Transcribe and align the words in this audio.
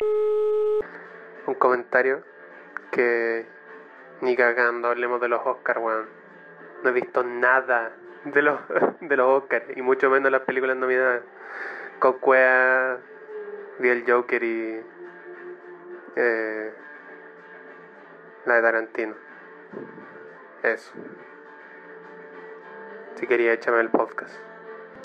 Un 0.00 1.54
comentario 1.58 2.22
que 2.90 3.46
ni 4.20 4.36
cagando 4.36 4.88
hablemos 4.88 5.20
de 5.20 5.28
los 5.28 5.40
Oscars, 5.44 5.80
weón. 5.80 6.08
No 6.82 6.90
he 6.90 6.92
visto 6.92 7.22
nada 7.22 7.92
de 8.24 8.42
los, 8.42 8.60
de 9.00 9.16
los 9.16 9.42
Oscars 9.42 9.66
y 9.76 9.82
mucho 9.82 10.10
menos 10.10 10.32
las 10.32 10.42
películas 10.42 10.76
nominadas. 10.76 11.22
Cocuea, 11.98 12.98
vi 13.78 13.88
el 13.88 14.10
Joker 14.10 14.42
y 14.42 14.82
eh, 16.16 16.72
la 18.46 18.54
de 18.54 18.62
Tarantino. 18.62 19.14
Eso. 20.62 20.92
Si 23.14 23.26
quería, 23.26 23.52
échame 23.52 23.80
el 23.80 23.90
podcast. 23.90 24.34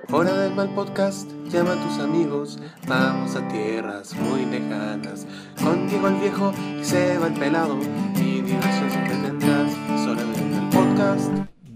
Hora 0.07 0.33
del 0.33 0.55
mal 0.55 0.73
podcast, 0.73 1.29
llama 1.49 1.73
a 1.73 1.75
tus 1.75 1.99
amigos, 1.99 2.57
vamos 2.87 3.35
a 3.35 3.47
tierras 3.49 4.15
muy 4.15 4.45
lejanas. 4.45 5.27
Contigo 5.61 6.07
el 6.07 6.15
viejo 6.15 6.53
y 6.79 6.83
se 6.83 7.17
va 7.17 7.27
el 7.27 7.33
pelado, 7.33 7.77
y 8.15 8.41
diversión 8.41 8.89
siempre 8.89 9.15
tendrás. 9.15 9.71
Es 9.71 10.07
hora 10.07 10.23
del 10.23 10.45
mal 10.49 10.69
podcast. 10.69 11.31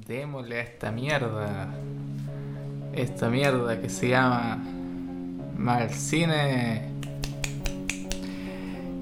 Démosle 0.08 0.58
a 0.58 0.62
esta 0.62 0.92
mierda. 0.92 1.70
Esta 2.94 3.30
mierda 3.30 3.80
que 3.80 3.90
se 3.90 4.10
llama 4.10 4.64
Mal 5.58 5.92
Cine. 5.92 6.90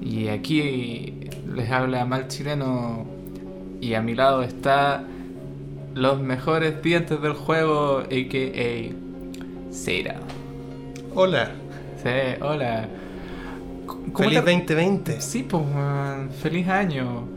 Y 0.02 0.28
aquí 0.28 1.30
les 1.54 1.70
habla 1.70 2.04
Mal 2.04 2.28
Chileno. 2.28 3.06
Y 3.80 3.94
a 3.94 4.02
mi 4.02 4.14
lado 4.14 4.42
está 4.42 5.04
los 5.94 6.20
mejores 6.20 6.82
dientes 6.82 7.20
del 7.22 7.34
juego, 7.34 8.00
a.k.a. 8.00 9.01
Cera. 9.72 10.16
Hola, 11.14 11.50
Sí, 12.02 12.08
hola. 12.40 12.88
¿Cómo 13.86 14.18
feliz 14.18 14.44
te- 14.44 14.50
2020. 14.52 15.20
Sí, 15.20 15.42
pues, 15.44 15.64
man, 15.66 16.30
feliz 16.30 16.66
año. 16.68 17.28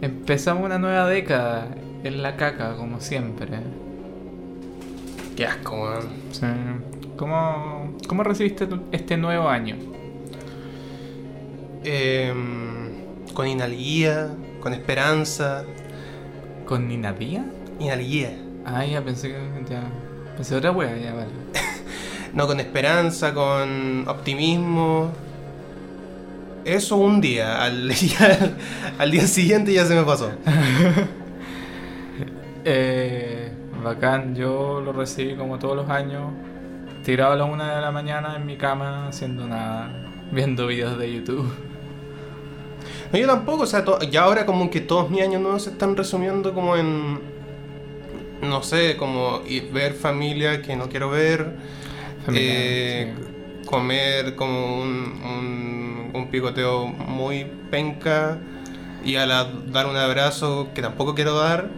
Empezamos 0.00 0.64
una 0.64 0.78
nueva 0.78 1.08
década 1.08 1.68
en 2.04 2.22
la 2.22 2.36
caca, 2.36 2.76
como 2.76 3.00
siempre. 3.00 3.48
Qué 5.36 5.46
asco, 5.46 5.82
weón. 5.82 6.08
Sí. 6.30 6.46
¿Cómo, 7.16 7.96
¿Cómo 8.06 8.22
recibiste 8.22 8.66
tu- 8.66 8.82
este 8.92 9.16
nuevo 9.16 9.48
año? 9.48 9.76
Em, 11.84 12.90
con 13.34 13.46
inalguía, 13.48 14.30
con 14.60 14.72
esperanza. 14.74 15.64
¿Con 16.66 16.88
Díaz? 16.88 17.44
Inalguía. 17.80 18.30
Ah, 18.64 18.84
ya 18.86 19.02
pensé 19.02 19.28
que. 19.28 19.38
Ya. 19.68 19.82
Pensé 20.36 20.54
otra 20.56 20.70
wea, 20.72 20.96
ya 20.96 21.12
vale. 21.14 21.28
No, 22.34 22.46
con 22.46 22.60
esperanza, 22.60 23.32
con 23.32 24.06
optimismo. 24.08 25.12
Eso 26.64 26.96
un 26.96 27.20
día. 27.20 27.62
Al, 27.62 27.90
ya- 27.94 28.56
al 28.98 29.10
día 29.10 29.26
siguiente 29.26 29.72
ya 29.72 29.84
se 29.86 29.94
me 29.94 30.02
pasó. 30.02 30.30
Eh, 32.64 33.52
bacán, 33.82 34.34
yo 34.34 34.80
lo 34.80 34.92
recibí 34.92 35.36
como 35.36 35.58
todos 35.58 35.76
los 35.76 35.90
años. 35.90 36.32
Tirado 37.02 37.32
a 37.32 37.36
la 37.36 37.44
una 37.44 37.74
de 37.76 37.82
la 37.82 37.90
mañana 37.90 38.36
en 38.36 38.46
mi 38.46 38.56
cama, 38.56 39.08
haciendo 39.08 39.46
nada. 39.46 39.92
Viendo 40.32 40.66
videos 40.66 40.98
de 40.98 41.12
YouTube. 41.12 41.52
No, 43.12 43.18
yo 43.18 43.26
tampoco, 43.26 43.64
o 43.64 43.66
sea, 43.66 43.84
ya 44.10 44.22
ahora 44.24 44.46
como 44.46 44.70
que 44.70 44.80
todos 44.80 45.10
mis 45.10 45.22
años 45.22 45.40
nuevos 45.42 45.64
se 45.64 45.70
están 45.70 45.96
resumiendo 45.96 46.52
como 46.54 46.76
en, 46.76 47.20
no 48.42 48.62
sé, 48.62 48.96
como 48.96 49.40
ver 49.72 49.94
familia 49.94 50.62
que 50.62 50.76
no 50.76 50.88
quiero 50.88 51.10
ver, 51.10 51.56
eh, 52.32 53.14
comer 53.66 54.34
como 54.36 54.80
un, 54.82 54.90
un, 55.24 56.10
un 56.14 56.28
picoteo 56.28 56.86
muy 56.86 57.46
penca 57.70 58.38
y 59.04 59.16
a 59.16 59.26
la, 59.26 59.44
dar 59.66 59.86
un 59.86 59.96
abrazo 59.96 60.68
que 60.74 60.82
tampoco 60.82 61.14
quiero 61.14 61.34
dar 61.38 61.68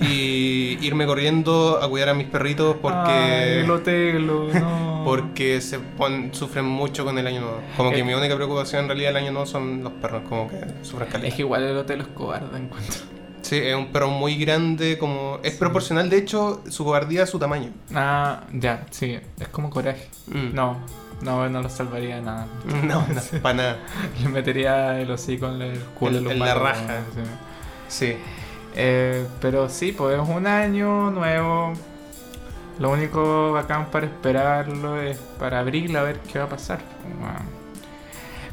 y 0.00 0.78
irme 0.86 1.06
corriendo 1.06 1.80
a 1.82 1.88
cuidar 1.88 2.08
a 2.10 2.14
mis 2.14 2.26
perritos 2.26 2.76
porque... 2.80 3.10
Ay, 3.10 3.66
lo 3.66 3.80
telo, 3.80 4.48
no. 4.52 4.88
Porque 5.08 5.62
se 5.62 5.78
pon- 5.78 6.34
sufren 6.34 6.66
mucho 6.66 7.02
con 7.02 7.16
el 7.18 7.26
año 7.26 7.40
nuevo. 7.40 7.60
Como 7.78 7.90
que 7.92 8.00
Eh. 8.00 8.04
mi 8.04 8.12
única 8.12 8.34
preocupación 8.36 8.82
en 8.82 8.88
realidad 8.88 9.10
del 9.10 9.16
año 9.22 9.30
nuevo 9.32 9.46
son 9.46 9.82
los 9.82 9.92
perros, 9.94 10.22
como 10.28 10.48
que 10.50 10.58
sufren 10.82 11.08
caleta. 11.08 11.28
Es 11.28 11.34
que 11.34 11.42
igual 11.42 11.62
el 11.62 11.76
hotel 11.78 12.02
es 12.02 12.08
cobarde 12.08 12.58
encuentro. 12.58 13.00
Sí, 13.48 13.56
es 13.56 13.74
un 13.74 13.86
perro 13.86 14.08
muy 14.10 14.36
grande, 14.36 14.98
como 14.98 15.38
es 15.42 15.54
proporcional, 15.54 16.10
de 16.10 16.18
hecho, 16.18 16.62
su 16.68 16.84
cobardía 16.84 17.22
a 17.22 17.26
su 17.26 17.38
tamaño. 17.38 17.70
Ah, 17.94 18.42
ya, 18.52 18.84
sí, 18.90 19.18
es 19.40 19.48
como 19.48 19.70
coraje. 19.70 20.06
Mm. 20.26 20.54
No, 20.54 20.76
no, 21.22 21.48
no 21.48 21.62
lo 21.62 21.68
salvaría 21.70 22.16
de 22.16 22.22
nada. 22.22 22.46
No, 22.84 23.06
no, 23.08 23.40
para 23.42 23.54
nada. 23.54 23.76
Le 24.22 24.28
metería 24.28 25.00
el 25.00 25.10
hocico 25.10 25.46
en 25.46 25.62
el 25.62 25.78
culo 25.98 26.30
En- 26.30 26.38
la 26.38 26.54
raja. 26.54 27.00
sí. 27.14 27.20
Sí. 27.88 28.16
Eh, 28.76 29.26
pero 29.40 29.68
sí, 29.70 29.92
pues 29.92 30.20
es 30.20 30.28
un 30.28 30.46
año 30.46 31.10
nuevo. 31.10 31.72
Lo 32.78 32.90
único 32.90 33.52
bacán 33.52 33.86
para 33.90 34.06
esperarlo 34.06 35.00
es 35.00 35.16
para 35.38 35.60
abril 35.60 35.96
a 35.96 36.02
ver 36.02 36.20
qué 36.20 36.38
va 36.38 36.44
a 36.44 36.48
pasar. 36.48 36.80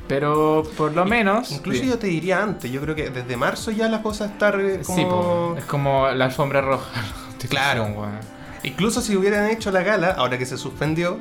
Pero 0.08 0.64
por 0.78 0.94
lo 0.94 1.04
menos. 1.06 1.52
Incluso 1.52 1.82
sí. 1.82 1.88
yo 1.90 1.98
te 1.98 2.08
diría 2.08 2.44
antes, 2.44 2.72
yo 2.72 2.80
creo 2.82 2.94
que 2.96 3.10
desde 3.10 3.38
marzo 3.38 3.72
ya 3.72 3.88
la 3.90 4.02
cosa 4.04 4.26
está 4.26 4.52
re- 4.52 4.82
como... 4.86 5.54
Sí, 5.56 5.60
es 5.60 5.66
como 5.66 6.08
la 6.10 6.26
alfombra 6.26 6.62
roja. 6.62 7.02
Claro. 7.50 7.84
weón. 7.86 8.20
Incluso 8.64 9.02
si 9.02 9.16
hubieran 9.16 9.50
hecho 9.52 9.70
la 9.70 9.84
gala, 9.84 10.12
ahora 10.18 10.40
que 10.40 10.48
se 10.48 10.58
suspendió, 10.58 11.20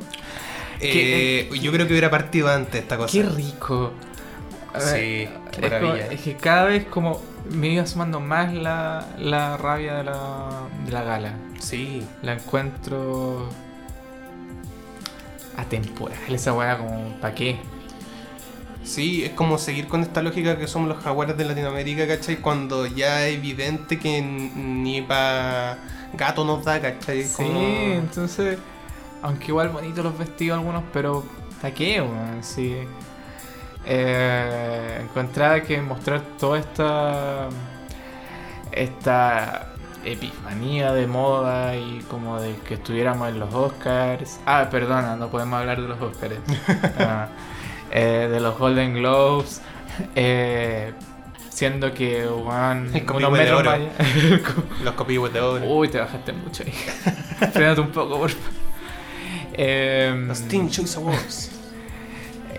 ¿Qué? 0.81 1.49
eh, 1.53 1.59
yo 1.61 1.71
creo 1.71 1.87
que 1.87 1.93
hubiera 1.93 2.11
partido 2.11 2.49
antes 2.49 2.81
esta 2.81 2.97
cosa. 2.97 3.13
Qué 3.13 3.23
rico. 3.25 3.93
A 4.73 4.79
ver, 4.79 4.87
Sí, 4.89 5.29
qué 5.53 5.67
es, 5.67 5.73
como- 5.73 5.89
maravilla. 5.93 6.07
es 6.13 6.21
que 6.23 6.37
cada 6.37 6.65
vez 6.65 6.87
como 6.87 7.21
me 7.51 7.69
iba 7.69 7.87
sumando 7.87 8.21
más 8.21 8.55
la, 8.55 9.07
la 9.19 9.59
rabia 9.59 9.97
de 9.97 10.05
la, 10.05 10.49
de 10.87 10.93
la 10.93 11.03
gala. 11.03 11.35
Sí. 11.59 12.07
La 12.23 12.33
encuentro 12.33 13.47
atemporal 15.57 16.35
esa 16.35 16.53
weá 16.53 16.79
como 16.79 17.11
¿para 17.21 17.35
qué? 17.35 17.59
Sí, 18.85 19.25
es 19.25 19.33
como 19.33 19.59
seguir 19.59 19.89
con 19.89 20.03
esta 20.03 20.23
lógica 20.23 20.59
que 20.59 20.67
somos 20.67 20.89
los 20.89 21.03
jaguares 21.03 21.37
de 21.37 21.45
Latinoamérica, 21.45 22.07
¿cachai? 22.07 22.37
Cuando 22.37 22.87
ya 22.87 23.27
es 23.27 23.37
evidente 23.37 23.99
que 23.99 24.21
ni 24.21 25.01
para 25.03 25.79
gato 26.13 26.45
nos 26.45 26.65
da, 26.65 26.81
¿cachai? 26.81 27.25
Sí, 27.25 27.45
entonces, 27.47 28.59
aunque 29.23 29.47
igual 29.49 29.71
bonitos 29.71 30.05
los 30.05 30.17
vestidos 30.19 30.59
algunos, 30.59 30.85
pero 30.93 31.25
¿para 31.61 31.75
qué, 31.75 32.01
weón? 32.01 32.43
Sí. 32.43 32.77
Eh, 33.87 35.01
encontraba 35.03 35.61
que 35.63 35.81
mostrar 35.81 36.23
toda 36.39 36.59
esta 36.59 37.49
esta 38.73 39.69
epifanía 40.05 40.93
de 40.93 41.07
moda 41.07 41.77
y 41.77 42.05
como 42.11 42.41
de 42.41 42.57
que 42.57 42.75
estuviéramos 42.75 43.29
en 43.29 43.39
los 43.39 43.53
Oscars. 43.55 44.41
Ah, 44.47 44.69
perdona, 44.71 45.17
no 45.17 45.31
podemos 45.31 45.59
hablar 45.59 45.81
de 45.81 45.89
los 45.89 46.01
Oscars. 46.01 46.37
Ah, 46.99 47.29
eh, 47.95 48.29
de 48.31 48.41
los 48.41 48.59
Golden 48.59 48.93
Globes. 48.95 49.63
eh, 50.15 50.93
siendo 51.49 51.95
que, 51.95 52.25
copihue 52.27 53.17
unos 53.17 53.33
de 53.33 53.39
metros 53.39 53.61
oro. 53.61 53.71
más 53.71 53.79
allá- 53.81 53.93
Los 54.83 54.95
copihue 54.95 55.31
de 55.31 55.41
oro. 55.41 55.65
Uy, 55.67 55.89
te 55.89 55.99
bajaste 56.01 56.33
mucho 56.33 56.65
ahí. 56.65 56.73
Frénate 57.53 57.81
un 57.81 57.91
poco, 57.93 58.19
por 58.19 58.31
favor. 58.31 58.53
Em, 59.53 60.27
Los 60.29 60.41
Teen 60.43 60.69
Choice 60.69 60.99
Awards. 60.99 61.51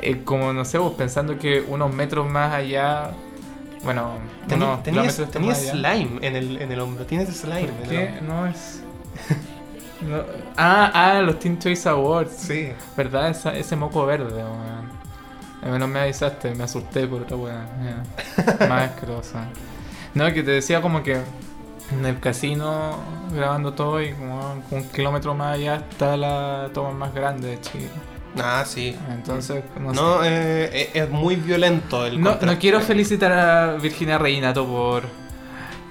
eh, 0.01 0.21
como 0.23 0.53
no 0.53 0.63
sé, 0.63 0.77
vos 0.77 0.93
pensando 0.93 1.37
que 1.37 1.59
unos 1.67 1.93
metros 1.93 2.25
más 2.29 2.53
allá. 2.53 3.11
Bueno, 3.83 4.13
Tenías, 4.47 4.83
tenías, 5.31 5.67
slime 5.69 6.19
en 6.21 6.35
el, 6.35 6.61
en 6.61 6.71
el 6.71 6.79
hombro. 6.79 7.05
Tienes 7.05 7.29
slime. 7.35 7.67
¿Por 7.67 7.93
en 7.93 7.99
el 8.01 8.13
qué 8.15 8.21
no 8.21 8.47
es.? 8.47 8.81
No- 10.01 10.23
Ah, 10.57 10.91
ah, 10.93 11.21
los 11.21 11.39
Teen 11.39 11.57
Choice 11.59 11.87
Awards. 11.89 12.35
Sí. 12.37 12.69
¿Verdad? 12.95 13.29
Esa- 13.29 13.55
ese 13.57 13.75
moco 13.75 14.05
verde, 14.05 14.33
weón. 14.43 14.84
No 15.61 15.87
me 15.87 15.99
avisaste, 15.99 16.53
me 16.53 16.63
asusté 16.63 17.07
por 17.07 17.23
otra 17.23 17.37
weá. 17.37 17.65
Más 18.69 18.91
asquerosa. 18.91 19.47
No, 20.13 20.31
que 20.33 20.43
te 20.43 20.51
decía 20.51 20.81
como 20.81 21.03
que 21.03 21.21
en 21.91 22.05
el 22.05 22.19
casino 22.19 22.97
grabando 23.33 23.73
todo 23.73 24.01
y 24.01 24.13
como 24.13 24.63
un 24.71 24.89
kilómetro 24.89 25.35
más 25.35 25.55
allá 25.55 25.75
está 25.89 26.17
la 26.17 26.69
toma 26.73 26.91
más 26.91 27.13
grande 27.13 27.49
de 27.49 27.61
Chile. 27.61 27.89
Ah, 28.37 28.63
sí. 28.65 28.95
Entonces, 29.09 29.63
no, 29.79 29.93
sé. 29.93 30.01
No, 30.01 30.23
eh, 30.23 30.91
es, 30.93 31.09
muy 31.09 31.35
violento 31.35 32.05
el 32.05 32.19
No, 32.21 32.37
no 32.41 32.59
quiero 32.59 32.81
felicitar 32.81 33.31
a 33.31 33.73
Virginia 33.73 34.17
Reinato 34.17 34.65
por 34.65 35.03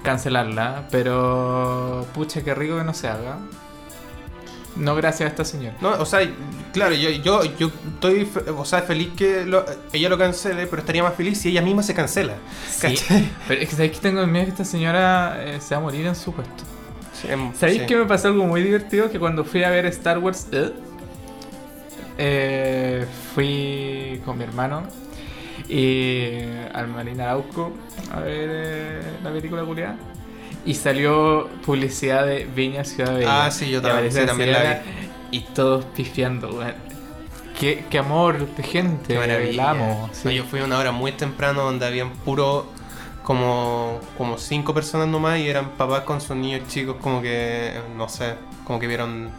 cancelarla, 0.03 0.87
pero 0.91 2.05
pucha, 2.13 2.43
qué 2.43 2.53
rico 2.53 2.77
que 2.77 2.83
no 2.83 2.93
se 2.93 3.07
haga. 3.07 3.37
No 4.75 4.93
gracias 4.95 5.27
a 5.27 5.29
esta 5.31 5.45
señora. 5.45 5.75
No, 5.81 5.91
o 5.91 6.05
sea, 6.05 6.19
claro, 6.73 6.95
yo, 6.95 7.09
yo, 7.09 7.43
yo 7.57 7.71
estoy 7.93 8.29
o 8.57 8.65
sea, 8.65 8.81
feliz 8.81 9.09
que 9.15 9.45
lo- 9.45 9.65
ella 9.93 10.09
lo 10.09 10.17
cancele, 10.17 10.67
pero 10.67 10.81
estaría 10.81 11.01
más 11.03 11.15
feliz 11.15 11.39
si 11.39 11.49
ella 11.49 11.61
misma 11.61 11.81
se 11.83 11.93
cancela. 11.93 12.33
¿Cachai? 12.81 13.29
Pero 13.47 13.61
es 13.61 13.69
que 13.69 13.75
sabéis 13.75 13.93
que 13.93 13.99
tengo 13.99 14.25
miedo 14.27 14.45
que 14.45 14.51
esta 14.51 14.65
señora 14.65 15.37
eh, 15.45 15.61
se 15.61 15.75
va 15.75 15.79
a 15.79 15.83
morir 15.83 16.05
en 16.05 16.15
su 16.15 16.33
puesto. 16.33 16.63
Sí, 17.13 17.29
¿Sabéis 17.57 17.81
sí. 17.81 17.85
que 17.87 17.95
me 17.95 18.05
pasó 18.05 18.27
algo 18.27 18.43
muy 18.43 18.61
divertido? 18.61 19.09
Que 19.09 19.17
cuando 19.19 19.45
fui 19.45 19.63
a 19.63 19.69
ver 19.69 19.85
Star 19.85 20.17
Wars, 20.19 20.47
eh, 20.51 20.73
eh, 22.17 23.05
fui 23.33 24.21
con 24.25 24.37
mi 24.37 24.43
hermano 24.45 24.83
Y 25.67 26.39
al 26.73 26.87
Marín 26.87 27.19
Arauco 27.21 27.71
a 28.13 28.19
ver 28.19 28.49
eh, 28.51 29.01
la 29.23 29.31
película 29.31 29.63
culiada. 29.63 29.95
Y 30.65 30.73
salió 30.73 31.47
publicidad 31.65 32.25
de 32.25 32.45
Viña 32.45 32.83
Ciudad 32.83 33.15
Bella. 33.15 33.45
Ah, 33.45 33.51
sí, 33.51 33.69
yo 33.69 33.81
también, 33.81 34.11
sí, 34.11 34.25
también 34.25 34.51
la 34.51 34.59
señora 34.59 34.83
Y 35.31 35.41
todos 35.41 35.85
pifiando, 35.85 36.49
weón. 36.49 36.73
Qué, 37.59 37.85
qué 37.89 37.99
amor 37.99 38.47
de 38.55 38.63
gente. 38.63 39.13
Qué 39.13 39.19
maravilla. 39.19 39.73
No, 39.73 40.31
yo 40.31 40.43
fui 40.43 40.59
a 40.59 40.65
una 40.65 40.77
hora 40.77 40.91
muy 40.91 41.11
temprano 41.11 41.63
donde 41.63 41.85
habían 41.85 42.11
puro 42.11 42.65
como, 43.23 43.99
como 44.17 44.37
cinco 44.37 44.73
personas 44.73 45.07
nomás 45.07 45.39
y 45.39 45.47
eran 45.47 45.71
papás 45.71 46.01
con 46.01 46.19
sus 46.19 46.35
niños 46.35 46.67
chicos 46.67 46.97
como 47.01 47.21
que, 47.21 47.73
no 47.95 48.09
sé, 48.09 48.35
como 48.65 48.79
que 48.79 48.87
vieron 48.87 49.29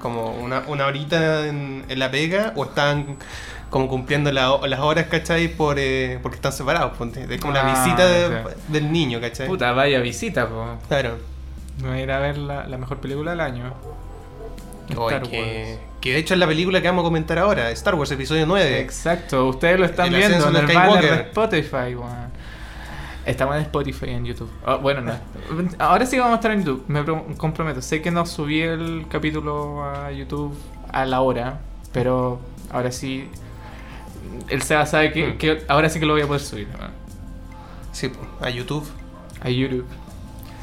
como 0.00 0.32
una, 0.32 0.64
una 0.66 0.86
horita 0.86 1.46
en, 1.46 1.84
en 1.88 1.98
la 1.98 2.10
pega 2.10 2.52
o 2.56 2.64
estaban 2.64 3.16
como 3.70 3.88
cumpliendo 3.88 4.30
la- 4.32 4.58
las 4.66 4.80
horas, 4.80 5.06
¿cachai? 5.06 5.48
Por, 5.48 5.76
eh, 5.78 6.18
porque 6.22 6.36
están 6.36 6.52
separados. 6.52 6.96
ponte. 6.96 7.26
Es 7.32 7.40
como 7.40 7.52
la 7.52 7.62
Ah, 7.66 7.84
visita 7.84 8.06
de- 8.06 8.40
ok. 8.42 8.54
del 8.68 8.92
niño, 8.92 9.20
¿cachai? 9.20 9.46
Puta, 9.48 9.72
vaya 9.72 10.00
visita, 10.00 10.48
po. 10.48 10.64
Claro. 10.88 11.18
Me 11.82 11.88
voy 11.88 11.98
a 11.98 12.02
ir 12.02 12.10
a 12.12 12.20
ver 12.20 12.38
la, 12.38 12.66
la 12.66 12.78
mejor 12.78 12.98
película 12.98 13.32
del 13.32 13.40
año. 13.40 13.72
Oy, 14.96 15.12
Star 15.14 15.28
que, 15.28 15.40
Wars. 15.40 15.80
que 16.00 16.12
de 16.12 16.18
hecho 16.18 16.34
es 16.34 16.40
la 16.40 16.46
película 16.46 16.80
que 16.80 16.86
vamos 16.86 17.02
a 17.02 17.06
comentar 17.06 17.38
ahora, 17.38 17.70
Star 17.72 17.96
Wars 17.96 18.10
Episodio 18.12 18.46
9. 18.46 18.80
Exacto, 18.80 19.46
ustedes 19.48 19.78
lo 19.80 19.84
están 19.84 20.06
El 20.06 20.14
viendo 20.16 20.48
en 20.48 20.56
el 20.56 20.66
banner 20.74 21.02
de 21.02 21.20
Spotify, 21.22 21.94
weón. 21.96 22.26
Estamos 23.26 23.56
en 23.56 23.62
Spotify 23.62 24.06
y 24.06 24.10
en 24.10 24.24
YouTube. 24.24 24.48
Ah, 24.64 24.76
bueno, 24.76 25.00
no. 25.00 25.12
Ahora 25.80 26.06
sí 26.06 26.16
vamos 26.16 26.34
a 26.34 26.36
estar 26.36 26.52
en 26.52 26.60
YouTube, 26.64 26.84
me 26.86 27.02
pro- 27.02 27.26
comprometo. 27.36 27.82
Sé 27.82 28.00
que 28.00 28.12
no 28.12 28.24
subí 28.24 28.60
el 28.62 29.06
capítulo 29.10 29.82
a 29.84 30.12
YouTube 30.12 30.56
a 30.92 31.04
la 31.04 31.20
hora, 31.20 31.58
pero 31.92 32.38
ahora 32.70 32.92
sí. 32.92 33.28
El 34.48 34.62
Seba 34.62 34.86
sabe 34.86 35.12
que, 35.12 35.28
Hmm. 35.28 35.38
que 35.38 35.62
ahora 35.68 35.88
sí 35.88 35.98
que 36.00 36.06
lo 36.06 36.12
voy 36.14 36.22
a 36.22 36.26
poder 36.26 36.42
subir. 36.42 36.68
weón. 36.78 36.90
Sí, 37.92 38.10
a 38.40 38.50
YouTube. 38.50 38.86
A 39.40 39.48
YouTube. 39.50 39.86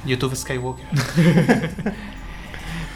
YouTube 0.05 0.35
Skywalker. 0.35 0.85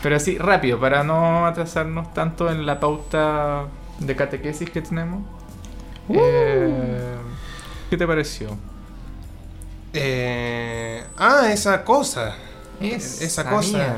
Pero 0.03 0.19
sí, 0.19 0.37
rápido, 0.37 0.79
para 0.79 1.03
no 1.03 1.45
atrasarnos 1.45 2.13
tanto 2.13 2.49
en 2.51 2.65
la 2.65 2.79
pauta 2.79 3.65
de 3.99 4.15
catequesis 4.15 4.69
que 4.69 4.81
tenemos. 4.81 5.23
Eh, 6.09 7.15
¿Qué 7.89 7.97
te 7.97 8.05
pareció? 8.05 8.57
Eh, 9.93 11.03
ah, 11.17 11.49
esa 11.51 11.83
cosa. 11.83 12.35
esa 12.79 13.49
cosa. 13.49 13.95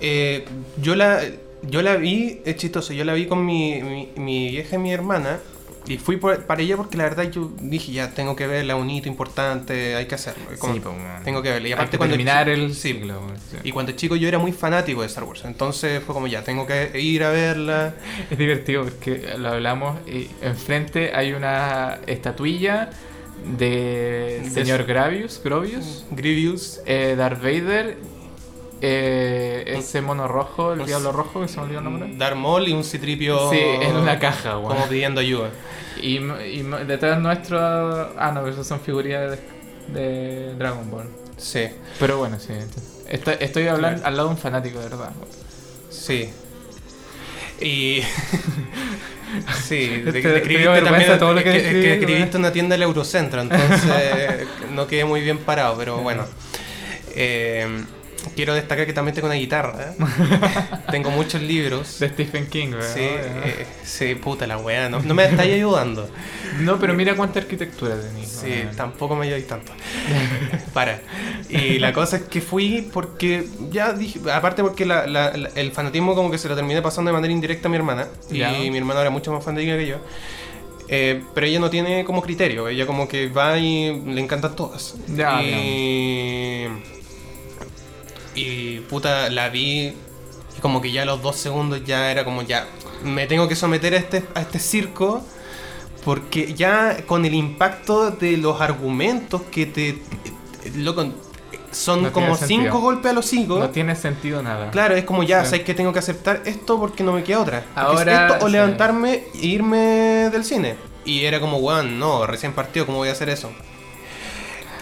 Eh, 0.00 0.44
yo 0.82 0.94
la 0.94 1.20
yo 1.62 1.80
la 1.82 1.96
vi, 1.96 2.42
es 2.44 2.56
chistoso, 2.56 2.92
yo 2.92 3.04
la 3.04 3.14
vi 3.14 3.26
con 3.26 3.44
mi, 3.44 3.82
mi, 3.82 4.12
mi 4.16 4.50
vieja 4.50 4.76
y 4.76 4.78
mi 4.78 4.92
hermana. 4.92 5.38
Y 5.88 5.98
fui 5.98 6.16
por- 6.16 6.44
para 6.44 6.62
ella 6.62 6.76
porque 6.76 6.96
la 6.96 7.04
verdad 7.04 7.30
yo 7.30 7.52
dije, 7.60 7.92
ya 7.92 8.10
tengo 8.12 8.34
que 8.36 8.46
verla, 8.46 8.76
un 8.76 8.88
hito 8.90 9.08
importante, 9.08 9.94
hay 9.96 10.06
que 10.06 10.14
hacerlo. 10.14 10.44
Como, 10.58 10.74
Sí, 10.74 10.80
pues, 10.80 10.94
tengo 11.24 11.42
que 11.42 11.50
verla. 11.50 11.68
Y 11.68 11.70
Hay 11.70 11.74
aparte 11.74 11.92
que 11.92 11.98
cuando 11.98 12.14
terminar 12.14 12.48
el 12.48 12.74
sí. 12.74 13.00
Y 13.64 13.70
cuando 13.72 13.92
chico 13.92 14.16
yo 14.16 14.28
era 14.28 14.38
muy 14.38 14.52
fanático 14.52 15.00
de 15.02 15.06
Star 15.06 15.24
Wars. 15.24 15.44
Entonces 15.44 16.02
fue 16.02 16.14
como, 16.14 16.26
ya, 16.26 16.42
tengo 16.42 16.66
que 16.66 16.98
ir 17.00 17.22
a 17.24 17.30
verla. 17.30 17.94
Es 18.30 18.38
divertido 18.38 18.84
porque 18.84 19.34
lo 19.38 19.48
hablamos 19.50 19.98
y 20.08 20.28
enfrente 20.42 21.12
hay 21.14 21.32
una 21.32 21.98
estatuilla 22.06 22.90
de 23.58 24.40
De- 24.42 24.50
señor 24.50 24.84
Gravius, 24.84 25.40
Grovius, 25.44 26.04
Grievous. 26.10 26.80
eh, 26.86 27.14
Darth 27.16 27.40
Vader, 27.42 27.96
eh, 28.80 29.64
ese 29.66 30.00
mono 30.02 30.28
rojo, 30.28 30.72
el 30.72 30.80
Un- 30.80 30.86
diablo 30.86 31.12
rojo, 31.12 31.40
que 31.42 31.48
se 31.48 31.56
me 31.58 31.62
olvidó 31.64 31.78
el 31.78 31.84
nombre. 31.84 32.10
Darth 32.16 32.36
Maul 32.36 32.68
y 32.68 32.72
un 32.72 32.84
citripio. 32.84 33.50
Sí, 33.50 33.58
en 33.58 33.96
una 33.96 34.18
caja, 34.18 34.58
weón. 34.58 34.74
Como 34.76 34.88
pidiendo 34.88 35.20
ayuda. 35.20 35.50
Y, 36.00 36.16
y 36.18 36.62
detrás 36.86 37.18
nuestro. 37.20 37.58
Ah, 38.18 38.30
no, 38.34 38.46
esas 38.46 38.66
son 38.66 38.80
figurillas 38.80 39.30
de, 39.30 40.00
de 40.00 40.54
Dragon 40.54 40.90
Ball. 40.90 41.08
Sí, 41.38 41.66
Pero 41.98 42.18
bueno, 42.18 42.38
sí. 42.38 42.52
Estoy, 43.08 43.36
estoy 43.40 43.68
hablando 43.68 44.04
al 44.06 44.16
lado 44.16 44.28
de 44.28 44.34
un 44.34 44.40
fanático, 44.40 44.78
de 44.78 44.88
verdad. 44.88 45.10
sí. 45.90 46.30
Y. 47.60 48.02
sí, 49.64 50.02
Te- 50.04 50.12
te 50.12 50.36
escribiste 50.38 50.82
también. 50.82 51.18
todo 51.18 51.32
lo 51.32 51.42
que 51.42 51.52
que, 51.52 51.62
que 51.62 51.92
escribiste 51.94 52.36
una 52.36 52.52
tienda 52.52 52.74
del 52.74 52.82
Eurocentro, 52.82 53.40
entonces 53.40 53.82
no 54.72 54.86
quedé 54.86 55.04
muy 55.04 55.20
bien 55.22 55.38
parado, 55.38 55.76
pero 55.78 55.98
bueno. 55.98 56.24
Eh, 57.14 57.66
quiero 58.34 58.54
destacar 58.54 58.86
que 58.86 58.92
también 58.92 59.14
tengo 59.14 59.26
una 59.28 59.36
guitarra. 59.36 59.92
¿eh? 59.98 60.04
tengo 60.90 61.10
muchos 61.10 61.40
libros. 61.42 61.98
De 62.00 62.08
Stephen 62.08 62.46
King, 62.48 62.70
¿verdad? 62.72 62.94
Sí, 62.94 63.00
eh, 63.02 63.66
sí, 63.84 64.14
puta 64.14 64.46
la 64.46 64.58
weá, 64.58 64.88
no, 64.88 65.00
no 65.00 65.14
me 65.14 65.24
estáis 65.24 65.54
ayudando. 65.54 66.08
No, 66.60 66.78
pero 66.78 66.94
mira 66.94 67.14
cuánta 67.14 67.38
arquitectura 67.40 67.96
tenés. 68.00 68.28
Sí, 68.28 68.64
tampoco 68.76 69.14
me 69.16 69.26
ayudáis 69.26 69.46
tanto. 69.46 69.72
Para. 70.72 71.00
Y 71.48 71.78
la 71.78 71.92
cosa 71.92 72.16
es 72.16 72.22
que 72.22 72.40
fui 72.40 72.88
porque 72.92 73.46
ya 73.70 73.92
dije, 73.92 74.20
aparte 74.32 74.62
porque 74.62 74.84
la- 74.86 75.06
la- 75.06 75.36
la- 75.36 75.50
el 75.54 75.72
fanatismo 75.72 76.14
como 76.14 76.30
que 76.30 76.38
se 76.38 76.48
lo 76.48 76.56
terminé 76.56 76.82
pasando 76.82 77.10
de 77.10 77.12
manera 77.14 77.32
indirecta 77.32 77.68
a 77.68 77.70
mi 77.70 77.76
hermana. 77.76 78.08
Y 78.30 78.70
mi 78.70 78.78
hermana 78.78 79.00
era 79.02 79.10
mucho 79.10 79.32
más 79.32 79.44
fanática 79.44 79.76
que 79.76 79.86
yo. 79.86 79.96
Eh, 80.88 81.20
pero 81.34 81.46
ella 81.48 81.58
no 81.58 81.68
tiene 81.68 82.04
como 82.04 82.22
criterio, 82.22 82.68
ella 82.68 82.86
como 82.86 83.08
que 83.08 83.28
va 83.28 83.58
y 83.58 84.00
le 84.06 84.20
encantan 84.20 84.54
todas. 84.54 84.94
Ya, 85.08 85.42
y, 85.42 86.68
y 88.36 88.80
puta, 88.80 89.28
la 89.30 89.48
vi 89.48 89.92
y 90.56 90.60
como 90.60 90.80
que 90.80 90.92
ya 90.92 91.02
a 91.02 91.04
los 91.04 91.20
dos 91.22 91.36
segundos 91.36 91.82
ya 91.84 92.10
era 92.10 92.24
como 92.24 92.42
ya, 92.42 92.66
me 93.02 93.26
tengo 93.26 93.48
que 93.48 93.56
someter 93.56 93.94
a 93.94 93.96
este, 93.98 94.24
a 94.34 94.40
este 94.42 94.58
circo 94.58 95.22
porque 96.04 96.54
ya 96.54 96.98
con 97.06 97.24
el 97.24 97.34
impacto 97.34 98.10
de 98.12 98.36
los 98.36 98.60
argumentos 98.60 99.42
que 99.50 99.66
te... 99.66 99.98
loco, 100.76 101.04
son 101.72 102.04
No 102.04 102.12
como 102.12 102.36
sentido. 102.36 102.62
cinco 102.62 102.80
golpes 102.80 103.10
a 103.10 103.12
los 103.14 103.26
cinco. 103.26 103.58
No 103.58 103.70
tiene 103.70 103.94
sentido 103.96 104.40
nada. 104.42 104.70
Claro, 104.70 104.94
es 104.94 105.04
como 105.04 105.24
ya, 105.24 105.42
Sí. 105.44 105.50
sabes 105.50 105.64
que 105.66 105.74
tengo 105.74 105.92
que 105.92 105.98
aceptar 105.98 106.42
esto 106.46 106.78
porque 106.78 107.02
no 107.02 107.12
me 107.12 107.22
queda 107.24 107.40
otra. 107.40 107.58
Es 107.58 107.64
Ahora, 107.74 108.28
esto 108.28 108.44
o 108.44 108.46
sí. 108.48 108.52
levantarme 108.52 109.24
e 109.34 109.46
irme 109.46 110.30
del 110.30 110.44
cine. 110.44 110.76
Y 111.04 111.24
era 111.24 111.38
como, 111.40 111.58
weón, 111.58 111.98
no, 111.98 112.24
recién 112.26 112.52
partido, 112.52 112.86
¿cómo 112.86 112.98
voy 112.98 113.08
a 113.08 113.12
hacer 113.12 113.28
eso? 113.28 113.50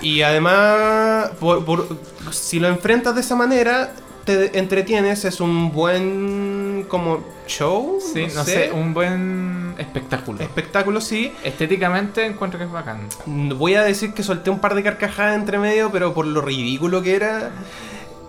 Y 0.05 0.23
además, 0.23 1.31
por- 1.41 1.65
por- 1.65 1.99
si 2.31 2.61
lo 2.61 2.69
enfrentas 2.69 3.15
de 3.15 3.23
esa 3.23 3.35
manera, 3.37 3.93
te 4.25 4.59
entretienes, 4.59 5.25
es 5.25 5.41
un 5.41 5.73
buen 5.73 6.87
como 6.89 7.25
show, 7.47 7.99
Sí, 8.13 8.27
no 8.35 8.45
sé, 8.45 8.71
un 8.73 8.95
buen 8.95 9.75
espectáculo. 9.79 10.41
espectáculo, 10.43 11.01
sí. 11.01 11.33
Estéticamente 11.43 12.25
encuentro 12.25 12.59
que 12.59 12.65
es 12.67 12.71
bacán. 12.73 13.01
Voy 13.27 13.75
a 13.75 13.83
decir 13.83 14.15
que 14.15 14.23
solté 14.23 14.51
un 14.51 14.61
par 14.61 14.75
de 14.75 14.83
carcajadas 14.83 15.37
entre 15.37 15.59
medio, 15.59 15.91
pero 15.91 16.15
por 16.15 16.27
lo 16.27 16.41
ridículo 16.41 17.03
que 17.03 17.17
era. 17.17 17.51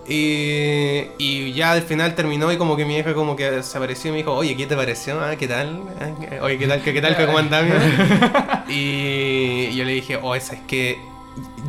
Y, 0.08 1.06
y 1.18 1.52
ya 1.52 1.72
al 1.72 1.82
final 1.82 2.14
terminó 2.14 2.52
y 2.52 2.56
como 2.58 2.76
que 2.76 2.84
mi 2.84 2.96
hija 2.96 3.12
como 3.14 3.34
que 3.34 3.62
se 3.62 3.76
apareció 3.76 4.10
y 4.10 4.12
me 4.12 4.18
dijo, 4.18 4.32
oye, 4.34 4.56
¿qué 4.56 4.66
te 4.66 4.76
pareció? 4.76 5.20
Ah, 5.20 5.34
¿Qué 5.36 5.48
tal? 5.48 5.80
Ah, 6.00 6.42
Oye, 6.42 6.58
¿qué 6.58 6.66
tal? 6.68 6.80
¿Qué, 6.82 6.92
qué 6.92 7.02
tal? 7.02 7.16
¿Cómo 7.26 7.38
andás? 7.38 7.64
y 8.68 9.74
yo 9.74 9.84
le 9.84 9.92
dije, 9.92 10.18
oh, 10.22 10.34
esa 10.34 10.54
es 10.54 10.60
que 10.62 10.98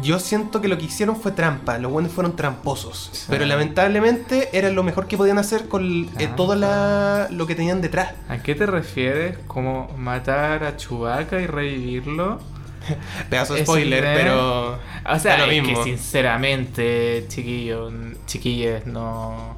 yo 0.01 0.19
siento 0.19 0.61
que 0.61 0.67
lo 0.67 0.77
que 0.77 0.85
hicieron 0.85 1.15
fue 1.15 1.31
trampa, 1.31 1.77
los 1.77 1.91
buenos 1.91 2.11
fueron 2.11 2.35
tramposos. 2.35 3.09
Sí. 3.11 3.25
Pero 3.29 3.45
lamentablemente 3.45 4.49
era 4.57 4.69
lo 4.69 4.83
mejor 4.83 5.07
que 5.07 5.17
podían 5.17 5.37
hacer 5.37 5.67
con 5.67 6.05
eh, 6.05 6.09
Trampa. 6.17 6.35
todo 6.35 6.55
la- 6.55 7.27
lo 7.31 7.45
que 7.47 7.55
tenían 7.55 7.81
detrás. 7.81 8.13
¿A 8.29 8.37
qué 8.37 8.55
te 8.55 8.65
refieres? 8.65 9.37
¿Como 9.47 9.89
matar 9.97 10.63
a 10.63 10.77
Chewbacca 10.77 11.39
y 11.41 11.47
revivirlo? 11.47 12.39
Pedazo 13.29 13.55
de 13.55 13.63
spoiler, 13.63 14.03
pero... 14.15 14.79
O 15.09 15.19
sea, 15.19 15.37
lo 15.45 15.47
mismo. 15.47 15.83
que 15.83 15.83
sinceramente, 15.83 17.25
chiquillos, 17.27 17.93
chiquilles, 18.25 18.85
no... 18.85 19.56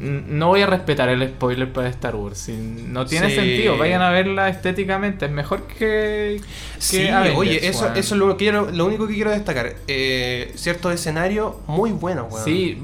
No 0.00 0.48
voy 0.48 0.62
a 0.62 0.66
respetar 0.66 1.08
el 1.08 1.26
spoiler 1.28 1.72
para 1.72 1.88
Star 1.88 2.14
Wars. 2.16 2.38
si 2.38 2.52
No 2.52 3.06
tiene 3.06 3.30
Sí. 3.30 3.36
sentido. 3.36 3.78
Vayan 3.78 4.02
a 4.02 4.10
verla 4.10 4.48
estéticamente. 4.48 5.26
Es 5.26 5.30
mejor 5.32 5.62
que. 5.66 6.40
que 6.40 6.40
Sí, 6.78 7.08
Avengers, 7.08 7.36
oye, 7.38 7.66
eso, 7.68 7.86
eso 7.94 8.14
es 8.14 8.18
lo, 8.18 8.28
que 8.30 8.36
quiero, 8.44 8.70
lo 8.70 8.86
único 8.86 9.06
que 9.08 9.14
quiero 9.14 9.30
destacar. 9.30 9.74
Eh, 9.88 10.52
ciertos 10.56 10.92
escenarios 10.92 11.54
muy 11.66 11.92
buenos, 11.92 12.32
weón. 12.32 12.44
Sí, 12.44 12.78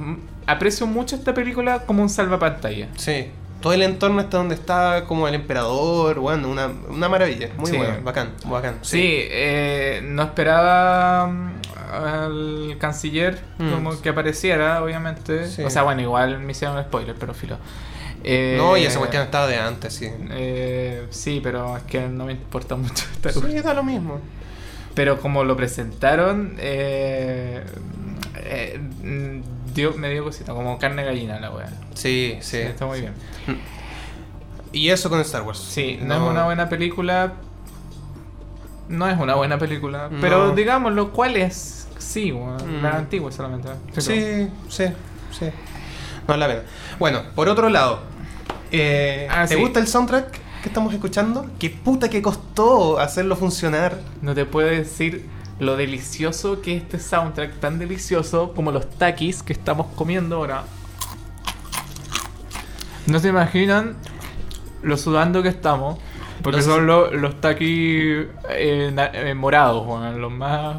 aprecio 0.47 0.87
mucho 0.87 1.17
esta 1.17 1.35
película 1.35 1.81
como 1.87 2.03
un 2.03 2.09
salvapantalla. 2.09 2.89
Sí. 2.97 3.27
Todo 3.61 3.75
el 3.75 3.83
entorno 3.83 4.21
está 4.21 4.39
donde 4.39 4.57
está 4.57 5.05
como 5.07 5.29
el 5.29 5.35
emperador, 5.35 6.19
weón, 6.19 6.45
una, 6.45 6.69
una 6.89 7.09
maravilla. 7.09 7.51
Muy 7.59 7.71
Sí. 7.71 7.77
bueno, 7.77 7.95
bacán, 8.03 8.31
bacán. 8.47 8.79
Sí, 8.83 9.01
eh, 9.05 10.01
no 10.05 10.23
esperaba 10.25 11.29
mm, 11.29 11.53
al 11.93 12.77
canciller 12.79 13.41
Mm. 13.59 13.71
como 13.73 14.01
que 14.01 14.09
apareciera, 14.09 14.83
obviamente. 14.83 15.49
Sí. 15.49 15.63
O 15.63 15.71
sea, 15.71 15.83
bueno, 15.83 16.03
igual 16.03 16.39
me 16.41 16.53
hicieron 16.53 16.83
spoiler, 16.83 17.15
pero 17.19 17.35
filo. 17.35 17.57
Eh, 18.25 18.55
No, 18.57 18.77
y 18.77 18.85
esa 18.85 18.99
cuestión 18.99 19.23
estaba 19.25 19.47
de 19.47 19.59
antes, 19.59 19.95
sí. 19.95 20.09
eh, 20.31 21.07
sí, 21.11 21.41
pero 21.43 21.77
es 21.77 21.83
que 21.85 22.09
no 22.09 22.27
me 22.27 22.33
importa 22.33 22.77
mucho 22.77 23.05
Wars. 23.23 23.53
Sí, 23.53 23.61
da 23.61 23.75
lo 23.75 23.83
mismo. 23.83 24.21
Pero 24.95 25.19
como 25.21 25.43
lo 25.45 25.57
presentaron, 25.57 26.55
eh, 26.59 27.65
eh, 28.37 28.79
mm, 29.03 29.73
dio, 29.75 29.95
me 29.95 30.11
dio 30.11 30.23
cosita, 30.25 30.53
como 30.53 30.79
carne 30.79 31.03
gallina 31.05 31.41
la 31.41 31.51
wea. 31.51 31.73
Sí, 31.95 32.37
sí. 32.43 32.59
Está 32.59 32.87
muy 32.87 33.01
bien. 33.01 33.15
Y 34.73 34.89
eso 34.91 35.11
con 35.11 35.21
Star 35.21 35.43
Wars. 35.43 35.59
Sí, 35.59 35.99
no, 36.03 36.15
es 36.15 36.21
una 36.31 36.45
buena 36.45 36.69
película. 36.69 37.33
no 38.89 39.09
es 39.09 39.19
una 39.19 39.35
buena 39.35 39.59
película. 39.59 40.09
No. 40.11 40.21
Pero 40.21 40.55
digámoslo, 40.55 41.13
¿cuál 41.13 41.37
es? 41.37 41.82
Sí. 42.03 42.33
Mm. 42.33 42.83
La 42.83 42.97
antigua 42.97 43.31
solamente. 43.33 43.69
Sí, 43.99 44.49
sí, 44.69 44.85
sí. 45.39 45.47
No 46.29 46.37
la 46.37 46.47
pena. 46.47 46.61
Bueno, 46.99 47.23
por 47.35 47.49
otro 47.49 47.69
lado, 47.69 48.01
eh, 48.71 49.27
Ah, 49.31 49.47
¿te 49.47 49.55
sí. 49.55 49.61
gusta 49.61 49.81
el 49.81 49.89
soundtrack 49.89 50.31
que 50.63 50.69
estamos 50.69 50.93
escuchando? 50.95 51.47
¿Qué 51.59 51.71
puta 51.71 52.09
que 52.09 52.23
costó 52.23 52.99
hacerlo 52.99 53.37
funcionar? 53.37 53.99
No 54.21 54.35
te 54.35 54.45
puedo 54.45 54.69
decir 54.69 55.27
lo 55.59 55.77
delicioso 55.77 56.61
que 56.61 56.77
es 56.77 56.83
este 56.83 56.99
soundtrack, 56.99 57.59
tan 57.61 57.79
delicioso 57.79 58.53
como 58.55 58.73
los 58.73 58.89
takis 58.91 59.43
que 59.43 59.53
estamos 59.53 59.89
comiendo 59.95 60.37
ahora. 60.37 60.65
No 63.07 63.19
se 63.19 63.29
imaginan 63.29 63.97
lo 64.83 64.97
sudando 64.97 65.43
que 65.43 65.49
estamos. 65.49 65.99
Porque 66.43 66.59
No 66.59 66.65
son 66.65 66.87
los, 66.87 67.13
los 67.13 67.41
takis 67.41 67.69
eh, 67.71 68.29
eh, 68.97 69.35
morados, 69.35 69.87
weón, 69.87 70.21
los 70.21 70.33
más... 70.33 70.79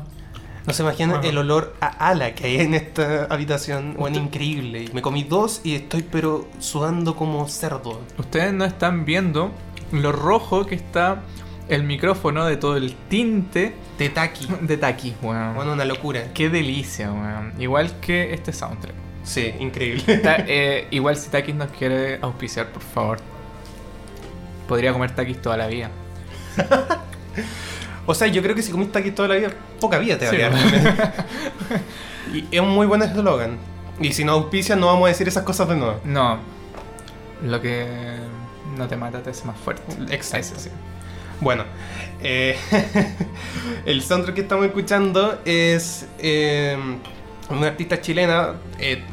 No 0.65 0.73
se 0.73 0.81
imaginan 0.81 1.23
el 1.25 1.37
olor 1.37 1.75
a 1.81 1.87
ala 2.09 2.33
que 2.35 2.45
hay 2.47 2.61
en 2.61 2.73
esta 2.73 3.25
habitación. 3.25 3.95
Bueno, 3.97 4.17
increíble. 4.17 4.89
Me 4.93 5.01
comí 5.01 5.23
dos 5.23 5.61
y 5.63 5.75
estoy 5.75 6.03
pero 6.03 6.47
sudando 6.59 7.15
como 7.15 7.47
cerdo. 7.47 8.01
Ustedes 8.17 8.53
no 8.53 8.63
están 8.63 9.03
viendo 9.03 9.51
lo 9.91 10.11
rojo 10.11 10.65
que 10.65 10.75
está 10.75 11.21
el 11.67 11.83
micrófono 11.83 12.45
de 12.45 12.57
todo 12.57 12.77
el 12.77 12.93
tinte 13.09 13.73
De 13.97 14.09
taqui. 14.09 14.47
de 14.61 14.77
takis, 14.77 15.13
weón. 15.21 15.55
Bueno, 15.55 15.73
una 15.73 15.85
locura. 15.85 16.31
Qué 16.33 16.49
delicia, 16.49 17.11
weón. 17.11 17.53
Igual 17.59 17.99
que 17.99 18.33
este 18.33 18.53
soundtrack. 18.53 18.95
Sí, 19.23 19.53
increíble. 19.59 20.03
Eh, 20.47 20.87
igual 20.91 21.15
si 21.15 21.29
Takis 21.29 21.55
nos 21.55 21.69
quiere 21.71 22.19
auspiciar, 22.21 22.67
por 22.67 22.81
favor. 22.81 23.19
Podría 24.67 24.91
comer 24.91 25.15
Takis 25.15 25.41
toda 25.41 25.57
la 25.57 25.67
vida. 25.67 25.89
O 28.05 28.13
sea, 28.13 28.27
yo 28.27 28.41
creo 28.41 28.55
que 28.55 28.61
si 28.61 28.71
comiste 28.71 28.99
aquí 28.99 29.11
toda 29.11 29.29
la 29.29 29.35
vida, 29.35 29.49
poca 29.79 29.97
vida 29.97 30.17
te 30.17 30.25
va 30.25 30.31
Sí, 30.31 30.41
a 30.41 30.49
quedar. 30.49 31.25
y 32.33 32.45
es 32.51 32.59
un 32.61 32.69
muy 32.71 32.85
buen 32.87 33.01
eslogan. 33.01 33.57
Y 33.99 34.11
si 34.13 34.23
no 34.23 34.33
auspician, 34.33 34.79
no 34.79 34.87
vamos 34.87 35.05
a 35.05 35.07
decir 35.09 35.27
esas 35.27 35.43
cosas 35.43 35.67
de 35.69 35.75
nuevo. 35.75 35.99
No. 36.03 36.37
Lo 37.43 37.61
que 37.61 37.85
no 38.77 38.87
te 38.87 38.95
mata 38.97 39.21
te 39.21 39.29
hace 39.29 39.45
más 39.45 39.57
fuerte. 39.57 39.83
Exacto. 40.13 40.53
Sí. 40.57 40.69
Bueno, 41.39 41.63
eh, 42.21 42.57
el 43.85 44.01
soundtrack 44.01 44.35
que 44.35 44.41
estamos 44.41 44.65
escuchando 44.65 45.39
es 45.45 46.05
eh, 46.19 46.77
una 47.49 47.67
artista 47.67 47.99
chilena. 48.01 48.53
eh, 48.79 49.03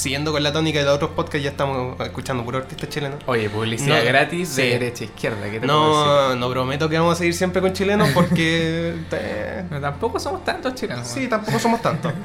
siguiendo 0.00 0.32
con 0.32 0.42
la 0.42 0.52
tónica 0.52 0.78
de 0.78 0.86
los 0.86 0.94
otros 0.94 1.10
podcasts, 1.10 1.42
ya 1.42 1.50
estamos 1.50 2.00
escuchando 2.00 2.42
puro 2.44 2.58
artista 2.58 2.88
chileno. 2.88 3.16
Oye, 3.26 3.48
publicidad 3.50 3.98
No, 3.98 4.04
gratis 4.04 4.56
de 4.56 4.62
sí. 4.62 4.68
derecha 4.70 5.04
a 5.04 5.06
izquierda. 5.06 5.50
¿qué 5.50 5.60
te 5.60 5.66
No, 5.66 6.34
no 6.36 6.50
prometo 6.50 6.88
que 6.88 6.98
vamos 6.98 7.14
a 7.14 7.16
seguir 7.16 7.34
siempre 7.34 7.60
con 7.60 7.72
chilenos 7.72 8.08
porque. 8.10 8.94
No, 9.70 9.80
tampoco 9.80 10.18
somos 10.18 10.44
tantos 10.44 10.74
chilenos. 10.74 11.06
sí, 11.06 11.28
tampoco 11.28 11.58
somos 11.58 11.80
tantos. 11.82 12.12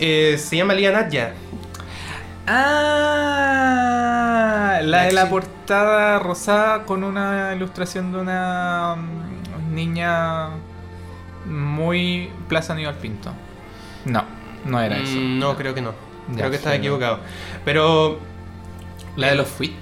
Eh, 0.00 0.38
se 0.38 0.56
llama 0.56 0.74
Lía 0.74 0.92
Natya. 0.92 1.32
Ah, 3.10 4.78
la 4.82 5.02
de 5.06 5.12
la 5.12 5.28
portada 5.28 6.20
rosada 6.20 6.84
con 6.84 7.02
una 7.02 7.52
ilustración 7.54 8.12
de 8.12 8.18
una 8.18 8.94
mm, 8.96 9.74
niña 9.74 10.50
muy 11.46 12.30
Plaza 12.48 12.74
Aníbal 12.74 12.94
Pinto. 12.94 13.32
No, 14.04 14.24
no 14.64 14.80
era 14.80 14.98
eso. 14.98 15.16
Mm, 15.16 15.38
no, 15.40 15.56
creo 15.56 15.74
que 15.74 15.80
no. 15.82 15.92
Ya, 16.32 16.36
creo 16.38 16.50
que 16.50 16.56
sí, 16.58 16.62
no. 16.78 16.80
equivocado. 16.80 17.20
Pero. 17.64 18.18
La 19.16 19.28
de 19.28 19.34
los 19.36 19.48
Fuit. 19.48 19.74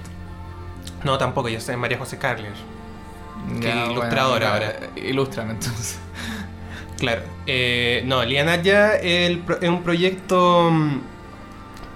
No, 1.03 1.17
tampoco, 1.17 1.47
yo 1.49 1.59
sé, 1.59 1.77
María 1.77 1.97
José 1.97 2.17
Carlier. 2.17 2.53
Que 3.61 3.67
Ya, 3.67 3.85
ilustradora 3.85 4.51
bueno, 4.51 4.65
ahora. 4.65 4.79
Ilústrame 4.95 5.51
entonces. 5.53 5.99
Claro. 6.97 7.21
Eh, 7.45 8.01
no, 8.07 8.23
pro- 9.39 9.61
es 9.61 9.69
un 9.69 9.83
proyecto 9.83 10.71
mm, 10.71 10.99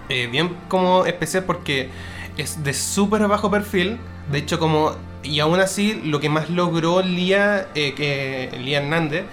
eh, 0.10 0.28
bien 0.28 0.56
como 0.68 1.06
especial 1.08 1.44
porque 1.46 1.90
es 2.38 2.64
de 2.64 2.74
súper 2.76 3.28
bajo 3.28 3.50
perfil. 3.50 3.98
De 4.32 4.38
hecho, 4.38 4.60
como. 4.60 4.96
Y 5.24 5.40
aún 5.40 5.60
así, 5.60 6.02
lo 6.06 6.20
que 6.20 6.30
más 6.30 6.50
logró 6.52 7.02
Lía, 7.02 7.68
eh, 7.74 7.94
que, 7.96 8.56
Lía 8.60 8.80
Hernández 8.82 9.26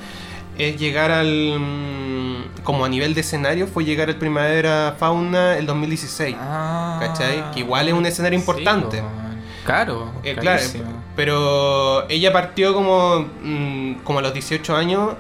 es 0.59 0.77
llegar 0.79 1.11
al. 1.11 2.45
Como 2.65 2.85
a 2.85 2.89
nivel 2.89 3.15
de 3.15 3.23
escenario, 3.23 3.67
fue 3.67 3.85
llegar 3.85 4.09
al 4.09 4.17
Primavera 4.17 4.95
Fauna 4.99 5.57
el 5.57 5.65
2016. 5.67 6.37
Ah, 6.39 6.99
¿Cachai? 7.01 7.51
Que 7.53 7.61
igual 7.61 7.89
es 7.89 7.95
un 7.95 8.05
escenario 8.05 8.39
importante. 8.39 8.99
Sí. 8.99 9.03
Eh, 9.03 9.65
claro, 9.65 10.13
carísimo. 10.43 10.85
pero 11.15 12.09
ella 12.09 12.33
partió 12.33 12.73
como, 12.73 13.27
mm, 13.43 13.95
como 14.03 14.19
a 14.21 14.23
los 14.23 14.33
18 14.33 14.75
años 14.75 15.13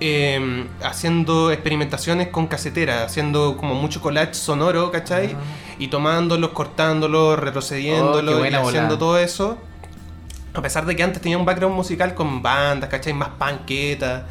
eh, 0.00 0.66
haciendo 0.82 1.50
experimentaciones 1.50 2.28
con 2.28 2.46
casetera, 2.46 3.04
haciendo 3.04 3.58
como 3.58 3.74
mucho 3.74 4.00
collage 4.00 4.32
sonoro, 4.32 4.90
¿cachai? 4.90 5.34
Ah. 5.34 5.74
Y 5.78 5.88
tomándolos, 5.88 6.50
cortándolos, 6.50 7.38
retrocediéndolos 7.38 8.34
Oh, 8.34 8.46
y 8.46 8.54
haciendo 8.54 8.96
todo 8.96 9.18
eso. 9.18 9.58
A 10.52 10.62
pesar 10.62 10.86
de 10.86 10.96
que 10.96 11.02
antes 11.02 11.22
tenía 11.22 11.38
un 11.38 11.44
background 11.44 11.74
musical 11.74 12.14
con 12.14 12.42
bandas, 12.42 12.90
¿cachai? 12.90 13.12
Más 13.12 13.30
panquetas. 13.30 14.24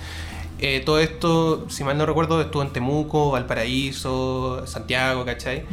Eh, 0.60 0.82
todo 0.86 1.00
esto, 1.00 1.70
si 1.70 1.84
mal 1.86 1.98
no 1.98 2.06
recuerdo, 2.06 2.42
estuvo 2.42 2.62
en 2.62 2.72
Temuco, 2.72 3.32
Valparaíso, 3.32 4.68
Santiago, 4.68 5.24
¿cachai? 5.24 5.64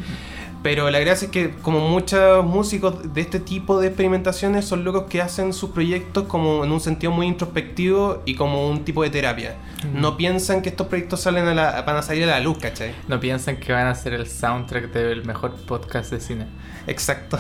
Pero 0.63 0.91
la 0.91 0.99
gracia 0.99 1.27
es 1.27 1.33
que 1.33 1.51
como 1.63 1.81
muchos 1.81 2.45
músicos 2.45 3.15
de 3.15 3.21
este 3.21 3.39
tipo 3.39 3.81
de 3.81 3.89
experimentaciones 3.89 4.65
son 4.65 4.85
locos 4.85 5.05
que 5.05 5.21
hacen 5.21 5.53
sus 5.53 5.71
proyectos 5.71 6.25
como 6.25 6.65
en 6.65 6.73
un 6.73 6.81
sentido 6.81 7.13
muy 7.13 7.27
introspectivo 7.27 8.23
y 8.25 8.35
como 8.35 8.69
un 8.69 8.85
tipo 8.85 9.03
de 9.03 9.11
terapia. 9.11 9.57
Mm. 9.85 10.01
No 10.01 10.17
piensan 10.17 10.63
que 10.63 10.71
estos 10.71 10.89
proyectos 10.89 11.21
salen 11.21 11.47
a 11.47 11.55
la, 11.55 11.83
van 11.83 11.97
a 11.97 12.03
salir 12.03 12.25
a 12.25 12.27
la 12.27 12.41
luz, 12.41 12.59
¿cachai? 12.59 12.95
No 13.07 13.21
piensan 13.21 13.59
que 13.59 13.73
van 13.73 13.87
a 13.87 13.95
ser 13.95 14.15
el 14.15 14.27
soundtrack 14.27 14.93
del 14.93 15.25
mejor 15.25 15.55
podcast 15.55 16.11
de 16.11 16.21
cine. 16.21 16.47
Exacto. 16.87 17.39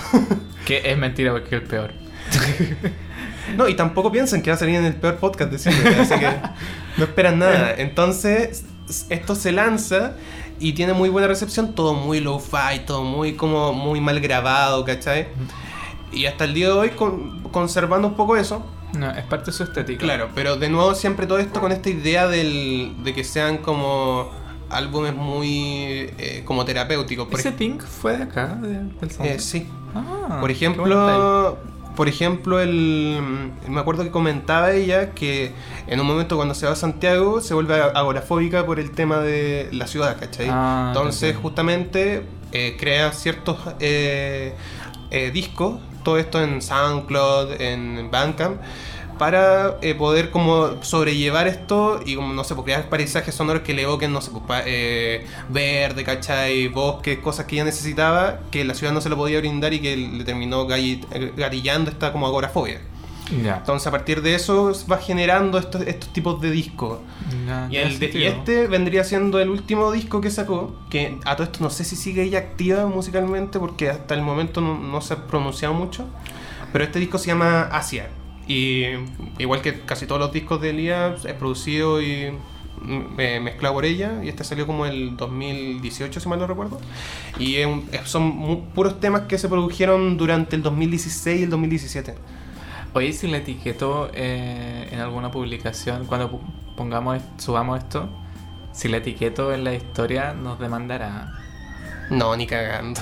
Que 0.64 0.90
es 0.90 0.98
mentira 0.98 1.32
porque 1.32 1.56
es 1.56 1.62
el 1.62 1.68
peor. 1.68 2.05
No, 3.56 3.68
y 3.68 3.74
tampoco 3.74 4.10
piensan 4.10 4.42
que 4.42 4.50
va 4.50 4.56
a 4.56 4.58
salir 4.58 4.74
en 4.76 4.84
el 4.84 4.94
peor 4.94 5.16
podcast 5.16 5.50
de 5.52 5.58
cine, 5.58 5.76
así 6.00 6.14
que 6.18 6.28
no 6.96 7.04
esperan 7.04 7.38
nada. 7.38 7.74
Entonces, 7.78 8.64
esto 9.08 9.34
se 9.34 9.52
lanza 9.52 10.14
y 10.58 10.72
tiene 10.72 10.92
muy 10.94 11.08
buena 11.10 11.28
recepción, 11.28 11.74
todo 11.74 11.94
muy 11.94 12.20
low-fi, 12.20 12.80
todo 12.86 13.04
muy 13.04 13.34
como 13.34 13.72
muy 13.72 14.00
mal 14.00 14.20
grabado, 14.20 14.84
¿cachai? 14.84 15.28
Y 16.12 16.26
hasta 16.26 16.44
el 16.44 16.54
día 16.54 16.66
de 16.66 16.72
hoy 16.72 16.90
con- 16.90 17.40
conservando 17.52 18.08
un 18.08 18.14
poco 18.14 18.36
eso. 18.36 18.64
No, 18.98 19.10
es 19.10 19.24
parte 19.24 19.46
de 19.46 19.52
su 19.52 19.62
estética. 19.64 20.00
Claro, 20.02 20.30
pero 20.34 20.56
de 20.56 20.68
nuevo 20.68 20.94
siempre 20.94 21.26
todo 21.26 21.38
esto 21.38 21.60
con 21.60 21.70
esta 21.72 21.88
idea 21.90 22.26
del, 22.28 22.94
de 23.04 23.14
que 23.14 23.22
sean 23.24 23.58
como 23.58 24.30
álbumes 24.70 25.14
muy 25.14 26.10
eh, 26.18 26.42
como 26.44 26.64
terapéuticos. 26.64 27.28
Por 27.28 27.38
¿Ese 27.38 27.52
Pink 27.52 27.82
fue 27.82 28.16
de 28.16 28.22
acá, 28.24 28.58
de- 28.60 28.68
del 28.84 29.10
eh, 29.20 29.38
sí. 29.38 29.68
Ah, 29.94 30.38
Por 30.40 30.50
ejemplo, 30.50 31.58
por 31.96 32.08
ejemplo, 32.08 32.60
el, 32.60 33.50
me 33.68 33.80
acuerdo 33.80 34.04
que 34.04 34.10
comentaba 34.10 34.72
ella 34.72 35.10
que 35.10 35.52
en 35.86 35.98
un 35.98 36.06
momento 36.06 36.36
cuando 36.36 36.54
se 36.54 36.66
va 36.66 36.72
a 36.72 36.76
Santiago 36.76 37.40
se 37.40 37.54
vuelve 37.54 37.74
agorafóbica 37.74 38.64
por 38.64 38.78
el 38.78 38.92
tema 38.92 39.18
de 39.18 39.68
la 39.72 39.86
ciudad, 39.86 40.18
¿cachai? 40.20 40.48
Ah, 40.50 40.86
Entonces, 40.88 41.34
justamente 41.36 42.22
eh, 42.52 42.76
crea 42.78 43.12
ciertos 43.12 43.58
eh, 43.80 44.54
eh, 45.10 45.30
discos, 45.32 45.80
todo 46.04 46.18
esto 46.18 46.40
en 46.42 46.62
SoundCloud, 46.62 47.60
en 47.60 48.10
Bandcamp, 48.10 48.60
para 49.18 49.76
eh, 49.82 49.94
poder 49.94 50.30
como 50.30 50.82
sobrellevar 50.82 51.46
esto 51.48 52.00
y 52.04 52.14
como, 52.16 52.32
no 52.34 52.44
sé, 52.44 52.54
pues, 52.54 52.64
crear 52.64 52.88
paisajes 52.88 53.34
sonoros 53.34 53.62
que 53.62 53.74
le 53.74 53.82
evoquen, 53.82 54.12
no 54.12 54.20
sé, 54.20 54.30
pues, 54.46 54.62
eh, 54.66 55.26
verde, 55.48 56.04
¿cachai? 56.04 56.68
Bosques, 56.68 57.18
cosas 57.18 57.46
que 57.46 57.56
ella 57.56 57.64
necesitaba, 57.64 58.40
que 58.50 58.64
la 58.64 58.74
ciudad 58.74 58.92
no 58.92 59.00
se 59.00 59.08
lo 59.08 59.16
podía 59.16 59.38
brindar 59.38 59.72
y 59.74 59.80
que 59.80 59.96
le 59.96 60.24
terminó 60.24 60.66
gatillando 60.66 61.90
esta 61.90 62.12
como 62.12 62.26
agorafobia. 62.26 62.80
Ya. 63.42 63.56
Entonces 63.56 63.84
a 63.88 63.90
partir 63.90 64.22
de 64.22 64.36
eso 64.36 64.72
va 64.90 64.98
generando 64.98 65.58
estos, 65.58 65.82
estos 65.82 66.12
tipos 66.12 66.40
de 66.40 66.52
discos. 66.52 67.00
Y, 67.28 67.70
tiene 67.70 67.82
el 67.82 67.98
de- 67.98 68.06
y 68.06 68.10
sentido. 68.12 68.28
este 68.32 68.66
vendría 68.68 69.02
siendo 69.02 69.40
el 69.40 69.48
último 69.50 69.90
disco 69.90 70.20
que 70.20 70.30
sacó, 70.30 70.76
que 70.90 71.18
a 71.24 71.34
todo 71.34 71.42
esto 71.44 71.58
no 71.60 71.70
sé 71.70 71.82
si 71.82 71.96
sigue 71.96 72.22
ella 72.22 72.38
activa 72.38 72.86
musicalmente 72.86 73.58
porque 73.58 73.90
hasta 73.90 74.14
el 74.14 74.22
momento 74.22 74.60
no, 74.60 74.78
no 74.78 75.00
se 75.00 75.14
ha 75.14 75.26
pronunciado 75.26 75.74
mucho, 75.74 76.04
pero 76.72 76.84
este 76.84 77.00
disco 77.00 77.18
se 77.18 77.26
llama 77.26 77.62
Asia. 77.72 78.10
Y 78.46 78.84
igual 79.38 79.60
que 79.60 79.80
casi 79.80 80.06
todos 80.06 80.20
los 80.20 80.32
discos 80.32 80.60
de 80.60 80.70
Elia, 80.70 81.16
es 81.24 81.32
producido 81.34 82.00
y 82.00 82.32
mezclado 82.80 83.74
por 83.74 83.84
ella, 83.84 84.20
y 84.22 84.28
este 84.28 84.44
salió 84.44 84.66
como 84.66 84.86
el 84.86 85.16
2018 85.16 86.20
si 86.20 86.28
mal 86.28 86.38
no 86.38 86.46
recuerdo. 86.46 86.80
Y 87.38 87.56
son 88.04 88.66
puros 88.74 89.00
temas 89.00 89.22
que 89.22 89.38
se 89.38 89.48
produjeron 89.48 90.16
durante 90.16 90.56
el 90.56 90.62
2016 90.62 91.40
y 91.40 91.42
el 91.44 91.50
2017. 91.50 92.14
Oye, 92.94 93.12
si 93.12 93.26
le 93.26 93.38
etiqueto 93.38 94.10
eh, 94.14 94.88
en 94.90 95.00
alguna 95.00 95.30
publicación, 95.30 96.06
cuando 96.06 96.40
pongamos, 96.76 97.20
subamos 97.36 97.78
esto, 97.78 98.08
si 98.72 98.88
le 98.88 98.98
etiqueto 98.98 99.52
en 99.52 99.64
la 99.64 99.74
historia, 99.74 100.32
nos 100.32 100.58
demandará. 100.58 101.32
No, 102.10 102.36
ni 102.36 102.46
cagando. 102.46 103.00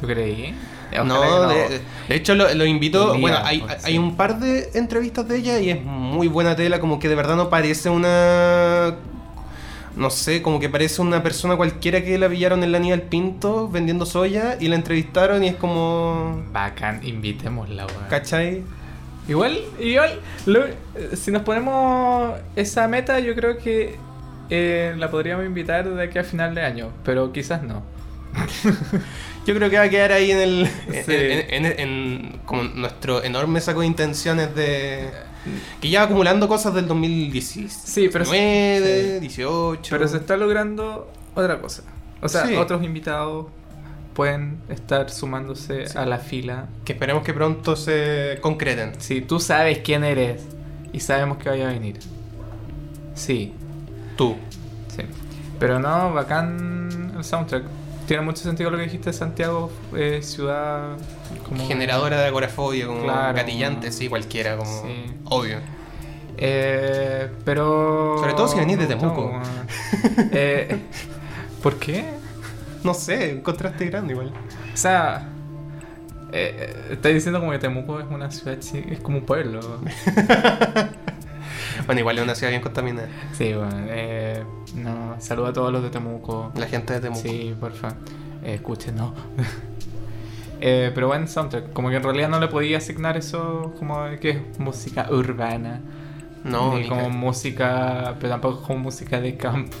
¿Tú 0.00 0.06
creí? 0.06 0.54
No, 0.92 1.04
no. 1.04 1.48
de, 1.48 1.80
de 2.08 2.14
hecho 2.14 2.34
lo, 2.34 2.52
lo 2.54 2.64
invito. 2.66 3.18
Bueno, 3.18 3.38
hay, 3.44 3.60
pues, 3.60 3.84
hay 3.84 3.92
sí. 3.92 3.98
un 3.98 4.16
par 4.16 4.38
de 4.40 4.70
entrevistas 4.74 5.26
de 5.28 5.36
ella 5.36 5.58
y 5.60 5.70
es 5.70 5.82
muy 5.84 6.28
buena 6.28 6.56
tela, 6.56 6.80
como 6.80 6.98
que 6.98 7.08
de 7.08 7.14
verdad 7.14 7.36
no 7.36 7.48
parece 7.50 7.90
una. 7.90 8.94
No 9.96 10.10
sé, 10.10 10.42
como 10.42 10.60
que 10.60 10.68
parece 10.68 11.02
una 11.02 11.22
persona 11.24 11.56
cualquiera 11.56 12.02
que 12.04 12.18
la 12.18 12.28
pillaron 12.28 12.62
en 12.62 12.70
la 12.70 12.78
Aníbal 12.78 13.02
Pinto 13.02 13.68
vendiendo 13.68 14.06
soya 14.06 14.56
y 14.60 14.68
la 14.68 14.76
entrevistaron 14.76 15.42
y 15.42 15.48
es 15.48 15.56
como. 15.56 16.44
Bacán, 16.52 17.00
invitémosla, 17.04 17.86
weón. 17.86 18.04
¿Cachai? 18.08 18.62
Igual, 19.28 19.58
igual, 19.80 20.20
lo- 20.46 20.64
si 21.14 21.30
nos 21.30 21.42
ponemos 21.42 22.32
esa 22.56 22.86
meta, 22.88 23.18
yo 23.20 23.34
creo 23.34 23.58
que 23.58 23.96
eh, 24.48 24.94
la 24.96 25.10
podríamos 25.10 25.44
invitar 25.44 25.86
de 25.86 26.02
aquí 26.02 26.18
a 26.18 26.24
final 26.24 26.54
de 26.54 26.62
año, 26.64 26.88
pero 27.04 27.30
quizás 27.32 27.62
no. 27.62 27.82
Yo 29.48 29.54
creo 29.54 29.70
que 29.70 29.78
va 29.78 29.84
a 29.84 29.88
quedar 29.88 30.12
ahí 30.12 30.30
en 30.30 30.38
el. 30.38 30.66
Sí. 30.90 31.02
En, 31.08 31.64
en- 31.64 31.80
en- 31.80 32.40
como 32.44 32.64
nuestro 32.64 33.24
enorme 33.24 33.62
saco 33.62 33.80
de 33.80 33.86
intenciones 33.86 34.54
de. 34.54 35.08
Que 35.80 35.88
ya 35.88 36.00
va 36.00 36.04
acumulando 36.04 36.46
cosas 36.48 36.74
del 36.74 36.86
2016. 36.86 37.72
Sí, 37.72 38.10
pero- 38.12 38.24
19, 38.26 39.14
sí. 39.14 39.20
18. 39.20 39.88
Pero 39.88 40.06
se 40.06 40.18
está 40.18 40.36
logrando 40.36 41.10
otra 41.34 41.58
cosa. 41.60 41.82
O 42.20 42.28
sea, 42.28 42.46
Sí. 42.46 42.56
otros 42.56 42.82
invitados 42.84 43.46
pueden 44.12 44.58
estar 44.68 45.08
sumándose 45.08 45.86
Sí. 45.86 45.96
a 45.96 46.04
la 46.04 46.18
fila. 46.18 46.66
Que 46.84 46.92
esperemos 46.92 47.22
que 47.22 47.32
pronto 47.32 47.74
se 47.74 48.38
concreten. 48.42 49.00
Si 49.00 49.22
tú 49.22 49.40
sabes 49.40 49.78
quién 49.78 50.04
eres 50.04 50.42
y 50.92 51.00
sabemos 51.00 51.38
que 51.38 51.48
vaya 51.48 51.70
a 51.70 51.72
venir. 51.72 51.96
Sí, 53.14 53.54
Tú. 54.16 54.36
sí. 54.94 55.02
Pero 55.58 55.78
no, 55.78 56.12
bacán 56.12 57.14
el 57.16 57.24
soundtrack. 57.24 57.62
Tiene 58.08 58.22
mucho 58.22 58.42
sentido 58.42 58.70
lo 58.70 58.78
que 58.78 58.84
dijiste, 58.84 59.12
Santiago, 59.12 59.70
eh, 59.94 60.20
ciudad 60.22 60.96
como... 61.46 61.68
Generadora 61.68 62.18
de 62.22 62.28
agorafobia, 62.28 62.86
como 62.86 63.02
Claro. 63.02 63.36
gatillante, 63.36 63.92
sí, 63.92 64.08
cualquiera, 64.08 64.56
como. 64.56 64.82
Sí. 64.82 65.12
Obvio. 65.26 65.58
Eh, 66.38 67.28
pero... 67.44 68.16
Sobre 68.18 68.32
todo 68.32 68.48
si 68.48 68.58
venís 68.58 68.78
de 68.78 68.86
Temuco. 68.86 69.26
weón. 69.26 69.42
eh, 70.32 70.78
¿Por 71.62 71.78
qué? 71.78 72.06
No 72.82 72.94
sé, 72.94 73.34
un 73.34 73.42
contraste 73.42 73.84
grande 73.84 74.14
igual. 74.14 74.32
O 74.72 74.76
sea, 74.76 75.28
eh, 76.32 76.86
estás 76.92 77.12
diciendo 77.12 77.40
como 77.40 77.52
que 77.52 77.58
Temuco 77.58 78.00
es 78.00 78.06
una 78.08 78.30
ciudad, 78.30 78.56
es 78.58 79.00
como 79.00 79.18
un 79.18 79.26
pueblo. 79.26 79.60
Bueno, 81.86 82.00
igual 82.00 82.18
es 82.18 82.24
una 82.24 82.34
ciudad 82.34 82.50
bien 82.50 82.62
contaminada. 82.62 83.08
Sí, 83.32 83.52
bueno, 83.54 83.76
eh, 83.88 84.42
no, 84.74 85.16
saludo 85.20 85.46
a 85.46 85.52
todos 85.52 85.72
los 85.72 85.82
de 85.82 85.90
Temuco. 85.90 86.52
La 86.56 86.66
gente 86.66 86.94
de 86.94 87.00
Temuco. 87.00 87.20
Sí, 87.22 87.54
porfa, 87.58 87.88
eh, 88.44 88.54
escuchen, 88.54 88.96
no. 88.96 89.14
eh, 90.60 90.90
pero 90.94 91.06
buen 91.08 91.28
soundtrack, 91.28 91.72
como 91.72 91.90
que 91.90 91.96
en 91.96 92.02
realidad 92.02 92.28
no 92.28 92.40
le 92.40 92.48
podía 92.48 92.78
asignar 92.78 93.16
eso 93.16 93.74
como 93.78 94.04
que 94.20 94.30
es 94.30 94.58
música 94.58 95.08
urbana. 95.10 95.80
No, 96.44 96.74
ni 96.74 96.82
ni 96.82 96.88
como 96.88 97.02
ca- 97.02 97.08
música, 97.08 98.14
pero 98.18 98.30
tampoco 98.30 98.62
como 98.62 98.78
música 98.80 99.20
de 99.20 99.36
campo. 99.36 99.76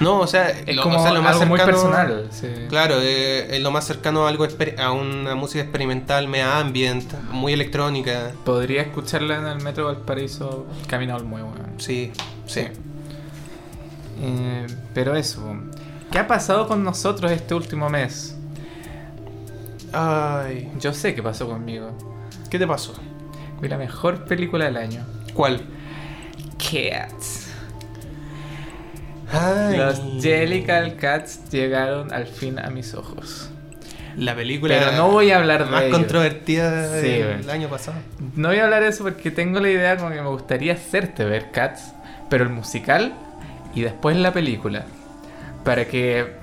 No, 0.00 0.20
o 0.20 0.26
sea, 0.26 0.50
Es 0.50 0.74
lo, 0.74 0.82
como 0.82 0.98
o 0.98 1.02
sea, 1.02 1.12
lo 1.12 1.22
más 1.22 1.34
algo 1.34 1.46
muy 1.46 1.60
personal. 1.60 2.28
Sí. 2.30 2.48
Claro, 2.68 2.96
eh, 3.00 3.56
es 3.56 3.62
lo 3.62 3.70
más 3.70 3.86
cercano 3.86 4.26
a 4.26 4.28
algo 4.28 4.46
a 4.78 4.92
una 4.92 5.34
música 5.34 5.62
experimental, 5.62 6.26
media 6.28 6.58
ambient, 6.58 7.12
muy 7.30 7.52
electrónica. 7.52 8.32
Podría 8.44 8.82
escucharla 8.82 9.36
en 9.38 9.46
el 9.46 9.62
metro 9.62 9.86
Valparaíso 9.86 10.66
camino 10.88 11.14
al 11.14 11.24
muevo. 11.24 11.52
weón. 11.54 11.78
Sí, 11.78 12.12
sí. 12.46 12.66
Eh, 14.20 14.66
pero 14.92 15.14
eso, 15.16 15.56
¿qué 16.10 16.18
ha 16.18 16.26
pasado 16.26 16.66
con 16.66 16.82
nosotros 16.82 17.30
este 17.30 17.54
último 17.54 17.88
mes? 17.88 18.36
Ay, 19.92 20.72
Yo 20.80 20.92
sé 20.92 21.14
qué 21.14 21.22
pasó 21.22 21.46
conmigo. 21.46 21.92
¿qué 22.50 22.58
te 22.58 22.66
pasó? 22.66 22.94
Vi 23.60 23.68
la 23.68 23.78
mejor 23.78 24.24
película 24.24 24.66
del 24.66 24.76
año. 24.76 25.04
¿Cuál? 25.34 25.60
Cats. 26.58 27.43
Ay, 29.32 29.76
Los 29.76 30.00
Jellicle 30.22 30.96
Cats 30.96 31.48
llegaron 31.50 32.12
al 32.12 32.26
fin 32.26 32.58
a 32.58 32.70
mis 32.70 32.94
ojos. 32.94 33.50
La 34.16 34.36
película 34.36 34.76
Pero 34.78 34.92
no 34.92 35.10
voy 35.10 35.32
a 35.32 35.38
hablar 35.38 35.64
de 35.64 35.70
más 35.72 35.82
ello. 35.84 35.92
controvertida 35.96 37.00
Sí, 37.00 37.08
del 37.08 37.42
güey. 37.42 37.50
año 37.50 37.68
pasado. 37.68 37.96
No 38.36 38.48
voy 38.48 38.58
a 38.58 38.64
hablar 38.64 38.82
de 38.82 38.90
eso 38.90 39.02
porque 39.02 39.30
tengo 39.32 39.58
la 39.58 39.68
idea 39.70 39.96
como 39.96 40.10
que 40.10 40.20
me 40.22 40.28
gustaría 40.28 40.74
hacerte 40.74 41.24
ver 41.24 41.50
Cats, 41.50 41.92
pero 42.30 42.44
el 42.44 42.50
musical 42.50 43.12
y 43.74 43.80
después 43.82 44.16
la 44.16 44.32
película. 44.32 44.84
Para 45.64 45.86
que 45.86 46.34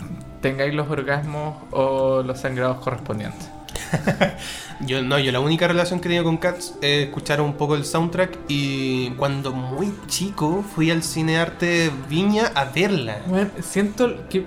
tengáis 0.41 0.73
los 0.73 0.89
orgasmos 0.89 1.55
o 1.71 2.23
los 2.23 2.39
sangrados 2.41 2.79
correspondientes. 2.79 3.49
Yo 4.83 5.03
no, 5.03 5.19
yo 5.19 5.31
la 5.31 5.39
única 5.39 5.67
relación 5.67 5.99
que 5.99 6.07
he 6.07 6.09
tenido 6.09 6.23
con 6.23 6.37
Cats 6.37 6.73
es 6.81 7.05
escuchar 7.05 7.39
un 7.39 7.53
poco 7.53 7.75
el 7.75 7.85
soundtrack 7.85 8.35
y 8.47 9.11
cuando 9.11 9.53
muy 9.53 9.93
chico 10.07 10.63
fui 10.73 10.89
al 10.89 11.03
cine 11.03 11.37
arte 11.37 11.91
Viña 12.09 12.47
a 12.55 12.65
verla. 12.65 13.19
Bueno, 13.27 13.51
siento 13.61 14.27
que 14.27 14.43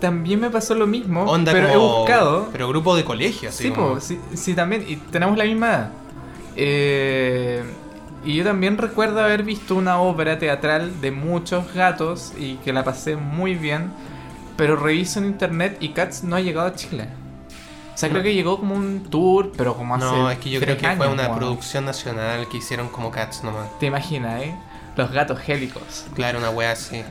también 0.00 0.40
me 0.40 0.50
pasó 0.50 0.74
lo 0.74 0.88
mismo, 0.88 1.22
Onda 1.22 1.52
pero 1.52 1.68
he 1.68 1.76
buscado. 1.76 2.48
Pero 2.50 2.68
grupo 2.68 2.96
de 2.96 3.04
colegio, 3.04 3.50
así 3.50 3.64
Sí, 3.64 3.70
como- 3.70 4.00
sí, 4.00 4.18
sí, 4.34 4.54
también. 4.54 4.84
Y 4.88 4.96
tenemos 4.96 5.38
la 5.38 5.44
misma 5.44 5.68
edad. 5.68 5.90
Eh, 6.56 7.62
y 8.24 8.34
yo 8.34 8.42
también 8.44 8.78
recuerdo 8.78 9.20
haber 9.20 9.44
visto 9.44 9.76
una 9.76 10.00
obra 10.00 10.38
teatral 10.38 11.00
de 11.00 11.12
muchos 11.12 11.72
gatos 11.74 12.32
y 12.36 12.56
que 12.56 12.72
la 12.72 12.82
pasé 12.82 13.14
muy 13.16 13.54
bien. 13.54 13.90
Pero 14.56 14.74
reviso 14.74 15.20
en 15.20 15.26
internet 15.26 15.76
y 15.80 15.90
Cats 15.90 16.24
no 16.24 16.34
ha 16.34 16.40
llegado 16.40 16.66
a 16.66 16.74
Chile. 16.74 17.08
O 17.96 17.98
sea, 17.98 18.10
creo 18.10 18.22
que 18.22 18.34
llegó 18.34 18.58
como 18.58 18.74
un 18.74 19.04
tour, 19.04 19.52
pero 19.56 19.74
como 19.74 19.94
hace. 19.94 20.04
No, 20.04 20.30
es 20.30 20.36
que 20.36 20.50
yo 20.50 20.60
creo 20.60 20.76
que 20.76 20.86
fue 20.96 21.08
una 21.08 21.34
producción 21.34 21.86
nacional 21.86 22.46
que 22.46 22.58
hicieron 22.58 22.88
como 22.90 23.10
Cats 23.10 23.42
nomás. 23.42 23.68
Te 23.80 23.86
imaginas, 23.86 24.42
¿eh? 24.42 24.54
Los 24.96 25.10
gatos 25.12 25.38
gélicos. 25.40 26.04
Claro, 26.14 26.38
una 26.38 26.50
wea 26.50 26.72
así. 26.72 27.02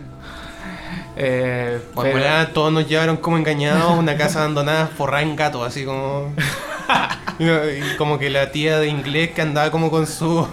Eh, 1.16 1.82
Pues 1.96 2.14
pero- 2.14 2.48
todos 2.50 2.72
nos 2.72 2.88
llevaron 2.88 3.18
como 3.18 3.36
engañados 3.38 3.82
a 3.82 3.88
una 3.94 4.16
casa 4.16 4.40
abandonada 4.42 4.86
forrada 4.86 5.24
en 5.24 5.36
gatos, 5.36 5.66
así 5.68 5.86
como. 5.86 6.32
y 7.40 7.96
como 7.98 8.20
que 8.20 8.30
la 8.30 8.52
tía 8.52 8.78
de 8.78 8.88
inglés 8.88 9.32
que 9.32 9.42
andaba 9.42 9.72
como 9.72 9.90
con 9.90 10.06
su. 10.06 10.48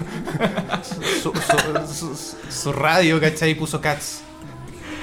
su, 1.23 1.33
su, 1.35 1.95
su- 2.16 2.37
su 2.51 2.73
radio, 2.73 3.21
¿cachai? 3.21 3.51
Y 3.51 3.55
puso 3.55 3.83
Cats. 3.83 4.23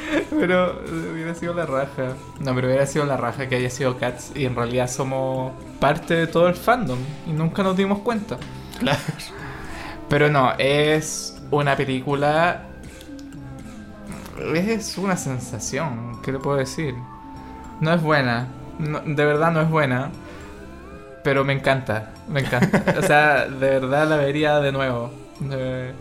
Pero 0.30 0.82
eh, 0.86 1.12
hubiera 1.14 1.36
sido 1.36 1.54
la 1.54 1.66
raja. 1.66 2.14
No, 2.40 2.56
pero 2.56 2.68
hubiera 2.68 2.86
sido 2.86 3.06
la 3.06 3.18
raja 3.18 3.48
que 3.48 3.56
haya 3.56 3.70
sido 3.70 3.98
Cats 3.98 4.32
y 4.36 4.46
en 4.46 4.56
realidad 4.56 4.90
somos 4.90 5.54
parte 5.80 6.14
de 6.16 6.28
todo 6.28 6.48
el 6.48 6.56
fandom 6.56 7.00
y 7.28 7.32
nunca 7.32 7.64
nos 7.64 7.76
dimos 7.78 8.00
cuenta. 8.00 8.38
Claro. 8.80 9.00
Pero 10.10 10.30
no, 10.30 10.54
es 10.58 11.38
una 11.52 11.76
película. 11.76 12.64
Es 14.54 14.98
una 14.98 15.18
sensación, 15.18 16.22
¿qué 16.24 16.32
le 16.32 16.40
puedo 16.40 16.58
decir? 16.58 16.96
No 17.82 17.94
es 17.94 18.02
buena, 18.02 18.48
no- 18.80 19.02
de 19.02 19.26
verdad 19.26 19.52
no 19.52 19.62
es 19.62 19.70
buena, 19.70 20.12
pero 21.24 21.44
me 21.44 21.54
encanta, 21.54 22.12
me 22.30 22.40
encanta. 22.40 22.84
o 23.00 23.02
sea, 23.04 23.46
de 23.48 23.70
verdad 23.80 24.08
la 24.08 24.16
vería 24.16 24.60
de 24.60 24.72
nuevo. 24.72 25.12
Eh, 25.52 25.94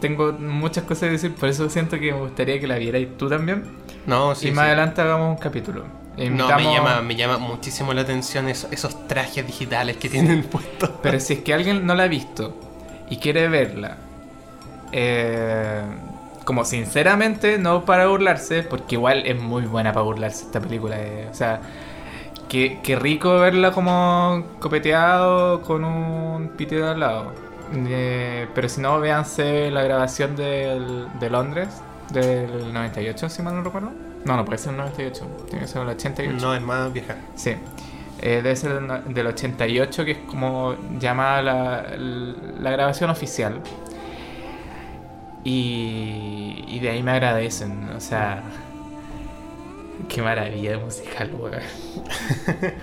tengo 0.00 0.32
muchas 0.32 0.84
cosas 0.84 1.08
que 1.08 1.10
decir, 1.12 1.34
por 1.34 1.48
eso 1.48 1.68
siento 1.70 1.98
que 1.98 2.12
me 2.12 2.18
gustaría 2.20 2.60
que 2.60 2.66
la 2.66 2.76
vierais 2.78 3.16
tú 3.16 3.28
también. 3.28 3.64
No, 4.06 4.34
sí. 4.34 4.48
y 4.48 4.52
más 4.52 4.64
sí. 4.64 4.68
adelante 4.68 5.00
hagamos 5.02 5.30
un 5.30 5.36
capítulo. 5.36 5.84
No, 6.16 6.54
me 6.54 6.64
llama, 6.72 7.02
me 7.02 7.16
llama 7.16 7.38
muchísimo 7.38 7.92
la 7.92 8.02
atención 8.02 8.48
esos, 8.48 8.70
esos 8.72 9.08
trajes 9.08 9.44
digitales 9.46 9.96
que 9.96 10.08
tienen 10.08 10.44
puestos. 10.44 10.90
Pero 11.02 11.18
si 11.20 11.34
es 11.34 11.38
que 11.40 11.52
alguien 11.54 11.86
no 11.86 11.94
la 11.94 12.04
ha 12.04 12.08
visto 12.08 12.56
y 13.10 13.16
quiere 13.18 13.48
verla, 13.48 13.98
eh, 14.92 15.82
como 16.44 16.64
sinceramente, 16.64 17.58
no 17.58 17.84
para 17.84 18.06
burlarse, 18.06 18.62
porque 18.62 18.94
igual 18.96 19.26
es 19.26 19.40
muy 19.40 19.62
buena 19.62 19.92
para 19.92 20.04
burlarse 20.04 20.44
esta 20.44 20.60
película. 20.60 20.96
eh, 21.00 21.28
o 21.30 21.34
sea, 21.34 21.60
qué, 22.48 22.80
qué 22.82 22.96
rico 22.96 23.38
verla 23.40 23.72
como 23.72 24.44
copeteado 24.60 25.62
con 25.62 25.84
un 25.84 26.50
pitido 26.56 26.90
al 26.90 27.00
lado. 27.00 27.32
Eh, 27.72 28.46
pero 28.54 28.68
si 28.68 28.80
no, 28.80 28.98
véanse 29.00 29.70
la 29.70 29.82
grabación 29.82 30.36
del- 30.36 31.06
de 31.18 31.30
Londres 31.30 31.68
del 32.12 32.72
98, 32.72 33.28
si 33.28 33.42
mal 33.42 33.54
no 33.56 33.62
recuerdo. 33.62 33.90
No, 34.24 34.36
no 34.36 34.44
puede 34.44 34.58
ser 34.58 34.70
el 34.72 34.78
98, 34.78 35.26
tiene 35.46 35.60
que 35.62 35.66
ser 35.68 35.82
el 35.82 35.88
88. 35.88 36.36
No, 36.40 36.54
es 36.54 36.62
más 36.62 36.92
vieja. 36.92 37.16
Sí. 37.34 37.56
Eh, 38.20 38.36
debe 38.42 38.56
ser 38.56 38.74
del, 38.74 38.86
no- 38.86 39.00
del 39.00 39.26
88, 39.26 40.04
que 40.04 40.10
es 40.12 40.18
como 40.18 40.76
llamada 40.98 41.42
la, 41.42 41.86
la 41.98 42.70
grabación 42.70 43.10
oficial. 43.10 43.60
Y, 45.42 46.64
y 46.68 46.78
de 46.80 46.88
ahí 46.90 47.02
me 47.02 47.10
agradecen, 47.12 47.90
o 47.90 48.00
sea, 48.00 48.42
qué 50.08 50.22
maravilla 50.22 50.70
de 50.72 50.76
musical, 50.78 51.30
weón. 51.38 51.60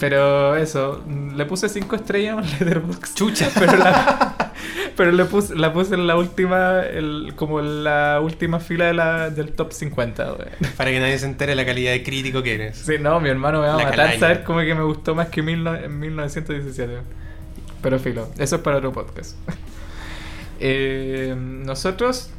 Pero 0.00 0.56
eso, 0.56 1.02
le 1.34 1.44
puse 1.46 1.68
5 1.68 1.96
estrellas 1.96 2.38
en 2.38 2.50
Letterboxd. 2.66 3.14
Chucha. 3.16 3.50
Pero 3.58 3.76
la, 3.76 4.52
Pero 4.96 5.12
le 5.12 5.24
puse, 5.26 5.54
la 5.54 5.72
puse 5.72 5.94
en 5.94 6.06
la 6.06 6.16
última, 6.16 6.80
el, 6.80 7.32
como 7.36 7.60
en 7.60 7.84
la 7.84 8.20
última 8.22 8.58
fila 8.60 8.86
de 8.86 8.94
la, 8.94 9.30
del 9.30 9.52
top 9.52 9.72
50, 9.72 10.32
weón. 10.32 10.48
Para 10.76 10.90
que 10.90 10.98
nadie 11.00 11.18
se 11.18 11.26
entere 11.26 11.54
la 11.54 11.64
calidad 11.64 11.92
de 11.92 12.02
crítico 12.02 12.42
que 12.42 12.54
eres. 12.54 12.78
Sí, 12.78 12.94
no, 13.00 13.20
mi 13.20 13.28
hermano 13.28 13.60
me 13.60 13.68
va 13.68 13.74
a 13.74 13.76
La 13.76 13.84
matar 13.84 13.96
calaña. 13.96 14.18
saber 14.20 14.44
como 14.44 14.60
que 14.60 14.74
me 14.74 14.82
gustó 14.82 15.14
más 15.14 15.28
que 15.28 15.42
mil 15.42 15.66
en 15.66 15.98
1917. 15.98 16.98
Pero 17.80 17.98
filo, 17.98 18.28
eso 18.38 18.56
es 18.56 18.62
para 18.62 18.78
otro 18.78 18.92
podcast. 18.92 19.36
Eh, 20.60 21.36
nosotros 21.38 22.30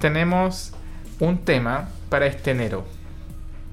tenemos 0.00 0.72
un 1.20 1.38
tema 1.44 1.90
para 2.08 2.26
este 2.26 2.50
enero. 2.50 2.84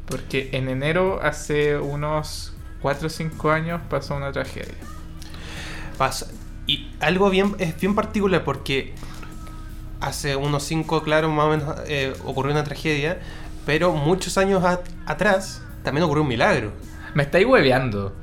Porque 0.06 0.50
en 0.52 0.70
enero, 0.70 1.20
hace 1.24 1.78
unos 1.80 2.53
4 2.84 3.08
o 3.08 3.10
5 3.10 3.50
años, 3.52 3.82
pasó 3.90 4.16
una 4.16 4.32
tragedia. 4.32 4.76
Pasa. 5.98 6.28
Y 6.68 6.92
algo 7.00 7.30
bien, 7.32 7.56
es 7.58 7.80
bien 7.80 7.96
particular 7.96 8.44
porque 8.44 8.94
hace 10.00 10.36
unos 10.36 10.64
cinco, 10.64 11.02
claro, 11.02 11.30
más 11.30 11.46
o 11.46 11.50
menos 11.50 11.76
eh, 11.88 12.14
ocurrió 12.26 12.52
una 12.52 12.64
tragedia, 12.64 13.20
pero 13.66 13.94
muchos 13.94 14.38
años 14.38 14.64
atrás 15.06 15.62
también 15.84 16.04
ocurrió 16.04 16.24
un 16.24 16.30
milagro. 16.30 16.72
Me 17.16 17.24
estáis 17.24 17.46
hueveando. 17.46 18.14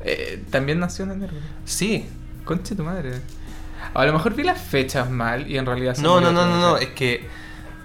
Eh, 0.00 0.44
También 0.50 0.78
nació 0.78 1.04
en 1.04 1.12
enero. 1.12 1.32
Sí. 1.64 2.06
Conche 2.44 2.74
tu 2.74 2.82
madre. 2.84 3.20
A 3.94 4.04
lo 4.04 4.12
mejor 4.12 4.34
vi 4.34 4.42
las 4.42 4.60
fechas 4.60 5.10
mal 5.10 5.50
y 5.50 5.56
en 5.58 5.66
realidad 5.66 5.94
son 5.94 6.04
No, 6.04 6.20
no, 6.20 6.32
no, 6.32 6.46
no, 6.46 6.60
no, 6.60 6.76
es 6.76 6.88
que 6.90 7.26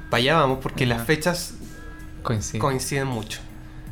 para 0.10 0.19
allá 0.21 0.38
vamos 0.38 0.60
porque 0.62 0.86
las 0.86 1.04
fechas 1.06 1.54
coincide. 2.21 2.60
coinciden 2.60 3.08
mucho. 3.08 3.39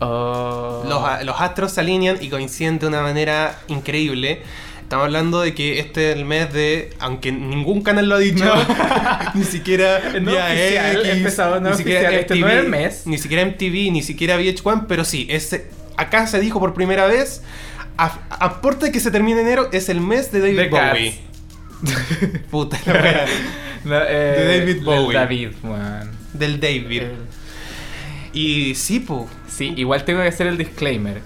Oh. 0.04 0.84
Los, 0.88 1.26
los 1.26 1.40
astros 1.40 1.72
se 1.74 1.82
alinean 1.82 2.18
y 2.20 2.30
coinciden 2.30 2.80
de 2.80 2.88
una 2.88 3.02
manera 3.02 3.60
increíble. 3.68 4.42
Estamos 4.82 5.06
hablando 5.06 5.40
de 5.42 5.54
que 5.54 5.80
este 5.80 6.10
es 6.12 6.18
el 6.18 6.26
mes 6.26 6.52
de, 6.52 6.90
aunque 7.00 7.32
ningún 7.32 7.82
canal 7.82 8.10
lo 8.10 8.16
ha 8.16 8.20
dicho, 8.20 8.44
No. 8.44 8.56
ni 9.36 9.44
siquiera 9.46 10.00
No 10.22 10.32
oficial, 10.34 10.98
X, 11.06 11.10
empezado 11.14 11.62
no 11.62 11.70
ni 11.70 11.78
siquiera 11.78 12.12
este 12.12 12.36
no 12.36 12.50
es 12.50 12.58
el 12.58 12.68
mes. 12.68 13.04
ni 13.06 13.18
siquiera 13.18 13.46
MTV, 13.46 13.92
ni 13.94 14.04
siquiera 14.04 14.38
VH1, 14.38 14.86
pero 14.90 15.06
sí, 15.06 15.28
ese, 15.30 15.68
acá 15.96 16.28
se 16.28 16.42
dijo 16.42 16.60
por 16.60 16.74
primera 16.74 17.06
vez, 17.08 17.42
a, 17.98 18.20
aporta 18.40 18.88
de 18.88 18.92
que 18.92 19.00
se 19.00 19.12
termine 19.12 19.40
enero, 19.42 19.70
es 19.72 19.88
el 19.88 20.02
mes 20.02 20.32
de 20.32 20.40
David 20.42 20.70
Bowie. 20.72 21.20
Puta 22.52 22.78
la. 22.86 23.26
No, 23.86 23.96
eh, 24.08 24.36
De 24.38 24.60
David 24.60 24.84
Bowie. 24.84 25.18
David, 25.18 25.50
man. 25.64 26.12
Del 26.34 26.60
David. 26.60 27.02
El- 27.04 27.40
Y 28.34 28.76
sí, 28.76 29.00
po. 29.00 29.28
Sí, 29.48 29.74
igual 29.78 30.04
tengo 30.06 30.22
que 30.22 30.28
hacer 30.30 30.48
el 30.48 30.58
disclaimer. 30.58 31.22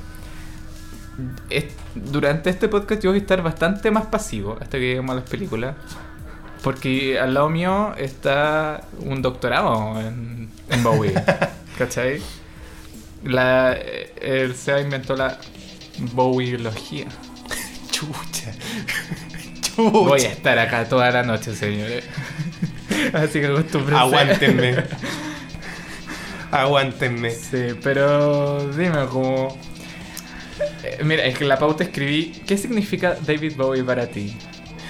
Es- 1.50 1.66
durante 1.94 2.50
este 2.50 2.68
podcast 2.68 3.02
yo 3.02 3.12
voy 3.12 3.20
a 3.20 3.22
estar 3.22 3.42
bastante 3.42 3.90
más 3.92 4.06
pasivo 4.08 4.58
hasta 4.60 4.78
que 4.78 4.88
lleguemos 4.88 5.12
a 5.12 5.20
las 5.20 5.30
películas. 5.30 5.76
Porque 6.62 7.20
al 7.20 7.34
lado 7.36 7.50
mío 7.50 7.94
está 7.98 8.82
un 9.00 9.22
doctorado 9.22 10.00
en, 10.02 10.50
en 10.70 10.84
Bowie. 10.84 11.14
¿Cachai? 11.78 12.22
La, 13.24 13.74
el 13.74 14.56
SEA 14.56 14.82
inventó 14.82 15.16
la 15.16 15.38
Bowieología. 16.14 17.06
Chucha. 17.92 18.52
Chucha. 19.62 19.82
Voy 19.92 20.22
a 20.22 20.30
estar 20.30 20.58
acá 20.60 20.88
toda 20.90 21.12
la 21.12 21.24
noche, 21.24 21.54
señores. 21.56 22.04
Así 23.14 23.40
que 23.40 23.46
acostúmbrense. 23.48 24.02
Aguántenme. 24.02 24.76
Aguántenme. 26.62 27.32
Sí, 27.32 27.68
pero 27.84 28.68
dime 28.72 29.06
como... 29.08 29.58
Eh, 30.84 31.00
Mira, 31.04 31.26
es 31.26 31.38
que 31.38 31.44
en 31.44 31.50
la 31.50 31.60
pauta 31.60 31.84
escribí, 31.84 32.42
¿qué 32.48 32.58
significa 32.58 33.16
David 33.26 33.54
Bowie 33.58 33.84
para 33.84 34.08
ti? 34.08 34.36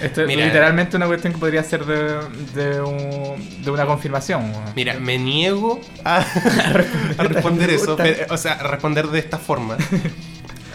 Esto 0.02 0.22
es 0.22 0.28
Mira. 0.28 0.46
literalmente 0.46 0.98
una 0.98 1.08
cuestión 1.08 1.32
que 1.34 1.40
podría 1.40 1.64
ser 1.64 1.86
de, 1.86 2.20
de, 2.54 2.82
un- 2.82 3.64
de 3.64 3.72
una 3.72 3.86
confirmación. 3.86 4.52
Mira, 4.76 4.96
me 4.96 5.18
niego 5.18 5.80
a, 6.04 6.18
a 7.18 7.24
responder 7.24 7.70
eso. 7.70 7.96
pero- 7.96 8.34
o 8.34 8.38
sea, 8.38 8.54
a 8.54 8.68
responder 8.68 9.08
de 9.08 9.20
esta 9.20 9.38
forma. 9.38 9.78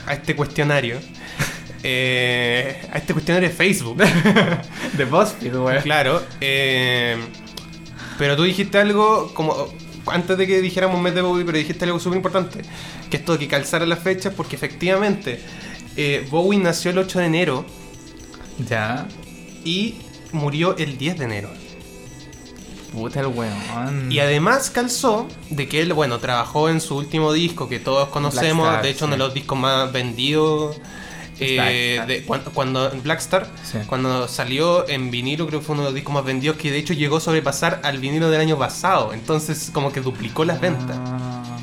A 0.07 0.14
este 0.14 0.35
cuestionario. 0.35 0.96
Eh, 1.83 2.81
a 2.92 2.98
este 2.98 3.12
cuestionario 3.12 3.48
de 3.48 3.55
Facebook. 3.55 3.98
De 4.96 5.05
BuzzFeed, 5.05 5.55
güey. 5.55 5.81
Claro. 5.83 6.22
eh, 6.40 7.16
pero 8.18 8.37
tú 8.37 8.42
dijiste 8.44 8.79
algo 8.79 9.33
como. 9.35 9.55
Antes 10.11 10.37
de 10.38 10.46
que 10.46 10.61
dijéramos 10.61 11.01
mes 11.01 11.14
de 11.14 11.23
Bowie, 11.23 11.44
pero 11.44 11.59
dijiste 11.59 11.85
algo 11.85 11.99
súper 12.01 12.16
importante. 12.16 12.62
Que 13.11 13.16
esto 13.18 13.33
de 13.35 13.38
que 13.40 13.49
calzara 13.49 13.87
las 13.87 13.99
fechas, 14.01 14.33
porque 14.37 14.57
efectivamente 14.57 15.40
eh, 15.96 16.27
Bowie 16.31 16.59
nació 16.59 16.90
el 16.90 16.99
8 16.99 17.18
de 17.20 17.27
enero 17.27 17.64
Ya. 18.68 19.07
y 19.64 19.96
murió 20.33 20.77
el 20.77 20.99
10 20.99 21.18
de 21.18 21.25
enero. 21.25 21.51
Puta 22.92 23.20
el 23.20 23.27
weón. 23.29 24.11
Y 24.11 24.18
además 24.18 24.68
calzó 24.70 25.29
de 25.51 25.68
que 25.68 25.81
él, 25.81 25.92
bueno, 25.92 26.18
trabajó 26.18 26.68
en 26.68 26.81
su 26.81 26.96
último 26.96 27.33
disco 27.33 27.68
que 27.68 27.79
todos 27.79 28.09
conocemos, 28.09 28.83
de 28.83 28.90
hecho 28.90 29.05
uno 29.05 29.14
de 29.14 29.18
los 29.18 29.33
discos 29.35 29.57
más 29.59 29.92
vendidos. 29.92 30.77
Eh, 31.40 32.00
de- 32.07 32.22
cuando, 32.24 32.50
cuando 32.53 32.90
Blackstar, 33.03 33.48
Sí. 33.64 33.79
cuando 33.87 34.29
salió 34.29 34.88
en 34.88 35.11
vinilo, 35.11 35.46
creo 35.46 35.61
que 35.61 35.66
fue 35.66 35.74
uno 35.74 35.83
de 35.85 35.88
los 35.88 35.94
discos 35.94 36.14
más 36.14 36.24
vendidos 36.24 36.57
que 36.57 36.70
de 36.70 36.79
hecho 36.79 36.92
llegó 36.94 37.16
a 37.18 37.20
sobrepasar 37.20 37.81
al 37.85 37.98
vinilo 37.98 38.31
del 38.31 38.40
año 38.40 38.59
pasado. 38.59 39.12
Entonces, 39.12 39.70
como 39.72 39.92
que 39.92 40.00
duplicó 40.00 40.44
las 40.44 40.61
ventas. 40.61 40.96
Ah. 40.98 41.59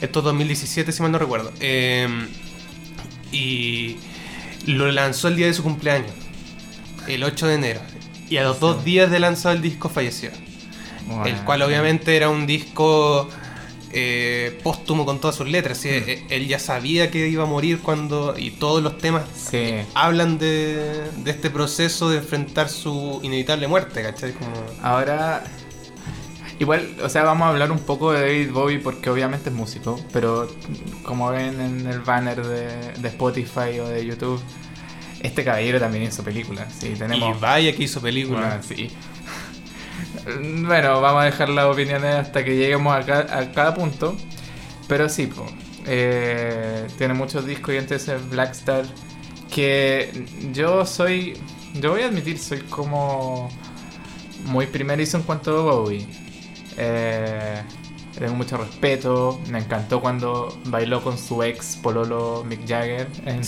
Esto 0.00 0.18
es 0.20 0.24
2017, 0.24 0.90
si 0.92 1.00
mal 1.02 1.12
no 1.12 1.18
recuerdo. 1.18 1.52
Eh, 1.60 2.08
y 3.30 3.96
lo 4.66 4.90
lanzó 4.92 5.28
el 5.28 5.36
día 5.36 5.46
de 5.46 5.54
su 5.54 5.62
cumpleaños, 5.62 6.10
el 7.08 7.24
8 7.24 7.46
de 7.46 7.54
enero. 7.54 7.80
Y 8.28 8.36
a 8.38 8.42
los 8.44 8.60
dos 8.60 8.84
días 8.84 9.10
de 9.10 9.20
lanzado 9.20 9.54
el 9.54 9.62
disco 9.62 9.88
falleció. 9.88 10.30
El 11.26 11.34
cual 11.44 11.62
obviamente 11.62 12.16
era 12.16 12.30
un 12.30 12.46
disco 12.46 13.28
eh, 13.92 14.58
póstumo 14.62 15.04
con 15.04 15.20
todas 15.20 15.36
sus 15.36 15.48
letras. 15.48 15.78
¿sí? 15.78 15.88
Mm. 15.88 16.08
Eh, 16.08 16.26
Él 16.30 16.48
ya 16.48 16.58
sabía 16.58 17.10
que 17.10 17.28
iba 17.28 17.42
a 17.44 17.46
morir 17.46 17.80
cuando... 17.80 18.34
Y 18.38 18.50
todos 18.52 18.82
los 18.82 18.98
temas 18.98 19.24
Sí. 19.50 19.74
hablan 19.94 20.38
de, 20.38 21.10
de 21.16 21.30
este 21.30 21.50
proceso 21.50 22.08
de 22.10 22.18
enfrentar 22.18 22.68
su 22.68 23.20
inevitable 23.22 23.68
muerte, 23.68 24.02
¿cachai? 24.02 24.32
Como... 24.32 24.50
Ahora, 24.82 25.44
igual, 26.58 26.96
o 27.02 27.08
sea, 27.08 27.24
vamos 27.24 27.46
a 27.46 27.48
hablar 27.50 27.70
un 27.72 27.80
poco 27.80 28.12
de 28.12 28.20
David 28.20 28.50
Bowie 28.52 28.78
porque 28.78 29.10
obviamente 29.10 29.50
es 29.50 29.54
músico, 29.54 29.98
pero 30.12 30.48
como 31.02 31.30
ven 31.30 31.60
en 31.60 31.86
el 31.86 32.00
banner 32.00 32.46
de, 32.46 32.92
de 32.98 33.08
Spotify 33.08 33.78
o 33.80 33.88
de 33.88 34.04
YouTube, 34.06 34.40
este 35.20 35.44
caballero 35.44 35.78
también 35.78 36.04
hizo 36.04 36.22
películas. 36.24 36.72
Sí, 36.78 36.94
tenemos. 36.98 37.36
Y 37.36 37.40
vaya 37.40 37.72
que 37.76 37.84
hizo 37.84 38.00
película. 38.00 38.40
Bueno, 38.40 38.62
sí. 38.62 38.90
Bueno, 40.24 41.00
vamos 41.00 41.22
a 41.22 41.24
dejar 41.26 41.48
las 41.48 41.64
opiniones 41.66 42.14
hasta 42.14 42.44
que 42.44 42.56
lleguemos 42.56 42.94
a, 42.94 43.04
ca- 43.04 43.26
a 43.38 43.52
cada 43.52 43.74
punto. 43.74 44.16
Pero 44.88 45.08
sí, 45.08 45.26
po, 45.26 45.46
eh, 45.86 46.86
tiene 46.98 47.14
muchos 47.14 47.44
discos 47.46 47.74
y 47.74 47.78
entre 47.78 47.96
ese 47.96 48.16
Blackstar. 48.16 48.84
Que 49.50 50.24
yo 50.52 50.86
soy. 50.86 51.36
Yo 51.74 51.90
voy 51.92 52.02
a 52.02 52.06
admitir, 52.06 52.38
soy 52.38 52.60
como. 52.62 53.50
Muy 54.46 54.66
primerizo 54.66 55.16
en 55.18 55.22
cuanto 55.24 55.56
a 55.70 55.74
Bowie. 55.74 56.06
Eh, 56.76 57.62
tengo 58.18 58.34
mucho 58.34 58.56
respeto. 58.56 59.40
Me 59.50 59.58
encantó 59.58 60.00
cuando 60.00 60.58
bailó 60.66 61.02
con 61.02 61.18
su 61.18 61.42
ex 61.42 61.76
Pololo 61.76 62.44
Mick 62.44 62.66
Jagger 62.66 63.08
en 63.26 63.42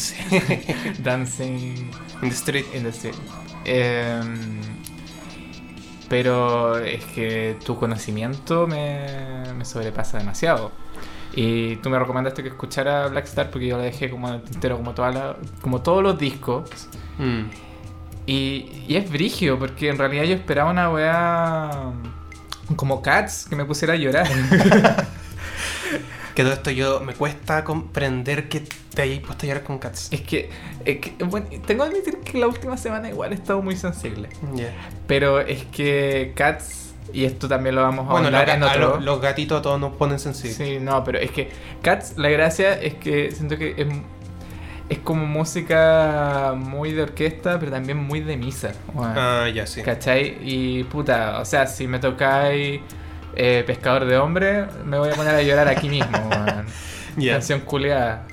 Dancing 1.03 1.91
In 2.23 2.29
the 2.29 2.29
Street. 2.29 2.67
in 2.75 2.83
the 2.85 2.91
Street. 2.91 3.15
Em, 3.65 4.61
pero 6.09 6.79
es 6.79 7.05
que 7.07 7.57
tu 7.65 7.77
conocimiento 7.79 8.67
me, 8.67 9.07
me 9.57 9.65
sobrepasa 9.65 10.19
demasiado. 10.19 10.71
Y 11.37 11.77
tú 11.77 11.91
me 11.91 11.99
recomendaste 11.99 12.43
que 12.43 12.49
escuchara 12.51 13.09
Blackstar 13.09 13.51
porque 13.51 13.67
yo 13.67 13.77
lo 13.77 13.83
dejé 13.83 14.09
como 14.09 14.29
en 14.29 14.35
el 14.35 14.43
tintero, 14.43 14.77
como, 14.77 14.95
toda 14.95 15.11
la- 15.11 15.37
como 15.61 15.83
todos 15.83 16.03
los 16.03 16.19
discos. 16.19 16.71
Mm. 17.19 17.43
Y, 18.27 18.85
y 18.89 18.97
es 18.97 19.11
brigio 19.11 19.59
porque 19.59 19.89
en 19.89 19.99
realidad 19.99 20.25
yo 20.25 20.35
esperaba 20.35 20.71
una 20.71 20.91
weá 20.91 21.93
como 22.77 23.03
Cats 23.03 23.47
que 23.49 23.57
me 23.57 23.65
pusiera 23.65 23.95
a 23.95 23.97
llorar. 23.97 24.27
Que 26.35 26.43
todo 26.43 26.53
esto 26.53 26.71
yo 26.71 27.01
me 27.01 27.15
cuesta 27.15 27.63
comprender 27.63 28.49
que 28.49 28.63
te 28.95 29.03
hayas 29.03 29.21
puesto 29.21 29.47
a 29.47 29.49
llorar 29.49 29.63
con 29.63 29.79
Cats. 29.79 30.09
es, 30.13 30.21
que, 30.23 30.51
es 30.85 30.99
que, 30.99 31.15
bueno, 31.25 31.47
tengo 31.67 31.85
que 31.85 31.91
admitir 31.91 32.19
que 32.21 32.39
la 32.39 32.49
última 32.49 32.77
semana 32.77 33.09
igual 33.09 33.33
he 33.33 33.37
estado 33.37 33.63
muy 33.63 33.77
sensible. 33.77 34.29
Ya. 34.55 34.73
Pero 35.07 35.41
es 35.41 35.65
que 35.67 36.33
Cats, 36.35 36.93
y 37.13 37.25
esto 37.25 37.47
también 37.47 37.77
lo 37.77 37.83
vamos 37.83 38.09
a 38.09 38.13
Bueno, 38.13 38.27
hablar 38.27 38.49
en 38.51 38.63
otro. 38.65 38.97
los, 38.97 39.05
los 39.05 39.21
gatitos 39.21 39.61
a 39.61 39.63
todos 39.63 39.79
nos 39.81 39.95
ponen 39.95 40.19
sensibles. 40.19 40.57
Sí, 40.57 40.79
no, 40.81 41.05
pero 41.05 41.19
es 41.19 41.31
que 41.31 41.51
Cats, 41.83 42.15
la 42.17 42.29
gracia 42.31 42.75
es 42.81 42.95
que 42.95 43.31
siento 43.31 43.57
que 43.57 43.75
es, 43.77 43.87
es 44.89 44.99
como 44.99 45.25
música 45.27 46.55
muy 46.57 46.93
de 46.93 47.03
orquesta, 47.03 47.59
pero 47.61 47.71
también 47.71 47.99
muy 47.99 48.21
de 48.21 48.37
misa. 48.37 48.73
Ah, 48.97 49.47
ya 49.55 49.67
sí. 49.69 49.83
¿Cachai? 49.83 50.37
Y 50.43 50.83
puta, 50.85 51.39
o 51.41 51.45
sea, 51.45 51.67
si 51.69 51.87
me 51.87 52.01
tocáis 52.01 52.81
eh, 53.37 53.65
Pescador 53.67 54.05
de 54.05 54.17
Hombre, 54.19 54.67
me 54.85 54.99
voy 54.99 55.11
a 55.11 55.15
poner 55.15 55.35
a 55.35 55.43
llorar 55.43 55.69
aquí 55.69 55.89
mismo. 55.89 56.31
Canción 57.31 57.61
culeada. 57.61 58.27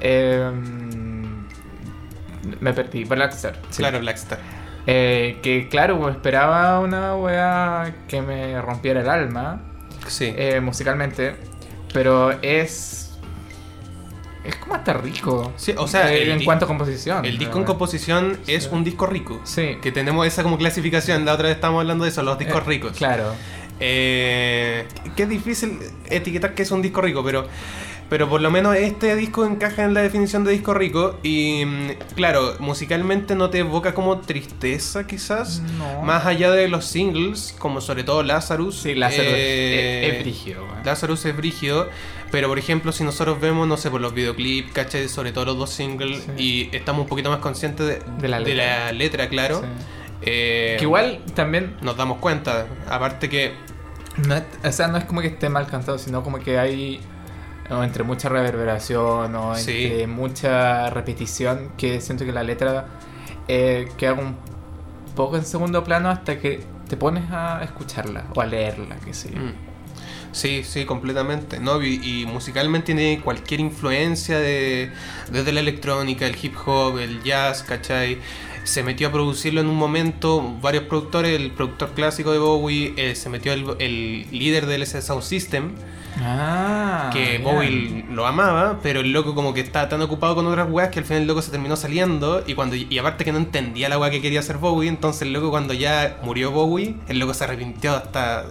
Em, 0.00 1.46
me 2.60 2.72
perdí, 2.72 3.04
Blackstar. 3.04 3.56
sí. 3.70 3.78
Claro, 3.78 3.98
Blackstar. 4.00 4.38
Eh, 4.86 5.38
que 5.42 5.68
claro, 5.68 5.98
pues, 5.98 6.14
esperaba 6.14 6.78
una 6.80 7.16
wea 7.16 7.92
que 8.06 8.22
me 8.22 8.60
rompiera 8.62 9.00
el 9.00 9.08
alma 9.08 9.60
Sí. 10.06 10.32
eh, 10.36 10.60
musicalmente, 10.60 11.34
pero 11.92 12.30
es. 12.42 13.02
Es 14.44 14.54
como 14.56 14.76
hasta 14.76 14.92
rico. 14.92 15.52
Sí, 15.56 15.74
o 15.76 15.88
sea, 15.88 16.12
Eh, 16.14 16.22
el 16.22 16.30
en 16.30 16.44
cuanto 16.44 16.66
a 16.66 16.68
composición. 16.68 17.24
el 17.24 17.36
disco 17.36 17.58
en 17.58 17.64
composición 17.64 18.38
es 18.46 18.68
un 18.68 18.84
disco 18.84 19.06
rico. 19.06 19.40
Sí. 19.42 19.78
Que 19.82 19.90
tenemos 19.90 20.24
esa 20.24 20.44
como 20.44 20.56
clasificación. 20.56 21.24
La 21.24 21.32
otra 21.32 21.48
vez 21.48 21.56
estábamos 21.56 21.80
hablando 21.80 22.04
de 22.04 22.10
eso, 22.10 22.22
los 22.22 22.38
discos 22.38 22.62
Eh, 22.62 22.66
ricos. 22.68 22.92
Claro. 22.96 23.34
Eh, 23.80 24.86
que 25.16 25.24
es 25.24 25.28
difícil 25.28 25.78
etiquetar 26.08 26.54
que 26.54 26.62
es 26.62 26.70
un 26.70 26.82
disco 26.82 27.00
rico, 27.02 27.22
pero, 27.24 27.46
pero 28.08 28.28
por 28.28 28.40
lo 28.40 28.50
menos 28.50 28.74
este 28.76 29.14
disco 29.16 29.44
encaja 29.44 29.84
en 29.84 29.92
la 29.94 30.00
definición 30.02 30.44
de 30.44 30.52
disco 30.52 30.72
rico. 30.74 31.18
Y 31.22 31.64
mm, 31.66 31.90
claro, 32.14 32.54
musicalmente 32.58 33.34
no 33.34 33.50
te 33.50 33.58
evoca 33.58 33.92
como 33.94 34.18
tristeza, 34.20 35.06
quizás. 35.06 35.60
No. 35.78 36.02
Más 36.02 36.24
allá 36.26 36.50
de 36.50 36.68
los 36.68 36.84
singles, 36.86 37.54
como 37.58 37.80
sobre 37.80 38.02
todo 38.04 38.22
Lazarus. 38.22 38.76
Sí, 38.80 38.94
Lazarus 38.94 39.26
eh, 39.34 40.06
es, 40.08 40.14
es 40.14 40.22
brígido. 40.22 40.66
Lazarus 40.84 41.24
es 41.26 41.36
brígido, 41.36 41.88
pero 42.30 42.48
por 42.48 42.58
ejemplo, 42.58 42.92
si 42.92 43.04
nosotros 43.04 43.40
vemos, 43.40 43.68
no 43.68 43.76
sé, 43.76 43.90
por 43.90 44.00
los 44.00 44.14
videoclips, 44.14 44.72
¿cachai? 44.72 45.08
Sobre 45.08 45.32
todo 45.32 45.44
los 45.46 45.58
dos 45.58 45.70
singles, 45.70 46.22
Sí. 46.36 46.70
y 46.72 46.76
estamos 46.76 47.02
un 47.02 47.08
poquito 47.08 47.28
más 47.30 47.40
conscientes 47.40 47.86
de, 47.86 47.98
De 48.20 48.28
la 48.28 48.40
letra. 48.40 48.92
letra, 48.92 49.28
claro. 49.28 49.60
Sí. 49.60 49.66
eh, 50.22 50.76
Que 50.78 50.84
igual 50.84 51.20
también 51.34 51.76
nos 51.82 51.96
damos 51.96 52.18
cuenta. 52.18 52.66
Aparte 52.88 53.28
que 53.28 53.52
No 54.26 54.34
es- 54.34 54.44
o 54.64 54.72
sea, 54.72 54.88
no 54.88 54.96
es 54.98 55.04
como 55.04 55.20
que 55.20 55.28
esté 55.28 55.48
mal 55.48 55.66
cantado, 55.66 55.98
sino 55.98 56.22
como 56.22 56.38
que 56.38 56.58
hay 56.58 57.00
o 57.68 57.82
entre 57.82 58.04
mucha 58.04 58.28
reverberación 58.28 59.34
o 59.34 59.54
Sí. 59.56 59.84
entre 59.86 60.06
mucha 60.06 60.88
repetición 60.90 61.70
que 61.76 62.00
siento 62.00 62.24
que 62.24 62.32
la 62.32 62.42
letra 62.44 62.86
eh, 63.48 63.88
queda 63.96 64.14
un 64.14 64.36
poco 65.14 65.36
en 65.36 65.44
segundo 65.44 65.82
plano 65.84 66.08
hasta 66.10 66.38
que 66.38 66.62
te 66.88 66.96
pones 66.96 67.24
a 67.30 67.62
escucharla 67.64 68.24
o 68.34 68.40
a 68.40 68.46
leerla, 68.46 68.96
que 69.04 69.12
sé 69.14 69.30
yo. 69.32 69.40
Mm. 69.40 69.52
Sí, 70.32 70.62
sí, 70.64 70.84
completamente. 70.84 71.58
¿no? 71.58 71.82
Y, 71.82 71.94
y 72.22 72.26
musicalmente 72.26 72.86
tiene 72.94 73.20
cualquier 73.22 73.60
influencia 73.60 74.38
de, 74.38 74.92
desde 75.30 75.52
la 75.52 75.60
electrónica, 75.60 76.26
el 76.26 76.36
hip 76.40 76.54
hop, 76.66 76.98
el 76.98 77.22
jazz, 77.22 77.62
¿cachai? 77.62 78.18
Se 78.66 78.82
metió 78.82 79.08
a 79.08 79.12
producirlo 79.12 79.60
en 79.60 79.68
un 79.68 79.76
momento 79.76 80.58
varios 80.60 80.84
productores, 80.84 81.38
el 81.40 81.52
productor 81.52 81.94
clásico 81.94 82.32
de 82.32 82.38
Bowie, 82.38 82.94
eh, 82.96 83.14
se 83.14 83.28
metió 83.30 83.52
el, 83.52 83.64
el 83.78 84.26
líder 84.30 84.66
del 84.66 84.82
SS 84.82 85.06
Sound 85.06 85.22
System, 85.22 85.74
Ah, 86.18 87.10
que. 87.10 87.38
Bowie 87.38 88.06
lo 88.08 88.26
amaba, 88.26 88.80
pero 88.82 89.00
el 89.00 89.12
loco 89.12 89.34
como 89.34 89.52
que 89.52 89.60
estaba 89.60 89.88
tan 89.88 90.00
ocupado 90.00 90.34
con 90.34 90.46
otras 90.46 90.68
weas 90.70 90.88
que 90.90 90.98
al 91.00 91.04
final 91.04 91.22
el 91.22 91.28
loco 91.28 91.42
se 91.42 91.50
terminó 91.50 91.76
saliendo 91.76 92.42
y 92.46 92.54
cuando 92.54 92.74
y 92.76 92.98
aparte 92.98 93.24
que 93.24 93.32
no 93.32 93.38
entendía 93.38 93.88
la 93.90 93.98
wea 93.98 94.10
que 94.10 94.22
quería 94.22 94.40
hacer 94.40 94.56
Bowie, 94.56 94.88
entonces 94.88 95.22
el 95.22 95.32
loco 95.34 95.50
cuando 95.50 95.74
ya 95.74 96.18
murió 96.22 96.50
Bowie, 96.52 96.96
el 97.08 97.18
loco 97.18 97.34
se 97.34 97.44
arrepintió 97.44 97.94
hasta 97.96 98.46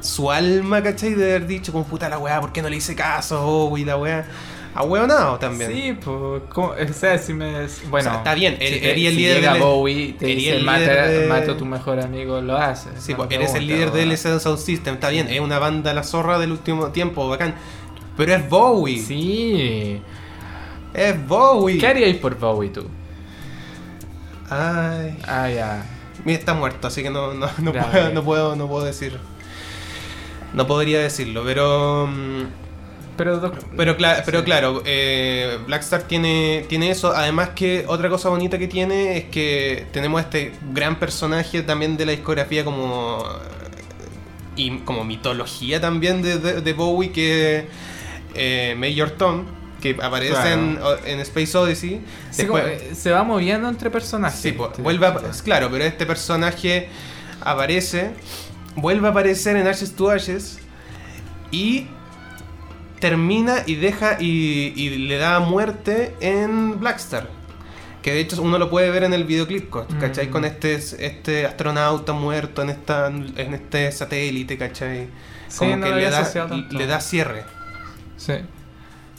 su 0.00 0.30
alma, 0.30 0.82
¿cachai? 0.82 1.14
De 1.14 1.24
haber 1.30 1.46
dicho 1.46 1.72
como 1.72 1.84
puta 1.84 2.08
la 2.08 2.18
wea, 2.18 2.40
¿por 2.40 2.52
qué 2.52 2.62
no 2.62 2.68
le 2.68 2.76
hice 2.76 2.94
caso 2.94 3.38
a 3.38 3.42
Bowie, 3.44 3.84
la 3.84 3.96
wea? 3.96 4.26
A 4.74 4.82
hueonado 4.82 5.38
también. 5.38 5.70
Sí, 5.72 5.96
pues, 6.04 6.42
o 6.56 6.74
sea, 6.92 7.16
si 7.18 7.32
me... 7.32 7.52
Bueno, 7.90 8.08
O 8.10 8.12
sea, 8.12 8.14
está 8.16 8.34
bien, 8.34 8.56
si, 8.58 8.64
eres 8.64 8.82
el 8.84 8.96
si 9.12 9.16
líder 9.16 9.40
del- 9.52 9.60
Bowie, 9.60 10.12
te 10.18 10.24
eres 10.26 10.36
dice, 10.36 10.56
el 10.56 10.64
mata, 10.64 11.06
de- 11.06 11.26
mata 11.28 11.52
a 11.52 11.56
tu 11.56 11.64
mejor 11.64 12.00
amigo, 12.00 12.40
lo 12.40 12.56
hace. 12.56 12.88
Sí, 12.98 13.12
No 13.12 13.18
pues, 13.18 13.30
eres 13.30 13.54
el 13.54 13.66
líder 13.68 13.92
del 13.92 14.08
weón. 14.08 14.18
LCD 14.18 14.40
Sound 14.40 14.58
System, 14.58 14.94
está 14.94 15.10
bien, 15.10 15.28
es 15.28 15.38
una 15.40 15.58
banda 15.60 15.94
la 15.94 16.02
zorra 16.02 16.38
del 16.40 16.50
último 16.50 16.88
tiempo, 16.88 17.28
bacán. 17.28 17.54
Pero 18.16 18.34
es 18.34 18.48
Bowie, 18.48 18.98
Sí. 19.00 20.02
es 20.92 21.26
Bowie. 21.28 21.78
¿Qué 21.78 21.86
haríais 21.86 22.16
por 22.16 22.36
Bowie 22.38 22.70
tú? 22.70 22.86
Ay. 24.50 25.16
Ah, 25.26 25.48
ya. 25.48 25.84
Mira, 26.24 26.38
está 26.38 26.54
muerto, 26.54 26.88
así 26.88 27.02
que 27.02 27.10
no, 27.10 27.32
no, 27.34 27.48
no, 27.58 27.72
puedo, 27.72 28.10
no, 28.12 28.22
puedo, 28.24 28.56
no 28.56 28.68
puedo 28.68 28.84
decir. 28.84 29.18
No 30.52 30.66
podría 30.66 31.00
decirlo, 31.00 31.42
pero. 31.44 32.06
mm, 32.08 32.63
Pero, 33.16 33.52
Pero, 33.76 33.96
cla- 33.96 34.22
pero 34.24 34.40
Sí. 34.40 34.44
claro, 34.44 34.82
eh, 34.84 35.58
Blackstar 35.66 36.02
tiene, 36.02 36.64
tiene 36.68 36.90
eso. 36.90 37.12
Además, 37.14 37.50
que 37.54 37.84
otra 37.86 38.08
cosa 38.08 38.28
bonita 38.28 38.58
que 38.58 38.66
tiene 38.68 39.16
es 39.18 39.24
que 39.26 39.86
tenemos 39.92 40.20
este 40.20 40.52
gran 40.72 40.98
personaje 40.98 41.62
también 41.62 41.96
de 41.96 42.06
la 42.06 42.12
discografía 42.12 42.64
como. 42.64 43.24
y 44.56 44.78
como 44.78 45.04
mitología 45.04 45.80
también 45.80 46.22
de, 46.22 46.38
de- 46.38 46.60
de 46.60 46.72
Bowie, 46.74 47.10
que 47.10 47.66
eh, 48.34 48.74
Major 48.78 49.10
Tom, 49.10 49.44
que 49.82 49.96
aparece 50.00 50.32
Claro. 50.32 50.48
en, 50.52 50.78
en 51.06 51.20
Space 51.20 51.56
Odyssey. 51.58 52.00
Sí, 52.30 52.42
Después- 52.42 52.62
como, 52.62 52.74
eh, 52.74 52.94
se 52.94 53.10
va 53.10 53.22
moviendo 53.24 53.68
entre 53.68 53.90
personajes. 53.90 54.38
Sí, 54.40 54.52
pues, 54.52 54.70
Sí, 54.76 54.82
vuelve 54.82 55.06
a, 55.08 55.14
claro, 55.44 55.68
pero 55.72 55.84
este 55.84 56.06
personaje 56.06 56.88
aparece, 57.40 58.10
vuelve 58.76 59.08
a 59.08 59.10
aparecer 59.10 59.56
en 59.56 59.66
Ashes 59.66 59.94
to 59.96 60.08
Ashes 60.10 60.58
y 61.50 61.88
termina 63.08 63.64
y 63.66 63.74
deja 63.74 64.16
y, 64.18 64.72
y 64.76 64.96
le 65.08 65.18
da 65.18 65.38
muerte 65.40 66.14
en 66.20 66.80
Blackstar. 66.80 67.28
Que 68.00 68.12
de 68.14 68.20
hecho 68.20 68.40
uno 68.40 68.56
lo 68.58 68.70
puede 68.70 68.90
ver 68.90 69.04
en 69.04 69.12
el 69.12 69.24
videoclip, 69.24 69.70
¿cachai? 70.00 70.28
Mm. 70.28 70.30
Con 70.30 70.44
este, 70.46 70.74
este 70.74 71.44
astronauta 71.44 72.14
muerto 72.14 72.62
en, 72.62 72.70
esta, 72.70 73.08
en 73.08 73.52
este 73.54 73.92
satélite, 73.92 74.56
¿cachai? 74.56 75.08
Sí, 75.48 75.58
Como 75.58 75.76
no 75.76 75.84
que 75.84 75.90
lo 75.90 75.96
le 75.96 76.06
había 76.06 76.22
da, 76.22 76.48
tanto. 76.48 76.76
le 76.78 76.86
da 76.86 77.00
cierre. 77.00 77.44
Sí. 78.16 78.34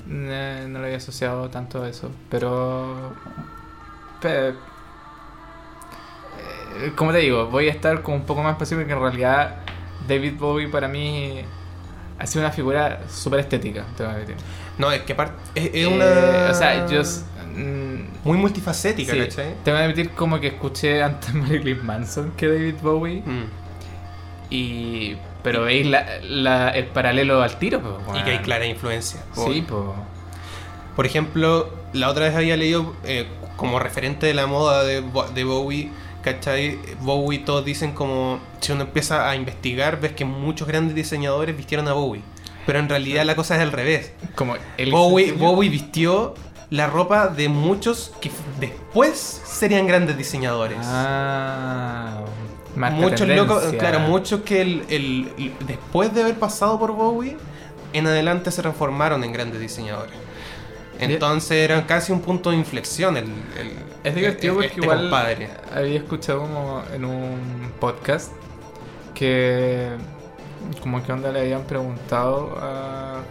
No, 0.07 0.67
no 0.67 0.79
lo 0.79 0.85
había 0.85 0.97
asociado 0.97 1.47
tanto 1.49 1.83
a 1.83 1.89
eso. 1.89 2.09
Pero. 2.29 3.13
pe- 4.21 4.49
eh, 6.79 6.91
como 6.95 7.11
te 7.11 7.19
digo, 7.19 7.47
voy 7.47 7.67
a 7.69 7.71
estar 7.71 8.01
con 8.01 8.15
un 8.15 8.25
poco 8.25 8.41
más 8.43 8.55
pasivo 8.57 8.83
que 8.85 8.91
en 8.93 8.99
realidad 8.99 9.57
David 10.07 10.33
Bowie 10.39 10.67
para 10.69 10.87
mí 10.87 11.41
ha 12.19 12.25
sido 12.28 12.43
una 12.45 12.51
figura 12.51 13.01
súper 13.10 13.41
estética, 13.41 13.86
te 13.97 14.04
voy 14.06 14.13
a 14.13 14.17
decir. 14.17 14.36
No, 14.78 14.91
es 14.91 15.01
que 15.01 15.13
aparte 15.13 15.34
es, 15.56 15.65
es 15.67 15.71
Eh, 15.75 15.88
una... 15.88 16.51
o 16.51 16.54
sea, 16.54 16.88
yo. 16.88 17.01
s- 17.01 17.23
mm, 17.56 18.28
Muy 18.28 18.38
multifacética, 18.38 19.13
sí, 19.13 19.19
¿cachai? 19.19 19.56
te 19.63 19.71
voy 19.71 19.80
a 19.80 19.84
admitir 19.84 20.12
como 20.12 20.39
que 20.39 20.47
escuché 20.47 21.01
antes 21.04 21.34
Marilyn 21.34 21.86
Manson 21.86 22.32
que 22.38 22.47
David 22.47 22.75
Bowie. 22.82 23.21
Mm. 23.25 23.43
Y. 24.49 25.17
Pero 25.43 25.62
veis 25.63 25.86
la, 25.86 26.06
la- 26.23 26.69
el 26.69 26.86
paralelo 26.88 27.41
al 27.43 27.58
tiro, 27.60 27.80
pues, 28.06 28.19
Y 28.19 28.23
que 28.23 28.32
hay 28.32 28.39
clara 28.39 28.65
influencia. 28.65 29.21
Sí, 29.34 29.63
pues. 29.67 29.82
Por 30.95 31.06
ejemplo, 31.06 31.69
la 31.93 32.10
otra 32.10 32.25
vez 32.25 32.36
había 32.36 32.58
leído 32.58 32.95
eh, 33.04 33.28
como 33.58 33.80
referente 33.80 34.25
de 34.25 34.34
la 34.34 34.47
moda 34.47 34.84
de, 34.84 35.01
Bo- 35.01 35.28
de 35.28 35.43
Bowie, 35.43 35.91
¿cachai? 36.25 36.79
Bowie 37.01 37.39
todos 37.39 37.63
dicen 37.63 37.91
como, 37.93 38.39
si 38.59 38.71
uno 38.73 38.81
empieza 38.81 39.29
a 39.29 39.35
investigar, 39.35 40.01
ves 40.01 40.11
que 40.13 40.25
muchos 40.25 40.67
grandes 40.67 40.95
diseñadores 40.95 41.55
vistieron 41.55 41.88
a 41.88 41.93
Bowie. 41.93 42.21
Pero 42.65 42.79
en 42.79 42.89
realidad 42.89 43.23
la 43.25 43.35
cosa 43.35 43.55
es 43.55 43.61
al 43.61 43.71
revés. 43.71 44.11
Como 44.33 44.55
el 44.77 44.91
Bowie, 44.91 45.31
Bowie 45.33 45.69
vistió 45.69 46.33
la 46.71 46.88
ropa 46.88 47.27
de 47.27 47.47
muchos 47.47 48.11
que 48.19 48.31
después 48.59 49.41
serían 49.45 49.85
grandes 49.85 50.17
diseñadores. 50.17 50.79
Ah, 50.81 52.21
muchos 52.91 53.27
locos, 53.47 53.63
claro, 53.79 53.99
muchos 54.09 54.41
que 54.41 54.61
el, 54.61 54.83
el- 54.89 55.31
el- 55.38 55.53
después 55.67 56.11
de 56.13 56.23
haber 56.23 56.35
pasado 56.39 56.79
por 56.79 56.91
Bowie, 56.93 57.38
en 57.93 58.07
adelante 58.07 58.49
se 58.51 58.61
transformaron 58.63 59.23
en 59.23 59.31
grandes 59.31 59.61
diseñadores. 59.61 60.15
Entonces 60.99 61.51
era 61.58 61.86
casi 61.86 62.12
un 62.12 62.21
punto 62.21 62.51
de 62.51 62.58
inflexión 62.58 63.17
el, 63.17 63.25
el- 63.25 63.73
Es 64.03 64.15
divertido 64.15 64.53
porque 64.55 64.67
este 64.67 64.81
igual 64.81 65.01
compadre. 65.01 65.49
había 65.73 65.97
escuchado 65.97 66.41
como 66.41 66.84
en 66.93 67.05
un 67.05 67.71
podcast 67.79 68.31
que 69.13 69.89
como 70.81 71.03
que 71.03 71.12
onda 71.12 71.31
le 71.31 71.41
habían 71.41 71.63
preguntado 71.63 72.55
a 72.60 73.21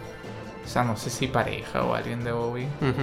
o 0.63 0.67
sea, 0.67 0.83
no 0.83 0.97
sé 0.97 1.11
si 1.11 1.27
pareja 1.27 1.83
o 1.83 1.93
alguien 1.93 2.23
de. 2.23 2.33
Ujú. 2.33 2.57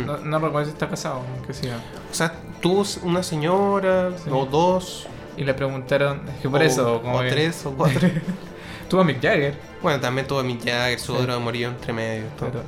no, 0.05 0.17
no 0.19 0.39
recuerdo 0.41 0.65
si 0.67 0.73
está 0.73 0.89
casado, 0.89 1.23
que 1.47 1.55
sea. 1.55 1.77
O 2.11 2.15
sea, 2.15 2.33
tuvo 2.61 2.85
una 3.05 3.23
señora, 3.23 4.11
Sí. 4.17 4.29
o 4.33 4.45
dos, 4.47 5.07
Y 5.37 5.45
le 5.45 5.55
preguntaron, 5.55 6.29
es 6.29 6.43
que 6.43 6.49
por 6.51 6.61
o, 6.61 6.65
eso, 6.65 7.01
como 7.01 7.19
o 7.19 7.21
que- 7.23 7.31
tres, 7.31 7.65
o 7.65 7.71
cuatro. 7.73 8.07
Tuvo 8.91 9.01
a 9.01 9.05
Mick 9.05 9.23
Jagger. 9.23 9.55
bueno, 9.81 9.99
también 10.01 10.27
tuvo 10.27 10.41
a 10.41 10.43
Mick 10.43 10.63
Jagger, 10.63 10.99
su 11.01 11.15
Sí. 11.15 11.23
otro 11.23 11.41
murió 11.41 11.69
entre 11.69 11.93
medio. 11.95 12.25
todo. 12.39 12.51
Pero, 12.51 12.63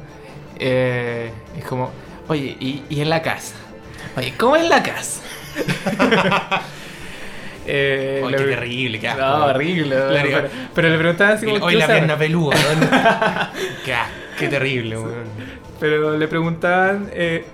eh, 0.59 1.31
es 1.59 1.65
como, 1.65 1.91
oye, 2.29 2.57
¿y, 2.61 2.83
y 2.89 3.01
en 3.01 3.11
la 3.11 3.23
casa? 3.23 3.55
Oye, 4.17 4.35
¿cómo 4.39 4.57
es 4.57 4.69
la 4.69 4.83
casa? 4.83 5.21
eh, 7.67 8.23
Ay, 8.25 8.31
le- 8.33 8.37
qué 8.39 8.45
terrible, 8.45 9.01
qué 9.01 9.09
asco. 9.09 9.21
No, 9.23 9.45
horrible. 9.47 9.97
Pero, 9.97 10.49
pero 10.75 10.89
le 10.91 10.99
preguntaban 10.99 11.37
así 11.37 11.47
como, 11.47 11.65
Hoy 11.65 11.73
¿qué 11.75 11.79
la 11.79 11.87
pierna 11.87 12.17
peluda, 12.19 12.57
weón. 12.57 12.91
qué, 13.85 13.95
qué 14.39 14.49
terrible, 14.49 14.99
weón. 14.99 15.25
Pero 15.81 16.17
le 16.17 16.29
preguntaban 16.29 17.09
eh, 17.13 17.47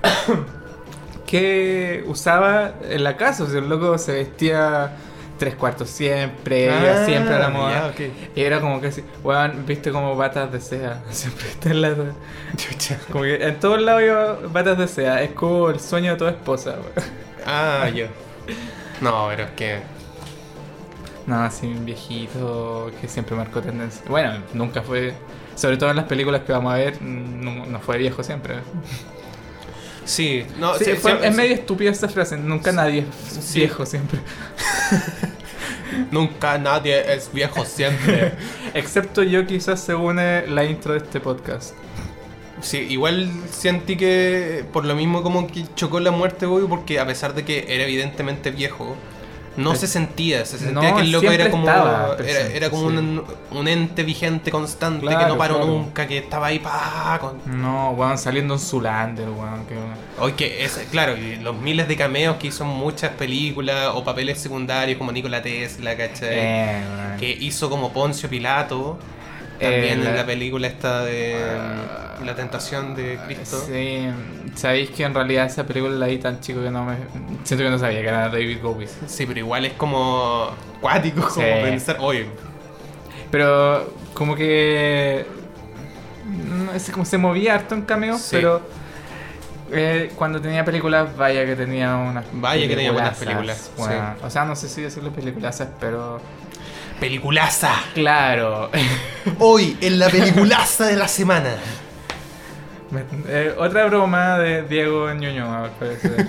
qué 1.26 2.04
usaba 2.06 2.74
en 2.88 3.04
la 3.04 3.16
casa. 3.16 3.44
O 3.44 3.46
sea, 3.46 3.60
el 3.60 3.68
loco 3.68 3.96
se 3.98 4.12
vestía 4.12 4.92
tres 5.40 5.57
cuartos 5.57 5.90
siempre, 5.90 6.66
iba 6.66 6.74
Ah, 7.03 7.05
siempre 7.05 7.35
a 7.35 7.38
la 7.40 7.48
moda. 7.48 7.92
ya. 7.98 8.05
Y 8.37 8.40
era 8.42 8.61
como 8.61 8.81
que 8.81 8.88
así, 8.88 9.03
weón, 9.24 9.64
viste 9.66 9.90
como 9.90 10.14
batas 10.14 10.53
de 10.53 10.61
seda. 10.61 11.03
Siempre 11.11 11.48
está 11.48 11.70
en 11.70 11.81
la. 11.83 11.94
Chucha. 12.57 13.00
Como 13.11 13.24
que 13.24 13.42
en 13.44 13.59
todos 13.59 13.81
lados 13.81 14.03
iba 14.03 14.35
batas 14.53 14.79
de 14.79 14.87
seda. 14.87 15.22
Es 15.22 15.33
como 15.33 15.70
el 15.70 15.81
sueño 15.81 16.12
de 16.12 16.18
toda 16.18 16.31
esposa, 16.31 16.72
weón. 16.79 17.09
Ah, 17.46 17.88
ya. 17.92 18.07
No, 19.00 19.26
pero 19.31 19.44
es 19.44 19.50
que. 19.53 19.81
No, 21.26 21.42
así 21.42 21.66
un 21.66 21.85
viejito 21.85 22.90
que 23.00 23.09
siempre 23.09 23.35
marcó 23.35 23.61
tendencia. 23.62 24.03
Bueno, 24.09 24.35
nunca 24.53 24.83
fue. 24.83 25.14
Sobre 25.55 25.76
todo 25.76 25.90
en 25.90 25.96
las 25.96 26.07
películas 26.07 26.42
que 26.42 26.53
vamos 26.53 26.72
a 26.72 26.76
ver, 26.76 27.00
no, 27.03 27.66
no 27.66 27.81
fue 27.81 27.98
viejo 27.98 28.22
siempre. 28.22 28.57
Sí, 30.04 30.44
no, 30.58 30.76
Sí, 30.78 30.84
sí, 30.86 30.92
fue- 30.94 31.12
sí, 31.12 31.18
es 31.22 31.34
medio 31.36 31.54
estúpida 31.54 31.90
esta 31.90 32.08
frase. 32.08 32.36
Nunca 32.36 32.72
nadie 32.72 33.04
es 33.30 33.54
viejo 33.54 33.84
siempre. 33.86 34.18
Nunca 36.10 36.58
nadie 36.58 37.12
es 37.14 37.32
viejo 37.32 37.64
siempre. 37.64 38.32
Excepto 38.74 39.22
yo, 39.22 39.46
quizás 39.46 39.80
según 39.80 40.18
eh, 40.20 40.44
la 40.48 40.64
intro 40.64 40.92
de 40.92 40.98
este 40.98 41.20
podcast. 41.20 41.74
Sí, 42.60 42.78
igual 42.78 43.30
sentí 43.50 43.96
que 43.96 44.64
por 44.72 44.84
lo 44.84 44.94
mismo 44.94 45.22
como 45.22 45.46
que 45.46 45.64
chocó 45.74 45.98
la 46.00 46.10
muerte 46.10 46.40
de 46.40 46.46
Bobby 46.46 46.66
porque 46.68 46.98
a 47.00 47.06
pesar 47.06 47.34
de 47.34 47.44
que 47.44 47.64
era 47.68 47.84
evidentemente 47.84 48.50
viejo, 48.50 48.96
no 49.56 49.74
se 49.74 49.86
sentía, 49.86 50.44
se 50.44 50.58
sentía 50.58 50.90
No, 50.90 50.96
que 50.96 51.02
el 51.02 51.12
loco 51.12 51.30
era 51.30 51.50
como 51.50 51.68
era, 51.68 52.16
era 52.52 52.70
como 52.70 52.90
sí. 52.90 52.96
un, 52.96 53.24
un 53.50 53.68
ente 53.68 54.02
vigente 54.02 54.50
constante 54.50 55.06
que 55.06 55.26
no 55.26 55.36
paró 55.36 55.56
claro. 55.56 55.66
nunca, 55.66 56.06
que 56.06 56.18
estaba 56.18 56.46
ahí 56.46 56.58
pa 56.58 57.18
con 57.20 57.40
No, 57.60 57.90
weón, 57.90 58.16
saliendo 58.18 58.54
en 58.54 58.60
Zulander, 58.60 59.28
weón. 59.28 59.66
Que... 59.66 59.76
Hoy 60.20 60.32
que 60.32 60.64
es, 60.64 60.78
claro, 60.90 61.14
los 61.40 61.56
miles 61.56 61.88
de 61.88 61.96
cameos 61.96 62.36
que 62.36 62.48
hizo 62.48 62.64
en 62.64 62.70
muchas 62.70 63.10
películas 63.12 63.90
o 63.94 64.04
papeles 64.04 64.38
secundarios 64.38 64.98
como 64.98 65.12
Nikola 65.12 65.42
Tesla, 65.42 65.96
¿cachai? 65.96 66.28
Eh. 66.32 66.82
Que 67.18 67.30
hizo 67.30 67.68
como 67.68 67.92
Poncio 67.92 68.28
Pilato. 68.28 68.98
También 69.61 69.85
Eh, 69.85 69.92
en 69.92 70.05
la- 70.05 70.12
la 70.14 70.27
película 70.27 70.66
esta 70.66 71.05
de 71.05 71.35
mm, 72.20 72.25
La 72.25 72.35
tentación 72.35 72.94
de 72.94 73.18
Cristo. 73.27 73.62
Sí, 73.66 74.07
sabéis 74.55 74.90
que 74.90 75.05
en 75.05 75.14
realidad 75.14 75.46
esa 75.46 75.64
película 75.64 75.94
la 75.94 76.07
vi 76.07 76.18
tan 76.18 76.40
chico 76.40 76.62
que 76.62 76.70
no 76.70 76.85
me. 76.85 76.96
Siento 77.44 77.64
que 77.64 77.70
no 77.70 77.79
sabía 77.79 78.03
que 78.03 78.09
era 78.09 78.29
David 78.29 78.59
Bowie. 78.62 78.88
Sí, 79.07 79.25
pero 79.27 79.38
igual 79.40 79.64
es 79.64 79.73
como 79.75 80.51
cuático, 80.81 81.23
como 81.29 81.46
pensar, 81.62 81.96
oye, 82.01 82.27
Pero 83.31 83.94
como 84.14 84.35
que. 84.35 85.25
No 86.27 86.79
sé 86.79 86.92
cómo 86.92 87.05
se 87.05 87.16
movía 87.18 87.55
harto 87.55 87.75
en 87.75 87.83
cameos, 87.83 88.20
Sí. 88.20 88.37
pero. 88.37 88.61
eh, 89.73 90.11
cuando 90.16 90.40
tenía 90.40 90.64
películas, 90.64 91.16
vaya 91.16 91.46
que 91.46 91.55
tenía 91.57 91.94
unas. 91.96 92.25
Vaya 92.33 92.66
que 92.68 92.75
tenía 92.75 92.92
buenas 92.92 93.16
películas. 93.16 93.70
O 94.23 94.29
sea, 94.31 94.44
no 94.44 94.57
sé 94.57 94.68
si 94.68 94.83
decirle 94.83 95.11
peliculazas, 95.11 95.68
pero. 95.81 96.20
Peliculaza. 97.00 97.72
Claro. 97.94 98.70
Hoy 99.38 99.76
en 99.80 99.98
la 99.98 100.08
peliculaza 100.08 100.86
de 100.86 100.96
la 100.96 101.08
semana. 101.08 101.54
Me- 102.90 103.04
eh, 103.28 103.54
otra 103.58 103.86
broma 103.86 104.38
de 104.38 104.62
Diego 104.62 105.06
al 105.08 105.70
parecer. 105.78 106.26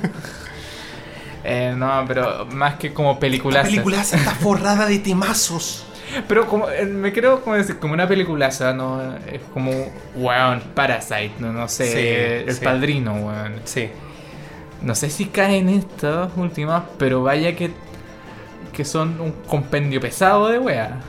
Eh, 1.43 1.73
no, 1.75 2.03
pero 2.07 2.45
más 2.45 2.75
que 2.75 2.93
como 2.93 3.13
La 3.13 3.19
películas. 3.19 3.65
peliculaza 3.65 4.15
está 4.17 4.31
forrada 4.35 4.85
de 4.85 4.99
temazos. 4.99 5.85
Pero 6.27 6.45
como 6.45 6.69
eh, 6.69 6.85
me 6.85 7.11
creo 7.13 7.41
como 7.41 7.55
decir, 7.55 7.79
como 7.79 7.93
una 7.93 8.07
peliculaza, 8.07 8.73
¿no? 8.73 9.01
Es 9.31 9.41
como, 9.53 9.71
weón, 10.15 10.61
Parasite, 10.75 11.31
no, 11.39 11.51
no 11.53 11.67
sé, 11.67 11.85
Sí, 11.87 12.47
El 12.49 12.55
sí. 12.55 12.63
Padrino, 12.63 13.13
weón. 13.13 13.61
Sí. 13.63 13.89
No 14.83 14.93
sé 14.93 15.09
si 15.09 15.25
caen 15.25 15.69
estas 15.69 16.29
últimas, 16.35 16.83
pero 16.99 17.23
vaya 17.23 17.55
que, 17.55 17.71
que 18.81 18.85
son 18.85 19.21
un 19.21 19.31
compendio 19.45 20.01
pesado 20.01 20.47
de 20.47 20.57
wea. 20.57 20.99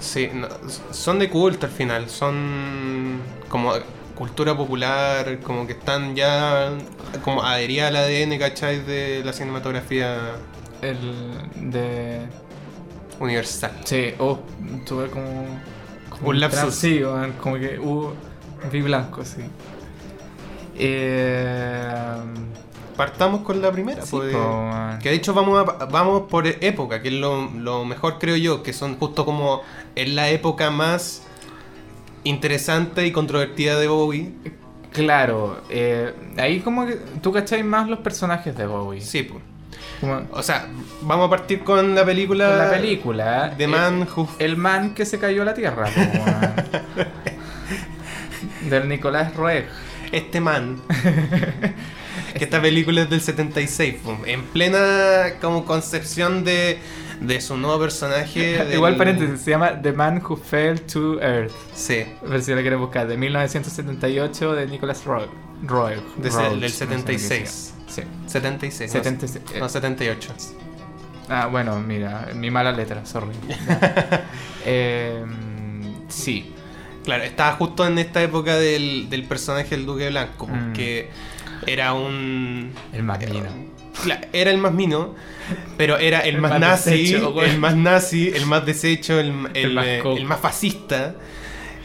Sí, 0.00 0.30
no, 0.34 0.48
son 0.90 1.20
de 1.20 1.30
culto 1.30 1.66
al 1.66 1.72
final, 1.72 2.10
son 2.10 3.20
como 3.48 3.72
cultura 4.16 4.56
popular, 4.56 5.38
como 5.38 5.64
que 5.64 5.74
están 5.74 6.16
ya 6.16 6.72
como 7.22 7.44
adheridas 7.44 7.90
al 7.90 7.96
ADN, 7.98 8.36
¿cachai? 8.36 8.80
De 8.80 9.22
la 9.24 9.32
cinematografía 9.32 10.16
El 10.82 11.70
de... 11.70 12.22
universal. 13.20 13.74
Sí, 13.84 14.12
oh, 14.18 14.40
tuve 14.84 15.08
como... 15.08 15.60
como 16.08 16.30
Un 16.30 16.40
lapsus. 16.40 16.74
Sí, 16.74 17.00
como 17.40 17.58
que 17.60 17.78
hubo... 17.78 18.14
Vi 18.72 18.82
blanco, 18.82 19.24
sí. 19.24 19.42
Eh, 20.74 22.16
Partamos 22.96 23.40
con 23.42 23.60
la 23.62 23.70
primera, 23.72 24.02
sí, 24.02 24.08
pues, 24.10 24.34
que 25.02 25.08
de 25.10 25.14
hecho 25.14 25.32
vamos, 25.34 25.58
a- 25.68 25.84
vamos 25.86 26.22
por 26.30 26.46
época, 26.46 27.00
que 27.02 27.08
es 27.08 27.14
lo, 27.14 27.50
lo 27.50 27.84
mejor 27.84 28.18
creo 28.18 28.36
yo, 28.36 28.62
que 28.62 28.72
son 28.72 28.96
justo 28.96 29.24
como 29.24 29.62
en 29.96 30.14
la 30.16 30.28
época 30.30 30.70
más 30.70 31.22
interesante 32.24 33.06
y 33.06 33.12
controvertida 33.12 33.78
de 33.78 33.88
Bowie. 33.88 34.32
Claro, 34.92 35.62
eh, 35.70 36.12
ahí 36.36 36.60
como 36.60 36.84
que 36.86 36.96
tú 37.22 37.32
cacháis 37.32 37.64
más 37.64 37.88
los 37.88 38.00
personajes 38.00 38.56
de 38.56 38.66
Bowie. 38.66 39.00
Sí, 39.00 39.22
pues. 39.22 39.42
Como- 40.00 40.22
O 40.32 40.42
sea, 40.42 40.66
vamos 41.02 41.26
a 41.26 41.30
partir 41.30 41.60
con 41.62 41.94
la 41.94 42.04
película. 42.04 42.48
con 42.48 42.58
la 42.58 42.70
película. 42.70 43.54
The 43.56 43.66
Man 43.68 44.08
Who 44.16 44.28
El 44.38 44.56
man 44.56 44.94
que 44.94 45.04
se 45.06 45.18
cayó 45.18 45.42
a 45.42 45.44
la 45.44 45.54
tierra. 45.54 45.88
weón. 45.96 47.10
Del 48.70 48.88
Nicolás 48.88 49.34
Roeg. 49.36 49.66
Este 50.12 50.40
man. 50.40 50.80
que 52.36 52.44
esta 52.44 52.60
película 52.60 53.02
es 53.02 53.10
del 53.10 53.20
76, 53.20 53.94
pum, 54.02 54.18
en 54.26 54.42
plena 54.44 55.34
como 55.40 55.64
concepción 55.64 56.44
de, 56.44 56.78
de 57.20 57.40
su 57.40 57.56
nuevo 57.56 57.78
personaje. 57.80 58.58
del- 58.64 58.74
Igual 58.74 58.96
paréntesis, 58.96 59.40
se 59.40 59.50
llama 59.52 59.80
The 59.80 59.92
Man 59.92 60.22
Who 60.24 60.36
Fell 60.36 60.80
to 60.82 61.20
Earth. 61.20 61.52
Sí, 61.74 62.04
Pero 62.22 62.42
si 62.42 62.54
la 62.54 62.60
quieres 62.60 62.78
buscar, 62.78 63.06
de 63.08 63.16
1978 63.16 64.54
de 64.54 64.66
Nicholas 64.66 65.04
Roeg. 65.04 65.28
Roeg. 65.66 66.00
De 66.16 66.30
Roeg, 66.30 66.50
del 66.50 66.60
no 66.60 66.68
sé 66.68 66.74
76. 66.74 67.74
Sí. 67.88 68.02
76. 68.26 68.90
76, 68.92 69.44
No, 69.50 69.56
eh. 69.56 69.60
no, 69.60 69.68
78. 69.68 70.32
Ah, 71.28 71.46
bueno, 71.46 71.78
mira, 71.80 72.28
mi 72.34 72.50
mala 72.50 72.72
letra, 72.72 73.04
sorry. 73.06 73.34
Eh, 74.66 75.24
sí. 76.08 76.52
Claro, 77.04 77.24
estaba 77.24 77.52
justo 77.52 77.86
en 77.86 77.98
esta 77.98 78.22
época 78.22 78.56
del, 78.56 79.08
del 79.08 79.24
personaje 79.24 79.70
del 79.76 79.86
Duque 79.86 80.08
Blanco, 80.10 80.46
Mm. 80.46 80.72
Era 81.66 81.92
un. 81.92 82.72
El 82.92 83.02
más 83.02 83.18
mino. 83.20 83.70
Era 84.32 84.50
el 84.50 84.58
más 84.58 84.72
mino, 84.72 85.14
pero 85.76 85.98
era 85.98 86.20
el, 86.20 86.36
El 86.36 86.40
más, 86.40 86.52
más 86.52 86.60
nazi, 86.60 87.14
el 87.14 87.58
más 87.58 87.76
nazi, 87.76 88.28
el 88.34 88.46
más 88.46 88.64
deshecho, 88.64 89.20
el, 89.20 89.48
el, 89.54 89.74
más 89.74 89.86
el 89.86 90.24
más 90.24 90.40
fascista. 90.40 91.14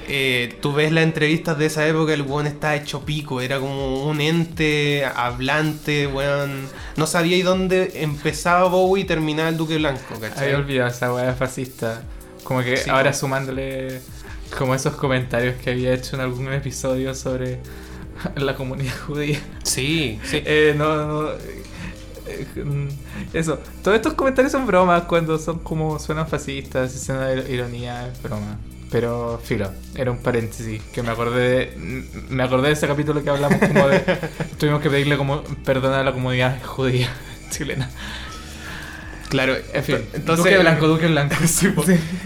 Eh, 0.08 0.56
tú 0.62 0.72
ves 0.72 0.92
las 0.92 1.04
entrevistas 1.04 1.58
de 1.58 1.66
esa 1.66 1.88
época, 1.88 2.14
el 2.14 2.22
weón 2.22 2.46
estaba 2.46 2.76
hecho 2.76 3.04
pico, 3.06 3.42
era 3.42 3.60
como 3.60 4.06
un 4.06 4.22
ente 4.22 5.04
hablante, 5.04 6.08
weón. 6.08 6.68
No 6.96 7.08
sabía 7.08 7.38
y 7.38 7.42
dónde 7.42 7.92
empezaba 7.96 8.70
Bowie 8.70 9.04
y 9.04 9.06
terminaba 9.08 9.50
el 9.50 9.58
Duque 9.58 9.78
Blanco, 9.78 10.20
¿cachai? 10.22 10.46
Había 10.46 10.58
olvidado 10.58 10.90
esa 10.92 11.14
weá 11.14 11.34
fascista. 11.34 12.04
Como 12.44 12.62
que 12.62 12.78
Sí, 12.78 12.90
ahora 12.90 13.14
sumándole 13.14 14.00
como 14.56 14.76
esos 14.76 14.96
comentarios 14.96 15.56
que 15.56 15.72
había 15.72 15.94
hecho 15.94 16.16
en 16.16 16.22
algún 16.22 16.54
episodio 16.54 17.16
sobre 17.16 17.60
la 18.36 18.56
comunidad 18.56 18.94
judía. 19.08 19.40
Sí, 19.64 20.20
sí. 20.24 20.42
Eh, 20.46 20.74
no, 20.78 21.06
no, 21.08 21.30
eh, 21.32 22.88
eso. 23.34 23.60
Todos 23.84 23.96
estos 23.96 24.14
comentarios 24.14 24.52
son 24.52 24.66
bromas 24.66 25.04
cuando 25.04 25.38
son 25.38 25.60
como 25.60 26.00
suenan 26.00 26.28
fascistas 26.28 26.96
y 26.96 27.00
suena 27.00 27.32
ir- 27.34 27.50
ironía, 27.50 28.08
es 28.08 28.22
broma. 28.22 28.58
Pero, 28.92 29.42
filo, 29.44 29.72
era 29.96 30.12
un 30.12 30.20
paréntesis 30.20 30.82
que 30.94 31.02
me 31.02 31.10
acordé 31.10 31.42
de, 31.76 32.08
me 32.30 32.44
acordé 32.44 32.68
de 32.68 32.74
ese 32.74 32.88
capítulo 32.88 33.24
que 33.24 33.30
hablamos 33.30 33.60
como 33.60 33.88
de 33.88 34.00
tuvimos 34.60 34.80
que 34.82 34.90
pedirle 34.90 35.18
como 35.18 35.44
perdón 35.66 35.94
a 35.94 36.04
la 36.04 36.14
comunidad 36.14 36.64
judía 36.64 37.10
chilena. 37.50 37.90
Claro, 39.30 39.56
En 39.74 39.84
fin, 39.84 39.98
entonces 40.14 40.46
Duque 40.46 40.58
Blanco, 40.60 40.88
Duque 40.88 41.08
Blanco. 41.08 41.36
Sí. 41.48 41.68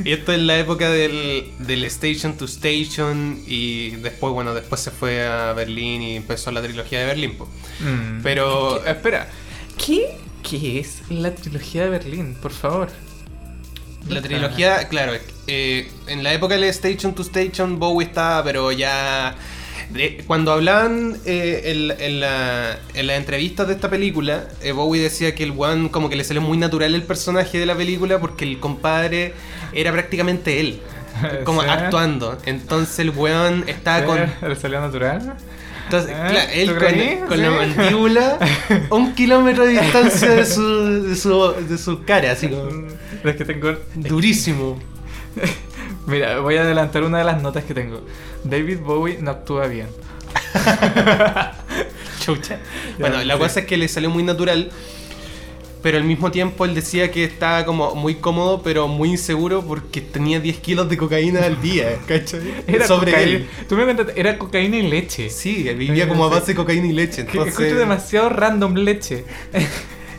Y 0.03 0.11
esto 0.11 0.33
es 0.33 0.39
la 0.39 0.57
época 0.59 0.89
del, 0.89 1.45
del 1.59 1.83
Station 1.85 2.35
to 2.37 2.45
Station 2.45 3.41
y 3.47 3.91
después, 3.97 4.33
bueno, 4.33 4.53
después 4.53 4.81
se 4.81 4.91
fue 4.91 5.25
a 5.25 5.53
Berlín 5.53 6.01
y 6.01 6.15
empezó 6.17 6.51
la 6.51 6.61
trilogía 6.61 6.99
de 6.99 7.05
Berlín. 7.05 7.37
Mm. 7.79 8.21
Pero 8.21 8.81
¿Qué- 8.83 8.91
espera, 8.91 9.29
¿qué, 9.83 10.17
¿qué 10.47 10.79
es 10.79 11.01
la 11.09 11.33
trilogía 11.33 11.83
de 11.83 11.89
Berlín? 11.89 12.35
Por 12.41 12.51
favor. 12.51 12.89
la 14.09 14.21
trilogía, 14.21 14.87
claro, 14.89 15.13
eh, 15.47 15.89
en 16.07 16.23
la 16.23 16.33
época 16.33 16.55
del 16.55 16.65
Station 16.65 17.15
to 17.15 17.21
Station 17.23 17.79
Bowie 17.79 18.07
estaba, 18.07 18.43
pero 18.43 18.71
ya... 18.71 19.35
cuando 20.27 20.51
hablaban 20.51 21.17
eh, 21.25 21.61
en, 21.65 21.91
en 21.99 22.19
la- 22.19 22.77
en 22.93 23.07
las 23.07 23.17
entrevistas 23.17 23.67
de 23.67 23.73
esta 23.73 23.89
película, 23.89 24.47
eh, 24.61 24.71
Bowie 24.71 25.01
decía 25.01 25.33
que 25.33 25.43
el 25.43 25.53
one 25.57 25.89
como 25.89 26.09
que 26.09 26.15
le 26.15 26.23
salió 26.23 26.41
muy 26.41 26.57
natural 26.57 26.93
el 26.93 27.03
personaje 27.03 27.57
de 27.59 27.65
la 27.65 27.75
película 27.75 28.19
porque 28.19 28.45
el 28.45 28.59
compadre 28.59 29.33
era 29.73 29.91
prácticamente 29.91 30.59
él. 30.59 30.79
Como 31.43 31.63
Sí. 31.63 31.67
actuando. 31.69 32.37
Entonces 32.45 32.97
el 32.99 33.09
weón 33.09 33.65
estaba 33.67 34.05
con. 34.05 34.19
¿Le 34.47 34.55
salió 34.55 34.79
natural? 34.79 35.33
Entonces, 35.85 36.11
¿Eh? 36.11 36.15
claro, 36.29 36.49
él 36.53 36.67
¿Tú 36.67 36.75
con, 36.75 36.87
creí? 36.87 37.17
con 37.27 37.37
Sí. 37.37 37.43
la 37.43 37.49
mandíbula 37.51 38.39
a 38.89 38.95
un 38.95 39.13
kilómetro 39.15 39.65
de 39.65 39.71
distancia 39.81 40.29
de 40.29 40.45
su, 40.45 41.03
de 41.09 41.15
su, 41.15 41.53
de 41.67 41.77
su 41.77 42.03
cara, 42.05 42.31
así 42.31 42.47
como. 42.47 42.69
Es 43.23 43.35
que 43.35 43.43
tengo. 43.43 43.73
Durísimo. 43.95 44.79
Mira, 46.09 46.39
voy 46.39 46.57
a 46.57 46.61
adelantar 46.61 47.03
una 47.03 47.19
de 47.19 47.23
las 47.23 47.41
notas 47.41 47.63
que 47.63 47.73
tengo. 47.73 48.01
David 48.43 48.79
Bowie 48.79 49.17
no 49.21 49.31
actúa 49.31 49.67
bien. 49.67 49.87
Chucha. 52.19 52.59
Bueno, 52.99 53.23
la 53.23 53.37
cosa 53.37 53.61
es 53.61 53.65
que 53.65 53.77
le 53.77 53.87
salió 53.87 54.09
muy 54.09 54.23
natural. 54.23 54.71
pero 55.81 55.97
al 55.97 56.03
mismo 56.03 56.29
tiempo 56.31 56.65
él 56.65 56.75
decía 56.75 57.09
que 57.11 57.23
estaba 57.23 57.63
como 57.65 57.95
muy 57.95 58.15
cómodo, 58.15 58.61
pero 58.63 58.87
muy 58.87 59.11
inseguro 59.11 59.63
porque 59.65 60.01
tenía 60.01 60.39
10 60.41 60.57
kilos 60.59 60.89
de 60.89 60.97
cocaína 60.97 61.45
al 61.45 61.61
día, 61.61 61.99
¿cachai? 62.07 62.63
Era 62.67 62.85
Sobre 62.87 63.11
cocaína. 63.13 63.37
él. 63.37 63.49
Tú 63.67 63.75
me 63.77 63.85
contaste, 63.85 64.19
era 64.19 64.37
cocaína 64.37 64.77
y 64.77 64.81
leche. 64.89 65.29
Sí, 65.29 65.67
él 65.69 65.77
vivía 65.77 66.07
como 66.09 66.25
a 66.25 66.29
base 66.29 66.47
de 66.47 66.55
cocaína 66.55 66.87
y 66.87 66.91
leche. 66.93 67.21
Entonces, 67.21 67.53
escucho 67.53 67.77
demasiado 67.77 68.29
random 68.29 68.73
leche. 68.75 69.25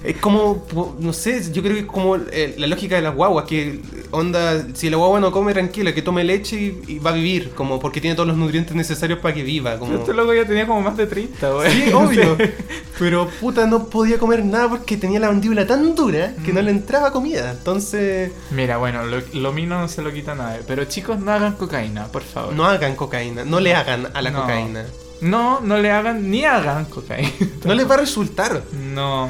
Es 0.02 0.16
como, 0.16 0.64
no 0.98 1.12
sé, 1.12 1.52
yo 1.52 1.62
creo 1.62 1.74
que 1.74 1.80
es 1.80 1.86
como 1.86 2.16
eh, 2.16 2.54
la 2.56 2.66
lógica 2.66 2.96
de 2.96 3.02
las 3.02 3.14
guaguas, 3.14 3.44
que 3.46 3.80
onda, 4.10 4.66
si 4.74 4.88
la 4.88 4.96
guagua 4.96 5.20
no 5.20 5.30
come 5.30 5.52
tranquila, 5.52 5.92
que 5.94 6.00
tome 6.02 6.24
leche 6.24 6.56
y, 6.56 6.82
y 6.94 6.98
va 6.98 7.10
a 7.10 7.12
vivir, 7.14 7.50
como 7.50 7.78
porque 7.78 8.00
tiene 8.00 8.16
todos 8.16 8.28
los 8.28 8.36
nutrientes 8.38 8.74
necesarios 8.74 9.18
para 9.18 9.34
que 9.34 9.42
viva. 9.42 9.78
Como... 9.78 9.94
Este 9.94 10.14
loco 10.14 10.32
ya 10.32 10.46
tenía 10.46 10.66
como 10.66 10.80
más 10.80 10.96
de 10.96 11.06
30, 11.06 11.50
güey. 11.50 11.70
Sí, 11.70 11.92
obvio. 11.92 12.36
Pero 12.98 13.28
puta, 13.28 13.66
no 13.66 13.84
podía 13.88 14.18
comer 14.18 14.44
nada 14.44 14.68
porque 14.70 14.96
tenía 14.96 15.20
la 15.20 15.28
mandíbula 15.28 15.66
tan 15.66 15.94
dura 15.94 16.34
que 16.44 16.52
Mm. 16.52 16.54
no 16.54 16.62
le 16.62 16.70
entraba 16.70 17.12
comida. 17.12 17.50
Entonces, 17.50 18.32
Mira, 18.50 18.76
bueno, 18.78 19.04
lo, 19.04 19.18
lo 19.34 19.52
mío 19.52 19.66
no 19.68 19.88
se 19.88 20.02
lo 20.02 20.12
quita 20.12 20.34
nadie. 20.34 20.60
Pero 20.66 20.84
chicos, 20.86 21.18
no 21.20 21.30
hagan 21.32 21.54
cocaína, 21.54 22.06
por 22.08 22.22
favor. 22.22 22.52
no 22.54 22.64
hagan 22.66 22.96
cocaína, 22.96 23.44
no 23.44 23.60
le 23.60 23.74
hagan 23.74 24.08
a 24.14 24.22
la 24.22 24.30
No. 24.30 24.40
cocaína. 24.42 24.84
No, 25.20 25.60
no 25.60 25.76
le 25.78 25.90
hagan 25.90 26.30
ni 26.30 26.44
hagan 26.46 26.86
cocaína. 26.86 27.30
No 27.64 27.74
les 27.74 27.88
va 27.88 27.94
a 27.94 27.98
resultar. 27.98 28.62
No. 28.94 29.28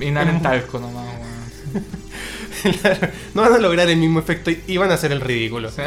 Inhalen 0.00 0.42
talco 0.42 0.78
nomás, 0.78 1.04
weón. 1.04 1.84
no 3.34 3.42
van 3.42 3.52
a 3.52 3.58
lograr 3.58 3.88
el 3.88 3.96
mismo 3.98 4.18
efecto 4.18 4.50
y- 4.50 4.76
van 4.76 4.90
a 4.90 4.94
hacer 4.94 5.12
el 5.12 5.20
ridículo. 5.20 5.68
O 5.68 5.70
sea, 5.70 5.86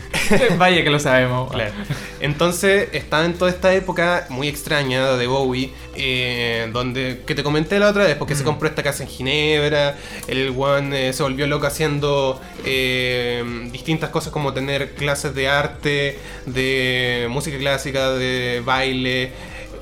vaya 0.58 0.82
que 0.84 0.90
lo 0.90 0.98
sabemos. 0.98 1.50
Claro. 1.52 1.72
Entonces 2.20 2.88
estaba 2.92 3.24
en 3.24 3.34
toda 3.34 3.50
esta 3.50 3.74
época 3.74 4.26
muy 4.30 4.48
extraña 4.48 5.16
de 5.16 5.26
Bowie, 5.26 5.72
eh, 5.96 6.70
donde 6.72 7.22
que 7.26 7.34
te 7.34 7.42
comenté 7.42 7.78
la 7.78 7.88
otra 7.88 8.04
vez, 8.04 8.16
porque 8.16 8.34
se 8.34 8.42
Mm. 8.42 8.46
compró 8.46 8.68
esta 8.68 8.82
casa 8.82 9.02
en 9.02 9.08
Ginebra, 9.08 9.96
el 10.28 10.54
one 10.56 11.08
eh, 11.08 11.12
se 11.12 11.22
volvió 11.22 11.46
loco 11.46 11.66
haciendo 11.66 12.40
eh, 12.64 13.42
distintas 13.72 14.10
cosas 14.10 14.32
como 14.32 14.52
tener 14.54 14.92
clases 14.94 15.34
de 15.34 15.48
arte, 15.48 16.18
de 16.46 17.26
música 17.30 17.58
clásica, 17.58 18.10
de 18.12 18.62
baile. 18.64 19.32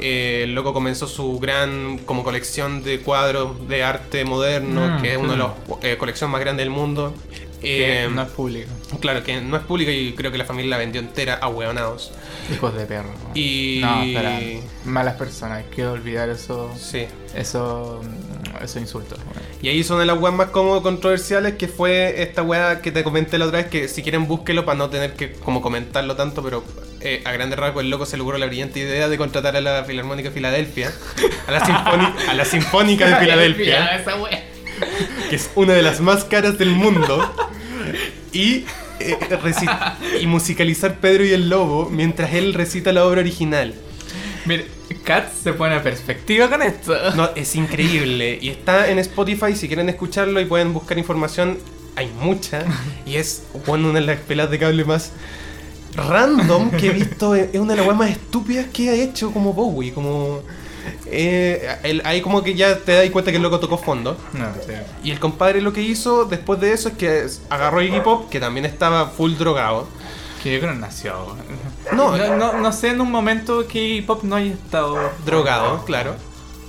Eh, 0.03 0.43
el 0.45 0.55
loco 0.55 0.73
comenzó 0.73 1.07
su 1.07 1.39
gran 1.39 1.99
como 1.99 2.25
colección 2.25 2.83
de 2.83 3.01
cuadros 3.01 3.69
de 3.69 3.85
arte 3.85 4.25
moderno, 4.25 4.99
Mm, 4.99 5.03
que 5.03 5.13
es 5.13 5.17
una 5.17 5.33
de 5.33 5.37
mm. 5.37 5.41
las 5.41 5.51
eh, 5.83 5.97
colecciones 5.97 6.33
más 6.33 6.41
grandes 6.41 6.65
del 6.65 6.71
mundo. 6.75 7.15
Que 7.61 8.07
Eh, 8.07 8.09
no 8.11 8.23
es 8.23 8.29
público. 8.31 8.69
Claro, 8.99 9.23
que 9.23 9.41
no 9.41 9.57
es 9.57 9.63
pública 9.63 9.93
y 9.93 10.15
creo 10.15 10.33
que 10.33 10.39
la 10.39 10.45
familia 10.45 10.71
la 10.71 10.79
vendió 10.79 11.01
entera 11.01 11.35
a 11.35 11.49
hueonados. 11.49 12.11
Hijos 12.53 12.75
de 12.75 12.87
perro. 12.87 13.11
Y. 13.35 13.79
No, 13.83 14.03
espera. 14.03 14.41
Malas 14.85 15.15
personas. 15.15 15.59
Hay 15.59 15.71
que 15.71 15.87
olvidar 15.87 16.29
eso. 16.29 16.73
Sí. 16.77 17.07
Eso. 17.37 18.01
Esos 18.61 18.83
insultos. 18.83 19.19
weón. 19.21 19.53
Y 19.63 19.69
ahí 19.69 19.87
una 19.89 20.01
de 20.01 20.07
las 20.07 20.19
weas 20.19 20.35
más 20.35 20.49
como 20.49 20.83
controversiales 20.83 21.55
que 21.55 21.69
fue 21.69 22.21
esta 22.23 22.43
wea 22.43 22.81
que 22.81 22.91
te 22.91 23.05
comenté 23.05 23.39
la 23.39 23.47
otra 23.47 23.59
vez, 23.59 23.69
que 23.69 23.87
si 23.87 24.03
quieren 24.03 24.27
búsquelo 24.27 24.65
para 24.65 24.77
no 24.77 24.91
tener 24.91 25.15
que 25.15 25.33
como 25.33 25.63
comentarlo 25.63 26.17
tanto, 26.17 26.43
pero 26.43 26.65
eh, 27.05 27.23
a 27.25 27.33
grandes 27.33 27.59
rasgos 27.59 27.83
el 27.83 27.91
loco 27.91 28.07
se 28.07 28.17
logró 28.17 28.39
la 28.39 28.47
brillante 28.47 28.81
idea 28.81 29.09
de 29.09 29.19
contratar 29.19 29.57
a 29.57 29.61
la 29.61 29.85
Filarmónica 29.85 30.29
de 30.29 30.35
Filadelfia, 30.35 30.93
a 31.47 31.51
la, 31.53 31.61
Sinfoni- 31.61 32.15
a 32.29 32.35
la 32.35 32.45
Sinfónica 32.45 33.07
de 33.09 33.17
Filadelfia, 33.17 33.97
esa 33.97 34.13
que 35.29 35.37
es 35.37 35.51
una 35.55 35.75
de 35.75 35.83
las 35.83 36.01
más 36.01 36.25
caras 36.25 36.59
del 36.59 36.71
mundo, 36.71 37.33
y, 38.33 38.65
eh, 39.01 39.17
y 40.21 40.27
musicalizar 40.27 40.97
Pedro 40.99 41.25
y 41.25 41.33
el 41.33 41.49
Lobo 41.49 41.89
mientras 41.91 42.35
él 42.35 42.55
recita 42.55 42.93
la 42.93 43.05
obra 43.05 43.21
original. 43.21 43.75
Mire, 44.45 44.67
Kat 45.05 45.33
se 45.33 45.53
pone 45.53 45.75
a 45.77 45.83
perspectiva 45.83 46.49
con 46.49 46.63
esto. 46.63 46.97
No, 47.15 47.31
es 47.37 47.55
increíble. 47.55 48.39
Y 48.41 48.49
está 48.49 48.91
en 48.91 48.99
Spotify 48.99 49.55
si 49.55 49.69
quieren 49.69 49.89
escucharlo 49.89 50.41
y 50.41 50.47
pueden 50.47 50.73
buscar 50.73 50.99
información. 50.99 51.59
Hay 51.95 52.09
mucha. 52.21 52.65
Y 53.07 53.17
es 53.17 53.45
bueno, 53.67 53.91
una 53.91 54.01
de 54.01 54.07
las 54.07 54.19
pelas 54.21 54.51
de 54.51 54.59
cable 54.59 54.85
más 54.85 55.13
random 55.97 56.71
que 56.71 56.89
he 56.89 56.91
visto. 56.91 57.35
Es 57.35 57.55
una 57.59 57.73
de 57.73 57.79
las 57.79 57.87
weas 57.87 57.99
más 57.99 58.11
estúpidas 58.11 58.67
que 58.73 58.91
ha 58.91 58.95
hecho 58.95 59.31
como 59.33 59.53
Bowie. 59.53 59.93
Como. 59.93 60.41
eh, 61.07 61.77
el- 61.85 62.03
ahí 62.05 62.21
como 62.21 62.43
que 62.43 62.55
ya 62.55 62.77
te 62.79 62.93
das 62.93 63.11
cuenta 63.11 63.31
que 63.31 63.37
el 63.37 63.43
loco 63.43 63.61
tocó 63.61 63.79
fondo. 63.79 64.17
No, 64.33 64.47
sí. 64.67 64.73
Y 65.05 65.11
el 65.11 65.21
compadre 65.21 65.61
lo 65.61 65.73
que 65.73 65.81
hizo 65.83 66.25
después 66.25 66.59
de 66.61 66.73
eso 66.73 66.89
es 66.89 66.95
que 66.97 67.27
agarró 67.51 67.79
a 67.79 67.85
Iggy 67.85 68.01
Pop, 68.01 68.29
que 68.31 68.41
también 68.41 68.67
estaba 68.67 69.07
full 69.07 69.35
drogado. 69.35 69.87
Que 70.43 70.55
yo 70.55 70.59
creo 70.61 70.73
que 70.73 70.79
nació. 70.81 71.15
No, 71.93 72.17
No, 72.17 72.37
no, 72.37 72.53
no 72.59 72.73
sé 72.73 72.89
en 72.89 73.01
un 73.01 73.11
momento 73.13 73.67
que 73.69 73.81
Iggy 73.81 74.03
Pop 74.03 74.25
no 74.25 74.35
haya 74.37 74.53
estado 74.53 74.97
drogado, 75.25 75.85
claro. 75.85 76.17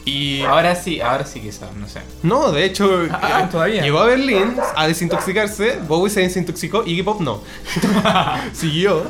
Y 0.05 0.41
Ahora 0.41 0.75
sí, 0.75 0.99
ahora 0.99 1.25
sí 1.25 1.39
quizás, 1.39 1.73
no 1.75 1.87
sé. 1.87 2.01
No, 2.23 2.51
de 2.51 2.65
hecho, 2.65 3.07
Ah, 3.11 3.43
eh, 3.43 3.47
todavía. 3.49 3.81
llegó 3.81 3.99
a 3.99 4.05
Berlín 4.07 4.55
a 4.75 4.85
desintoxicarse, 4.87 5.77
Bowie 5.87 6.09
se 6.09 6.19
desintoxicó, 6.21 6.83
Iggy 6.85 7.03
Pop 7.03 7.21
no. 7.21 7.41
siguió. 8.53 9.03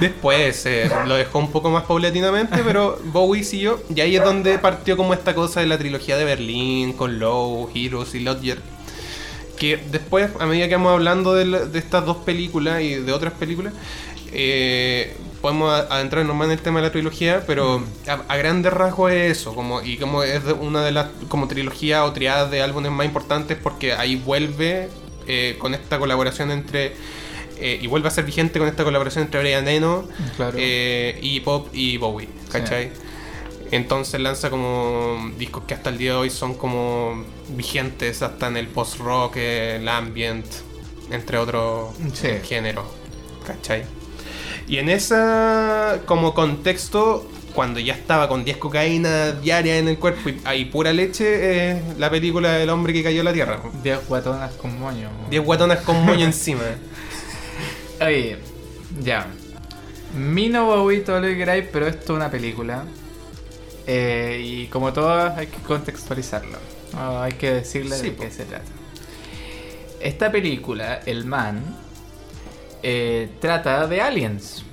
Después 0.00 0.64
eh, 0.66 0.88
lo 1.06 1.16
dejó 1.16 1.40
un 1.40 1.50
poco 1.50 1.70
más 1.70 1.82
paulatinamente, 1.82 2.58
pero 2.64 3.00
Bowie 3.06 3.42
siguió. 3.42 3.82
Y 3.92 4.00
ahí 4.00 4.14
es 4.16 4.22
donde 4.22 4.56
partió 4.58 4.96
como 4.96 5.12
esta 5.12 5.34
cosa 5.34 5.58
de 5.58 5.66
la 5.66 5.76
trilogía 5.76 6.16
de 6.16 6.24
Berlín, 6.24 6.92
con 6.92 7.18
Low, 7.18 7.68
Heroes 7.74 8.14
y 8.14 8.20
Lodger. 8.20 8.60
Que 9.58 9.76
después, 9.90 10.30
a 10.38 10.46
medida 10.46 10.68
que 10.68 10.76
vamos 10.76 10.92
hablando 10.92 11.34
de, 11.34 11.46
la- 11.46 11.64
de 11.64 11.80
estas 11.80 12.06
dos 12.06 12.18
películas 12.18 12.80
y 12.80 12.94
de 12.94 13.12
otras 13.12 13.32
películas, 13.32 13.72
eh, 14.32 15.14
podemos 15.40 15.72
adentrarnos 15.90 16.34
más 16.36 16.46
en 16.46 16.52
el 16.52 16.58
tema 16.60 16.80
de 16.80 16.86
la 16.86 16.92
trilogía, 16.92 17.44
pero 17.46 17.82
a, 18.06 18.12
a 18.32 18.36
grandes 18.36 18.72
rasgos 18.72 19.12
es 19.12 19.38
eso, 19.38 19.54
como, 19.54 19.80
y 19.82 19.96
como 19.96 20.22
es 20.22 20.42
una 20.60 20.82
de 20.84 20.92
las 20.92 21.06
como 21.28 21.46
trilogía 21.48 22.04
o 22.04 22.12
triadas 22.12 22.50
de 22.50 22.60
álbumes 22.62 22.90
más 22.92 23.06
importantes 23.06 23.56
porque 23.62 23.92
ahí 23.92 24.16
vuelve 24.16 24.88
eh, 25.26 25.56
con 25.58 25.74
esta 25.74 25.98
colaboración 25.98 26.50
entre 26.50 26.94
eh, 27.60 27.78
y 27.82 27.86
vuelve 27.86 28.08
a 28.08 28.10
ser 28.10 28.24
vigente 28.24 28.58
con 28.58 28.68
esta 28.68 28.84
colaboración 28.84 29.24
entre 29.24 29.40
Brian 29.40 29.66
Eno, 29.68 30.06
Claro. 30.36 30.56
y 30.58 31.40
Pop 31.40 31.68
y 31.72 31.96
Bowie, 31.98 32.28
¿cachai? 32.52 32.90
Entonces 33.70 34.18
lanza 34.20 34.48
como 34.48 35.30
discos 35.38 35.64
que 35.66 35.74
hasta 35.74 35.90
el 35.90 35.98
día 35.98 36.12
de 36.12 36.16
hoy 36.18 36.30
son 36.30 36.54
como 36.54 37.24
vigentes 37.50 38.22
hasta 38.22 38.46
en 38.48 38.56
el 38.56 38.66
post-rock, 38.68 39.36
el 39.36 39.86
ambient, 39.88 40.46
entre 41.10 41.36
otros 41.38 41.94
Sí. 42.14 42.28
géneros, 42.44 42.86
¿cachai? 43.46 43.84
Y 44.68 44.76
en 44.78 44.88
esa 44.90 46.00
como 46.04 46.34
contexto, 46.34 47.26
cuando 47.54 47.80
ya 47.80 47.94
estaba 47.94 48.28
con 48.28 48.44
10 48.44 48.58
cocaína 48.58 49.32
diaria 49.32 49.78
en 49.78 49.88
el 49.88 49.98
cuerpo 49.98 50.28
y 50.28 50.38
hay 50.44 50.66
pura 50.66 50.92
leche, 50.92 51.70
es 51.72 51.98
la 51.98 52.10
película 52.10 52.52
del 52.52 52.68
hombre 52.70 52.92
que 52.92 53.02
cayó 53.02 53.22
a 53.22 53.24
la 53.24 53.32
tierra. 53.32 53.60
10 53.82 54.06
guatonas 54.06 54.52
con 54.54 54.78
moño. 54.78 55.08
weón. 55.18 55.30
10 55.30 55.44
guatonas 55.44 55.78
con 55.80 56.04
moño 56.04 56.24
encima. 56.26 56.62
Oye, 58.00 58.36
ya. 59.02 59.26
Mino 60.14 60.66
Bowie, 60.66 61.00
todo 61.00 61.20
lo 61.20 61.26
que 61.28 61.36
queráis, 61.36 61.64
pero 61.72 61.86
esto 61.86 62.12
es 62.12 62.16
una 62.16 62.30
película. 62.30 62.84
Eh, 63.86 64.40
y 64.44 64.66
como 64.66 64.92
todas, 64.92 65.36
hay 65.38 65.46
que 65.46 65.58
contextualizarlo. 65.58 66.58
Hay 66.96 67.32
que 67.32 67.52
decirle 67.52 67.96
Sí, 67.96 68.04
de 68.04 68.10
po. 68.12 68.22
qué 68.22 68.30
se 68.30 68.44
trata. 68.44 68.64
Esta 70.00 70.30
película, 70.30 71.00
El 71.06 71.24
Man, 71.24 71.62
eh, 72.82 73.30
trata 73.40 73.86
de 73.86 74.00
aliens. 74.00 74.64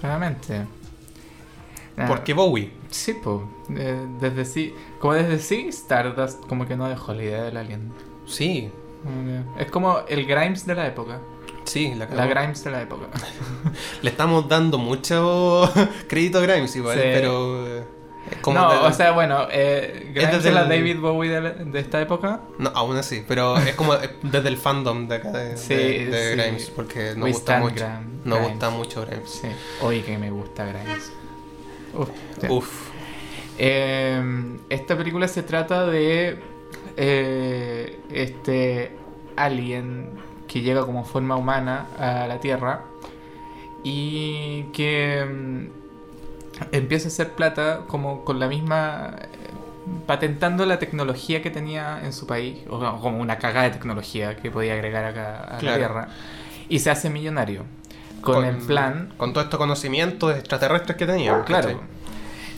Claramente. 0.00 0.66
Ah, 1.96 2.06
Porque 2.06 2.32
Bowie. 2.34 2.72
Sí, 2.90 3.14
pues. 3.14 3.40
desde 4.20 4.44
sí. 4.44 4.74
Como 5.00 5.14
desde 5.14 5.38
sí, 5.40 5.66
Stardust 5.68 6.44
como 6.46 6.66
que 6.66 6.76
no 6.76 6.88
dejó 6.88 7.12
la 7.14 7.22
idea 7.22 7.42
del 7.44 7.56
alien. 7.56 7.92
Sí, 8.26 8.70
Es 9.58 9.70
como 9.70 10.00
el 10.08 10.26
Grimes 10.26 10.66
de 10.66 10.74
la 10.74 10.86
época. 10.86 11.20
sí, 11.64 11.94
la, 11.94 12.06
La. 12.06 12.26
Grimes 12.26 12.62
de 12.64 12.70
la 12.70 12.82
época. 12.82 13.06
Le 14.02 14.10
estamos 14.10 14.48
dando 14.48 14.78
mucho 14.78 15.70
crédito 16.08 16.38
a 16.38 16.42
Grimes 16.42 16.74
igual, 16.76 16.96
Sí. 16.96 17.02
pero 17.12 17.84
como 18.40 18.58
no, 18.60 18.72
de- 18.72 18.78
o 18.88 18.92
sea, 18.92 19.12
bueno, 19.12 19.46
eh, 19.50 20.12
es 20.14 20.44
la 20.54 20.62
el- 20.62 20.68
David 20.68 20.98
Bowie 21.00 21.30
de, 21.30 21.40
la- 21.40 21.50
de 21.52 21.80
esta 21.80 22.00
época. 22.00 22.40
no, 22.58 22.70
aún 22.74 22.96
así, 22.96 23.24
pero 23.26 23.56
es 23.58 23.74
como 23.74 23.94
eh, 23.94 24.10
desde 24.22 24.48
el 24.48 24.56
fandom 24.56 25.08
de 25.08 25.14
acá 25.16 25.30
de, 25.32 25.56
Sí, 25.56 25.74
de- 25.74 26.06
de. 26.06 26.36
Grimes, 26.36 26.70
porque 26.70 27.14
We 27.16 27.30
gusta 27.32 27.58
mucho, 27.58 27.74
Grimes. 27.84 28.24
gusta 28.48 28.70
mucho 28.70 29.06
Grimes. 29.06 29.30
Sí. 29.30 29.48
Oye, 29.82 30.02
que 30.02 30.18
me 30.18 30.30
gusta 30.30 30.64
Grimes. 30.66 31.12
Uf. 31.94 32.08
Uf, 32.48 32.88
Eh, 33.60 34.22
esta 34.68 34.96
película 34.96 35.26
se 35.26 35.42
trata 35.42 35.84
de 35.86 36.38
eh, 36.96 37.98
este 38.12 38.92
alien 39.36 40.10
que 40.46 40.60
llega 40.60 40.84
como 40.86 41.04
forma 41.04 41.34
humana 41.36 41.86
a 41.98 42.26
la 42.28 42.38
Tierra 42.40 42.82
y 43.82 44.62
que 44.72 45.24
mm, 45.24 45.66
empieza 46.72 47.08
a 47.08 47.10
hacer 47.10 47.30
plata 47.30 47.80
como 47.86 48.24
con 48.24 48.38
la 48.40 48.48
misma 48.48 49.14
patentando 50.06 50.66
la 50.66 50.78
tecnología 50.78 51.42
que 51.42 51.50
tenía 51.50 52.00
en 52.04 52.12
su 52.12 52.26
país 52.26 52.58
o 52.68 52.78
como- 53.00 53.18
una 53.18 53.38
cagada 53.38 53.64
de 53.64 53.70
tecnología 53.72 54.36
que 54.36 54.50
podía 54.50 54.74
agregar 54.74 55.04
acá 55.04 55.44
a 55.58 55.62
la. 55.62 55.76
Tierra 55.76 56.08
y 56.68 56.78
se 56.80 56.90
hace 56.90 57.08
millonario 57.10 57.64
con, 58.20 58.44
el 58.44 58.56
plan 58.56 59.12
con 59.16 59.32
todo 59.32 59.44
estos 59.44 59.58
conocimientos 59.58 60.36
extraterrestres 60.36 60.96
que 60.96 61.06
teníamos. 61.06 61.46
Claro. 61.46 61.80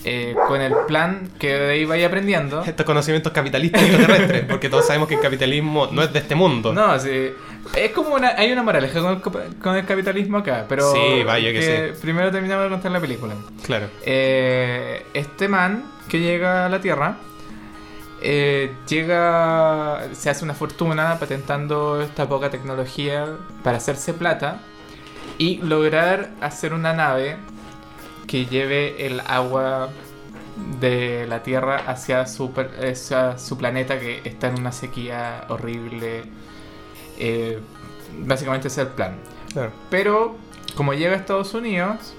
eh, 0.04 0.34
con 0.48 0.60
el 0.62 0.72
plan 0.88 1.28
que 1.38 1.52
de 1.52 1.72
ahí 1.72 1.84
vaya 1.84 2.06
aprendiendo. 2.06 2.62
Estos 2.64 2.86
conocimientos 2.86 3.32
capitalistas 3.32 3.82
y 3.82 3.84
extraterrestres, 3.86 4.44
porque 4.48 4.68
todos 4.70 4.86
sabemos 4.86 5.06
que 5.08 5.14
el 5.16 5.20
capitalismo 5.20 5.88
no 5.92 6.02
es 6.02 6.10
de 6.12 6.20
este 6.20 6.34
mundo. 6.34 6.72
No, 6.72 6.98
sí. 6.98 7.30
Es 7.76 7.90
como 7.92 8.14
una. 8.14 8.28
Hay 8.36 8.50
una 8.52 8.62
moraleja 8.62 9.00
con 9.00 9.12
el, 9.14 9.20
co- 9.20 9.32
con 9.62 9.76
el 9.76 9.84
capitalismo 9.86 10.38
acá, 10.38 10.64
pero. 10.68 10.92
Sí, 10.92 11.22
vaya 11.24 11.52
que 11.52 11.94
Primero 12.00 12.30
terminamos 12.30 12.64
de 12.64 12.70
contar 12.70 12.90
la 12.92 13.00
película. 13.00 13.34
Claro. 13.64 13.88
Eh, 14.04 15.06
este 15.14 15.46
man 15.48 15.84
que 16.08 16.20
llega 16.20 16.66
a 16.66 16.68
la 16.68 16.80
Tierra. 16.80 17.16
eh, 18.22 18.72
llega. 18.88 20.08
Se 20.12 20.30
hace 20.30 20.44
una 20.44 20.54
fortuna 20.54 21.16
patentando 21.18 22.00
esta 22.02 22.28
poca 22.28 22.50
tecnología 22.50 23.26
para 23.62 23.76
hacerse 23.78 24.14
plata. 24.14 24.60
Y 25.38 25.58
lograr 25.58 26.30
hacer 26.40 26.74
una 26.74 26.92
nave 26.92 27.36
que 28.26 28.44
lleve 28.46 29.06
el 29.06 29.20
agua 29.20 29.88
de 30.80 31.26
la 31.26 31.42
Tierra 31.42 31.76
hacia 31.86 32.26
su, 32.26 32.52
hacia 32.90 33.38
su 33.38 33.56
planeta 33.56 33.98
que 33.98 34.20
está 34.24 34.48
en 34.48 34.58
una 34.60 34.72
sequía 34.72 35.44
horrible. 35.48 36.24
Eh, 37.20 37.60
básicamente 38.20 38.68
ese 38.68 38.82
es 38.82 38.88
el 38.88 38.94
plan. 38.94 39.16
Claro. 39.52 39.72
Pero 39.90 40.36
como 40.74 40.94
llega 40.94 41.12
a 41.14 41.16
Estados 41.16 41.54
Unidos, 41.54 42.14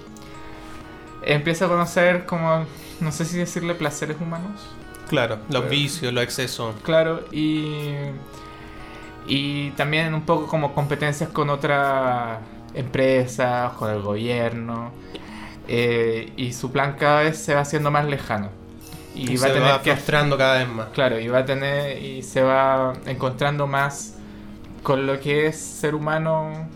empieza 1.24 1.66
a 1.66 1.68
conocer 1.70 2.26
como, 2.26 2.66
no 3.00 3.12
sé 3.12 3.26
si 3.26 3.38
decirle 3.38 3.76
placeres 3.76 4.18
humanos. 4.22 4.62
Claro, 5.10 5.40
los 5.50 5.68
vicios, 5.70 6.14
los 6.14 6.24
excesos. 6.24 6.76
Claro, 6.84 7.26
y, 7.32 7.96
y 9.26 9.72
también 9.72 10.14
un 10.14 10.24
poco 10.26 10.48
como 10.48 10.74
competencias 10.74 11.30
con 11.30 11.50
otras 11.50 12.40
empresas, 12.74 13.74
con 13.74 13.92
el 13.92 14.02
gobierno. 14.02 14.94
eh, 15.68 16.34
y 16.38 16.54
su 16.54 16.72
plan 16.72 16.96
cada 16.98 17.22
vez 17.24 17.38
se 17.44 17.56
va 17.56 17.62
haciendo 17.62 17.92
más 17.92 18.06
lejano. 18.06 18.50
Y, 19.14 19.34
Y 19.34 19.38
va 19.38 19.48
a 19.48 19.50
se 19.50 19.54
tener 19.54 19.76
va 19.76 19.82
que 19.82 19.96
frustrando 19.96 20.38
cada 20.38 20.60
vez 20.60 20.68
más. 20.70 20.90
Claro, 20.90 21.20
y 21.20 21.28
va 21.28 21.40
a 21.40 21.46
tener 21.46 22.02
y 22.02 22.24
se 22.24 22.42
va 22.44 22.94
encontrando 23.06 23.68
más 23.68 24.16
con 24.84 25.06
lo 25.06 25.20
que 25.20 25.48
es 25.48 25.58
ser 25.58 25.96
humano 25.96 26.68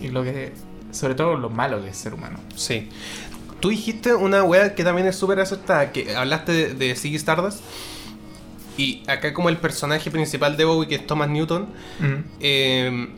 y 0.00 0.08
lo 0.08 0.22
que 0.22 0.52
sobre 0.90 1.14
todo 1.14 1.36
lo 1.36 1.50
malo 1.50 1.82
que 1.82 1.90
es 1.90 1.96
ser 1.96 2.14
humano. 2.14 2.38
Sí. 2.54 2.88
Tú 3.60 3.70
dijiste 3.70 4.14
una 4.14 4.42
wea 4.42 4.74
que 4.74 4.84
también 4.84 5.06
es 5.06 5.16
súper 5.16 5.40
acertada, 5.40 5.92
que 5.92 6.14
hablaste 6.14 6.52
de, 6.52 6.74
de 6.74 6.94
Ziggy 6.94 7.16
Stardust. 7.16 7.60
Y 8.78 9.02
acá 9.06 9.32
como 9.32 9.48
el 9.48 9.56
personaje 9.56 10.10
principal 10.10 10.56
de 10.56 10.64
Bowie, 10.66 10.88
que 10.88 10.96
es 10.96 11.06
Thomas 11.06 11.30
Newton, 11.30 11.66
eh, 12.40 13.08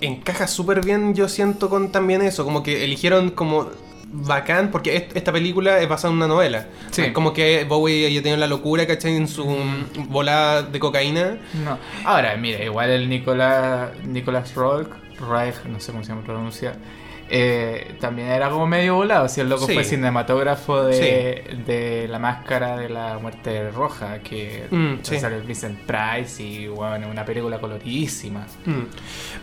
encaja 0.00 0.46
súper 0.46 0.82
bien, 0.84 1.14
yo 1.14 1.28
siento, 1.28 1.68
con 1.68 1.92
también 1.92 2.22
eso. 2.22 2.44
Como 2.44 2.62
que 2.62 2.84
eligieron 2.84 3.30
como 3.30 3.68
bacán, 4.12 4.70
porque 4.70 4.94
est- 4.96 5.16
esta 5.16 5.32
película 5.32 5.80
es 5.80 5.88
basada 5.88 6.10
en 6.12 6.18
una 6.18 6.26
novela. 6.28 6.66
Sí. 6.90 7.02
Es 7.02 7.12
como 7.12 7.32
que 7.32 7.64
Bowie 7.64 8.06
haya 8.06 8.20
tenido 8.22 8.36
la 8.38 8.46
locura, 8.46 8.86
¿cachai? 8.86 9.16
En 9.16 9.26
su 9.26 9.44
volada 10.08 10.62
de 10.62 10.78
cocaína. 10.78 11.38
No. 11.64 11.78
Ahora, 12.04 12.36
mira, 12.36 12.62
igual 12.62 12.90
el 12.90 13.08
Nicolás 13.08 13.90
Nicolás 14.04 14.54
Roeg, 14.54 14.88
Roeg, 15.18 15.54
no 15.66 15.80
sé 15.80 15.92
cómo 15.92 16.04
se 16.04 16.12
pronuncia, 16.14 16.74
eh, 17.34 17.94
también 17.98 18.28
era 18.28 18.50
como 18.50 18.66
medio 18.66 18.96
volado. 18.96 19.26
Si 19.26 19.40
el 19.40 19.48
loco 19.48 19.66
Sí. 19.66 19.72
fue 19.72 19.84
cinematógrafo 19.84 20.84
de, 20.84 21.62
de 21.66 22.06
la 22.08 22.18
máscara 22.18 22.76
de 22.76 22.90
la 22.90 23.18
muerte 23.18 23.70
roja, 23.70 24.18
que 24.18 24.66
Mm, 24.70 24.96
sí. 25.02 25.18
sale 25.18 25.36
el 25.36 25.42
Vincent 25.42 25.78
Price 25.80 26.42
y 26.42 26.66
bueno, 26.68 27.08
una 27.08 27.24
película 27.24 27.58
colorísima. 27.58 28.46
Mm. 28.66 28.82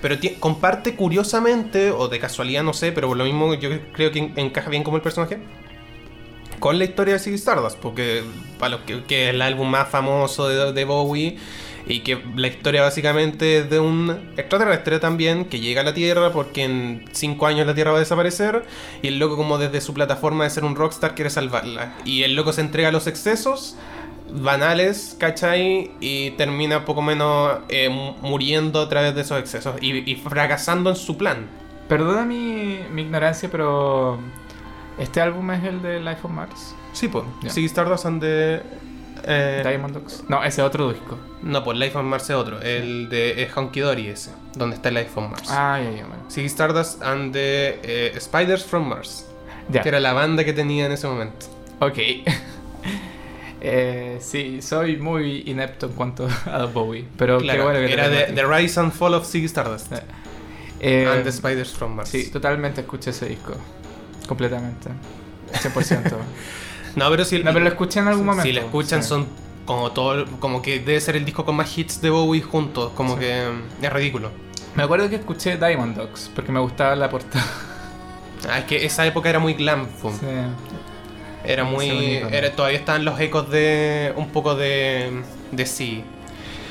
Pero 0.03 0.15
comparte 0.39 0.95
curiosamente, 0.95 1.89
o 1.89 2.07
de 2.07 2.19
casualidad, 2.19 2.61
no 2.61 2.73
sé, 2.73 2.91
pero 2.91 3.07
por 3.07 3.17
lo 3.17 3.23
mismo 3.23 3.55
yo 3.55 3.69
creo 3.93 4.11
que 4.11 4.19
en- 4.19 4.33
encaja 4.37 4.69
bien 4.69 4.83
como 4.83 4.97
el 4.97 5.01
personaje. 5.03 5.39
Con 6.59 6.77
la 6.77 6.83
historia 6.83 7.13
de 7.13 7.19
Ziggy 7.21 7.37
Stardust, 7.37 7.77
porque 7.79 8.21
para 8.59 8.71
los 8.71 8.81
que, 8.81 9.03
que 9.05 9.29
es 9.29 9.33
el 9.33 9.41
álbum 9.41 9.69
más 9.69 9.87
famoso 9.87 10.47
de, 10.49 10.73
de 10.73 10.83
Bowie 10.85 11.37
y 11.89 11.99
que 12.01 12.17
la 12.37 12.47
historia 12.47 12.81
básicamente 12.83 13.57
es 13.57 13.69
de 13.69 13.79
un 13.81 14.11
extraterrestre 14.37 14.99
también 14.99 15.43
que 15.45 15.59
llega 15.59 15.81
a 15.81 15.83
la 15.83 15.93
Tierra 15.93 16.31
porque 16.31 16.63
en 16.63 17.03
5 17.11 17.45
años 17.47 17.67
la 17.67 17.73
Tierra 17.75 17.91
va 17.91 17.97
a 17.97 17.99
desaparecer 17.99 18.63
y 19.01 19.07
el 19.09 19.19
loco 19.19 19.35
como 19.35 19.57
desde 19.57 19.81
su 19.81 19.93
plataforma 19.93 20.45
de 20.45 20.51
ser 20.51 20.63
un 20.63 20.75
rockstar 20.75 21.15
quiere 21.15 21.29
salvarla 21.29 21.95
y 22.05 22.23
el 22.23 22.35
loco 22.35 22.53
se 22.53 22.61
entrega 22.61 22.87
a 22.89 22.91
los 22.93 23.07
excesos 23.07 23.75
banales, 24.31 25.15
¿cachai? 25.19 25.91
Y 25.99 26.31
termina 26.31 26.85
poco 26.85 27.01
menos 27.01 27.59
eh, 27.69 27.89
mu- 27.89 28.13
muriendo 28.21 28.81
a 28.81 28.89
través 28.89 29.15
de 29.15 29.21
esos 29.21 29.39
excesos 29.39 29.75
y, 29.81 30.09
y 30.09 30.15
fracasando 30.15 30.89
en 30.91 30.95
su 30.95 31.17
plan. 31.17 31.47
Perdona 31.87 32.25
mi, 32.25 32.79
mi 32.91 33.01
ignorancia, 33.01 33.49
pero 33.51 34.19
¿este 34.99 35.21
álbum 35.21 35.49
es 35.51 35.63
el 35.63 35.81
de 35.81 35.99
Life 35.99 36.19
on 36.23 36.35
Mars? 36.35 36.75
Sí, 36.93 37.07
pues. 37.07 37.23
Ya. 37.41 37.49
Ziggy 37.49 37.65
Stardust 37.67 38.05
and 38.05 38.21
the... 38.21 38.61
eh, 39.29 39.61
Diamond 39.65 39.93
Dogs. 39.93 40.23
No, 40.27 40.43
ese 40.43 40.61
otro 40.61 40.91
disco. 40.91 41.17
no, 41.43 41.63
pues 41.63 41.77
Life 41.77 41.97
on 41.97 42.05
Mars 42.05 42.23
es 42.29 42.35
otro. 42.35 42.61
El 42.61 43.07
de 43.09 43.47
Honky 43.55 43.79
Dory 43.79 44.07
ese. 44.07 44.31
Donde 44.55 44.75
está 44.75 44.91
Life 44.91 45.11
on 45.15 45.29
Mars. 45.31 45.49
Ah, 45.49 45.79
ya, 45.81 45.91
ya, 45.91 46.05
bueno. 46.05 46.23
Ziggy 46.29 46.47
Stardust 46.47 47.01
and 47.03 47.31
the 47.33 47.79
eh, 47.83 48.19
Spiders 48.19 48.65
from 48.65 48.87
Mars. 48.87 49.25
Ya. 49.69 49.81
Que 49.81 49.89
era 49.89 49.99
la 49.99 50.13
banda 50.13 50.43
que 50.43 50.53
tenía 50.53 50.87
en 50.87 50.91
ese 50.91 51.07
momento. 51.07 51.45
Ok. 51.79 51.97
Eh, 53.61 54.19
sí, 54.21 54.61
soy 54.61 54.95
muy 54.95 55.43
inepto 55.45 55.87
en 55.87 55.91
cuanto 55.91 56.29
a 56.45 56.63
Bowie. 56.65 57.05
Pero 57.17 57.39
Claro, 57.39 57.59
qué 57.59 57.63
bueno 57.65 57.79
que 57.87 57.93
era 57.93 58.07
de. 58.07 58.31
The 58.33 58.45
Rise 58.45 58.79
and 58.79 58.93
Fall 58.93 59.13
of 59.15 59.27
Ziggy 59.29 59.47
Stardust. 59.47 59.91
Eh, 60.79 61.05
and 61.05 61.25
the 61.25 61.31
Spiders 61.33 61.73
from 61.73 61.93
Mars. 61.93 62.07
sí, 62.07 62.29
totalmente 62.31 62.79
escuché 62.81 63.09
ese 63.09 63.27
disco. 63.27 63.53
Completamente. 64.27 64.89
100%. 65.51 66.13
No, 66.95 67.09
pero 67.09 67.25
si, 67.25 67.39
no, 67.43 67.51
pero 67.53 67.59
lo 67.61 67.69
escuché 67.69 67.99
en 67.99 68.07
algún 68.07 68.25
momento. 68.25 68.43
si 68.43 68.53
lo 68.53 68.61
escuchan 68.61 69.01
sí. 69.03 69.09
son 69.09 69.27
como 69.65 69.91
todo... 69.91 70.25
Como 70.39 70.61
que 70.61 70.79
debe 70.79 70.99
ser 70.99 71.15
el 71.15 71.25
disco 71.25 71.45
con 71.45 71.55
más 71.55 71.77
hits 71.77 72.01
de 72.01 72.09
Bowie 72.09 72.41
juntos. 72.41 72.91
Como 72.95 73.13
Sí. 73.15 73.21
que 73.21 73.43
mm, 73.81 73.83
es 73.85 73.93
ridículo. 73.93 74.31
Me 74.75 74.83
acuerdo 74.83 75.09
que 75.09 75.15
escuché 75.17 75.57
Diamond 75.57 75.95
Dogs 75.97 76.31
porque 76.35 76.51
me 76.51 76.59
gustaba 76.59 76.95
la 76.95 77.09
portada. 77.09 77.45
Ah, 78.49 78.59
es 78.59 78.65
que 78.65 78.85
esa 78.85 79.05
época 79.05 79.29
era 79.29 79.39
muy 79.39 79.53
glam. 79.53 79.87
Sí. 80.01 80.07
Era 81.43 81.63
muy. 81.63 81.89
Era, 82.31 82.51
todavía 82.51 82.77
estaban 82.79 83.03
los 83.05 83.19
ecos 83.19 83.49
de. 83.49 84.13
un 84.15 84.29
poco 84.29 84.55
de. 84.55 85.09
de 85.51 85.65
sí. 85.65 86.03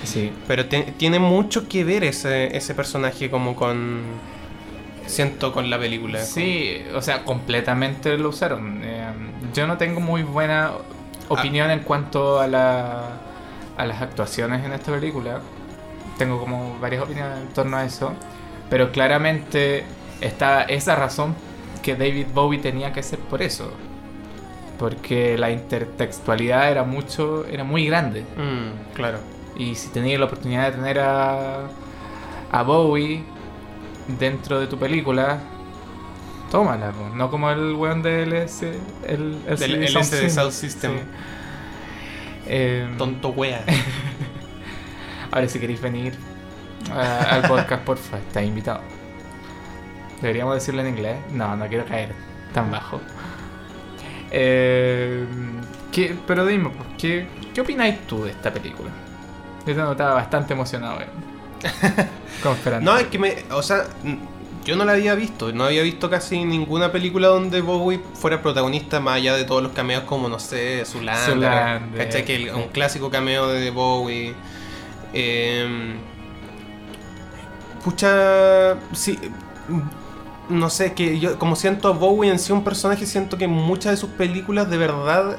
Sí. 0.04 0.32
Pero 0.46 0.66
te- 0.66 0.94
tiene 0.96 1.18
mucho 1.18 1.68
que 1.68 1.84
ver 1.84 2.04
ese, 2.04 2.56
ese 2.56 2.74
personaje 2.74 3.30
como 3.30 3.54
con. 3.56 4.02
Siento 5.08 5.52
con 5.52 5.70
la 5.70 5.78
película. 5.78 6.22
Sí, 6.22 6.82
o 6.94 7.02
sea, 7.02 7.24
completamente 7.24 8.16
lo 8.18 8.28
usaron. 8.28 8.80
Eh, 8.84 9.06
yo 9.54 9.66
no 9.66 9.76
tengo 9.76 10.00
muy 10.00 10.22
buena 10.22 10.72
opinión 11.28 11.70
en 11.70 11.80
cuanto 11.80 12.40
a, 12.40 12.46
la, 12.46 13.20
a 13.76 13.86
las 13.86 14.02
actuaciones 14.02 14.64
en 14.64 14.72
esta 14.72 14.92
película. 14.92 15.40
Tengo 16.18 16.38
como 16.38 16.78
varias 16.80 17.02
opiniones 17.02 17.38
en 17.38 17.48
torno 17.48 17.76
a 17.76 17.84
eso. 17.84 18.12
Pero 18.70 18.92
claramente 18.92 19.84
está 20.20 20.62
esa 20.62 20.94
razón 20.94 21.34
que 21.82 21.94
David 21.94 22.26
Bowie 22.34 22.60
tenía 22.60 22.92
que 22.92 23.00
hacer 23.00 23.18
por 23.18 23.42
eso. 23.42 23.72
Porque 24.78 25.36
la 25.38 25.50
intertextualidad 25.50 26.70
era 26.70 26.84
mucho, 26.84 27.44
era 27.46 27.64
muy 27.64 27.86
grande. 27.86 28.22
Mm, 28.36 28.94
claro. 28.94 29.18
Y 29.56 29.74
si 29.74 29.88
tenías 29.88 30.20
la 30.20 30.26
oportunidad 30.26 30.66
de 30.66 30.72
tener 30.72 31.00
a, 31.00 31.66
a 32.52 32.62
Bowie 32.62 33.24
dentro 34.18 34.58
de 34.60 34.66
tu 34.66 34.78
película, 34.78 35.38
tómala, 36.50 36.90
po. 36.92 37.08
no 37.14 37.30
como 37.30 37.50
el 37.50 37.74
weón 37.74 38.02
del 38.02 38.32
LS, 38.32 38.62
el, 39.06 39.38
el 39.46 39.58
Del 39.58 39.58
CD 39.58 39.84
LSD 39.88 40.00
System. 40.02 40.30
Sound 40.30 40.52
System. 40.52 40.92
Sí. 40.96 41.00
Eh, 42.46 42.94
Tonto 42.96 43.28
wea. 43.30 43.62
ahora, 45.30 45.48
si 45.48 45.58
queréis 45.60 45.80
venir 45.80 46.14
a- 46.92 47.34
al 47.34 47.42
podcast, 47.42 47.82
porfa, 47.84 48.18
estás 48.18 48.44
invitado. 48.44 48.80
Deberíamos 50.22 50.54
decirlo 50.54 50.80
en 50.80 50.88
inglés. 50.88 51.16
No, 51.32 51.54
no 51.56 51.66
quiero 51.68 51.84
caer 51.84 52.12
tan 52.54 52.70
bajo. 52.70 53.00
Eh, 54.30 55.24
¿qué- 55.92 56.16
pero 56.26 56.44
dime, 56.46 56.70
¿qué, 56.98 57.26
¿qué 57.54 57.60
opináis 57.60 58.00
tú 58.06 58.24
de 58.24 58.30
esta 58.30 58.52
película? 58.52 58.90
Yo 59.66 59.74
te 59.74 59.80
notaba 59.80 60.14
bastante 60.14 60.54
emocionado. 60.54 61.00
eh. 61.02 61.06
No, 62.80 62.96
es 62.96 63.06
que 63.06 63.18
me. 63.18 63.36
O 63.50 63.62
sea. 63.62 63.84
Yo 64.64 64.76
no 64.76 64.84
la 64.84 64.92
había 64.92 65.14
visto, 65.14 65.50
no 65.50 65.64
había 65.64 65.82
visto 65.82 66.10
casi 66.10 66.44
ninguna 66.44 66.92
película 66.92 67.28
donde 67.28 67.62
Bowie 67.62 68.00
fuera 68.12 68.42
protagonista 68.42 69.00
más 69.00 69.14
allá 69.14 69.34
de 69.34 69.44
todos 69.44 69.62
los 69.62 69.72
cameos 69.72 70.02
como, 70.02 70.28
no 70.28 70.38
sé, 70.38 70.84
Zulander, 70.84 71.80
¿cachai? 71.96 72.24
Que 72.26 72.36
el- 72.36 72.50
un 72.54 72.68
clásico 72.68 73.08
cameo 73.08 73.48
de 73.48 73.70
Bowie. 73.70 74.34
Eh, 75.14 75.94
pucha, 77.82 78.76
sí, 78.92 79.18
no 80.48 80.68
sé, 80.70 80.92
que 80.92 81.18
yo 81.18 81.38
como 81.38 81.56
siento 81.56 81.88
a 81.88 81.92
Bowie 81.92 82.30
en 82.30 82.38
sí 82.38 82.52
un 82.52 82.64
personaje, 82.64 83.06
siento 83.06 83.38
que 83.38 83.44
en 83.44 83.50
muchas 83.52 83.92
de 83.92 83.96
sus 83.96 84.10
películas 84.10 84.68
de 84.70 84.76
verdad 84.76 85.36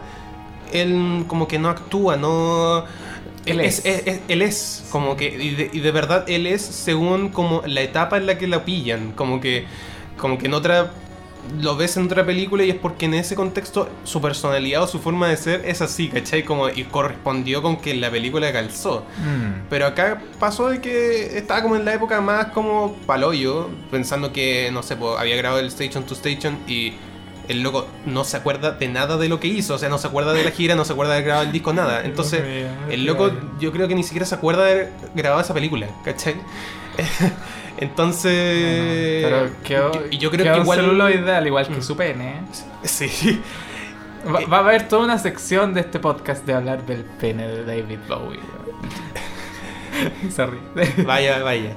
él 0.71 1.25
como 1.27 1.47
que 1.47 1.59
no 1.59 1.69
actúa, 1.69 2.15
no... 2.15 2.85
Él 3.45 3.59
es. 3.61 3.79
es, 3.79 3.85
es- 3.85 4.07
es- 4.07 4.19
él 4.27 4.41
es, 4.41 4.83
como 4.91 5.15
que, 5.15 5.27
y 5.27 5.55
de, 5.55 5.69
y 5.73 5.79
de 5.79 5.91
verdad 5.91 6.25
él 6.29 6.45
es 6.47 6.61
según 6.61 7.29
como 7.29 7.61
la 7.65 7.81
etapa 7.81 8.17
en 8.17 8.25
la 8.25 8.37
que 8.37 8.47
la 8.47 8.65
pillan, 8.65 9.11
como 9.13 9.39
que, 9.41 9.65
como 10.17 10.37
que 10.37 10.47
en 10.47 10.53
otra 10.53 10.91
lo 11.61 11.77
ves 11.77 11.95
en 11.97 12.03
otra 12.05 12.25
película 12.25 12.63
y 12.63 12.69
es 12.69 12.75
porque 12.75 13.05
en 13.05 13.13
ese 13.15 13.33
contexto 13.33 13.89
su 14.03 14.21
personalidad 14.21 14.83
o 14.83 14.87
su 14.87 14.99
forma 14.99 15.29
de 15.29 15.37
ser 15.37 15.63
es 15.65 15.81
así, 15.81 16.09
¿cachai? 16.09 16.43
Como, 16.43 16.69
y 16.69 16.83
correspondió 16.83 17.61
con 17.61 17.77
que 17.77 17.93
la 17.95 18.11
película 18.11 18.51
calzó. 18.51 19.05
Mm. 19.17 19.67
Pero 19.69 19.87
acá 19.87 20.21
pasó 20.37 20.67
de 20.69 20.79
que 20.81 21.37
estaba 21.37 21.63
como 21.63 21.75
en 21.77 21.85
la 21.85 21.93
época 21.93 22.19
más 22.21 22.47
como 22.47 22.93
paloyo, 23.07 23.69
pensando 23.89 24.31
que, 24.33 24.69
no 24.73 24.83
sé, 24.83 24.95
po, 24.97 25.17
había 25.17 25.37
grabado 25.37 25.61
el 25.61 25.67
Station 25.67 26.03
to 26.03 26.13
Station 26.13 26.59
y 26.67 26.93
el 27.49 27.61
loco 27.61 27.87
no 28.05 28.23
se 28.23 28.37
acuerda 28.37 28.71
de 28.71 28.87
nada 28.87 29.17
de 29.17 29.27
lo 29.27 29.39
que 29.39 29.47
hizo, 29.47 29.73
o 29.73 29.77
sea, 29.77 29.89
no 29.89 29.97
se 29.97 30.07
acuerda 30.07 30.31
de 30.33 30.43
la 30.45 30.51
gira, 30.51 30.75
no 30.75 30.85
se 30.85 30.93
acuerda 30.93 31.15
de 31.15 31.21
grabar 31.23 31.45
el 31.47 31.51
disco, 31.51 31.73
nada. 31.73 32.03
Entonces, 32.05 32.41
el 32.89 33.05
loco 33.05 33.31
yo 33.59 33.71
creo 33.73 33.87
que 33.87 33.95
ni 33.95 34.03
siquiera 34.03 34.25
se 34.25 34.35
acuerda 34.35 34.63
de 34.65 34.71
haber 34.71 34.91
grabado 35.15 35.41
esa 35.41 35.53
película, 35.53 35.87
¿cachai? 36.05 36.35
Entonces... 37.77 39.23
Pero 39.25 39.49
quedó, 39.63 39.91
y 40.11 40.17
yo 40.17 40.29
creo 40.31 40.43
quedó 40.43 40.53
que 40.55 40.59
un 40.59 40.65
igual... 40.65 40.79
celuloide 40.81 41.35
al 41.35 41.47
igual 41.47 41.67
que 41.67 41.75
Mm. 41.77 41.81
su 41.81 41.95
pene. 41.97 42.41
Sí. 42.83 43.39
Va, 44.33 44.41
Eh. 44.41 44.45
va 44.51 44.57
a 44.57 44.59
haber 44.59 44.87
toda 44.87 45.03
una 45.05 45.17
sección 45.17 45.73
de 45.73 45.81
este 45.81 45.99
podcast 45.99 46.45
de 46.45 46.53
hablar 46.53 46.85
del 46.85 47.03
pene 47.05 47.47
de 47.47 47.63
David 47.63 47.99
Bowie. 48.07 48.39
Se 50.29 50.45
ríe. 50.45 50.59
Vaya, 51.05 51.41
vaya. 51.41 51.75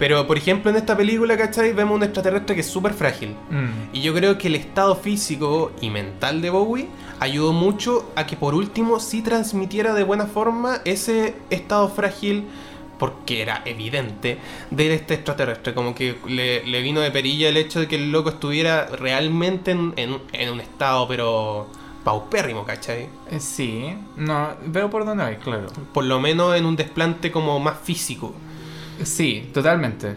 Pero, 0.00 0.26
por 0.26 0.36
ejemplo, 0.38 0.70
en 0.70 0.76
esta 0.78 0.96
película, 0.96 1.36
¿cachai? 1.36 1.72
Vemos 1.72 1.94
un 1.94 2.02
extraterrestre 2.02 2.54
que 2.56 2.62
es 2.62 2.66
súper 2.70 2.94
frágil. 2.94 3.36
Mm. 3.50 3.94
Y 3.94 4.00
yo 4.02 4.12
creo 4.14 4.36
que 4.38 4.48
el 4.48 4.56
estado 4.56 4.96
físico 4.96 5.70
y 5.80 5.90
mental 5.90 6.40
de 6.42 6.50
Bowie 6.50 6.88
ayudó 7.20 7.52
mucho 7.52 8.10
a 8.16 8.26
que 8.26 8.34
por 8.36 8.54
último 8.54 8.98
sí 8.98 9.20
transmitiera 9.22 9.94
de 9.94 10.02
buena 10.02 10.26
forma 10.26 10.80
ese 10.84 11.34
estado 11.50 11.88
frágil, 11.90 12.44
porque 12.98 13.42
era 13.42 13.62
evidente, 13.66 14.38
de 14.70 14.94
este 14.94 15.14
extraterrestre. 15.14 15.74
Como 15.74 15.94
que 15.94 16.16
le, 16.26 16.64
le 16.66 16.82
vino 16.82 17.00
de 17.00 17.10
perilla 17.10 17.48
el 17.50 17.56
hecho 17.58 17.78
de 17.80 17.86
que 17.86 17.96
el 17.96 18.10
loco 18.10 18.30
estuviera 18.30 18.86
realmente 18.86 19.70
en, 19.72 19.92
en- 19.96 20.18
en 20.32 20.50
un 20.50 20.60
estado, 20.60 21.06
pero 21.08 21.66
paupérrimo, 22.04 22.64
¿cachai? 22.64 23.08
Eh, 23.30 23.38
Sí, 23.38 23.84
no, 24.16 24.48
veo 24.66 24.88
por 24.88 25.04
dónde 25.04 25.24
vais, 25.24 25.38
claro. 25.38 25.66
Por 25.92 26.04
lo 26.04 26.20
menos 26.20 26.56
en 26.56 26.64
un 26.64 26.74
desplante 26.76 27.30
como 27.30 27.60
más 27.60 27.76
físico. 27.82 28.34
Sí, 29.04 29.50
totalmente. 29.54 30.14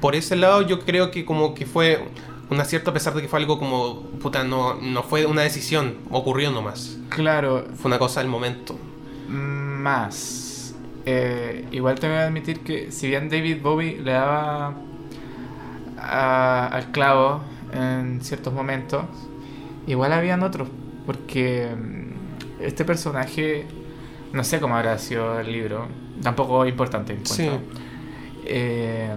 por 0.00 0.14
ese 0.14 0.36
lado 0.36 0.62
yo 0.62 0.80
creo 0.80 1.10
que 1.10 1.24
como 1.24 1.54
que 1.54 1.66
fue 1.66 2.02
un 2.50 2.60
acierto 2.60 2.90
a 2.90 2.94
pesar 2.94 3.14
de 3.14 3.22
que 3.22 3.28
fue 3.28 3.38
algo 3.38 3.58
como 3.58 4.00
puta 4.20 4.42
no 4.44 4.74
no 4.74 5.02
fue 5.02 5.26
una 5.26 5.42
decisión 5.42 5.94
ocurrió 6.10 6.50
nomás 6.50 6.98
Claro, 7.10 7.64
fue 7.76 7.88
una 7.90 7.98
cosa 7.98 8.20
del 8.20 8.28
momento 8.30 8.76
más. 9.28 10.74
Eh, 11.04 11.66
igual 11.72 11.98
te 11.98 12.06
voy 12.08 12.16
a 12.16 12.26
admitir 12.26 12.60
que 12.60 12.90
si 12.92 13.08
bien 13.08 13.28
David 13.28 13.58
Bowie 13.62 14.00
le 14.02 14.12
daba 14.12 14.74
a- 15.98 16.66
al 16.68 16.90
clavo 16.92 17.42
en 17.72 18.20
ciertos 18.22 18.52
momentos, 18.52 19.04
igual 19.86 20.12
habían 20.12 20.42
otros, 20.42 20.68
porque 21.06 21.68
mm, 21.76 22.62
este 22.62 22.84
personaje, 22.84 23.66
no 24.32 24.44
sé 24.44 24.60
cómo 24.60 24.76
habrá 24.76 24.98
sido 24.98 25.40
el 25.40 25.50
libro, 25.50 25.86
tampoco 26.22 26.64
es 26.64 26.70
importante. 26.70 27.18
Sí. 27.24 27.48
Eh, 28.44 29.14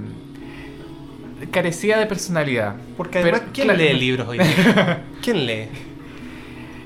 carecía 1.51 1.97
de 1.97 2.05
personalidad. 2.05 2.75
porque 2.97 3.19
Pero, 3.21 3.35
además 3.37 3.51
quién 3.53 3.67
claro, 3.67 3.79
lee 3.83 3.93
libros 3.99 4.27
hoy 4.27 4.37
día? 4.39 5.03
quién 5.21 5.45
lee 5.45 5.67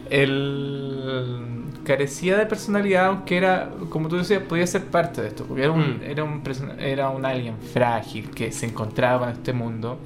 el 0.10 1.44
carecía 1.84 2.38
de 2.38 2.46
personalidad 2.46 3.06
aunque 3.08 3.38
era 3.38 3.72
como 3.90 4.08
tú 4.10 4.18
decías 4.18 4.42
podía 4.44 4.66
ser 4.68 4.86
parte 4.86 5.22
de 5.22 5.28
esto 5.30 5.46
porque 5.46 5.64
era 5.64 5.72
un, 5.72 5.98
Mm. 6.00 6.02
era 6.04 6.24
un 6.24 6.42
era 6.80 7.10
un 7.10 7.26
alien 7.26 7.56
frágil 7.60 8.30
que 8.32 8.52
se 8.52 8.66
encontraba 8.68 9.30
en 9.30 9.34
este 9.38 9.54
mundo 9.54 10.00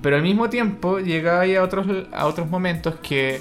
pero 0.00 0.16
al 0.16 0.22
mismo 0.22 0.48
tiempo 0.48 0.98
llegaba 0.98 1.40
ahí 1.40 1.54
a 1.56 1.62
otros 1.62 1.86
a 2.12 2.26
otros 2.26 2.48
momentos 2.50 2.96
que 3.02 3.40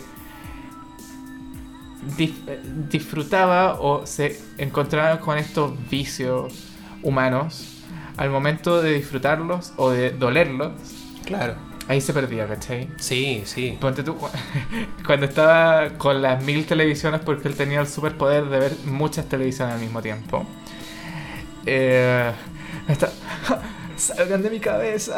dif- 2.17 2.61
disfrutaba 2.89 3.79
o 3.79 4.05
se 4.05 4.39
encontraba 4.57 5.19
con 5.19 5.37
estos 5.37 5.73
vicios 5.89 6.67
humanos 7.03 7.70
al 8.21 8.29
momento 8.29 8.81
de 8.81 8.93
disfrutarlos 8.93 9.73
o 9.77 9.89
de 9.89 10.11
dolerlos 10.11 10.73
claro 11.25 11.55
ahí 11.87 11.99
se 11.99 12.13
perdía 12.13 12.47
¿cachai? 12.47 12.87
sí 12.97 13.41
sí 13.45 13.77
Ponte 13.81 14.03
tú, 14.03 14.15
cu- 14.15 14.29
cuando 15.05 15.25
estaba 15.25 15.89
con 15.97 16.21
las 16.21 16.43
mil 16.43 16.65
televisiones, 16.65 17.21
porque 17.21 17.47
él 17.47 17.55
tenía 17.55 17.81
el 17.81 17.87
superpoder 17.87 18.45
de 18.45 18.59
ver 18.59 18.73
muchas 18.85 19.25
televisiones 19.27 19.75
al 19.75 19.81
mismo 19.81 20.01
tiempo. 20.01 20.45
Eh, 21.65 22.31
está, 22.87 23.09
salgan 23.97 24.41
de 24.41 24.49
mi 24.49 24.59
cabeza. 24.59 25.15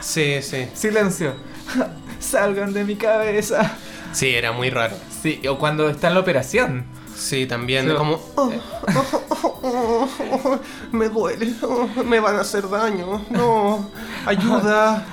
sí 0.00 0.40
sí 0.42 0.68
Silencio. 0.74 1.34
Salgan 2.20 2.72
de 2.72 2.84
mi 2.84 2.96
cabeza. 2.96 3.72
sí 4.12 4.34
era 4.34 4.52
muy 4.52 4.70
raro 4.70 4.96
Sí, 5.22 5.40
o 5.48 5.58
cuando 5.58 5.88
está 5.90 6.08
en 6.08 6.14
la 6.14 6.20
operación. 6.20 6.84
Sí 7.16 7.46
también 7.46 7.88
Sí. 7.88 7.94
como 7.96 8.20
"Oh, 8.36 8.52
oh, 8.94 9.20
oh, 9.62 10.08
oh, 10.44 10.60
me 10.92 11.08
duele 11.08 11.52
me 12.04 12.20
van 12.20 12.36
a 12.36 12.40
hacer 12.42 12.68
daño 12.68 13.22
no 13.30 13.90
ayuda 14.26 15.04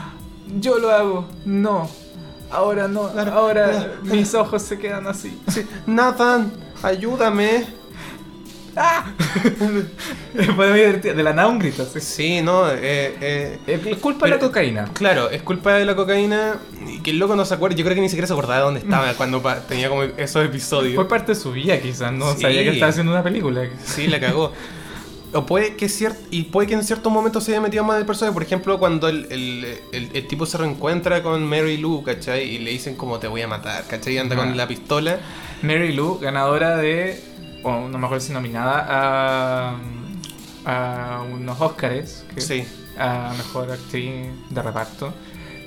Yo 0.59 0.77
lo 0.77 0.91
hago. 0.91 1.25
No. 1.45 1.89
Ahora 2.51 2.87
no. 2.87 3.07
Ahora 3.33 3.93
mis 4.03 4.35
ojos 4.35 4.61
se 4.61 4.77
quedan 4.77 5.07
así. 5.07 5.41
sí, 5.47 5.65
Nathan 5.87 6.51
ayúdame 6.83 7.65
Fue 10.55 10.67
muy 10.67 10.79
divertido. 10.79 11.13
De 11.15 11.23
la 11.23 11.33
nada 11.33 11.47
un 11.47 11.59
grito. 11.59 11.85
sí. 11.85 11.99
sí 11.99 12.41
no 12.41 12.69
eh, 12.69 13.59
eh, 13.67 13.81
Es 13.85 13.97
culpa 13.97 14.25
de 14.25 14.31
la 14.31 14.39
cocaína. 14.39 14.85
Claro, 14.93 15.29
es 15.29 15.41
culpa 15.43 15.73
de 15.73 15.85
la 15.85 15.95
cocaína 15.95 16.57
que 17.03 17.11
el 17.11 17.19
loco 17.19 17.35
no 17.35 17.45
se 17.45 17.53
acuerda. 17.53 17.75
Yo 17.77 17.83
creo 17.85 17.95
que 17.95 18.01
ni 18.01 18.09
siquiera 18.09 18.25
se 18.27 18.33
acordaba 18.33 18.57
de 18.57 18.63
dónde 18.63 18.79
estaba 18.79 19.13
cuando 19.17 19.41
tenía 19.67 19.89
como 19.89 20.03
esos 20.03 20.43
episodios. 20.45 20.95
Fue 20.95 21.07
parte 21.07 21.33
de 21.33 21.39
su 21.39 21.51
vida, 21.51 21.79
quizás. 21.79 22.11
No 22.11 22.33
Sí. 22.33 22.41
sabía 22.41 22.63
que 22.63 22.69
estaba 22.71 22.89
haciendo 22.89 23.11
una 23.11 23.23
película. 23.23 23.67
Sí, 23.83 24.07
la 24.07 24.19
cagó. 24.19 24.51
O 25.35 25.47
puede 25.47 25.75
que 25.75 25.87
cier- 25.87 26.15
y 26.29 26.43
puede 26.43 26.67
que 26.67 26.75
en 26.75 26.83
ciertos 26.83 27.11
momentos 27.11 27.43
se 27.43 27.51
haya 27.53 27.61
metido 27.61 27.83
más 27.83 27.97
del 27.97 28.05
personaje. 28.05 28.33
Por 28.33 28.43
ejemplo, 28.43 28.77
cuando 28.77 29.07
el, 29.09 29.25
el- 29.31 29.77
el- 29.91 30.09
el 30.13 30.27
tipo 30.27 30.45
se 30.45 30.59
reencuentra 30.59 31.23
con 31.23 31.43
Mary 31.43 31.77
Lou, 31.77 32.03
¿cachai? 32.03 32.43
Y 32.47 32.59
le 32.59 32.69
dicen 32.69 32.95
como 32.95 33.17
te 33.17 33.27
voy 33.27 33.41
a 33.41 33.47
matar, 33.47 33.83
¿cachai? 33.87 34.13
Y 34.13 34.17
anda 34.19 34.35
Ajá. 34.35 34.45
con 34.45 34.55
la 34.55 34.67
pistola. 34.67 35.17
Mary 35.63 35.93
Lou, 35.93 36.19
ganadora 36.19 36.77
de, 36.77 37.19
o 37.63 37.87
no 37.89 37.97
me 37.97 38.05
acuerdo 38.05 38.23
si 38.23 38.31
nominada 38.31 38.85
a, 38.87 39.75
a 40.65 41.21
unos 41.23 41.59
Oscars, 41.59 42.25
que- 42.35 42.41
Sí. 42.41 42.63
a 42.99 43.33
mejor 43.35 43.71
actriz 43.71 44.27
de 44.51 44.61
reparto, 44.61 45.13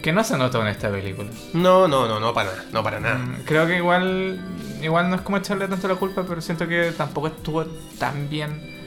que 0.07 0.13
no 0.13 0.23
se 0.23 0.39
notó 0.39 0.63
en 0.63 0.69
esta 0.69 0.89
película. 0.89 1.29
No, 1.53 1.89
no, 1.89 2.07
no, 2.07 2.21
no 2.21 2.33
para 2.33 2.51
nada. 2.53 2.65
No 2.73 2.81
para 2.85 3.01
nada. 3.01 3.19
Mm, 3.19 3.39
Creo 3.45 3.67
que 3.67 3.79
igual, 3.79 4.39
igual 4.81 5.11
no 5.11 5.17
es 5.17 5.23
como 5.23 5.37
echarle 5.39 5.67
tanto 5.67 5.89
la 5.89 5.97
culpa, 5.97 6.23
pero 6.29 6.41
siento 6.41 6.69
que 6.69 6.93
tampoco 6.97 7.27
estuvo 7.27 7.65
tan 7.99 8.29
bien 8.31 8.86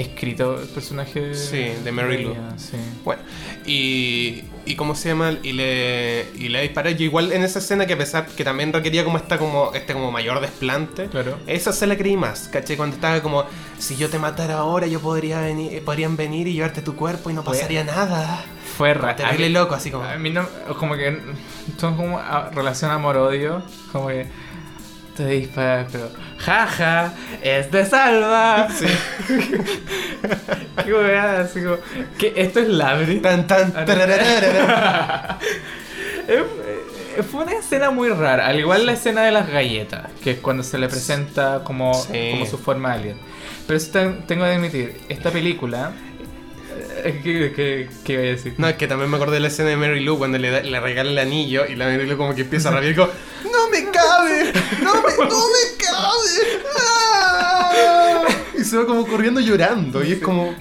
escrito 0.00 0.60
el 0.60 0.68
personaje 0.68 1.34
Sí, 1.34 1.66
de 1.84 1.92
Mary 1.92 2.24
Lou. 2.24 2.34
sí. 2.56 2.76
Bueno, 3.04 3.22
y, 3.66 4.42
y 4.66 4.74
cómo 4.76 4.94
se 4.94 5.10
llama, 5.10 5.34
y 5.42 5.52
le, 5.52 6.26
y 6.36 6.48
le 6.48 6.62
dispara. 6.62 6.90
Yo 6.90 7.04
igual 7.04 7.32
en 7.32 7.42
esa 7.42 7.58
escena 7.58 7.86
que 7.86 7.92
a 7.94 7.98
pesar 7.98 8.26
que 8.26 8.44
también 8.44 8.72
requería 8.72 9.04
como 9.04 9.16
esta 9.18 9.38
como 9.38 9.72
este 9.74 9.92
como 9.92 10.10
mayor 10.10 10.40
desplante. 10.40 11.06
Claro. 11.06 11.38
Esa 11.46 11.72
se 11.72 11.86
la 11.86 11.96
creí 11.96 12.16
más, 12.16 12.48
¿caché? 12.52 12.76
Cuando 12.76 12.96
estaba 12.96 13.20
como, 13.20 13.44
si 13.78 13.96
yo 13.96 14.08
te 14.08 14.18
matara 14.18 14.58
ahora, 14.58 14.86
yo 14.86 15.00
podría 15.00 15.40
venir, 15.40 15.82
podrían 15.84 16.16
venir 16.16 16.46
y 16.48 16.54
llevarte 16.54 16.82
tu 16.82 16.96
cuerpo 16.96 17.30
y 17.30 17.34
no 17.34 17.44
pasaría 17.44 17.84
nada. 17.84 18.44
Fue 18.76 18.94
raro. 18.94 19.16
Terrible 19.16 19.50
loco, 19.50 19.74
así 19.74 19.90
como. 19.90 20.04
A 20.04 20.16
mí 20.16 20.30
no, 20.30 20.46
como 20.78 20.94
que 20.96 21.18
son 21.78 21.96
como 21.96 22.18
a- 22.18 22.50
relación 22.50 22.90
amor-odio, 22.90 23.62
como 23.92 24.08
que 24.08 24.26
te 25.16 25.26
disparas, 25.26 25.88
pero 25.92 26.10
jaja, 26.38 27.12
es 27.42 27.70
de 27.70 27.84
salva. 27.86 28.68
Sí. 28.70 28.86
Qué 30.84 30.92
weá, 30.92 31.40
así 31.40 31.62
como, 31.62 31.76
esto 32.36 32.60
es 32.60 32.68
Labri. 32.68 33.20
Tan, 33.20 33.46
tan, 33.46 33.72
Ah. 33.76 35.38
Eh, 36.28 36.44
Fue 37.28 37.42
una 37.42 37.52
escena 37.54 37.90
muy 37.90 38.08
rara, 38.10 38.46
al 38.46 38.58
igual 38.60 38.86
la 38.86 38.92
escena 38.92 39.22
de 39.22 39.32
las 39.32 39.48
galletas, 39.48 40.10
que 40.22 40.32
es 40.32 40.38
cuando 40.38 40.62
se 40.62 40.78
le 40.78 40.88
presenta 40.88 41.62
como, 41.64 41.92
Sí. 41.94 42.28
como 42.30 42.46
su 42.46 42.56
forma 42.56 42.92
alien. 42.92 43.16
Pero 43.66 43.76
eso 43.76 43.90
ten- 43.90 44.22
tengo 44.26 44.44
que 44.44 44.50
admitir, 44.52 45.00
esta 45.08 45.30
película. 45.30 45.90
¿Qué, 47.22 47.52
qué, 47.54 47.88
qué 48.04 48.12
iba 48.12 48.22
a 48.22 48.26
decir? 48.26 48.54
No, 48.58 48.68
es 48.68 48.76
que 48.76 48.86
también 48.86 49.10
me 49.10 49.16
acordé 49.16 49.34
de 49.34 49.40
la 49.40 49.48
escena 49.48 49.68
de 49.70 49.76
Mary 49.76 50.00
Lou 50.04 50.18
cuando 50.18 50.38
le, 50.38 50.50
da- 50.50 50.62
le 50.62 50.80
regala 50.80 51.10
el 51.10 51.18
anillo 51.18 51.66
y 51.66 51.76
la 51.76 51.86
Mary 51.86 52.06
Lou 52.06 52.16
como 52.16 52.34
que 52.34 52.42
empieza 52.42 52.68
a 52.68 52.72
rabiar 52.72 52.92
y 52.92 52.96
como, 52.96 53.10
¡No 53.44 53.68
me 53.70 53.90
cabe! 53.90 54.52
¡No 54.82 54.94
me, 54.94 55.16
no 55.28 55.38
me 55.38 55.84
cabe! 55.84 56.62
¡Ah!". 56.78 58.24
Y 58.58 58.64
se 58.64 58.76
va 58.76 58.86
como 58.86 59.06
corriendo 59.06 59.40
llorando 59.40 60.04
y 60.04 60.12
es 60.12 60.18
como... 60.20 60.54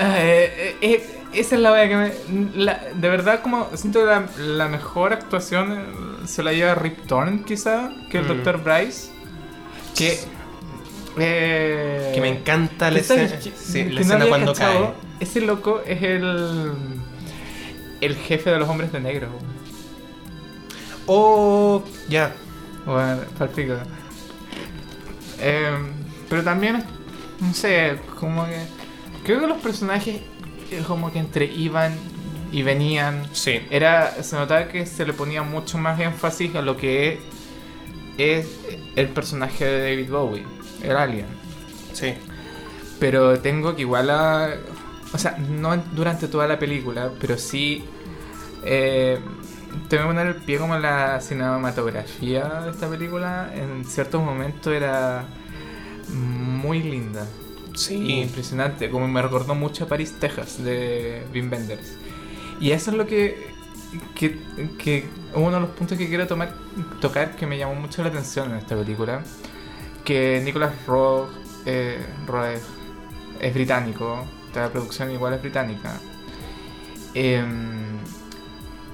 Eh, 0.00 0.52
eh, 0.58 0.76
eh, 0.80 1.06
esa 1.32 1.54
es 1.54 1.60
la 1.60 1.72
wea 1.72 1.88
que 1.88 1.96
me. 1.96 2.12
la- 2.64 2.80
de 2.94 3.08
verdad, 3.08 3.40
como 3.42 3.68
siento 3.76 4.00
que 4.00 4.06
la, 4.06 4.26
la 4.38 4.68
mejor 4.68 5.12
actuación 5.12 6.18
se 6.26 6.42
la 6.42 6.52
lleva 6.52 6.74
Rip 6.74 7.06
Torn, 7.06 7.44
quizá, 7.44 7.90
que 8.10 8.18
el 8.18 8.24
Mm. 8.24 8.28
Dr. 8.42 8.62
Bryce. 8.62 9.10
Que. 9.94 10.18
Eh, 11.18 12.12
Que 12.14 12.20
me 12.20 12.28
encanta 12.28 12.90
la 12.90 12.98
escena, 12.98 13.28
sabes 13.28 13.44
que- 13.44 13.50
sí, 13.56 13.84
que 13.84 13.90
la 13.92 14.00
escena 14.00 14.26
cuando 14.26 14.52
cachado, 14.52 14.94
cae. 14.94 14.94
Ese 15.20 15.40
loco 15.40 15.80
es 15.86 16.02
el. 16.02 16.72
el 18.00 18.16
jefe 18.16 18.50
de 18.50 18.58
los 18.58 18.68
hombres 18.68 18.92
de 18.92 19.00
negro. 19.00 19.28
Oh, 21.06 21.82
ya. 22.08 22.34
Bueno. 22.84 23.20
Eh, 25.40 25.70
pero 26.28 26.42
también, 26.42 26.82
no 27.40 27.54
sé, 27.54 27.96
como 28.18 28.44
que. 28.46 28.58
Creo 29.24 29.40
que 29.40 29.46
los 29.46 29.58
personajes, 29.58 30.20
eh, 30.70 30.82
como 30.86 31.12
que 31.12 31.18
entre 31.18 31.46
iban 31.46 31.94
y 32.52 32.62
venían. 32.62 33.22
Sí. 33.32 33.60
Era, 33.70 34.22
se 34.22 34.36
notaba 34.36 34.68
que 34.68 34.86
se 34.86 35.04
le 35.06 35.12
ponía 35.12 35.42
mucho 35.42 35.78
más 35.78 35.98
énfasis 36.00 36.54
a 36.54 36.62
lo 36.62 36.76
que 36.76 37.14
es, 37.14 37.18
es 38.18 38.46
el 38.96 39.08
personaje 39.08 39.64
de 39.64 39.90
David 39.90 40.10
Bowie, 40.10 40.44
el 40.86 40.96
alien. 40.96 41.26
Sí. 41.92 42.14
Pero 42.98 43.38
tengo 43.40 43.74
que 43.74 43.82
igual 43.82 44.10
a... 44.10 44.50
O 45.12 45.18
sea, 45.18 45.36
no 45.38 45.76
durante 45.92 46.28
toda 46.28 46.46
la 46.46 46.58
película, 46.58 47.10
pero 47.20 47.36
sí... 47.38 47.84
Eh, 48.64 49.20
tengo 49.88 50.04
que 50.04 50.08
poner 50.08 50.26
el 50.26 50.36
pie 50.36 50.58
como 50.58 50.76
la 50.78 51.20
cinematografía 51.20 52.44
de 52.62 52.70
esta 52.70 52.88
película. 52.88 53.52
En 53.54 53.84
ciertos 53.84 54.22
momentos 54.22 54.72
era 54.72 55.26
muy 56.08 56.82
linda. 56.82 57.26
Sí. 57.74 58.20
Impresionante. 58.22 58.90
Como 58.90 59.06
me 59.06 59.20
recordó 59.22 59.54
mucho 59.54 59.84
a 59.84 59.88
Paris, 59.88 60.14
Texas, 60.18 60.62
de 60.62 61.24
Wim 61.32 61.50
Wenders. 61.50 61.96
Y 62.58 62.70
eso 62.70 62.90
es 62.90 62.96
lo 62.96 63.06
que, 63.06 63.50
que, 64.14 64.38
que 64.78 65.08
uno 65.34 65.52
de 65.52 65.60
los 65.60 65.70
puntos 65.70 65.98
que 65.98 66.08
quiero 66.08 66.26
tomar, 66.26 66.54
tocar 67.00 67.36
que 67.36 67.46
me 67.46 67.58
llamó 67.58 67.74
mucho 67.74 68.02
la 68.02 68.08
atención 68.08 68.50
en 68.50 68.56
esta 68.56 68.76
película. 68.76 69.22
Que 70.06 70.40
Nicholas 70.42 70.72
Roeg, 70.86 71.28
eh, 71.66 71.98
Roeg 72.26 72.60
es 73.40 73.52
británico, 73.52 74.24
la 74.54 74.70
producción 74.70 75.10
igual 75.10 75.34
es 75.34 75.42
británica. 75.42 76.00
Em, 77.12 77.98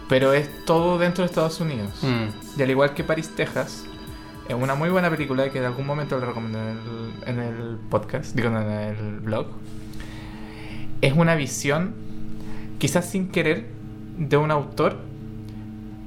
pero 0.08 0.32
es 0.32 0.64
todo 0.64 0.98
dentro 0.98 1.22
de 1.22 1.26
Estados 1.26 1.60
Unidos. 1.60 1.90
Mm. 2.02 2.58
Y 2.58 2.62
al 2.62 2.70
igual 2.70 2.94
que 2.94 3.04
Paris, 3.04 3.30
Texas, 3.36 3.84
es 4.48 4.54
una 4.54 4.74
muy 4.74 4.90
buena 4.90 5.10
película 5.10 5.50
que 5.50 5.58
en 5.58 5.64
algún 5.64 5.86
momento 5.86 6.18
le 6.18 6.26
recomiendo 6.26 6.58
en 6.58 6.68
el, 6.68 7.28
en 7.28 7.38
el 7.40 7.76
podcast, 7.90 8.34
digo, 8.34 8.48
en 8.48 8.56
el 8.56 9.20
blog. 9.20 9.46
Es 11.00 11.12
una 11.14 11.34
visión, 11.34 11.94
quizás 12.78 13.08
sin 13.08 13.28
querer, 13.28 13.66
de 14.18 14.36
un 14.36 14.50
autor 14.50 14.98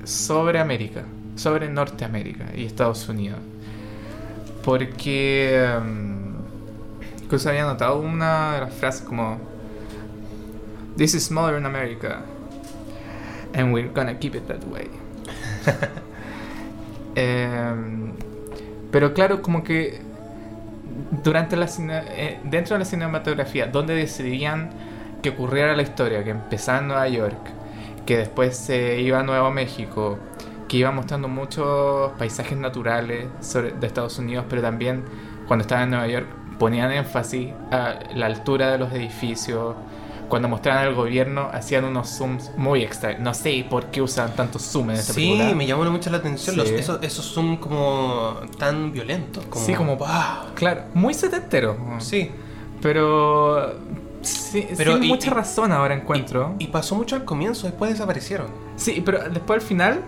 sobre 0.04 0.60
América, 0.60 1.04
sobre 1.36 1.70
Norteamérica 1.70 2.46
y 2.56 2.66
Estados 2.66 3.08
Unidos. 3.10 3.40
Porque, 4.66 5.64
um, 5.80 6.34
que 7.30 7.48
había 7.50 7.66
notado 7.66 8.00
una 8.00 8.56
de 8.56 8.62
las 8.62 8.74
frases 8.74 9.04
como, 9.04 9.38
This 10.98 11.14
is 11.14 11.30
Modern 11.32 11.66
America, 11.66 12.22
and 13.54 13.72
we're 13.74 13.90
gonna 13.94 14.18
keep 14.18 14.34
it 14.36 14.48
that 14.48 14.64
way. 14.66 14.90
Em, 17.18 18.12
pero 18.92 19.14
claro, 19.14 19.42
como 19.42 19.64
que 19.64 20.02
durante 21.24 21.56
la 21.56 21.68
cine- 21.68 22.04
eh, 22.10 22.40
dentro 22.44 22.76
de 22.76 22.80
la 22.80 22.86
cinematografía, 22.86 23.68
donde 23.68 23.96
decidían 23.96 24.70
que 25.22 25.30
ocurriera 25.30 25.76
la 25.76 25.82
historia, 25.84 26.24
que 26.26 26.32
empezaba 26.32 26.80
en 26.80 26.88
Nueva 26.88 27.08
York, 27.08 27.38
que 28.06 28.18
después 28.18 28.58
se 28.58 29.00
iba 29.00 29.20
a 29.20 29.24
Nuevo 29.24 29.50
México, 29.52 30.18
que 30.76 30.80
iba 30.80 30.92
mostrando 30.92 31.30
muchos 31.30 32.12
paisajes 32.18 32.58
naturales 32.58 33.28
sobre- 33.40 33.72
de 33.72 33.88
Estados 33.88 34.20
Unidos, 34.20 34.44
pero 34.50 34.62
también 34.62 35.06
cuando 35.48 35.62
estaba 35.62 35.84
en 35.84 35.92
Nueva 35.92 36.08
York 36.08 36.28
ponían 36.60 36.92
énfasis 36.92 37.54
a 37.72 38.00
la 38.14 38.26
altura 38.26 38.72
de 38.74 38.78
los 38.80 38.92
edificios. 38.92 39.74
Cuando 40.28 40.50
mostraban 40.50 40.88
el 40.88 40.94
gobierno 40.96 41.50
hacían 41.54 41.86
unos 41.86 42.10
zooms 42.10 42.52
muy 42.58 42.82
extra. 42.84 43.18
No 43.20 43.34
sé 43.34 43.66
por 43.70 43.86
qué 43.86 44.02
usan 44.02 44.36
tantos 44.36 44.64
zoom 44.64 44.90
en 44.90 44.98
esta 44.98 45.14
Sí, 45.14 45.22
película. 45.30 45.56
me 45.56 45.66
llamó 45.66 45.86
mucho 45.86 46.10
la 46.10 46.18
atención. 46.18 46.56
Sí. 46.56 46.62
Los, 46.62 46.70
esos, 46.72 47.00
esos 47.04 47.58
como 47.60 48.34
tan 48.58 48.92
violentos. 48.92 49.46
Como, 49.46 49.64
Sí, 49.66 49.74
como- 49.76 49.96
¡Wow! 49.96 50.08
Claro, 50.56 50.82
muy 50.94 51.14
setentero. 51.14 51.78
Sí. 52.00 52.32
Pero. 52.82 53.76
Sí, 54.22 54.68
Pero 54.76 54.94
sin 54.96 55.04
y- 55.04 55.08
mucha 55.08 55.30
razón 55.32 55.72
ahora 55.72 55.94
encuentro. 55.94 56.56
Y, 56.60 56.64
y 56.66 56.68
pasó 56.68 56.96
mucho 56.96 57.16
al 57.16 57.24
comienzo, 57.24 57.68
después 57.68 57.92
desaparecieron. 57.92 58.48
sí, 58.76 59.02
pero 59.06 59.20
después 59.30 59.62
al 59.62 59.66
final 59.68 60.02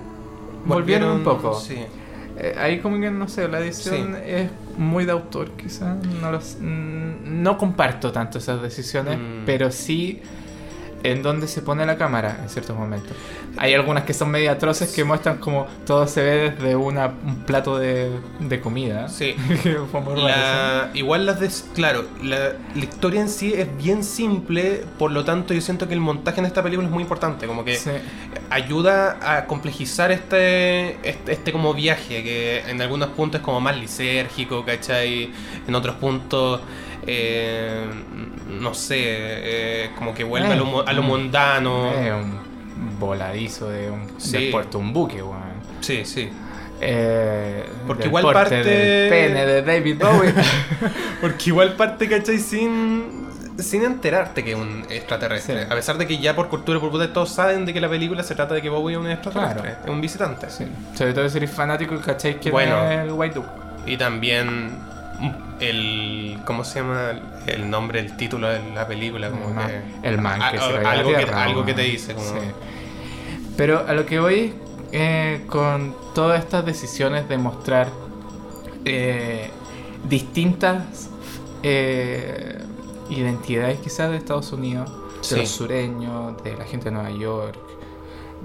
volvieron, 0.67 1.11
un 1.17 1.23
poco. 1.23 1.59
Sí. 1.59 1.77
Eh, 2.39 2.55
ahí 2.59 2.79
como 2.79 2.99
que 2.99 3.09
no 3.09 3.27
sé, 3.27 3.47
la 3.47 3.59
edición 3.59 4.15
Sí. 4.15 4.21
es 4.31 4.49
muy 4.77 5.05
de 5.05 5.11
autor, 5.11 5.51
quizás. 5.51 5.97
No, 6.21 6.31
los- 6.31 6.57
mm, 6.61 7.41
no 7.41 7.57
comparto 7.57 8.11
tanto 8.11 8.37
esas 8.37 8.61
decisiones, 8.61 9.17
Mm. 9.17 9.45
pero 9.45 9.71
sí 9.71 10.21
en 11.03 11.21
donde 11.23 11.47
se 11.47 11.61
pone 11.61 11.85
la 11.85 11.97
cámara 11.97 12.39
en 12.41 12.49
ciertos 12.49 12.75
momentos. 12.75 13.15
Hay 13.57 13.73
algunas 13.73 14.03
que 14.03 14.13
son 14.13 14.29
medio 14.31 14.51
atroces 14.51 14.91
que 14.93 15.03
muestran 15.03 15.37
como 15.37 15.67
todo 15.85 16.05
se 16.07 16.21
ve 16.23 16.49
desde 16.51 16.75
una, 16.75 17.07
un 17.25 17.43
plato 17.45 17.77
de, 17.77 18.11
de 18.39 18.59
comida. 18.59 19.07
Sí. 19.09 19.35
La- 20.15 20.89
igual 20.93 21.25
las 21.25 21.39
de... 21.39 21.49
Claro, 21.73 22.05
la, 22.21 22.53
la 22.75 22.83
historia 22.83 23.21
en 23.21 23.29
sí 23.29 23.53
es 23.53 23.67
bien 23.77 24.03
simple, 24.03 24.83
por 24.97 25.11
lo 25.11 25.23
tanto 25.23 25.53
yo 25.53 25.61
siento 25.61 25.87
que 25.87 25.93
el 25.93 25.99
montaje 25.99 26.39
en 26.39 26.45
esta 26.45 26.61
película 26.63 26.87
es 26.87 26.93
muy 26.93 27.03
importante, 27.03 27.47
como 27.47 27.63
que 27.63 27.75
Sí. 27.77 27.91
ayuda 28.49 29.17
a 29.21 29.45
complejizar 29.45 30.11
este, 30.11 30.97
este, 31.07 31.31
este 31.33 31.51
como 31.51 31.73
viaje, 31.73 32.23
que 32.23 32.59
en 32.69 32.81
algunos 32.81 33.09
puntos 33.09 33.39
es 33.39 33.45
como 33.45 33.59
más 33.61 33.77
lisérgico, 33.77 34.63
¿cachai? 34.65 35.31
En 35.67 35.75
otros 35.75 35.95
puntos, 35.97 36.61
eh, 37.07 37.85
no 38.59 38.73
sé, 38.73 38.95
eh, 38.99 39.89
como 39.97 40.13
que 40.13 40.23
vuelve 40.23 40.53
a, 40.53 40.55
lo, 40.55 40.87
a 40.87 40.93
lo 40.93 41.01
mundano. 41.03 41.91
Es 41.93 42.11
un 42.13 42.99
voladizo 42.99 43.69
de 43.69 43.89
un 43.89 44.07
Sí. 44.19 44.31
del 44.33 44.51
puerto, 44.51 44.77
un 44.79 44.93
buque, 44.93 45.21
weón. 45.23 45.57
Sí, 45.81 46.03
sí. 46.05 46.29
Eh, 46.79 47.65
Porque 47.87 48.05
igual 48.07 48.23
parte- 48.31 48.63
del 48.63 49.09
pene 49.09 49.45
de 49.45 49.61
David 49.63 49.97
Bowie. 49.99 50.33
Porque 51.21 51.45
igual 51.49 51.73
parte, 51.75 52.07
¿cachai? 52.07 52.37
Sin, 52.37 53.25
sin 53.57 53.83
enterarte 53.83 54.43
que 54.43 54.51
es 54.51 54.57
un 54.57 54.85
extraterrestre. 54.89 55.63
Sí. 55.65 55.67
A 55.71 55.75
pesar 55.75 55.97
de 55.97 56.05
que 56.05 56.17
ya 56.19 56.35
por 56.35 56.49
cultura 56.49 56.79
popular 56.79 57.07
todos 57.13 57.31
saben 57.31 57.65
de 57.65 57.73
que 57.73 57.81
la 57.81 57.89
película 57.89 58.21
se 58.21 58.35
trata 58.35 58.53
de 58.53 58.61
que 58.61 58.69
Bowie 58.69 58.95
es 58.95 58.99
un 59.01 59.09
extraterrestre, 59.09 59.61
Claro. 59.61 59.79
es 59.85 59.89
un 59.89 60.01
visitante. 60.01 60.49
sí. 60.51 60.65
Sobre 60.93 61.13
todo 61.13 61.27
si 61.29 61.37
eres 61.37 61.49
fanático 61.51 61.95
y 61.95 61.99
cachai 61.99 62.39
que 62.39 62.51
Bueno. 62.51 62.77
es 62.91 62.99
el 62.99 63.11
White 63.11 63.35
Duke. 63.35 63.49
Y 63.87 63.97
también 63.97 64.77
el. 65.59 66.39
¿Cómo 66.45 66.63
se 66.63 66.79
llama 66.81 67.11
el 67.47 67.69
nombre, 67.69 67.99
el 67.99 68.15
título 68.17 68.47
de 68.47 68.59
la 68.73 68.87
película? 68.87 69.29
Como 69.29 69.49
el, 69.49 69.53
man, 69.55 69.67
que, 70.01 70.07
el 70.09 70.17
man 70.21 70.39
que 70.51 70.57
a- 70.57 70.61
se 70.61 70.85
a- 70.85 70.91
algo, 70.91 71.09
que, 71.11 71.23
algo 71.23 71.65
que 71.65 71.73
te 71.73 71.81
dice. 71.83 72.13
Como, 72.13 72.25
Sí. 72.27 72.37
Pero 73.57 73.85
a 73.87 73.93
lo 73.93 74.05
que 74.05 74.19
voy 74.19 74.53
eh, 74.91 75.43
con 75.47 75.95
todas 76.13 76.39
estas 76.43 76.65
decisiones 76.65 77.27
de 77.27 77.37
mostrar 77.37 77.89
eh, 78.85 79.49
distintas 80.07 81.09
eh, 81.63 82.59
identidades 83.09 83.79
quizás 83.79 84.11
de 84.11 84.17
Estados 84.17 84.51
Unidos, 84.53 84.89
de 85.17 85.23
Sí. 85.23 85.35
los 85.37 85.49
sureños, 85.49 86.41
de 86.43 86.55
la 86.55 86.65
gente 86.65 86.85
de 86.85 86.91
Nueva 86.91 87.09
York, 87.11 87.57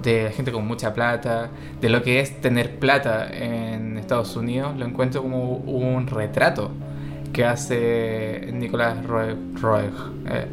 de 0.01 0.25
la 0.25 0.31
gente 0.31 0.53
con 0.53 0.67
mucha 0.67 0.95
plata, 0.95 1.51
de 1.81 1.89
lo 1.89 2.03
que 2.03 2.21
es 2.21 2.41
tener 2.41 2.79
plata 2.79 3.29
en 3.31 3.99
Estados 3.99 4.37
Unidos, 4.37 4.77
lo 4.77 4.87
encuentro 4.87 5.23
como 5.23 5.57
un 5.57 6.07
retrato 6.07 6.71
que 7.33 7.45
hace 7.45 8.51
Nicolás 8.53 9.05
Roeg, 9.05 9.37
Roeg, 9.61 9.93
eh, 10.29 10.47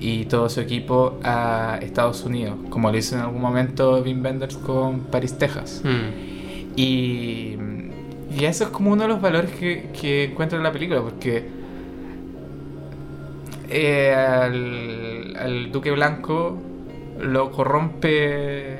y 0.00 0.26
todo 0.26 0.48
su 0.48 0.60
equipo 0.60 1.18
a 1.24 1.78
Estados 1.82 2.24
Unidos, 2.24 2.56
como 2.70 2.90
lo 2.90 2.96
hizo 2.96 3.16
en 3.16 3.22
algún 3.22 3.40
momento 3.40 4.00
Wim 4.02 4.24
Wenders 4.24 4.56
con 4.56 5.00
Paris, 5.00 5.36
Texas. 5.38 5.82
Mm. 5.84 6.76
Y, 6.76 7.56
y 8.38 8.44
eso 8.44 8.64
es 8.64 8.70
como 8.70 8.92
uno 8.92 9.02
de 9.02 9.08
los 9.08 9.20
valores 9.20 9.50
que, 9.52 9.90
que 9.98 10.24
encuentro 10.24 10.58
en 10.58 10.64
la 10.64 10.70
película, 10.70 11.00
porque 11.00 11.48
eh, 13.68 14.14
al, 14.14 15.36
al 15.36 15.72
Duque 15.72 15.90
Blanco 15.90 16.56
lo 17.20 17.50
corrompe 17.50 18.78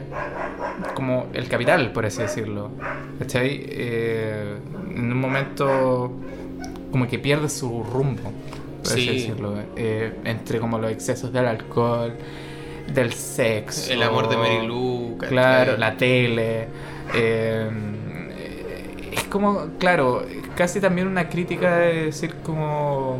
como 0.95 1.26
el 1.32 1.49
capital, 1.49 1.93
por 1.93 2.07
así 2.07 2.22
decirlo. 2.22 2.70
¿Cachai? 3.18 3.64
Eh, 3.68 4.57
en 4.95 5.12
un 5.12 5.20
momento 5.20 6.12
como 6.91 7.07
que 7.07 7.18
pierde 7.18 7.49
su 7.49 7.82
rumbo, 7.82 8.32
por 8.82 8.93
así 8.93 9.01
Sí. 9.03 9.07
decirlo. 9.14 9.55
Eh, 9.76 10.14
entre 10.24 10.59
como 10.61 10.78
los 10.78 10.91
excesos 10.91 11.32
del 11.32 11.47
alcohol, 11.47 12.14
del 12.93 13.12
sexo. 13.12 13.93
El 13.93 14.03
amor 14.03 14.28
de 14.28 14.36
Mary 14.36 14.66
Lou. 14.66 15.16
¿cachai? 15.18 15.28
Claro, 15.30 15.76
la 15.76 15.97
tele. 15.97 16.68
eh, 17.14 17.68
es 19.12 19.24
como, 19.24 19.66
claro, 19.78 20.22
casi 20.57 20.80
también 20.80 21.07
una 21.07 21.28
crítica 21.28 21.76
de 21.78 22.05
decir 22.07 22.34
como... 22.43 23.18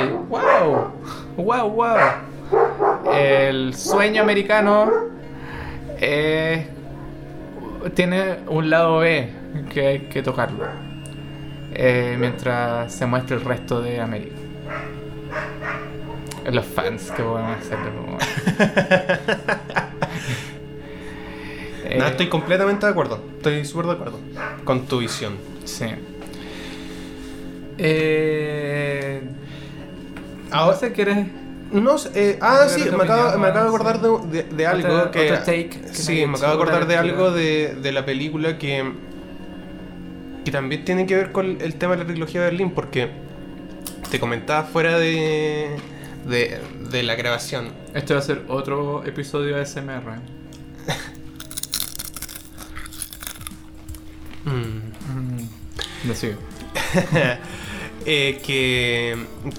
El, 0.00 0.12
wow, 0.28 0.90
wow, 1.36 1.70
wow. 1.70 1.96
El 3.20 3.74
sueño 3.74 4.22
americano 4.22 4.90
eh, 6.00 6.66
tiene 7.94 8.38
un 8.48 8.70
lado 8.70 8.98
B 8.98 9.28
que 9.72 9.86
hay 9.86 9.98
que 10.00 10.22
tocarlo. 10.22 10.64
eh, 11.74 12.16
mientras 12.18 12.92
se 12.92 13.06
muestra 13.06 13.36
el 13.36 13.44
resto 13.44 13.80
de 13.82 14.00
América. 14.00 14.34
Los 16.50 16.64
fans 16.64 17.10
que 17.10 17.22
podemos 17.22 17.56
hacer. 17.58 17.78
No, 21.98 22.04
estoy 22.06 22.28
completamente 22.28 22.84
de 22.84 22.92
acuerdo. 22.92 23.22
Estoy 23.38 23.64
súper 23.64 23.86
de 23.86 23.92
acuerdo 23.92 24.18
con 24.64 24.84
tu 24.86 24.98
visión. 24.98 25.36
Sí. 25.64 25.86
Eh, 27.78 29.22
Ahora- 30.50 30.74
no 30.74 30.78
sé, 30.80 30.92
¿quieres...? 30.92 31.26
No 31.70 31.98
sé, 31.98 32.10
eh, 32.14 32.38
ah, 32.40 32.64
¿Tienes 32.66 32.90
sí, 32.90 32.96
me 32.96 33.04
acabo, 33.04 33.38
me 33.38 33.48
acabo 33.48 33.64
de 33.70 33.76
acordar 33.76 34.00
de, 34.00 34.42
de- 34.42 34.54
de 34.56 34.66
algo 34.66 35.10
que. 35.10 35.32
otro 35.32 35.38
take 35.44 35.68
que 35.68 35.88
sí, 35.92 36.24
me 36.26 36.36
acabo 36.38 36.56
de 36.56 36.62
acordar 36.62 36.86
de 36.86 36.96
algo 36.96 37.30
de, 37.30 37.74
de 37.80 37.92
la 37.92 38.04
película 38.06 38.56
que. 38.58 38.90
que 40.44 40.50
también 40.50 40.84
tiene 40.84 41.06
que 41.06 41.14
ver 41.16 41.32
con 41.32 41.60
el 41.60 41.74
tema 41.74 41.92
de 41.94 41.98
la 42.04 42.06
trilogía 42.06 42.40
de 42.40 42.46
Berlín, 42.46 42.70
porque 42.70 43.10
te 44.10 44.18
comentaba 44.18 44.64
fuera 44.64 44.98
de. 44.98 45.76
de, 46.26 46.58
de 46.90 47.02
la 47.02 47.14
grabación. 47.16 47.68
Este 47.94 48.14
va 48.14 48.20
a 48.20 48.22
ser 48.22 48.44
otro 48.48 49.04
episodio 49.04 49.56
de 49.56 49.66
SMR. 49.66 50.20
Mm. 54.44 54.50
Mm, 54.50 55.48
lo 56.08 56.14
sigo. 56.14 56.38
Eh, 58.10 58.40
que, 58.42 59.16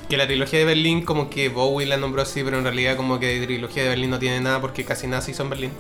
que 0.10 0.18
la 0.18 0.26
trilogía 0.26 0.58
de 0.58 0.66
Berlín 0.66 1.04
como 1.06 1.30
que 1.30 1.50
Bowie 1.50 1.86
la 1.86 1.98
nombró 1.98 2.24
así, 2.24 2.44
pero 2.44 2.58
en 2.58 2.64
realidad 2.64 2.98
como 2.98 3.20
que 3.20 3.28
de 3.40 3.46
trilogía 3.46 3.84
de 3.84 3.90
Berlín 3.90 4.10
no 4.10 4.18
tiene 4.18 4.42
nada 4.42 4.60
porque 4.60 4.84
casi 4.84 5.06
nada 5.06 5.22
se 5.22 5.32
hizo 5.32 5.44
en 5.44 5.50
Berlín, 5.52 5.72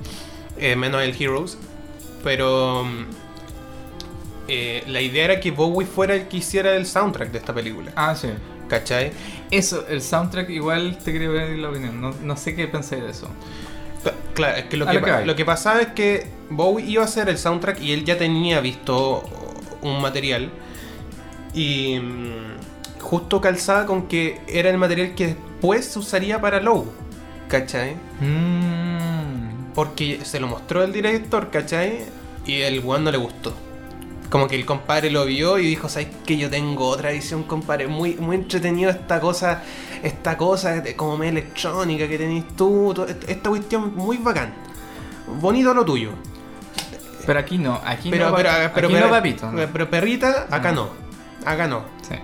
eh, 0.60 0.76
menos 0.76 1.02
el 1.02 1.20
Heroes. 1.20 1.58
Pero 2.24 2.84
mm, 2.86 3.06
eh, 4.48 4.84
la 4.88 5.02
idea 5.02 5.26
era 5.26 5.40
que 5.40 5.52
Bowie 5.52 5.88
fuera 5.88 6.14
el 6.16 6.28
que 6.28 6.38
hiciera 6.38 6.76
el 6.76 6.86
soundtrack 6.86 7.32
de 7.32 7.38
esta 7.40 7.54
película, 7.54 7.92
Ah, 7.96 8.16
sí. 8.16 8.30
¿cachai? 8.68 9.12
Eso, 9.50 9.86
el 9.88 10.02
soundtrack 10.02 10.50
igual 10.52 10.98
te 11.04 11.12
quería 11.12 11.30
ver 11.30 11.58
la 11.58 11.70
opinión. 11.70 12.00
No, 12.00 12.14
no 12.22 12.38
sé 12.38 12.56
qué 12.56 12.68
pensé 12.68 12.98
de 13.02 13.10
eso. 13.10 13.30
Cla- 14.04 14.14
Claro, 14.36 14.58
es 14.58 14.66
que 14.66 14.78
lo 14.78 14.86
que, 14.86 15.02
que 15.02 15.26
lo 15.26 15.36
que 15.36 15.44
pasaba 15.46 15.82
es 15.82 15.88
que 15.88 16.28
Bowie 16.52 16.86
iba 16.86 17.02
a 17.02 17.06
hacer 17.06 17.30
el 17.30 17.38
soundtrack 17.38 17.82
y 17.82 17.94
él 17.94 18.06
ya 18.06 18.18
tenía 18.18 18.60
visto 18.62 19.24
un 19.82 20.02
material 20.02 20.50
y 21.54 22.00
mm, 22.00 22.59
justo 23.00 23.42
calzaba 23.42 23.86
con 23.86 24.08
que 24.08 24.42
era 24.48 24.70
el 24.70 24.78
material 24.78 25.16
que 25.16 25.28
después 25.28 25.86
se 25.86 26.00
usaría 26.00 26.40
para 26.42 26.60
Low, 26.60 26.92
¿cachai? 27.48 27.96
Mm. 28.22 29.74
Porque 29.74 30.20
se 30.24 30.40
lo 30.40 30.48
mostró 30.48 30.84
el 30.84 30.92
director, 30.92 31.50
¿cachai? 31.50 32.00
Y 32.46 32.62
el 32.62 32.80
weón 32.84 33.04
no 33.04 33.12
le 33.12 33.18
gustó. 33.18 33.54
Como 34.30 34.48
que 34.48 34.56
el 34.56 34.66
compadre 34.66 35.10
lo 35.10 35.26
vio 35.26 35.58
y 35.58 35.66
dijo, 35.66 35.90
¿sabes 35.90 36.10
que 36.26 36.38
Yo 36.38 36.50
tengo 36.50 36.88
otra 36.88 37.12
visión, 37.12 37.44
compadre. 37.44 37.88
Muy, 37.88 38.16
muy 38.16 38.36
entretenido 38.36 38.92
esta 38.92 39.20
cosa, 39.20 39.64
esta 40.04 40.38
cosa 40.38 40.84
como 40.96 41.18
medio 41.18 41.32
electrónica 41.32 42.08
que 42.08 42.18
tenés 42.18 42.48
tú. 42.56 42.94
Esta 43.28 43.50
cuestión 43.50 43.96
muy 43.96 44.18
bacán. 44.18 44.54
Bonito 45.42 45.74
lo 45.74 45.84
tuyo. 45.86 46.12
Pero 47.26 47.40
aquí 47.40 47.58
no, 47.58 47.80
aquí 47.86 48.10
Pero, 48.10 48.30
no, 48.30 48.36
pero, 48.36 48.50
va- 48.50 48.72
pero, 48.74 48.88
aquí 48.88 48.96
pero- 48.96 49.06
no 49.08 49.12
papito. 49.12 49.52
¿no? 49.52 49.68
pero 49.72 49.90
perrita, 49.90 50.48
acá 50.50 50.72
no. 50.72 50.90
Acá 51.46 51.68
no. 51.68 51.84
Sí. 52.08 52.16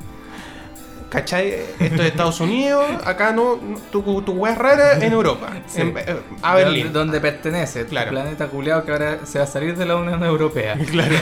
¿Cachai? 1.16 1.54
Esto 1.80 2.02
es 2.02 2.10
Estados 2.10 2.40
Unidos, 2.42 2.86
acá 3.06 3.32
no. 3.32 3.58
Tu, 3.92 4.02
tu 4.22 4.32
weá 4.34 4.52
es 4.54 4.58
rara 4.58 4.98
en 5.06 5.14
Europa. 5.14 5.50
Sí. 5.68 5.82
en- 5.82 5.98
eh, 5.98 6.18
a 6.42 6.56
Berlín. 6.56 6.92
Donde, 6.92 7.22
pertenece, 7.22 7.86
Claro. 7.86 8.08
tu 8.10 8.16
planeta 8.16 8.48
culiado 8.48 8.84
que 8.86 8.92
ahora 8.92 9.20
se 9.26 9.38
va 9.40 9.46
a 9.46 9.48
salir 9.48 9.76
de 9.78 9.86
la 9.86 9.96
Unión 9.96 10.24
Europea. 10.24 10.78
Claro. 10.92 11.16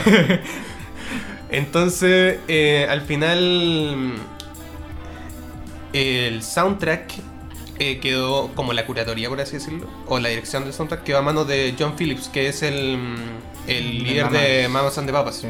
Entonces, 1.50 2.38
eh, 2.48 2.86
al 2.90 3.02
final, 3.02 4.14
el 5.92 6.42
soundtrack 6.42 7.12
eh, 7.78 7.98
quedó 8.00 8.50
como 8.54 8.72
la 8.72 8.86
curatoría, 8.86 9.28
por 9.28 9.40
así 9.40 9.54
decirlo, 9.54 9.86
o 10.06 10.18
la 10.18 10.28
dirección 10.28 10.64
del 10.64 10.72
soundtrack 10.72 11.02
quedó 11.04 11.18
a 11.18 11.22
manos 11.22 11.46
de 11.46 11.74
John 11.78 11.94
Phillips, 11.96 12.28
que 12.28 12.48
es 12.48 12.62
el, 12.62 12.98
el 13.66 13.98
De 13.98 14.04
líder 14.04 14.30
de 14.30 14.68
Mamas 14.68 14.98
and 14.98 15.06
the 15.06 15.12
Papas. 15.12 15.36
Sí. 15.36 15.48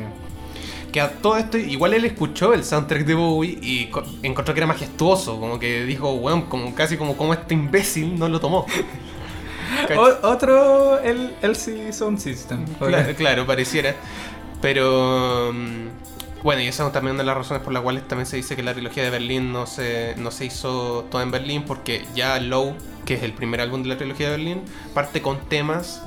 Que 0.95 1.01
a 1.01 1.11
todo 1.11 1.36
esto, 1.36 1.59
igual 1.59 1.92
él 1.92 2.05
escuchó 2.05 2.55
el 2.55 2.62
soundtrack 2.64 3.05
de 3.05 3.14
Bowie 3.14 3.59
y 3.61 3.86
co- 3.86 4.05
encontró 4.22 4.55
que 4.55 4.61
era 4.61 4.68
majestuoso, 4.68 5.40
como 5.40 5.59
que 5.59 5.84
dijo, 5.84 6.12
weón, 6.12 6.42
como 6.42 6.72
casi 6.72 6.97
como, 6.97 7.16
como 7.16 7.34
este 7.34 7.53
imbécil 7.55 8.16
no 8.16 8.28
lo 8.28 8.38
tomó. 8.38 8.64
Otro 10.22 11.01
el 11.01 11.34
LC 11.42 11.92
Sound 11.92 12.20
System. 12.20 12.64
Claro, 12.78 13.12
claro, 13.16 13.45
pareciera. 13.45 13.97
Pero 14.62 15.51
mm, 15.53 16.42
bueno, 16.45 16.62
y 16.62 16.68
esa 16.68 16.86
es 16.86 16.92
también 16.92 17.14
una 17.14 17.24
de 17.24 17.26
las 17.26 17.36
razones 17.38 17.64
por 17.64 17.72
las 17.72 17.82
cuales 17.82 18.07
también 18.07 18.26
se 18.26 18.36
dice 18.36 18.55
que 18.55 18.62
la 18.62 18.72
trilogía 18.72 19.03
de 19.03 19.11
Berlín 19.11 19.53
no 19.53 19.66
se, 19.66 20.14
no 20.16 20.30
se 20.30 20.45
hizo 20.45 21.07
toda 21.11 21.24
en 21.24 21.32
Berlín, 21.32 21.64
porque 21.66 22.05
ya 22.14 22.38
Low, 22.38 22.74
que 23.05 23.14
es 23.14 23.24
el 23.24 23.32
primer 23.32 23.61
álbum 23.61 23.82
de 23.82 23.88
la 23.88 23.97
trilogía 23.99 24.26
de 24.26 24.36
Berlín, 24.36 24.62
parte 24.95 25.20
con 25.22 25.38
temas 25.49 26.03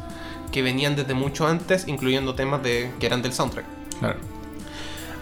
que 0.51 0.61
venían 0.61 0.95
desde 0.95 1.13
mucho 1.13 1.45
antes, 1.45 1.89
incluyendo 1.89 2.35
temas 2.35 2.63
de, 2.63 2.89
que 3.01 3.05
eran 3.05 3.21
del 3.21 3.33
soundtrack. 3.33 3.65
Claro. 3.99 4.36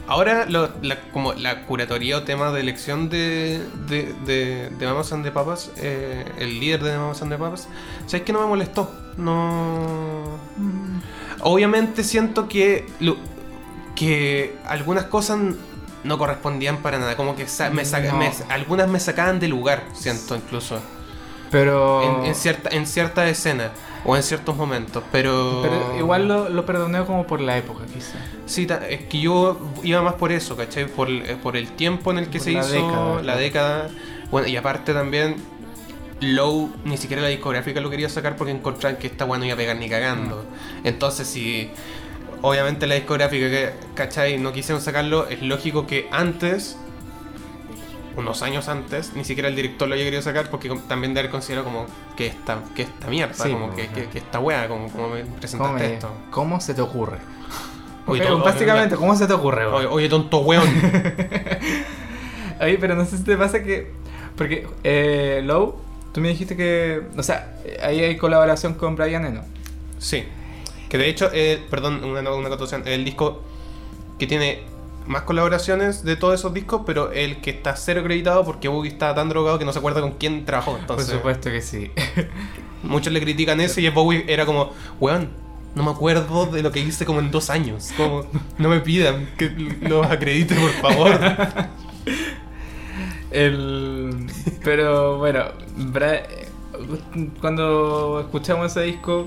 Ahora, 0.08 0.46
lo- 0.48 0.70
la, 0.84 1.02
como 1.12 1.34
la 1.34 1.64
curatoría 1.66 2.18
o 2.18 2.24
tema 2.24 2.52
de 2.52 2.62
elección 2.62 3.10
de, 3.10 3.60
de, 3.88 4.14
de, 4.26 4.70
de 4.70 4.86
Mamas 4.86 5.12
and 5.14 5.24
the 5.26 5.32
Papas, 5.32 5.72
eh, 5.78 6.24
el 6.38 6.60
líder 6.60 6.84
de 6.84 6.96
Mamas 6.98 7.22
and 7.24 7.32
the 7.32 7.38
Papas, 7.40 7.68
¿sabes 8.06 8.24
que 8.24 8.32
no 8.32 8.40
me 8.42 8.46
molestó? 8.48 8.92
No. 9.18 10.38
Obviamente 11.42 12.04
siento 12.04 12.48
que, 12.48 12.86
lo- 13.00 13.18
que 13.96 14.56
algunas 14.68 15.06
cosas 15.06 15.40
no 16.04 16.18
correspondían 16.20 16.78
para 16.78 17.00
nada, 17.00 17.16
como 17.18 17.36
que 17.36 17.48
sa- 17.48 17.72
me 17.72 17.84
saca- 17.84 18.12
No. 18.12 18.20
me- 18.20 18.32
algunas 18.50 18.88
me 18.88 19.00
sacaban 19.00 19.40
de 19.40 19.48
lugar, 19.48 19.84
siento 19.94 20.36
incluso, 20.36 20.80
Pero, 21.50 22.20
en, 22.22 22.26
en 22.28 22.36
cierta, 22.36 22.70
en 22.70 22.86
cierta 22.86 23.28
escena 23.28 23.72
o 24.06 24.16
en 24.16 24.24
ciertos 24.24 24.56
momentos, 24.56 25.04
pero... 25.12 25.62
pero 25.64 25.98
igual 25.98 26.28
lo, 26.28 26.50
lo 26.50 26.66
perdoné 26.66 27.04
como 27.06 27.26
por 27.26 27.42
la 27.42 27.58
época, 27.58 27.86
quizá. 27.92 28.18
Sí, 28.46 28.68
es 28.90 29.02
que 29.06 29.20
yo 29.20 29.58
iba 29.84 30.02
más 30.02 30.14
por 30.14 30.32
eso, 30.32 30.56
¿cachai? 30.56 30.86
Por, 30.88 31.10
el- 31.10 31.30
eh, 31.30 31.38
por 31.42 31.58
el 31.58 31.70
tiempo 31.72 32.12
en 32.12 32.20
el 32.20 32.26
que 32.30 32.38
Por 32.38 32.46
se 32.46 32.52
la 32.52 32.60
hizo 32.60 32.72
década, 32.72 33.24
la 33.24 33.36
década. 33.36 33.90
Bueno, 34.32 34.48
y 34.48 34.56
aparte 34.58 34.94
también, 34.94 35.36
Low 36.22 36.72
ni 36.86 36.98
siquiera 36.98 37.22
la 37.22 37.28
discográfica 37.30 37.82
lo 37.82 37.90
quería 37.90 38.08
sacar 38.10 38.36
porque 38.38 38.52
encontraban 38.52 38.98
que 38.98 39.08
esta 39.08 39.26
weá 39.26 39.38
no 39.40 39.46
iba 39.46 39.54
a 39.56 39.58
pegar 39.58 39.76
ni 39.78 39.90
cagando. 39.90 40.46
Mm. 40.84 40.88
Entonces, 40.88 41.28
si 41.28 41.70
obviamente 42.42 42.88
la 42.88 42.96
discográfica, 42.96 43.50
que, 43.50 43.74
¿cachai? 43.96 44.38
No 44.38 44.54
quisieron 44.54 44.82
sacarlo, 44.82 45.28
es 45.28 45.42
lógico 45.42 45.88
que 45.88 46.08
antes, 46.12 46.78
unos 48.18 48.42
años 48.42 48.68
antes, 48.70 49.14
ni 49.16 49.24
siquiera 49.24 49.50
el 49.50 49.56
director 49.56 49.88
lo 49.88 49.96
haya 49.96 50.04
querido 50.04 50.22
sacar 50.22 50.50
porque 50.50 50.70
también 50.88 51.14
de 51.14 51.20
haber 51.22 51.32
considerado 51.32 51.66
como 51.66 51.86
que 52.16 52.28
esta, 52.28 52.60
que 52.76 52.84
esta 52.84 53.08
mierda, 53.08 53.34
Sí, 53.34 53.52
como 53.52 53.76
que, 53.76 53.88
que- 53.88 54.06
que 54.08 54.18
esta 54.20 54.40
weá, 54.40 54.68
como, 54.68 54.90
como 54.90 55.10
me 55.10 55.22
¿Cómo, 55.22 55.36
presentaste 55.36 55.74
me- 55.88 55.94
esto. 55.96 56.10
cómo 56.32 56.60
se 56.62 56.74
te 56.74 56.82
ocurre? 56.82 57.18
Oye, 58.08 58.24
básicamente, 58.30 58.96
¿cómo 58.96 59.16
se 59.16 59.26
te 59.28 59.34
ocurre? 59.34 59.66
Oye, 59.66 59.88
oye, 59.88 60.10
tonto 60.10 60.38
weón. 60.40 60.68
Oye, 62.62 62.78
pero 62.80 62.96
no 62.96 63.06
sé 63.06 63.18
si 63.18 63.24
te 63.24 63.36
pasa 63.38 63.62
que. 63.64 63.92
Porque, 64.38 64.68
eh, 64.84 65.42
Low, 65.44 65.76
tú 66.14 66.22
me 66.22 66.30
dijiste 66.30 66.56
que. 66.56 67.02
O 67.18 67.24
sea, 67.24 67.56
ahí 67.82 68.00
hay 68.02 68.18
colaboración 68.18 68.76
con 68.76 68.96
Brian 68.96 69.26
Eno. 69.26 69.42
Sí. 69.98 70.24
Que 70.90 70.98
de 70.98 71.10
hecho, 71.10 71.30
eh, 71.34 71.62
perdón, 71.70 72.04
una, 72.04 72.32
una 72.32 72.48
acotación, 72.48 72.84
el 72.86 73.04
disco 73.04 73.42
que 74.20 74.28
tiene 74.28 74.62
más 75.08 75.24
colaboraciones 75.24 76.04
de 76.04 76.16
todos 76.16 76.36
esos 76.36 76.54
discos, 76.54 76.82
pero 76.86 77.12
el 77.12 77.38
que 77.42 77.52
está 77.52 77.76
cero 77.76 78.02
acreditado 78.02 78.44
porque 78.44 78.68
Boogie 78.68 78.92
está 78.92 79.14
tan 79.16 79.30
drogado 79.30 79.60
que 79.60 79.66
no 79.66 79.74
se 79.74 79.80
acuerda 79.80 80.02
con 80.02 80.12
quién 80.14 80.46
trabajó. 80.46 80.78
Entonces, 80.80 81.08
Por 81.08 81.16
supuesto 81.18 81.50
que 81.50 81.62
sí. 81.62 81.92
muchos 82.84 83.12
le 83.14 83.20
critican 83.22 83.60
eso 83.62 83.80
y 83.82 83.90
Bowie 83.90 84.26
era 84.28 84.46
como, 84.46 84.72
weón, 85.00 85.30
no 85.76 85.84
me 85.84 85.92
acuerdo 85.92 86.46
de 86.46 86.62
lo 86.64 86.72
que 86.72 86.80
hice 86.80 87.06
como 87.06 87.20
en 87.20 87.32
dos 87.32 87.50
años. 87.50 87.92
Como, 87.98 88.26
no 88.58 88.70
me 88.70 88.80
pidan 88.80 89.28
que 89.38 89.50
los 89.82 90.06
acredite, 90.06 90.56
por 90.56 90.72
favor. 90.72 91.20
El... 93.32 94.28
Pero 94.64 95.18
bueno, 95.18 95.46
Bra- 95.78 96.24
cuando 97.42 98.20
escuchamos 98.22 98.72
ese 98.72 98.82
disco, 98.84 99.26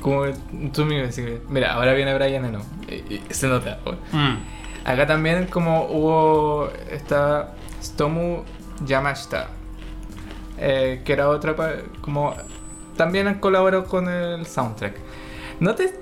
como 0.00 0.24
tú 0.72 0.84
me 0.84 1.02
decís, 1.06 1.24
mira, 1.48 1.74
ahora 1.74 1.92
viene 1.94 2.14
Brian 2.14 2.58
y 2.88 3.20
se 3.34 3.46
nota. 3.48 3.78
Mm. 4.12 4.36
Acá 4.84 5.06
también 5.06 5.46
como 5.46 5.86
hubo 5.86 6.68
esta 6.90 7.54
Stomu 7.82 8.42
Yamashita, 8.84 9.48
eh, 10.58 11.02
que 11.04 11.12
era 11.12 11.28
otra 11.28 11.54
como 12.00 12.34
también 12.96 13.28
han 13.28 13.38
colaborado 13.38 13.84
con 13.84 14.08
el 14.08 14.46
soundtrack. 14.46 14.94
¿No 15.60 15.74
te, 15.74 15.92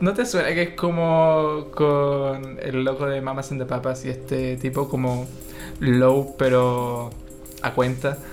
¿No 0.00 0.14
te 0.14 0.26
suena 0.26 0.48
que 0.50 0.62
es 0.62 0.74
como 0.74 1.66
con 1.74 2.58
el 2.60 2.84
loco 2.84 3.06
de 3.06 3.20
Mamas 3.20 3.50
and 3.50 3.60
the 3.60 3.66
Papas 3.66 4.04
y 4.04 4.10
este 4.10 4.56
tipo 4.56 4.88
como 4.88 5.26
low 5.80 6.34
pero 6.38 7.10
a 7.62 7.72
cuenta? 7.72 8.18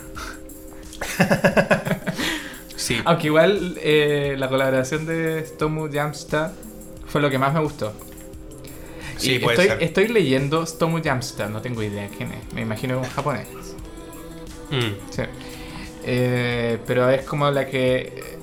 Sí. 2.77 3.01
Aunque 3.05 3.27
igual 3.27 3.79
eh, 3.81 4.35
la 4.37 4.47
colaboración 4.47 5.07
de 5.07 5.43
Stomu 5.43 5.89
Yamashita 5.89 6.53
fue 7.07 7.19
lo 7.19 7.31
que 7.31 7.39
más 7.39 7.51
me 7.51 7.61
gustó. 7.61 7.93
Sí, 9.18 9.36
Y 9.36 9.39
puede 9.39 9.55
estoy, 9.55 9.68
ser. 9.70 9.84
estoy 9.84 10.07
leyendo 10.09 10.66
Stomu 10.66 10.99
Yamashita, 10.99 11.47
no 11.47 11.61
tengo 11.61 11.82
idea 11.82 12.09
quién 12.16 12.32
es. 12.34 12.53
Me 12.53 12.61
imagino 12.61 12.99
que 13.01 13.07
es 13.07 13.13
japonés. 13.13 13.47
Mm. 14.72 15.11
Sí. 15.11 15.22
Eh, 16.03 16.78
pero 16.86 17.09
es 17.09 17.24
como 17.24 17.49
la 17.49 17.66
que 17.68 18.36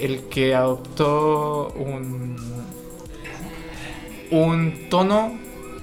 el 0.00 0.24
que 0.28 0.54
adoptó 0.54 1.72
un, 1.76 2.36
un 4.30 4.88
tono 4.90 5.38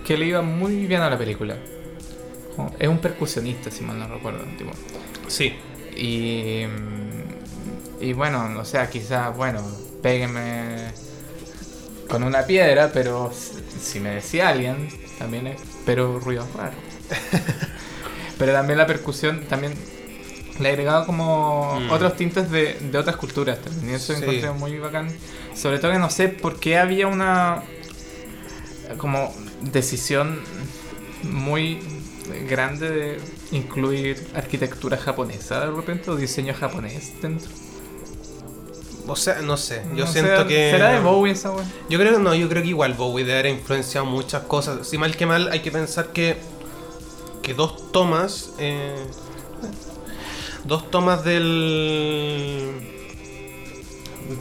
que 0.05 0.17
le 0.17 0.25
iba 0.25 0.41
muy 0.41 0.85
bien 0.87 1.01
a 1.01 1.09
la 1.09 1.17
película. 1.17 1.55
Es 2.77 2.87
un 2.87 2.97
percusionista, 2.99 3.71
si 3.71 3.83
mal 3.83 3.97
no 3.97 4.07
recuerdo. 4.07 4.43
Tipo. 4.57 4.71
Sí. 5.27 5.53
Y, 5.95 6.63
y 7.99 8.13
bueno, 8.13 8.59
o 8.59 8.65
sea, 8.65 8.89
quizás, 8.89 9.35
bueno, 9.35 9.61
pégueme 10.01 10.91
con 12.09 12.23
una 12.23 12.45
piedra, 12.45 12.91
pero 12.93 13.31
si- 13.81 13.99
me 13.99 14.11
decía 14.11 14.49
alguien, 14.49 14.89
también 15.17 15.47
es, 15.47 15.59
pero 15.85 16.19
ruidos 16.19 16.47
raros. 16.53 16.75
pero 18.37 18.53
también 18.53 18.77
la 18.77 18.87
percusión, 18.87 19.45
también 19.47 19.73
le 20.59 20.69
agregaba 20.69 21.05
como 21.05 21.79
Mm. 21.79 21.91
otros 21.91 22.15
tintes 22.15 22.49
de, 22.51 22.75
de 22.79 22.97
otras 22.97 23.15
culturas 23.15 23.59
también. 23.61 23.91
Y 23.91 23.93
eso 23.95 24.13
Sí. 24.13 24.21
encontré 24.21 24.51
muy 24.51 24.77
bacán. 24.79 25.09
Sobre 25.55 25.79
todo 25.79 25.91
que 25.91 25.99
no 25.99 26.09
sé 26.09 26.27
por 26.29 26.59
qué 26.59 26.77
había 26.77 27.07
una 27.07 27.63
como 28.97 29.33
decisión 29.61 30.39
muy 31.23 31.79
grande 32.47 32.89
de 32.89 33.17
incluir 33.51 34.27
arquitectura 34.33 34.97
japonesa 34.97 35.65
de 35.65 35.71
repente 35.71 36.09
o 36.11 36.15
diseño 36.15 36.53
japonés 36.53 37.13
dentro. 37.21 37.49
O 39.07 39.15
sea, 39.15 39.41
no 39.41 39.57
sé. 39.57 39.83
Yo 39.95 40.05
No 40.05 40.11
siento 40.11 40.47
que. 40.47 40.71
¿Será 40.71 40.91
de 40.91 40.99
Bowie 40.99 41.33
esa 41.33 41.51
wea? 41.51 41.65
Yo 41.89 41.99
creo 41.99 42.13
que 42.13 42.19
no, 42.19 42.33
yo 42.35 42.47
creo 42.49 42.61
que 42.63 42.69
igual 42.69 42.93
Bowie 42.93 43.25
debe 43.25 43.39
haber 43.39 43.51
influenciado 43.53 44.05
muchas 44.05 44.43
cosas. 44.43 44.87
Si 44.87 44.97
mal 44.97 45.15
que 45.15 45.25
mal, 45.25 45.49
hay 45.51 45.59
que 45.61 45.71
pensar 45.71 46.07
que. 46.07 46.37
que 47.41 47.53
dos 47.53 47.91
tomas. 47.91 48.51
eh, 48.59 48.95
dos 50.63 50.89
tomas 50.91 51.23
del. 51.23 52.87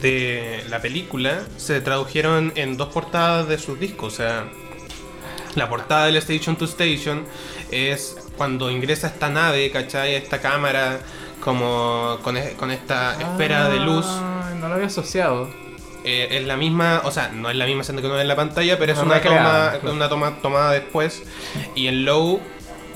de 0.01 0.63
la 0.69 0.81
película 0.81 1.41
se 1.57 1.81
tradujeron 1.81 2.53
en 2.55 2.77
dos 2.77 2.89
portadas 2.89 3.47
de 3.47 3.57
sus 3.57 3.79
discos. 3.79 4.13
O 4.13 4.15
sea, 4.17 4.49
la 5.55 5.67
portada 5.69 6.05
del 6.05 6.15
Station 6.17 6.55
to 6.55 6.65
Station 6.65 7.25
es 7.71 8.15
cuando 8.37 8.69
ingresa 8.71 9.07
esta 9.07 9.29
nave, 9.29 9.69
¿cachai? 9.71 10.15
Esta 10.15 10.39
cámara, 10.39 10.99
como 11.41 12.19
con, 12.23 12.37
e- 12.37 12.53
con 12.53 12.71
esta 12.71 13.19
esfera 13.19 13.69
de 13.69 13.79
luz. 13.79 14.05
No 14.61 14.69
lo 14.69 14.75
había 14.75 14.87
asociado. 14.87 15.49
Eh, 16.03 16.29
es 16.31 16.45
la 16.45 16.57
misma, 16.57 17.01
o 17.03 17.11
sea, 17.11 17.29
no 17.29 17.49
es 17.49 17.55
la 17.55 17.65
misma 17.65 17.81
escena 17.81 18.01
que 18.01 18.07
uno 18.07 18.15
ve 18.15 18.21
en 18.21 18.27
la 18.27 18.35
pantalla, 18.35 18.77
pero 18.79 18.93
es 18.93 18.97
No, 18.97 19.05
una 19.05 19.21
toma, 19.21 19.73
una 19.83 20.09
toma 20.09 20.37
tomada 20.41 20.71
después. 20.71 21.23
Y 21.75 21.87
en 21.87 22.05
Low, 22.05 22.39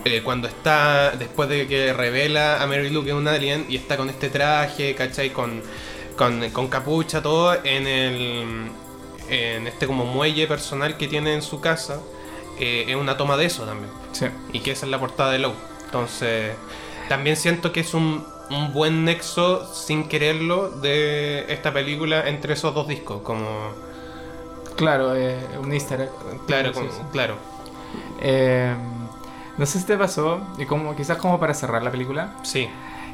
eh, 0.06 0.22
cuando 0.24 0.48
está, 0.48 1.12
después 1.12 1.50
de 1.50 1.68
que 1.68 1.94
revela 1.94 2.62
a 2.62 2.68
Mary 2.68 2.90
Lou 2.90 3.04
que 3.04 3.10
es 3.10 3.16
un 3.16 3.28
alien 3.28 3.66
y 3.70 3.76
está 3.76 3.98
con 3.98 4.10
este 4.10 4.30
traje, 4.30 4.96
¿cachai? 4.96 5.32
Con, 5.32 5.62
con, 6.16 6.50
con 6.52 6.68
capucha, 6.68 7.22
todo, 7.22 7.56
en 7.64 7.88
el 7.88 8.72
en 9.30 9.66
este 9.68 9.88
como 9.88 10.06
muelle 10.06 10.48
personal 10.48 10.98
que 10.98 11.08
tiene 11.08 11.34
en 11.34 11.42
su 11.42 11.60
casa, 11.60 12.00
eh, 12.60 12.86
es 12.88 12.96
una 12.96 13.18
toma 13.18 13.38
de 13.38 13.46
eso 13.46 13.66
también. 13.66 13.92
Sí. 14.12 14.28
Y 14.54 14.60
que 14.60 14.72
esa 14.72 14.86
es 14.86 14.92
la 14.92 15.00
portada 15.00 15.32
de 15.32 15.40
Low. 15.40 15.54
Entonces, 15.86 16.54
también 17.10 17.36
siento 17.36 17.72
que 17.72 17.82
es 17.82 17.94
un, 17.94 18.26
un 18.52 18.74
buen 18.74 19.06
nexo, 19.06 19.66
sin 19.74 20.08
quererlo, 20.08 20.70
de 20.70 21.46
esta 21.52 21.74
película 21.74 22.28
entre 22.30 22.54
esos 22.54 22.74
dos 22.74 22.88
discos. 22.88 23.22
Como, 23.22 23.46
Claro, 24.76 25.16
eh, 25.16 25.38
un 25.62 25.72
easter 25.74 26.02
egg. 26.02 26.10
claro, 26.48 26.74
como- 26.74 26.90
claro. 27.12 27.36
Eh, 28.22 28.74
no 29.58 29.66
sé 29.66 29.80
si 29.80 29.86
te 29.86 29.98
pasó, 29.98 30.42
y 30.58 30.66
como 30.66 30.96
quizás 30.96 31.18
como 31.18 31.40
para 31.40 31.54
cerrar 31.54 31.82
la 31.82 31.92
película, 31.92 32.34
Sí. 32.44 32.68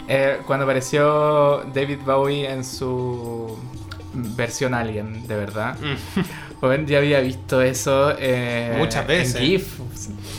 eh, 0.08 0.40
cuando 0.48 0.64
apareció 0.66 1.64
David 1.74 2.00
Bowie 2.06 2.50
en 2.50 2.64
su 2.66 3.58
versión 4.14 4.74
Alien, 4.74 5.28
de 5.28 5.36
verdad. 5.36 5.78
Bueno, 6.62 6.86
ya 6.86 7.00
había 7.00 7.20
visto 7.22 7.60
eso 7.64 8.14
eh, 8.20 8.76
Muchas 8.78 9.08
veces. 9.08 9.34
En 9.36 9.42
GIF. 9.42 9.80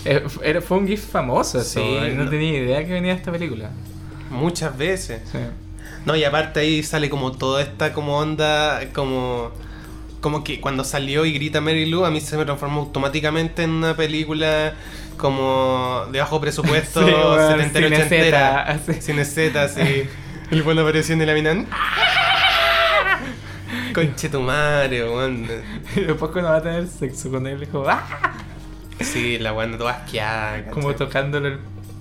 Eh, 0.05 0.61
fue 0.61 0.77
un 0.79 0.87
GIF 0.87 1.05
famoso 1.11 1.59
eso. 1.59 1.81
Sí, 1.81 1.81
y 1.81 2.15
no, 2.15 2.23
no- 2.23 2.31
tenía 2.31 2.59
idea 2.61 2.87
que 2.87 2.93
venía 2.93 3.13
esta 3.15 3.33
película. 3.33 3.71
Muchas 4.33 4.77
veces. 4.77 5.23
Sí. 5.31 5.39
No, 6.05 6.17
y 6.17 6.25
aparte 6.25 6.61
ahí 6.61 6.83
sale 6.83 7.09
como 7.09 7.33
toda 7.33 7.63
esta 7.63 7.93
como 7.93 8.19
onda, 8.19 8.81
como... 8.93 9.51
Como 10.21 10.45
que 10.45 10.61
cuando 10.61 10.85
salió 10.85 11.25
y 11.25 11.33
grita 11.33 11.61
Mary 11.61 11.85
Lou, 11.85 12.05
a 12.05 12.11
mí 12.13 12.21
se 12.21 12.37
me 12.37 12.45
transformó 12.45 12.83
automáticamente 12.83 13.65
en 13.65 13.71
una 13.71 13.97
película 13.97 14.75
como 15.17 16.05
de 16.13 16.21
bajo 16.21 16.41
presupuesto, 16.41 17.01
Sí, 17.07 17.13
bueno, 17.13 17.51
setentero, 17.51 17.89
Cine 17.89 17.97
ochentera. 17.97 18.39
Z, 18.39 18.61
así. 18.93 19.03
Cine 19.03 19.25
Z, 19.25 19.63
así. 19.63 20.05
El 20.53 20.63
bueno 20.63 20.83
apareció 20.83 21.15
en 21.15 21.27
la 21.27 21.35
mina. 21.35 21.67
Conche 23.95 24.29
tu 24.29 24.41
madre, 24.41 25.03
weón. 25.03 25.49
Y 25.97 26.01
después 26.01 26.31
cuando 26.31 26.51
va 26.51 26.59
a 26.59 26.63
tener 26.63 26.87
sexo 26.87 27.29
con 27.29 27.45
él, 27.49 27.59
dijo, 27.59 27.85
¡ah! 27.89 28.05
Sí, 29.01 29.39
la 29.39 29.53
weón 29.53 29.77
toda 29.77 29.93
asqueada. 29.93 30.71
Como 30.71 30.95
tocándole 30.95 31.49
el 31.49 31.59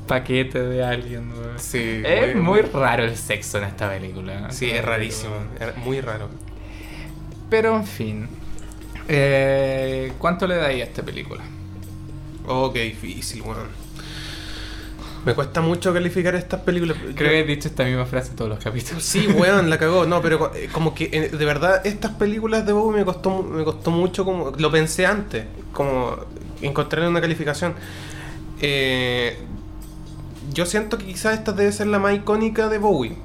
paquete 0.07 0.59
de 0.59 0.83
alguien. 0.83 1.31
weón. 1.31 1.59
Sí, 1.59 2.01
Es 2.05 2.35
muy 2.35 2.61
raro 2.61 3.03
el 3.03 3.15
sexo 3.15 3.57
en 3.59 3.65
esta 3.65 3.89
película. 3.89 4.51
Sí, 4.51 4.69
es 4.69 4.83
rarísimo. 4.83 5.35
es 5.59 5.77
muy 5.77 6.01
raro. 6.01 6.29
Pero 7.49 7.75
en 7.75 7.85
fin. 7.85 8.27
Eh, 9.07 10.13
¿Cuánto 10.17 10.47
le 10.47 10.55
dais 10.55 10.81
a 10.81 10.85
esta 10.85 11.03
película? 11.03 11.43
Oh, 12.47 12.71
qué 12.71 12.83
difícil, 12.83 13.41
weón. 13.41 13.81
Me 15.23 15.35
cuesta 15.35 15.61
mucho 15.61 15.93
calificar 15.93 16.33
estas 16.33 16.61
películas. 16.61 16.97
Creo 17.15 17.29
que 17.29 17.39
he 17.41 17.43
dicho 17.43 17.67
esta 17.67 17.83
misma 17.83 18.05
frase 18.07 18.31
en 18.31 18.37
todos 18.37 18.49
los 18.49 18.59
capítulos. 18.63 19.03
Sí, 19.03 19.27
weón, 19.27 19.69
la 19.69 19.77
cagó. 19.79 20.05
No, 20.05 20.19
pero 20.21 20.51
eh, 20.55 20.67
como 20.71 20.95
que 20.95 21.09
eh, 21.11 21.29
de 21.29 21.45
verdad 21.45 21.85
estas 21.85 22.13
películas 22.13 22.65
de 22.65 22.73
Bowie 22.73 22.99
me 22.99 23.05
costó 23.05 23.43
me 23.43 23.63
costó 23.63 23.91
mucho 23.91 24.25
como 24.25 24.51
lo 24.57 24.71
pensé 24.71 25.05
antes, 25.05 25.45
como 25.71 26.15
encontrar 26.61 27.07
una 27.07 27.21
calificación. 27.21 27.75
Eh, 28.61 29.37
yo 30.53 30.65
siento 30.65 30.97
que 30.97 31.05
quizás 31.05 31.33
esta 31.37 31.51
debe 31.53 31.71
ser 31.71 31.87
la 31.87 31.99
más 31.99 32.15
icónica 32.15 32.69
de 32.69 32.77
Bowie. 32.77 33.15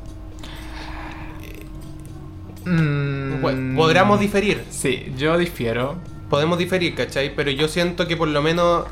Mm, 2.65 3.41
Bueno, 3.43 3.77
podríamos 3.77 4.19
diferir, 4.21 4.65
Sí, 4.71 5.13
yo 5.17 5.39
difiero. 5.39 5.97
podemos 6.29 6.59
diferir, 6.59 6.95
¿cachai? 6.95 7.35
Pero 7.35 7.51
yo 7.51 7.69
siento 7.69 8.07
que 8.09 8.17
por 8.17 8.29
lo 8.29 8.43
menos 8.43 8.87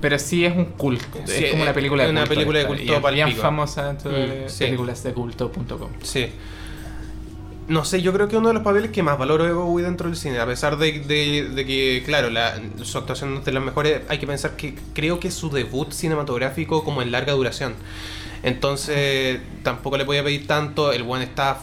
Pero 0.00 0.16
sí 0.20 0.44
es 0.44 0.56
un 0.56 0.66
culto. 0.66 1.18
Sí, 1.26 1.44
es 1.46 1.50
como 1.50 1.64
una 1.64 1.72
película 1.74 2.04
de 2.04 2.10
es 2.10 2.12
una 2.12 2.20
culto. 2.20 2.34
película 2.34 2.58
de 2.60 2.66
culto 2.66 2.82
y 2.84 2.90
es 2.92 3.12
bien 3.14 3.32
famosa 3.32 3.86
dentro 3.88 4.12
de 4.12 4.44
Mm, 4.46 4.48
sí. 4.48 4.64
películasdeculto.com. 4.66 5.90
Sí. 6.04 6.28
No 7.68 7.84
sé, 7.84 8.00
yo 8.00 8.14
creo 8.14 8.28
que 8.28 8.36
uno 8.38 8.48
de 8.48 8.54
los 8.54 8.62
papeles 8.62 8.90
que 8.90 9.02
más 9.02 9.18
valoro 9.18 9.44
de 9.44 9.52
Bowie 9.52 9.84
dentro 9.84 10.08
del 10.08 10.16
cine, 10.16 10.38
a 10.38 10.46
pesar 10.46 10.78
de, 10.78 11.00
de- 11.00 11.50
de 11.50 11.66
que, 11.66 12.02
claro, 12.06 12.30
la, 12.30 12.58
su 12.82 12.96
actuación 12.96 13.34
no 13.34 13.40
es 13.40 13.44
de 13.44 13.52
las 13.52 13.62
mejores, 13.62 14.00
hay 14.08 14.18
que 14.18 14.26
pensar 14.26 14.56
que 14.56 14.74
creo 14.94 15.20
que 15.20 15.28
es 15.28 15.34
su 15.34 15.50
debut 15.50 15.92
cinematográfico 15.92 16.82
como 16.82 17.02
en 17.02 17.12
larga 17.12 17.34
duración. 17.34 17.74
Entonces, 18.42 19.40
tampoco 19.62 19.98
le 19.98 20.06
podía 20.06 20.24
pedir 20.24 20.46
tanto, 20.46 20.92
el 20.92 21.02
buen 21.02 21.20
está 21.22 21.58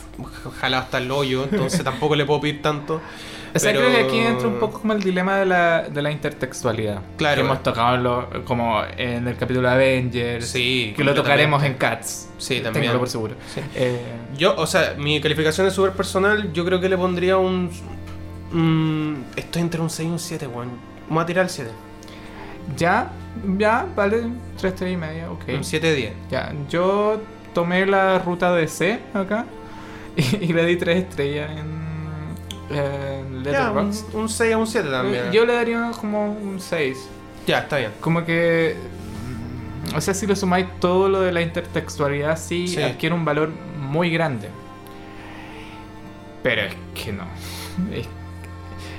jalado 0.60 0.84
hasta 0.84 0.99
el 0.99 1.10
hoyo, 1.10 1.43
entonces 1.43 1.84
tampoco 1.84 2.16
le 2.16 2.26
puedo 2.26 2.41
pedir 2.41 2.62
tanto. 2.62 3.01
O 3.56 3.60
sea, 3.60 3.72
pero- 3.72 3.86
creo 3.86 3.95
que 3.95 4.03
aquí 4.03 4.18
entra 4.20 4.47
un 4.47 4.56
poco 4.60 4.82
como 4.82 4.93
el 4.93 5.01
dilema 5.01 5.38
de 5.38 5.45
la, 5.45 5.84
de 5.84 6.01
la 6.01 6.12
intertextualidad. 6.12 7.01
Claro. 7.18 7.36
Que 7.41 7.41
hemos 7.47 7.64
tocado 7.64 7.97
lo- 7.97 8.43
como 8.45 8.82
en 8.97 9.28
el 9.28 9.36
capítulo 9.38 9.68
de 9.70 9.74
Avengers. 9.74 10.45
Sí, 10.47 10.93
Que 10.95 11.03
lo 11.03 11.14
tocaremos 11.14 11.64
en. 11.64 11.76
Cats. 11.76 12.30
Sí, 12.38 12.56
también. 12.56 12.74
Téngalo 12.84 12.99
por 12.99 13.10
seguro. 13.10 13.36
Sí. 13.53 13.62
Eh, 13.76 13.99
Yo, 14.38 14.56
o 14.58 14.68
sea, 14.68 14.95
mi 14.97 15.20
calificación 15.22 15.66
es 15.68 15.74
súper 15.74 15.91
personal. 15.93 16.51
Yo 16.53 16.66
creo 16.66 16.80
que 16.82 16.89
le 16.89 16.97
pondría 16.97 17.38
un. 17.38 17.70
mm, 18.51 19.38
estoy 19.38 19.62
entre 19.62 19.82
un 19.82 19.89
6 19.89 20.08
y 20.10 20.12
un 20.12 20.20
7, 20.20 20.47
weón. 20.47 20.70
Vamos 21.08 21.24
a 21.24 21.26
tirar 21.26 21.43
el 21.45 21.49
7. 21.49 21.72
ya, 22.78 23.12
ya, 23.58 23.86
vale, 23.95 24.24
3, 24.60 24.76
3 24.76 24.93
y 24.93 24.97
media, 24.97 25.32
ok. 25.32 25.43
Un 25.56 25.64
7 25.64 25.88
de 25.88 25.95
10. 25.95 26.14
Ya, 26.32 26.51
yo 26.70 27.22
tomé 27.53 27.86
la 27.86 28.18
ruta 28.20 28.53
de 28.53 28.68
C 28.68 28.99
acá 29.14 29.45
y, 30.18 30.45
y 30.45 30.53
le 30.53 30.66
di 30.66 30.76
3 30.78 30.97
estrellas 31.03 31.51
en, 31.51 31.85
Ya, 32.70 32.84
un, 33.28 33.43
Letterboxd. 33.43 34.16
un 34.16 34.30
6 34.30 34.53
a 34.53 34.57
un 34.57 34.68
7 34.68 34.89
también. 34.89 35.32
Yo 35.32 35.45
le 35.45 35.53
daría 35.53 35.91
como 35.99 36.32
un 36.34 36.59
6. 36.59 36.97
Ya, 37.47 37.59
está 37.59 37.78
bien. 37.78 37.91
Como 37.99 38.26
que. 38.26 38.76
O 39.95 40.01
sea, 40.01 40.13
si 40.13 40.26
lo 40.26 40.36
sumáis 40.36 40.66
todo 40.80 41.09
lo 41.09 41.22
de 41.22 41.32
la 41.32 41.41
intertextualidad, 41.41 42.38
sí, 42.39 42.68
Sí. 42.68 42.82
adquiere 42.82 43.13
un 43.13 43.24
valor 43.24 43.49
muy 43.80 44.09
grande. 44.09 44.49
Pero 46.43 46.61
es 46.63 46.76
que 46.95 47.11
no. 47.13 47.26
Es, 47.91 48.07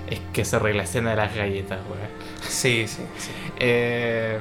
es 0.08 0.20
que 0.32 0.44
se 0.44 0.58
relaciona 0.58 1.10
de 1.10 1.16
las 1.16 1.34
galletas, 1.34 1.80
weón. 1.88 2.08
Sí, 2.42 2.86
sí, 2.86 3.02
sí. 3.18 3.30
Eh, 3.58 4.38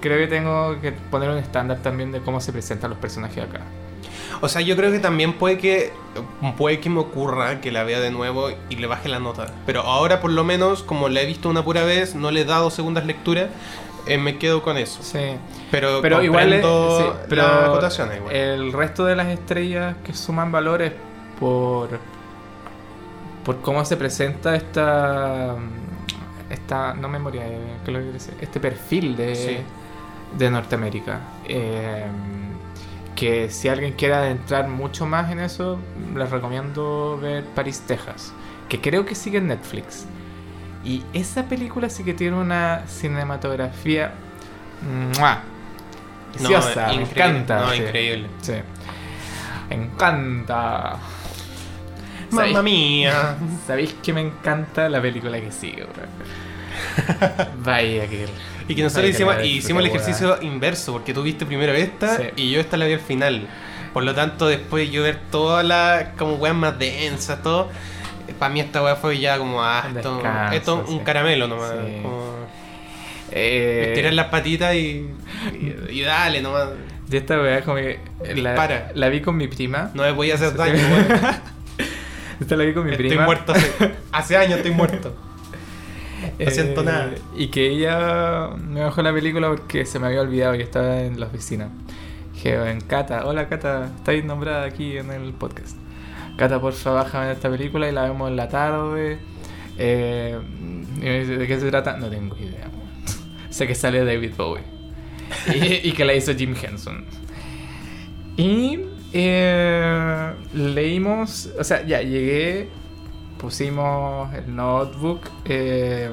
creo 0.00 0.18
que 0.18 0.26
tengo 0.26 0.80
que 0.80 0.92
poner 0.92 1.30
un 1.30 1.38
estándar 1.38 1.78
también 1.78 2.10
de 2.12 2.20
cómo 2.20 2.40
se 2.40 2.52
presentan 2.52 2.90
los 2.90 2.98
personajes 2.98 3.44
acá. 3.44 3.60
O 4.42 4.48
sea, 4.48 4.62
yo 4.62 4.74
creo 4.76 4.90
que 4.90 4.98
también 5.00 5.34
puede 5.34 5.58
que 5.58 5.92
puede 6.56 6.80
que 6.80 6.88
me 6.90 7.00
ocurra 7.00 7.60
que 7.60 7.70
la 7.70 7.84
vea 7.84 8.00
de 8.00 8.10
nuevo 8.10 8.48
y 8.70 8.76
le 8.76 8.86
baje 8.86 9.08
la 9.08 9.18
nota. 9.18 9.52
Pero 9.66 9.82
ahora 9.82 10.20
por 10.20 10.30
lo 10.30 10.44
menos, 10.44 10.82
como 10.82 11.08
la 11.08 11.20
he 11.20 11.26
visto 11.26 11.48
una 11.48 11.62
pura 11.64 11.84
vez, 11.84 12.14
no 12.14 12.30
le 12.30 12.40
he 12.40 12.44
dado 12.44 12.70
segundas 12.70 13.04
lecturas, 13.06 13.48
eh, 14.06 14.16
me 14.18 14.38
quedo 14.38 14.62
con 14.62 14.78
eso. 14.78 15.02
Sí. 15.02 15.18
Pero, 15.70 16.00
Pero 16.02 16.22
igual, 16.22 16.50
sí, 16.62 17.04
pero 17.28 17.44
acotaciones 17.44 18.16
igual. 18.16 18.34
el 18.34 18.72
resto 18.72 19.04
de 19.04 19.14
las 19.14 19.28
estrellas 19.28 19.94
que 20.04 20.14
suman 20.14 20.50
valores 20.50 20.92
por 21.38 21.90
por 23.44 23.60
cómo 23.60 23.84
se 23.84 23.96
presenta 23.96 24.54
esta 24.56 25.54
esta 26.50 26.94
no 26.94 27.08
memoria 27.08 27.42
eh, 27.46 27.76
este 28.40 28.58
perfil 28.60 29.16
de, 29.16 29.34
Sí. 29.36 29.56
de 30.38 30.50
Norteamérica 30.50 31.20
Eh, 31.46 32.04
que 33.20 33.50
si 33.50 33.68
alguien 33.68 33.92
quiere 33.92 34.14
adentrar 34.14 34.66
mucho 34.68 35.04
más 35.04 35.30
en 35.30 35.40
eso 35.40 35.78
les 36.16 36.30
recomiendo 36.30 37.18
ver 37.20 37.44
Paris 37.54 37.82
Texas 37.86 38.32
que 38.70 38.80
creo 38.80 39.04
que 39.04 39.14
sigue 39.14 39.36
en 39.38 39.48
Netflix 39.48 40.06
y 40.82 41.02
esa 41.12 41.44
película 41.44 41.90
sí 41.90 42.02
que 42.02 42.14
tiene 42.14 42.36
una 42.38 42.84
cinematografía 42.88 44.12
¡mua! 45.18 45.42
preciosa 46.32 46.86
me 46.88 47.02
encanta 47.02 47.60
No, 47.60 47.70
sí. 47.72 47.82
increíble. 47.82 48.26
Sí. 48.40 48.54
Me 49.68 49.76
encanta. 49.76 50.96
Mamma 52.30 52.46
¿Sabéis- 52.60 52.62
mía. 52.64 53.36
¿Sabéis 53.66 53.94
que 54.02 54.12
me 54.12 54.20
encanta 54.22 54.88
la 54.88 55.02
película 55.02 55.40
que 55.40 55.52
sigue, 55.52 55.82
weón? 55.84 57.52
Vaya 57.64 58.08
que. 58.08 58.26
Y 58.70 58.74
que 58.76 58.82
nosotros 58.82 59.04
Ay, 59.04 59.10
que 59.10 59.16
hicimos, 59.16 59.44
hicimos 59.44 59.80
el 59.82 59.88
ejercicio 59.88 60.38
inverso, 60.42 60.92
porque 60.92 61.12
tú 61.12 61.22
viste 61.22 61.44
primero 61.46 61.72
esta 61.72 62.16
Sí. 62.16 62.22
y 62.36 62.50
yo 62.50 62.60
esta 62.60 62.76
la 62.76 62.86
vi 62.86 62.92
al 62.94 63.00
final. 63.00 63.46
Por 63.92 64.04
lo 64.04 64.14
tanto, 64.14 64.46
después 64.46 64.90
yo 64.90 65.02
ver 65.02 65.18
todas 65.30 65.64
las 65.64 66.04
como 66.16 66.34
weas 66.34 66.54
más 66.54 66.78
densas, 66.78 67.42
todo. 67.42 67.68
Para 68.38 68.52
mí 68.54 68.60
esta 68.60 68.82
wea 68.82 68.94
fue 68.96 69.18
ya 69.18 69.36
como, 69.38 69.62
ah, 69.62 69.84
esto, 69.94 70.14
descanso, 70.14 70.54
esto 70.54 70.82
es 70.84 70.90
un 70.90 70.98
sí. 70.98 71.04
caramelo 71.04 71.48
nomás. 71.48 71.72
Sí. 71.72 71.98
Como 72.02 72.30
Eh, 73.32 73.86
estirar 73.88 74.12
las 74.12 74.26
patitas 74.26 74.74
y, 74.74 75.08
y, 75.60 75.74
y 75.90 76.02
dale 76.02 76.40
nomás. 76.40 76.68
de 77.08 77.16
esta 77.18 77.40
weá, 77.40 77.62
como 77.62 77.76
que. 77.76 77.98
La, 78.36 78.90
la 78.94 79.08
vi 79.08 79.20
con 79.20 79.36
mi 79.36 79.48
prima. 79.48 79.90
No 79.94 80.02
me 80.04 80.12
voy 80.12 80.30
a 80.30 80.34
hacer 80.36 80.54
daño. 80.54 80.74
Esta 82.40 82.56
la 82.56 82.64
vi 82.64 82.72
con 82.72 82.84
mi 82.86 82.92
Estoy 82.92 83.08
prima. 83.08 83.24
muerto 83.26 83.52
hace, 83.52 83.72
hace 84.12 84.36
años, 84.36 84.56
estoy 84.58 84.70
muerto. 84.72 85.14
No 86.38 86.50
siento 86.50 86.82
nada. 86.82 87.10
Eh, 87.14 87.20
Y 87.36 87.48
que 87.48 87.68
ella 87.68 88.48
me 88.56 88.80
bajó 88.82 89.02
la 89.02 89.12
película 89.12 89.48
porque 89.48 89.84
se 89.86 89.98
me 89.98 90.06
había 90.08 90.20
olvidado 90.20 90.54
que 90.54 90.62
estaba 90.62 91.00
en 91.02 91.18
la 91.20 91.26
oficina. 91.26 91.70
Dije, 92.34 92.70
en 92.70 92.80
Cata, 92.80 93.26
hola 93.26 93.48
Cata, 93.48 93.90
estáis 93.96 94.24
nombrada 94.24 94.64
aquí 94.64 94.96
en 94.96 95.10
el 95.10 95.32
podcast. 95.32 95.76
Cata, 96.36 96.60
porfa, 96.60 96.90
bájame 96.90 97.32
esta 97.32 97.50
película 97.50 97.88
y 97.88 97.92
la 97.92 98.04
vemos 98.04 98.30
en 98.30 98.36
la 98.36 98.48
tarde. 98.48 99.18
Eh, 99.78 100.38
y 100.98 101.00
¿de 101.00 101.46
qué 101.46 101.58
se 101.60 101.68
trata? 101.70 101.96
No 101.96 102.08
tengo 102.08 102.36
idea. 102.36 102.70
sé 103.50 103.66
que 103.66 103.74
sale 103.74 104.04
David 104.04 104.32
Bowie. 104.36 104.62
y, 105.54 105.88
y 105.88 105.92
que 105.92 106.04
la 106.04 106.14
hizo 106.14 106.34
Jim 106.34 106.54
Henson. 106.60 107.04
Y 108.36 108.78
eh, 109.12 110.32
leímos, 110.54 111.50
o 111.58 111.64
sea, 111.64 111.84
ya 111.86 112.00
llegué, 112.00 112.68
pusimos 113.40 114.32
el 114.34 114.54
notebook, 114.54 115.20
eh, 115.44 116.10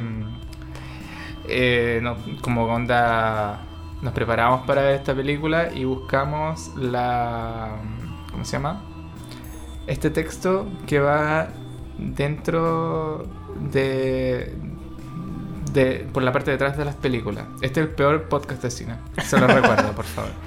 eh, 1.48 2.00
no- 2.02 2.18
como 2.42 2.66
onda, 2.66 3.62
nos 4.02 4.14
preparamos 4.14 4.66
para 4.66 4.82
ver 4.84 4.96
esta 4.96 5.14
película 5.14 5.70
y 5.74 5.84
buscamos 5.84 6.72
la, 6.78 7.76
¿cómo 8.32 8.46
se 8.46 8.54
llama? 8.54 8.82
Este 9.88 10.10
texto 10.10 10.68
que 10.86 11.00
va 11.00 11.48
dentro 11.98 13.26
de, 13.72 14.56
de 15.74 16.08
por 16.14 16.24
la 16.24 16.32
parte 16.32 16.52
de 16.52 16.56
atrás 16.56 16.78
de 16.78 16.86
las 16.86 16.96
películas. 16.96 17.46
Este 17.62 17.80
es 17.82 17.88
el 17.88 17.94
peor 17.94 18.28
podcast 18.30 18.62
de 18.64 18.72
cine. 18.72 18.96
Se 19.24 19.40
lo 19.40 19.48
recuerdo, 19.48 19.92
por 19.94 20.06
favor. 20.06 20.32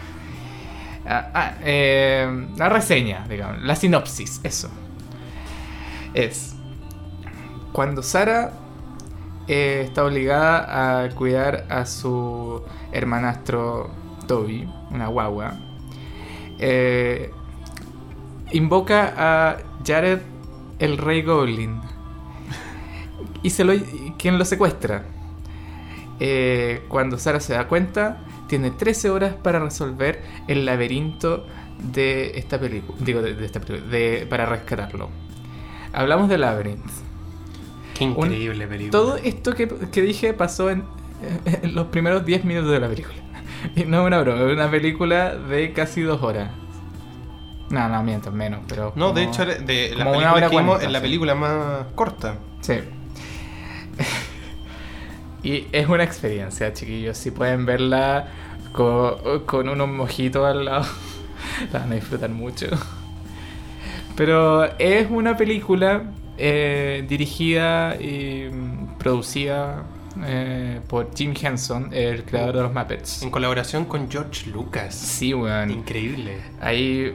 Ah, 1.13 1.31
ah, 1.35 1.55
eh, 1.63 2.47
la 2.57 2.69
reseña, 2.69 3.27
digamos, 3.27 3.63
la 3.63 3.75
sinopsis, 3.75 4.39
eso. 4.45 4.71
Es 6.13 6.55
cuando 7.73 8.03
Sara 8.03 8.53
eh, 9.49 9.83
está 9.85 10.05
obligada 10.05 11.05
a 11.05 11.09
cuidar 11.11 11.67
a 11.69 11.87
su 11.87 12.63
hermanastro 12.93 13.91
Toby, 14.27 14.69
una 14.91 15.09
guagua, 15.09 15.57
eh, 16.59 17.31
invoca 18.53 19.15
a 19.17 19.57
Jared 19.85 20.21
el 20.79 20.99
Rey 20.99 21.23
Goblin 21.23 21.81
y 23.43 23.51
se 23.51 23.65
lo, 23.65 23.73
quien 24.19 24.39
lo 24.39 24.45
secuestra. 24.45 25.05
Eh, 26.19 26.85
cuando 26.89 27.19
Sara 27.19 27.41
se 27.41 27.55
da 27.55 27.67
cuenta, 27.67 28.19
tiene 28.47 28.71
13 28.71 29.11
horas 29.11 29.35
para 29.35 29.59
resolver 29.59 30.23
el 30.49 30.67
laberinto 30.67 31.47
de 31.79 32.39
esta 32.39 32.59
película. 32.61 32.99
Digo, 33.01 33.23
de, 33.23 33.45
esta 33.45 33.61
película, 33.61 34.29
para 34.29 34.47
rescatarlo. 34.47 35.09
Hablamos 35.93 36.29
de 36.29 36.39
Labyrinth. 36.39 37.10
Qué 38.01 38.05
increíble 38.05 38.67
película. 38.67 38.91
Todo 38.91 39.17
esto 39.19 39.55
que, 39.55 39.69
que 39.69 40.01
dije 40.01 40.33
pasó 40.33 40.71
en, 40.71 40.85
en 41.45 41.75
los 41.75 41.89
primeros 41.89 42.25
10 42.25 42.45
minutos 42.45 42.73
de 42.73 42.81
la 42.81 42.89
película. 42.89 43.17
Y 43.77 43.85
no 43.85 44.01
es 44.01 44.07
una 44.07 44.21
broma, 44.21 44.41
es 44.47 44.55
una 44.55 44.71
película 44.71 45.37
de 45.37 45.75
casi 45.75 46.01
dos 46.01 46.23
horas. 46.23 46.51
No, 47.69 47.91
no, 47.91 48.03
miento, 48.03 48.33
menos, 48.33 48.61
pero. 48.67 48.95
No, 48.97 49.13
de 49.13 49.25
hecho, 49.25 49.45
de 49.45 49.55
la 49.55 49.61
película 49.67 50.17
una 50.17 50.33
hora 50.33 50.49
que 50.49 50.57
vimos, 50.57 50.83
es 50.83 50.91
la 50.91 50.99
sí. 50.99 51.03
película 51.03 51.35
más 51.35 51.87
corta. 51.95 52.37
Sí. 52.63 52.81
y 55.43 55.67
es 55.73 55.89
una 55.89 56.03
experiencia, 56.03 56.73
chiquillos. 56.73 57.19
Si 57.19 57.31
pueden 57.31 57.67
verla 57.67 58.29
con, 58.73 59.41
con 59.45 59.69
unos 59.69 59.89
mojitos 59.89 60.47
al 60.47 60.65
lado, 60.65 60.87
la 61.73 61.81
van 61.81 61.93
a 61.93 61.95
disfrutar 61.97 62.31
mucho. 62.31 62.67
Pero 64.17 64.65
es 64.79 65.09
una 65.11 65.37
película 65.37 66.15
eh, 66.43 67.05
dirigida 67.07 67.97
y 68.01 68.49
producida 68.99 69.85
eh, 70.25 70.81
por 70.89 71.15
Jim 71.15 71.35
Henson, 71.41 71.91
el 71.93 72.25
creador 72.25 72.57
de 72.57 72.63
los 72.63 72.73
Muppets. 72.75 73.23
En 73.23 73.31
colaboración 73.31 73.85
con 73.85 74.11
George 74.11 74.49
Lucas. 74.51 74.95
Sí, 74.95 75.35
weón. 75.35 75.71
Increíble. 75.71 76.39
Ahí, 76.61 77.15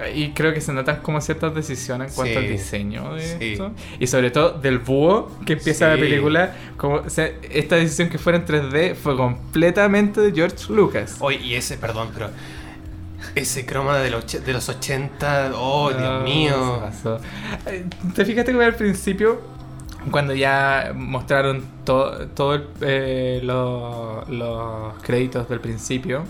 ahí 0.00 0.32
creo 0.34 0.54
que 0.54 0.60
se 0.60 0.72
notan 0.72 1.00
como 1.02 1.20
ciertas 1.20 1.54
decisiones 1.54 2.10
en 2.12 2.14
cuanto 2.16 2.32
Sí, 2.40 2.46
al 2.46 2.52
diseño 2.52 3.14
de 3.14 3.22
sí. 3.38 3.52
esto. 3.52 3.72
Y 4.00 4.06
sobre 4.06 4.30
todo 4.30 4.52
del 4.58 4.78
búho 4.78 5.30
que 5.44 5.54
empieza 5.54 5.88
la 5.88 5.96
Sí. 5.96 6.00
película. 6.00 6.54
Como, 6.76 6.94
o 6.96 7.10
sea, 7.10 7.30
esta 7.50 7.76
decisión 7.76 8.08
que 8.08 8.18
fuera 8.18 8.38
en 8.38 8.46
3D 8.46 8.94
fue 8.94 9.16
completamente 9.16 10.20
de 10.20 10.32
George 10.32 10.72
Lucas. 10.72 11.16
Oye, 11.20 11.38
y 11.42 11.54
ese, 11.54 11.76
perdón, 11.76 12.10
pero. 12.14 12.30
Ese 13.34 13.64
croma 13.64 13.98
de 13.98 14.10
los, 14.10 14.26
de 14.26 14.52
los 14.52 14.68
80. 14.68 15.52
Oh, 15.54 15.90
No, 15.90 15.98
Dios 15.98 16.18
se 16.18 16.24
mío. 16.24 16.78
pasó. 16.80 17.18
Eh, 17.66 17.86
¿Te 18.14 18.24
fijaste 18.24 18.52
que 18.52 18.62
al 18.64 18.74
principio, 18.74 19.40
cuando 20.10 20.34
ya 20.34 20.92
mostraron 20.94 21.64
to- 21.84 22.28
todo 22.28 22.54
el- 22.54 22.68
eh, 22.82 23.40
lo- 23.42 24.24
los 24.28 24.94
créditos 25.02 25.48
del 25.48 25.60
principio, 25.60 26.24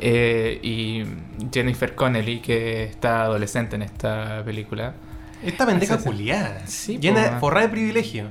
eh, 0.00 0.58
y 0.62 1.04
Jennifer 1.52 1.94
Connelly, 1.94 2.40
que 2.40 2.84
está 2.84 3.22
adolescente 3.22 3.76
en 3.76 3.82
esta 3.82 4.42
película, 4.44 4.94
Esta 5.44 5.64
pendeja 5.66 5.98
culiada. 5.98 6.66
Sí, 6.66 6.98
Llena, 6.98 7.38
forrada 7.38 7.66
de 7.66 7.72
privilegio. 7.72 8.24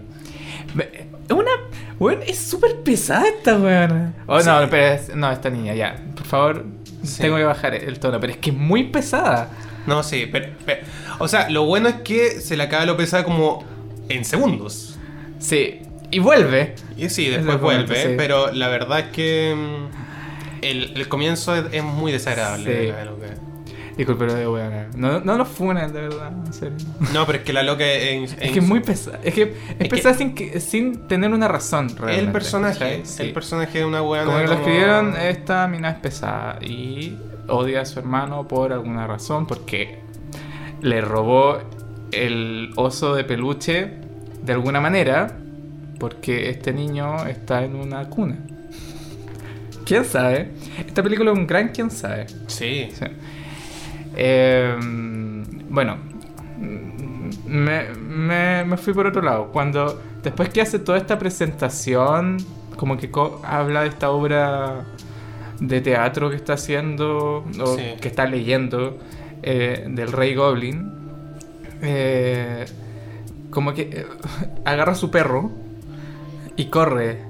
Es 0.78 1.32
una. 1.34 1.52
Weón, 1.99 2.19
es 2.28 2.38
súper 2.38 2.82
pesada 2.84 3.26
esta 3.30 3.57
weón. 3.57 4.14
Oh, 4.28 4.40
Sí. 4.41 4.48
no, 4.48 4.69
pero 4.69 4.88
es- 4.94 5.15
no, 5.15 5.32
esta 5.32 5.49
niña, 5.49 5.74
ya. 5.74 5.95
Por 6.15 6.26
favor, 6.26 6.65
Sí. 7.08 7.22
tengo 7.22 7.38
que 7.38 7.44
bajar 7.44 7.74
el 7.76 8.00
tono. 8.00 8.20
Pero 8.20 8.34
es 8.34 8.38
que 8.40 8.50
es 8.52 8.56
muy 8.56 8.86
pesada. 8.86 9.50
No, 9.86 10.04
sí, 10.04 10.28
pero, 10.32 10.50
pero- 10.66 10.82
O 11.20 11.28
sea, 11.28 11.50
lo 11.50 11.66
bueno 11.66 11.88
es 11.90 11.96
que 11.96 12.42
se 12.42 12.58
le 12.58 12.64
acaba 12.64 12.86
lo 12.86 12.98
pesada 12.98 13.24
como 13.24 13.64
en 14.10 14.26
segundos. 14.26 14.98
Sí. 15.40 15.82
Y 16.12 16.20
vuelve. 16.20 16.76
Y 16.98 17.10
sí, 17.10 17.26
después 17.26 17.60
momento, 17.60 17.88
vuelve, 17.88 18.04
sí. 18.04 18.14
pero 18.18 18.52
la 18.52 18.68
verdad 18.70 19.00
es 19.00 19.06
que. 19.10 19.56
mm, 19.56 20.64
El, 20.64 20.94
el 20.98 21.08
comienzo 21.08 21.56
es, 21.56 21.66
es 21.72 21.84
muy 21.84 22.12
desagradable. 22.12 22.88
Sí. 22.88 23.06
loca. 23.06 23.28
Disculpe 23.98 24.26
lo 24.28 24.34
de 24.36 24.48
weón. 24.48 24.74
No, 24.95 25.19
no 25.22 25.38
lo 25.38 25.45
funen, 25.45 25.91
de 25.91 26.02
verdad. 26.02 26.32
En 26.45 26.53
serio. 26.53 26.78
No, 27.14 27.26
pero 27.26 27.40
es 27.40 27.44
que 27.44 27.52
la 27.53 27.64
loca 27.64 27.84
es. 27.84 28.34
Es 28.40 28.52
que 28.52 28.60
es 28.60 28.68
muy 28.68 28.80
pesada. 28.82 29.19
Es 29.24 29.34
que 29.34 29.56
es, 29.80 29.88
pesada 29.90 30.15
sin, 30.15 30.36
que- 30.36 30.60
sin 30.60 31.07
tener 31.07 31.32
una 31.34 31.48
razón, 31.48 31.90
realmente. 31.90 32.26
El 32.26 32.32
personaje. 32.32 33.03
El 33.19 33.34
personaje 33.34 33.80
de 33.80 33.86
una 33.86 34.02
buena. 34.02 34.26
Como 34.26 34.38
que 34.38 34.45
lo 34.45 34.53
escribieron, 34.53 35.15
esta 35.18 35.68
mina 35.68 35.90
es 35.90 35.95
pesada 35.98 36.60
y 36.64 37.18
odia 37.48 37.82
a 37.82 37.86
su 37.86 37.98
hermano 37.99 38.48
por 38.48 38.72
alguna 38.72 39.07
razón, 39.07 39.48
porque 39.48 39.99
le 40.82 41.02
robó 41.02 41.57
el 42.11 42.72
oso 42.76 43.15
de 43.15 43.24
peluche 43.24 43.94
de 44.44 44.53
alguna 44.53 44.80
manera, 44.80 45.38
porque 45.99 46.49
este 46.52 46.72
niño 46.72 47.26
está 47.26 47.64
en 47.64 47.76
una 47.76 48.07
cuna. 48.10 48.38
¿Quién 49.86 50.03
sabe? 50.06 50.52
Esta 50.86 51.02
película 51.02 51.32
es 51.32 51.38
un 51.38 51.48
gran 51.48 51.69
quién 51.69 51.90
sabe. 51.90 52.28
Sí. 52.48 52.90
Sí. 52.94 53.06
Eh, 54.19 54.76
bueno, 55.69 55.98
me, 57.45 57.89
me- 57.94 58.65
me 58.65 58.77
fui 58.77 58.94
por 58.94 59.06
otro 59.07 59.22
lado. 59.22 59.49
Cuando 59.52 60.02
después 60.23 60.49
que 60.49 60.61
hace 60.61 60.80
toda 60.80 60.98
esta 60.98 61.19
presentación, 61.19 62.38
como 62.76 62.98
que 62.98 63.11
co- 63.11 63.41
habla 63.45 63.81
de 63.84 63.89
esta 63.89 64.10
obra 64.10 64.85
de 65.60 65.81
teatro 65.81 66.30
que 66.30 66.35
está 66.35 66.53
haciendo 66.53 67.44
o 67.60 67.76
Sí. 67.77 67.84
que 68.02 68.07
está 68.07 68.26
leyendo 68.26 68.98
eh, 69.44 69.85
del 69.89 70.11
Rey 70.11 70.34
Goblin, 70.35 70.91
eh, 71.81 72.65
como 73.52 73.73
que 73.73 73.81
eh, 73.91 74.06
agarra 74.65 74.94
a 74.94 74.95
su 74.95 75.11
perro 75.11 75.52
y 76.56 76.65
corre. 76.65 77.27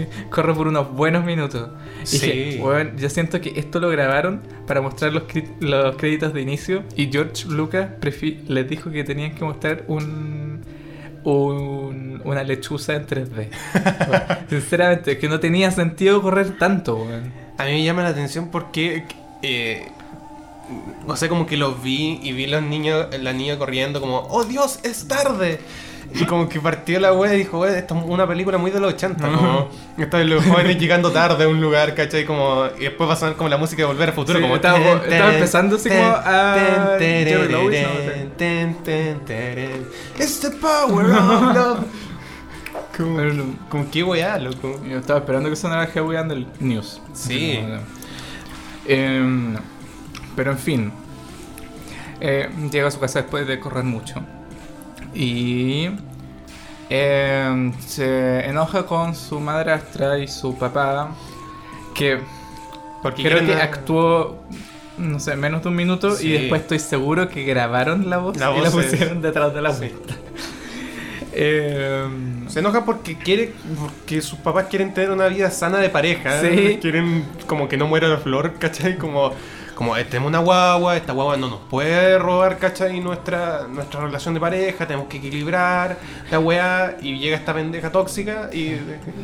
corre 0.30 0.54
por 0.54 0.68
unos 0.68 0.90
buenos 0.92 1.24
minutos. 1.24 1.68
Y 2.02 2.06
Sí. 2.06 2.26
dije, 2.30 2.60
"Weón, 2.62 2.96
yo 2.98 3.08
siento 3.10 3.40
que 3.40 3.52
esto 3.58 3.80
lo 3.80 3.88
grabaron 3.90 4.40
para 4.66 4.80
mostrar 4.80 5.12
los, 5.12 5.24
los 5.60 5.96
créditos 5.96 6.32
de 6.32 6.40
inicio 6.42 6.84
y 6.96 7.06
George 7.10 7.46
Lucas 7.48 7.88
les 8.48 8.68
dijo 8.68 8.90
que 8.90 9.04
tenían 9.04 9.34
que 9.34 9.44
mostrar 9.44 9.84
un, 9.88 10.60
un- 11.24 12.20
una 12.24 12.42
lechuza 12.44 12.94
en 12.94 13.06
3D. 13.06 13.48
Sinceramente, 14.50 15.18
que 15.18 15.28
no 15.28 15.40
tenía 15.40 15.70
sentido 15.70 16.22
correr 16.22 16.58
tanto. 16.58 17.06
A 17.58 17.64
mí 17.64 17.70
me 17.72 17.84
llama 17.84 18.02
la 18.02 18.10
atención 18.10 18.48
porque, 18.50 19.04
eh, 19.42 19.88
o 21.06 21.16
sea, 21.16 21.28
como 21.28 21.46
que 21.46 21.56
los 21.56 21.82
vi 21.82 22.20
y 22.22 22.32
vi 22.32 22.46
los 22.46 22.62
niños, 22.62 23.06
la 23.20 23.32
niña 23.32 23.58
corriendo 23.58 24.00
como, 24.00 24.18
¡Oh 24.30 24.44
Dios, 24.44 24.80
es 24.84 25.08
tarde! 25.08 25.58
Y 26.14 26.24
como 26.24 26.48
que 26.48 26.58
partió 26.58 26.98
la 27.00 27.12
wea 27.12 27.34
y 27.34 27.38
dijo, 27.38 27.58
wea, 27.60 27.76
esto 27.78 27.94
es 27.96 28.02
una 28.06 28.26
película 28.26 28.56
muy 28.58 28.70
de 28.70 28.80
los 28.80 28.94
80, 28.94 29.30
como 29.30 29.68
estos 29.98 30.24
los 30.26 30.44
jóvenes 30.44 30.78
llegando 30.78 31.10
tarde 31.12 31.44
a 31.44 31.48
un 31.48 31.60
lugar, 31.60 31.94
¿cachai? 31.94 32.24
Como, 32.24 32.64
y 32.78 32.84
después 32.84 33.08
va 33.08 33.12
a 33.12 33.16
sonar 33.16 33.36
como 33.36 33.48
la 33.50 33.58
música 33.58 33.82
de 33.82 33.86
Volver 33.88 34.08
al 34.08 34.14
Futuro, 34.14 34.38
Sí, 34.38 34.42
como... 34.42 34.56
estaba- 34.56 34.78
ten, 35.02 35.12
estaba 35.12 35.34
empezando 35.34 35.76
así 35.76 35.88
ten, 35.90 35.98
como 35.98 36.16
a 36.16 36.96
ten, 36.98 37.26
Jerry 37.28 37.48
Lewis, 37.52 37.80
no. 37.82 37.88
It's 40.18 40.40
the 40.40 40.50
power 40.50 41.06
of 41.06 41.54
love. 41.54 41.78
Como, 42.96 43.54
como 43.68 43.90
qué 43.90 44.02
weá, 44.02 44.38
loco. 44.38 44.80
Yo 44.88 44.98
estaba 44.98 45.20
esperando 45.20 45.48
que 45.50 45.56
sonara 45.56 45.86
Heavy 45.86 46.16
Andel 46.16 46.46
News. 46.58 47.00
Sí. 47.12 47.60
Em, 48.86 49.56
pero 50.34 50.52
en 50.52 50.58
fin. 50.58 50.92
eh, 52.20 52.48
llega 52.72 52.88
a 52.88 52.90
su 52.90 52.98
casa 52.98 53.20
después 53.22 53.46
de 53.46 53.60
correr 53.60 53.84
mucho. 53.84 54.22
Y. 55.14 55.90
em, 56.90 57.72
se 57.80 58.40
enoja 58.46 58.86
con 58.86 59.14
su 59.14 59.40
madrastra 59.40 60.18
y 60.18 60.28
su 60.28 60.56
papá. 60.56 61.10
Que 61.94 62.18
Porque 63.02 63.22
creo 63.22 63.44
que 63.44 63.54
actuó. 63.54 64.42
No 64.96 65.20
sé, 65.20 65.36
menos 65.36 65.62
de 65.62 65.68
un 65.68 65.76
minuto. 65.76 66.10
Sí. 66.16 66.28
Y 66.28 66.32
después 66.32 66.62
estoy 66.62 66.78
seguro 66.80 67.28
que 67.28 67.44
grabaron 67.44 68.10
la 68.10 68.18
voz 68.18 68.36
La 68.36 68.50
y 68.56 68.60
la 68.60 68.68
es- 68.68 68.74
pusieron 68.74 69.22
detrás 69.22 69.54
de 69.54 69.62
la 69.62 69.72
Sí. 69.72 69.86
puerta. 69.86 70.14
Em, 71.32 72.48
Se 72.48 72.60
enoja 72.60 72.84
porque 72.84 73.16
quiere, 73.16 73.52
porque 73.78 74.20
sus 74.22 74.38
papás 74.38 74.66
quieren 74.70 74.92
tener 74.94 75.10
una 75.10 75.28
vida 75.28 75.50
sana 75.50 75.78
de 75.78 75.88
pareja. 75.90 76.40
Sí. 76.40 76.78
Quieren 76.80 77.24
como 77.46 77.68
que 77.68 77.76
no 77.76 77.86
muera 77.86 78.08
la 78.08 78.16
flor, 78.18 78.54
¿cachai? 78.58 78.96
Como, 78.96 79.32
como 79.78 79.96
eh, 79.96 80.04
tenemos 80.04 80.28
una 80.30 80.40
guagua, 80.40 80.96
esta 80.96 81.12
guagua 81.12 81.36
no 81.36 81.48
nos 81.48 81.60
puede 81.70 82.18
robar, 82.18 82.58
¿cachai? 82.58 82.98
Nuestra, 82.98 83.68
nuestra 83.68 84.00
relación 84.00 84.34
de 84.34 84.40
pareja, 84.40 84.88
tenemos 84.88 85.06
que 85.06 85.18
equilibrar 85.18 85.96
la 86.32 86.40
weá. 86.40 86.96
Y 87.00 87.16
llega 87.20 87.36
esta 87.36 87.54
pendeja 87.54 87.92
tóxica 87.92 88.50
y, 88.52 88.76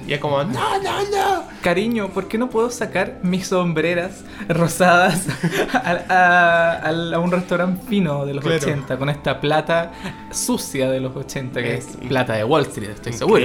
y 0.07 0.13
es 0.13 0.21
como, 0.21 0.45
no, 0.45 0.81
no, 0.81 1.03
no. 1.11 1.43
Cariño, 1.61 2.11
¿por 2.11 2.29
qué 2.29 2.39
no 2.39 2.49
puedo 2.51 2.71
sacar 2.71 3.19
mis 3.23 3.49
sombreras 3.49 4.23
rosadas 4.49 5.27
a, 5.75 5.91
a- 6.09 6.89
a- 6.89 7.15
a 7.17 7.19
un 7.19 7.33
restaurante 7.33 7.85
fino 7.89 8.25
de 8.25 8.35
los 8.35 8.45
Claro. 8.45 8.59
80 8.63 8.97
con 8.97 9.09
esta 9.11 9.41
plata 9.41 9.91
sucia 10.31 10.89
de 10.89 11.01
los 11.01 11.17
80 11.17 11.61
que 11.63 11.75
es, 11.79 11.89
Es 11.89 11.97
plata 12.07 12.35
de 12.35 12.45
Wall 12.45 12.63
Street, 12.63 12.91
estoy 12.91 13.13
seguro. 13.13 13.43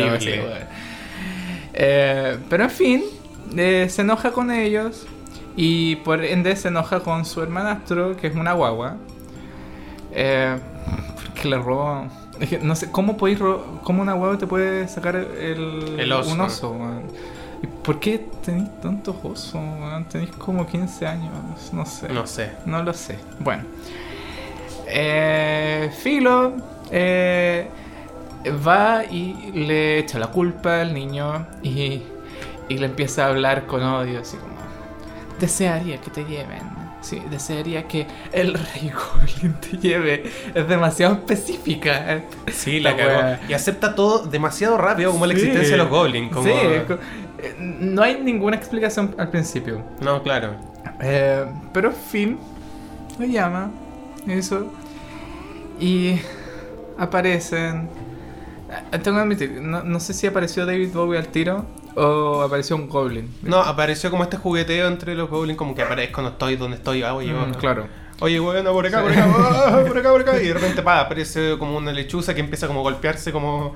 Eh, 1.74 2.38
pero 2.50 2.64
en 2.66 2.70
fin, 2.70 3.04
eh, 3.58 3.88
se 3.90 4.02
enoja 4.02 4.32
con 4.32 4.52
ellos 4.52 5.08
y 5.62 5.98
por 5.98 6.24
ende 6.24 6.56
se 6.56 6.70
enoja 6.70 7.02
con 7.02 7.26
su 7.26 7.42
hermanastro, 7.42 8.16
que 8.16 8.28
es 8.28 8.36
una 8.36 8.54
guagua. 8.54 8.96
Eh, 10.14 10.58
porque 11.26 11.50
le 11.50 11.58
robó. 11.58 12.06
Es 12.40 12.48
que 12.50 12.60
no 12.60 12.76
sé, 12.76 12.90
¿cómo, 12.92 13.18
podéis 13.18 13.40
ro- 13.40 13.82
¿cómo 13.84 14.02
una 14.02 14.14
guagua 14.14 14.38
te 14.38 14.48
puede 14.48 14.88
sacar 14.88 15.18
el, 15.18 15.96
El 16.00 16.12
oso. 16.14 16.32
un 16.32 16.40
oso? 16.42 16.76
por 17.84 18.00
qué 18.00 18.26
tenéis 18.46 18.70
tantos 18.82 19.18
osos? 19.22 19.56
weón? 19.56 20.06
Tenéis 20.06 20.32
como 20.32 20.66
15 20.66 21.06
años, 21.06 21.34
no 21.74 21.86
sé. 21.86 22.08
No 22.08 22.26
sé. 22.26 22.52
No 22.66 22.82
lo 22.82 22.94
sé. 22.94 23.20
Bueno. 23.42 23.64
Eh, 24.88 25.92
Filo 26.02 26.54
eh, 26.92 27.68
va 28.66 29.04
y 29.06 29.52
le 29.52 30.00
echa 30.00 30.18
la 30.20 30.28
culpa 30.28 30.82
al 30.82 30.94
niño 30.94 31.46
y, 31.62 32.02
y 32.70 32.78
le 32.78 32.86
empieza 32.86 33.26
a 33.26 33.30
hablar 33.30 33.66
con 33.66 33.84
odio, 33.84 34.22
así 34.22 34.38
como... 34.38 34.59
Desearía 35.40 36.00
que 36.02 36.10
te 36.12 36.24
lleven. 36.26 36.62
Sí, 37.02 37.22
desearía 37.30 37.88
que 37.88 38.06
el 38.34 38.54
rey 38.74 38.92
Goblin 38.92 39.54
te 39.62 39.78
lleve. 39.78 40.24
Es 40.54 40.68
demasiado 40.68 41.14
específica. 41.16 42.14
eh. 42.16 42.24
Sí, 42.52 42.80
la 42.80 42.92
La 42.92 42.98
cagó. 42.98 43.38
Y 43.48 43.54
acepta 43.54 43.96
todo 43.96 44.26
demasiado 44.26 44.78
rápido, 44.78 45.12
como 45.12 45.26
la 45.26 45.34
Sí. 45.34 45.40
existencia 45.40 45.72
de 45.72 45.78
los 45.78 45.90
goblins. 45.90 46.32
Como... 46.32 46.44
Sí, 46.48 46.52
eh, 46.54 46.86
no 47.60 48.02
hay 48.04 48.20
ninguna 48.22 48.58
explicación 48.58 49.16
al 49.18 49.30
principio. 49.30 49.82
No, 50.02 50.22
claro. 50.24 50.56
Eh, 51.02 51.46
pero 51.74 51.92
Finn 51.94 52.38
lo 53.18 53.26
llama, 53.26 53.72
eso, 54.28 54.72
y 55.80 56.20
aparecen. 56.98 57.88
eh, 58.92 59.00
Tengo 59.00 59.18
que 59.18 59.22
admitir, 59.24 59.52
no, 59.62 59.84
no 59.84 60.00
sé 60.00 60.14
si 60.14 60.28
apareció 60.28 60.66
David 60.66 60.90
Bowie 60.94 61.18
al 61.20 61.28
tiro 61.30 61.66
o 61.96 62.42
apareció 62.42 62.76
un 62.76 62.88
Goblin. 62.90 63.30
No, 63.44 63.58
apareció 63.58 64.10
como 64.12 64.24
este 64.24 64.38
jugueteo 64.38 64.88
entre 64.88 65.16
los 65.16 65.30
goblins, 65.30 65.58
como 65.58 65.74
que 65.76 65.82
aparezco, 65.82 66.22
no 66.22 66.30
estoy 66.30 66.56
donde 66.56 66.78
estoy, 66.78 67.04
ah, 67.04 67.14
oye, 67.14 67.34
Mm, 67.34 67.54
claro. 67.56 67.88
Oye, 68.22 68.38
bueno, 68.40 68.74
por 68.74 68.86
acá, 68.86 69.02
por 69.02 69.12
acá, 69.12 69.26
ah, 69.38 69.84
por 69.88 69.98
acá, 69.98 70.10
por 70.12 70.22
acá. 70.22 70.42
Y 70.42 70.48
de 70.48 70.54
repente, 70.54 70.82
pa, 70.82 71.00
aparece 71.00 71.56
como 71.58 71.78
una 71.78 71.92
lechuza 71.94 72.34
que 72.34 72.42
empieza 72.42 72.68
como 72.68 72.82
a 72.82 72.84
golpearse 72.84 73.32
como, 73.32 73.74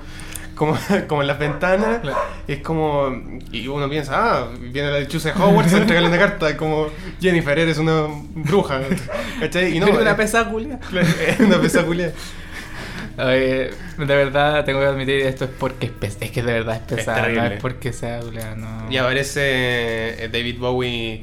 como, 0.54 0.76
como 1.08 1.22
en 1.22 1.28
las 1.28 1.38
ventanas. 1.38 2.00
Claro. 2.00 2.18
Y 2.46 2.52
es 2.52 2.58
como. 2.60 3.08
Y 3.52 3.66
uno 3.68 3.88
piensa, 3.88 4.12
ah, 4.42 4.48
viene 4.60 4.90
la 4.90 4.98
lechuza 4.98 5.32
de 5.32 5.42
Hogwarts 5.42 5.72
a 5.72 5.78
entregarle 5.78 6.08
una 6.10 6.18
carta. 6.26 6.56
Como, 6.58 6.88
Jennifer, 7.22 7.58
eres 7.58 7.78
una 7.78 8.02
bruja. 8.34 8.80
¿Cachai? 9.40 9.74
Y 9.76 9.80
no, 9.80 9.86
una 9.86 10.10
es- 10.10 10.16
pesa 10.16 10.44
culia. 10.50 10.78
es 11.26 11.40
una 11.40 11.58
pesa 11.58 11.82
culia. 11.82 12.12
Oye, 13.16 13.70
de 13.98 14.04
verdad 14.06 14.64
tengo 14.64 14.80
que 14.80 14.86
admitir 14.86 15.20
esto 15.20 15.44
es 15.44 15.50
porque 15.58 15.86
es, 15.86 15.92
pes- 15.92 16.18
es 16.20 16.30
que 16.30 16.42
de 16.42 16.52
verdad 16.52 16.76
es 16.76 16.82
pesada, 16.82 17.18
no 17.20 17.24
terrible. 17.34 17.54
es 17.56 17.60
porque 17.60 17.92
sea 17.92 18.20
no. 18.56 18.90
Y 18.90 18.96
aparece 18.96 19.40
eh, 20.24 20.28
David 20.32 20.58
Bowie 20.58 21.22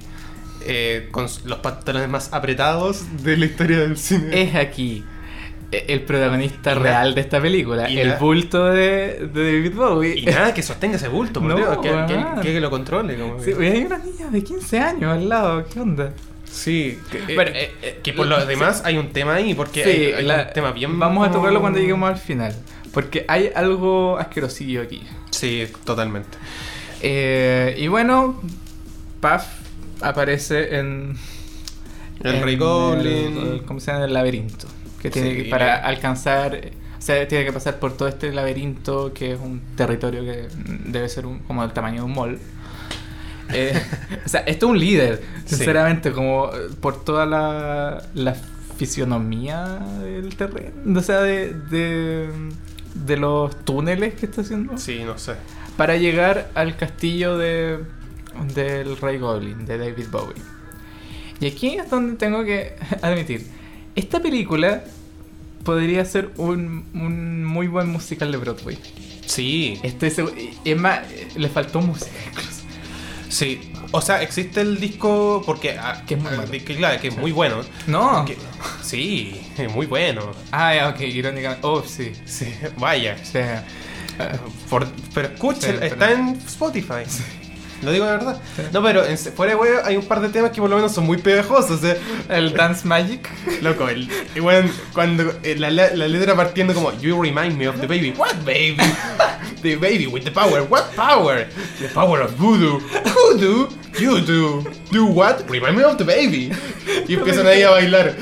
eh, 0.66 1.10
con 1.12 1.28
los 1.46 1.60
pantalones 1.60 2.08
más 2.10 2.32
apretados 2.34 3.24
de 3.24 3.36
la 3.38 3.46
historia 3.46 3.80
del 3.80 3.98
cine. 3.98 4.42
Es 4.44 4.56
aquí 4.56 5.04
eh, 5.72 5.86
el 5.90 6.02
protagonista 6.04 6.76
real 6.76 7.14
de 7.16 7.22
esta 7.22 7.42
película, 7.42 7.86
el 7.86 8.14
bulto 8.14 8.66
de, 8.68 9.30
de 9.34 9.54
David 9.56 9.74
Bowie. 9.76 10.20
Y 10.20 10.26
nada 10.26 10.54
que 10.54 10.62
sostenga 10.62 10.96
ese 10.96 11.08
bulto, 11.10 11.42
por 11.42 11.50
No, 11.52 11.58
Dios, 11.58 11.78
que, 11.80 11.90
que- 11.90 12.16
weón. 12.16 12.42
que 12.42 12.62
lo 12.62 12.70
controle. 12.70 13.18
Como 13.18 13.42
Sí, 13.44 13.54
que- 13.54 13.68
hay 13.68 13.84
una 13.86 13.98
niña 13.98 14.30
de 14.30 14.44
15 14.44 14.80
años 14.80 15.12
al 15.12 15.28
lado, 15.28 15.66
¿qué 15.68 15.80
onda? 15.80 16.14
Sí, 16.52 17.00
que, 17.10 17.34
Bueno, 17.36 17.52
eh, 17.52 17.64
eh, 17.64 17.72
eh, 17.82 18.00
que 18.04 18.14
por 18.14 18.28
lo 18.28 18.46
demás 18.46 18.82
hay 18.86 18.98
un 18.98 19.10
tema 19.14 19.36
ahí, 19.36 19.54
porque 19.54 19.84
Sí, 19.84 19.90
hay, 19.90 20.14
hay 20.14 20.26
la- 20.26 20.48
un 20.48 20.54
tema 20.54 20.72
bien... 20.72 21.00
Vamos 21.00 21.28
a 21.28 21.32
tocarlo 21.32 21.62
cuando 21.62 21.80
lleguemos 21.80 22.10
al 22.10 22.18
final. 22.18 22.54
Porque 22.94 23.24
hay 23.30 23.50
algo 23.56 24.18
asquerosillo 24.18 24.82
aquí. 24.82 25.02
Sí, 25.32 25.66
totalmente. 25.86 26.38
Eh, 27.02 27.76
y 27.80 27.88
bueno, 27.88 28.40
Puff 29.22 29.44
aparece 30.02 30.78
en. 30.78 31.16
El 32.24 32.36
en 32.36 32.44
Rey 32.44 32.56
Goblin. 32.58 33.38
el- 33.38 33.64
¿Cómo 33.66 33.80
se 33.80 33.92
llama? 33.92 34.06
El 34.06 34.14
laberinto. 34.14 34.68
Que 35.02 35.10
tiene 35.10 35.32
Sí, 35.36 35.44
que, 35.44 35.50
para 35.50 35.78
eh. 35.78 35.82
alcanzar. 35.86 36.60
O 37.00 37.02
sea, 37.02 37.28
tiene 37.28 37.46
que 37.46 37.54
pasar 37.54 37.80
por 37.80 37.98
todo 37.98 38.08
este 38.08 38.32
laberinto 38.32 39.12
que 39.14 39.32
es 39.34 39.40
un 39.40 39.62
territorio 39.76 40.22
que 40.24 40.48
debe 40.86 41.10
ser 41.10 41.26
un- 41.26 41.40
como 41.40 41.62
del 41.64 41.72
tamaño 41.72 42.02
de 42.02 42.04
un 42.04 42.14
mall. 42.14 42.40
Eh, 43.54 43.74
o 44.26 44.30
sea, 44.30 44.42
esto 44.42 44.66
es 44.68 44.72
un 44.72 44.80
líder, 44.80 45.22
Sí. 45.46 45.56
sinceramente, 45.56 46.12
como 46.12 46.48
eh, 46.54 46.70
por 46.80 47.04
toda 47.04 47.26
la, 47.26 48.04
la 48.14 48.36
fisionomía 48.78 49.80
del 50.02 50.36
terreno, 50.36 51.00
o 51.00 51.04
sea, 51.04 51.22
de, 51.22 51.54
de, 51.54 52.30
de 52.96 53.18
los 53.18 53.56
túneles 53.66 54.14
que 54.16 54.26
está 54.26 54.42
haciendo, 54.42 54.78
Sí, 54.78 55.02
no 55.06 55.18
sé. 55.18 55.34
para 55.78 55.98
llegar 55.98 56.50
al 56.56 56.76
castillo 56.78 57.38
de, 57.38 57.80
del 58.56 58.98
Rey 58.98 59.18
Goblin, 59.18 59.66
de 59.66 59.78
David 59.78 60.08
Bowie. 60.12 60.36
Y 61.40 61.48
aquí 61.48 61.76
es 61.78 61.90
donde 61.90 62.16
tengo 62.18 62.44
que 62.44 62.76
admitir, 63.02 63.46
esta 63.96 64.20
película 64.20 64.84
podría 65.64 66.04
ser 66.06 66.30
un, 66.38 66.86
un 66.94 67.44
muy 67.46 67.68
buen 67.68 67.88
musical 67.90 68.32
de 68.32 68.38
Broadway. 68.38 68.78
Sí, 69.26 69.80
Estoy 69.84 70.10
seguro, 70.10 70.34
es 70.66 70.78
más, 70.78 71.02
le 71.36 71.48
faltó 71.50 71.82
música 71.82 72.12
incluso. 72.30 72.61
Sí. 73.32 73.72
O 73.94 74.00
sea, 74.02 74.22
existe 74.22 74.62
el 74.62 74.80
disco 74.80 75.42
porque... 75.46 75.78
ah, 75.78 76.04
Que 76.06 76.14
es 76.14 76.22
muy 76.22 76.32
ah, 76.34 76.38
malo. 76.38 76.52
que, 76.52 76.64
claro, 76.64 77.02
que 77.02 77.08
es 77.10 77.18
muy 77.18 77.32
bueno. 77.32 77.62
No. 77.88 78.24
Que- 78.26 78.38
sí, 78.84 79.42
es 79.58 79.72
muy 79.74 79.86
bueno. 79.86 80.32
Ah, 80.52 80.74
ya, 80.76 80.90
ok, 80.90 81.00
irónicamente. 81.02 81.66
Oh, 81.68 81.84
sí. 81.84 82.12
Sí, 82.26 82.54
vaya. 82.78 83.18
O 83.22 83.26
sea, 83.26 83.66
Por- 84.70 84.88
pero 85.14 85.30
escuchen, 85.30 85.72
Sí, 85.72 85.78
pero- 85.80 85.86
está 85.94 86.12
en 86.12 86.30
Spotify. 86.46 87.04
Lo 87.82 87.92
digo 87.92 88.06
de 88.06 88.12
verdad. 88.12 88.42
No, 88.74 88.84
pero 88.84 89.06
en, 89.06 89.18
fuera 89.18 89.54
de 89.54 89.60
huevo 89.60 89.80
hay 89.84 89.98
un 89.98 90.06
par 90.06 90.22
de 90.22 90.30
temas 90.30 90.52
que 90.52 90.62
por 90.62 90.70
lo 90.70 90.76
menos 90.76 90.92
son 90.94 91.06
muy 91.06 91.18
pegajosos. 91.18 91.72
o 91.72 91.78
sea, 91.80 91.96
El 92.30 92.54
Dance 92.54 92.88
Magic. 92.88 93.28
Loco, 93.62 93.88
el, 93.90 94.10
y 94.36 94.40
bueno, 94.40 94.70
cuando 94.94 95.34
eh, 95.44 95.56
la, 95.58 95.70
la- 95.72 95.94
la 95.96 96.08
letra 96.08 96.36
partiendo 96.36 96.74
como 96.74 96.92
You 97.00 97.22
remind 97.22 97.58
me 97.58 97.68
of 97.68 97.80
the 97.82 97.88
baby. 97.88 98.14
What 98.18 98.36
baby? 98.46 98.78
the 99.64 99.76
baby 99.78 100.08
with 100.08 100.24
the 100.24 100.32
power. 100.32 100.62
What 100.64 100.96
power? 100.96 101.48
The 101.80 101.88
power 101.94 102.22
of 102.22 102.32
voodoo. 102.38 102.80
Voodoo? 103.14 103.68
You 104.00 104.20
do. 104.22 104.64
Do 104.92 105.06
what? 105.08 105.42
Remind 105.50 105.78
me 105.78 105.84
of 105.84 105.98
the 105.98 106.04
baby. 106.04 106.52
Y 107.08 107.14
empiezan 107.16 107.46
ahí 107.48 107.62
a 107.64 107.72
bailar. 107.72 108.16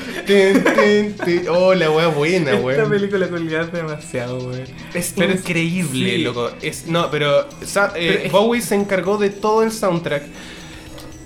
Oh, 1.48 1.74
la 1.74 1.90
wea 1.90 2.08
buena, 2.08 2.52
Esta 2.52 2.62
weón. 2.64 2.90
película 2.90 3.28
colgada 3.28 3.66
demasiado, 3.66 4.38
weón. 4.38 4.64
Es 4.94 5.12
Pero 5.16 5.32
es- 5.32 5.40
increíble, 5.40 6.16
sí. 6.16 6.18
loco. 6.18 6.50
Es, 6.62 6.86
no, 6.86 7.10
pero, 7.10 7.48
sa- 7.64 7.92
eh, 7.96 8.12
Pero 8.14 8.24
es- 8.26 8.32
Bowie 8.32 8.60
se 8.62 8.74
encargó 8.74 9.16
de 9.18 9.30
todo 9.30 9.62
el 9.62 9.72
soundtrack. 9.72 10.24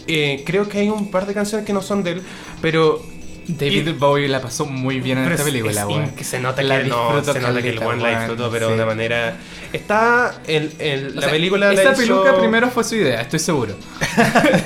Eh, 0.06 0.42
creo 0.44 0.68
que 0.68 0.78
hay 0.80 0.90
un 0.90 1.10
par 1.10 1.26
de 1.26 1.32
canciones 1.34 1.66
que 1.66 1.72
no 1.72 1.80
son 1.80 2.02
de 2.04 2.12
él, 2.12 2.22
pero 2.60 3.02
David 3.46 3.88
Y- 3.88 3.92
Bowie 3.92 4.28
la 4.28 4.40
pasó 4.40 4.66
muy 4.66 5.00
bien 5.00 5.18
en 5.18 5.24
esta 5.30 5.42
es- 5.42 5.48
película, 5.48 5.80
es 5.82 5.86
weón. 5.86 6.12
se 6.22 6.40
nota 6.40 6.62
La 6.62 6.82
que 6.82 6.88
no, 6.88 7.22
se 7.24 7.40
nota 7.40 7.62
que 7.62 7.68
el 7.70 7.78
one 7.78 8.02
la 8.02 8.18
disfrutó, 8.20 8.50
pero 8.50 8.66
sí. 8.66 8.70
de 8.70 8.76
una 8.76 8.86
manera. 8.86 9.36
Está 9.72 10.40
en 10.46 10.66
O 10.66 11.14
la 11.16 11.20
sea, 11.22 11.30
película. 11.30 11.66
la 11.72 11.72
Esta 11.82 11.92
hizo- 11.92 12.00
peluca 12.22 12.38
primero 12.38 12.70
fue 12.70 12.84
su 12.84 12.94
idea, 12.96 13.20
estoy 13.20 13.38
seguro. 13.40 13.74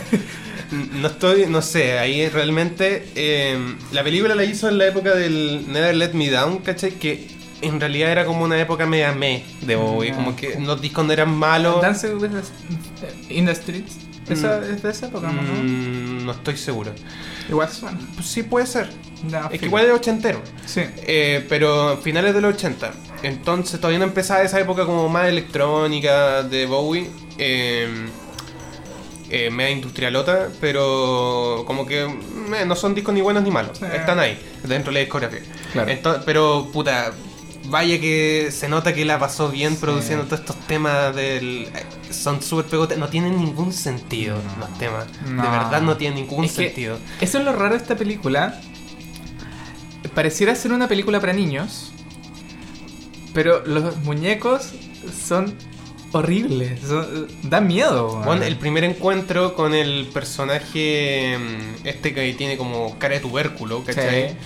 No 0.71 1.09
estoy, 1.09 1.47
no 1.47 1.63
sé, 1.63 1.99
ahí 1.99 2.29
realmente. 2.29 3.07
eh, 3.15 3.59
la 3.91 4.05
película 4.05 4.35
la 4.35 4.45
hizo 4.45 4.69
en 4.69 4.77
la 4.77 4.87
época 4.87 5.15
del 5.15 5.65
Never 5.73 5.95
Let 5.97 6.13
Me 6.13 6.29
Down, 6.31 6.59
¿cachai? 6.59 6.91
Que 6.93 7.27
en 7.63 7.81
realidad 7.81 8.13
era 8.13 8.27
como 8.27 8.45
una 8.45 8.61
época 8.61 8.85
media 8.85 9.13
me 9.13 9.45
de 9.63 9.77
Bowie, 9.77 10.13
como 10.13 10.37
que 10.37 10.59
los 10.61 10.79
discos 10.83 11.07
no 11.07 11.13
eran 11.15 11.31
malos. 11.35 11.81
Dance 11.81 12.15
with 12.15 12.31
the, 12.31 13.35
in 13.35 13.47
the 13.47 13.55
Streets. 13.55 13.97
¿Esa, 14.29 14.59
¿Es 14.69 14.83
de 14.83 14.91
esa 14.91 15.07
época, 15.07 15.29
no? 15.33 15.41
Mm, 15.41 16.27
no 16.27 16.33
estoy 16.33 16.59
seguro. 16.59 16.93
Igual 17.49 17.69
suena. 17.69 17.99
Pues 18.15 18.27
sí 18.27 18.43
puede 18.43 18.67
ser. 18.67 18.91
Es 19.51 19.61
que 19.61 19.67
igual 19.67 19.87
es 19.87 19.93
ochentero. 19.93 20.41
Sí. 20.67 20.83
Eh, 20.99 21.45
pero 21.49 21.97
finales 21.99 22.35
de 22.35 22.41
los 22.41 22.55
80. 22.55 22.93
Entonces 23.23 23.81
todavía 23.81 23.99
no 23.99 24.05
empezaba 24.05 24.43
esa 24.43 24.61
época 24.61 24.85
como 24.87 25.09
más 25.09 25.29
electrónica 25.29 26.43
de 26.43 26.67
Bowie. 26.67 27.11
Eh, 27.39 28.09
eh, 29.31 29.51
media 29.51 29.73
industrialota, 29.73 30.49
pero 30.59 31.65
como 31.67 31.85
que 31.85 32.05
eh, 32.05 32.65
no 32.67 32.75
son 32.75 32.95
discos 32.95 33.13
ni 33.13 33.21
buenos 33.21 33.43
ni 33.43 33.51
malos. 33.51 33.83
Están 33.83 34.19
ahí, 34.19 34.39
dentro 34.63 34.91
de 34.91 34.95
la 34.95 35.01
discografía. 35.01 35.41
Claro. 35.73 36.23
Pero 36.25 36.71
puta, 36.73 37.13
vaya 37.67 38.01
que 38.01 38.49
se 38.51 38.71
nota 38.71 38.95
que 38.95 39.05
la 39.05 39.19
pasó 39.19 39.51
bien 39.51 39.77
produciendo 39.77 40.25
todos 40.25 40.41
estos 40.41 40.57
temas 40.67 41.15
del... 41.15 41.69
Son 42.11 42.43
súper 42.43 42.67
pegotes, 42.67 42.99
no 42.99 43.09
tienen 43.09 43.37
ningún 43.37 43.73
sentido 43.73 44.37
No. 44.59 44.67
los 44.67 44.79
temas. 44.79 45.07
No. 45.29 45.43
De 45.43 45.49
verdad 45.49 45.83
no 45.83 45.97
tienen 45.97 46.21
ningún 46.23 46.45
Es 46.45 46.53
sentido. 46.53 46.99
Eso 47.21 47.39
es 47.39 47.45
lo 47.45 47.53
raro 47.53 47.71
de 47.75 47.77
esta 47.81 47.97
película. 47.97 48.61
Pareciera 50.15 50.55
ser 50.55 50.73
una 50.73 50.89
película 50.89 51.21
para 51.21 51.33
niños, 51.33 51.93
pero 53.35 53.65
los 53.67 53.97
muñecos 53.99 54.73
son 55.27 55.55
horribles, 56.13 56.81
son- 56.81 57.29
dan 57.43 57.67
miedo. 57.67 58.23
Bueno, 58.25 58.43
el 58.45 58.57
primer 58.57 58.85
encuentro 58.85 59.55
con 59.55 59.75
el 59.75 60.07
personaje 60.13 61.37
mm, 61.39 61.87
este 61.87 62.15
que 62.15 62.33
tiene 62.35 62.57
como 62.57 62.99
cara 62.99 63.15
de 63.15 63.21
tubérculo, 63.21 63.85
¿cachai? 63.85 64.31
Sí. 64.31 64.37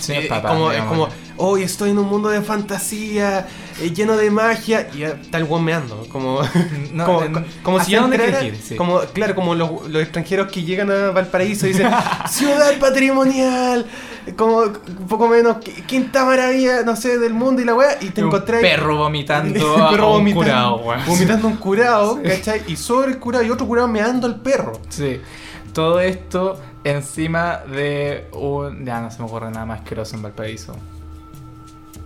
Sí, 0.00 0.12
es 0.12 0.26
papá, 0.28 0.50
como, 0.50 0.70
es 0.70 0.76
digamos. 0.76 1.08
como, 1.08 1.19
hoy 1.42 1.62
estoy 1.62 1.90
en 1.90 1.98
un 1.98 2.06
mundo 2.06 2.28
de 2.28 2.40
fantasía, 2.42 3.48
eh, 3.80 3.90
lleno 3.90 4.16
de 4.16 4.30
magia, 4.30 4.88
y 4.94 5.02
está 5.04 5.38
el 5.38 5.44
weón 5.44 5.64
meando, 5.64 6.06
como, 6.12 6.40
No, 6.92 7.04
como, 7.06 7.20
no, 7.24 7.40
co- 7.40 7.46
como 7.62 7.76
si 7.78 7.82
¿hacia 7.82 7.96
yo 7.96 8.02
dónde 8.02 8.16
entrara- 8.18 8.38
quieres 8.40 8.58
ir? 8.60 8.66
Sí. 8.68 8.76
como, 8.76 9.00
claro, 9.12 9.34
como 9.34 9.54
los, 9.54 9.88
los 9.88 10.02
extranjeros 10.02 10.50
que 10.52 10.62
llegan 10.62 10.90
a 10.90 11.10
Valparaíso 11.10 11.66
y 11.66 11.70
dicen, 11.70 11.90
ciudad 12.30 12.78
patrimonial, 12.78 13.86
como 14.36 14.58
un 14.58 15.06
poco 15.08 15.28
menos, 15.28 15.56
qui- 15.56 15.84
quinta 15.86 16.24
maravilla, 16.24 16.82
no 16.82 16.94
sé, 16.94 17.18
del 17.18 17.32
mundo 17.34 17.62
y 17.62 17.64
la 17.64 17.74
weá, 17.74 17.96
y 18.00 18.10
te 18.10 18.20
encontrás 18.20 18.60
perro 18.60 18.96
vomitando 18.98 19.74
un 19.76 19.80
a 19.80 19.90
perro 19.90 20.06
un 20.08 20.12
vomitando, 20.18 20.40
curado, 20.44 20.76
weón. 20.76 21.00
vomitando 21.06 21.48
un 21.48 21.56
curado, 21.56 22.18
Sí. 22.22 22.28
¿cachai? 22.28 22.62
Y 22.68 22.76
sobre 22.76 23.12
el 23.12 23.18
curado 23.18 23.44
y 23.44 23.50
otro 23.50 23.66
curado 23.66 23.88
meando 23.88 24.26
al 24.26 24.40
perro. 24.40 24.72
Sí. 24.90 25.20
Todo 25.72 26.00
esto 26.00 26.60
encima 26.84 27.58
de 27.58 28.26
un... 28.32 28.84
Ya 28.84 29.00
no 29.00 29.10
se 29.10 29.20
me 29.20 29.26
ocurre 29.26 29.50
nada 29.52 29.64
más 29.66 29.80
asqueroso 29.80 30.16
en 30.16 30.22
Valparaíso. 30.22 30.74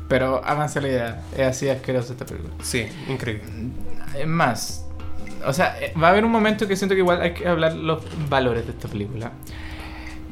Pero 0.08 0.44
avance 0.44 0.80
la 0.80 0.88
idea. 0.88 1.22
Es 1.36 1.46
así 1.46 1.66
de 1.66 1.72
asqueroso 1.72 2.12
esta 2.12 2.26
película. 2.26 2.52
Sí, 2.62 2.86
increíble. 3.08 3.44
Es 4.18 4.26
más, 4.26 4.84
o 5.46 5.52
sea, 5.52 5.76
eh, 5.80 5.92
va 6.00 6.08
a 6.08 6.10
haber 6.10 6.24
un 6.24 6.30
momento 6.30 6.66
que 6.66 6.76
siento 6.76 6.94
que 6.94 7.00
igual 7.00 7.20
hay 7.20 7.34
que 7.34 7.46
hablar 7.48 7.74
los 7.74 8.02
valores 8.28 8.66
de 8.66 8.72
esta 8.72 8.88
película. 8.88 9.32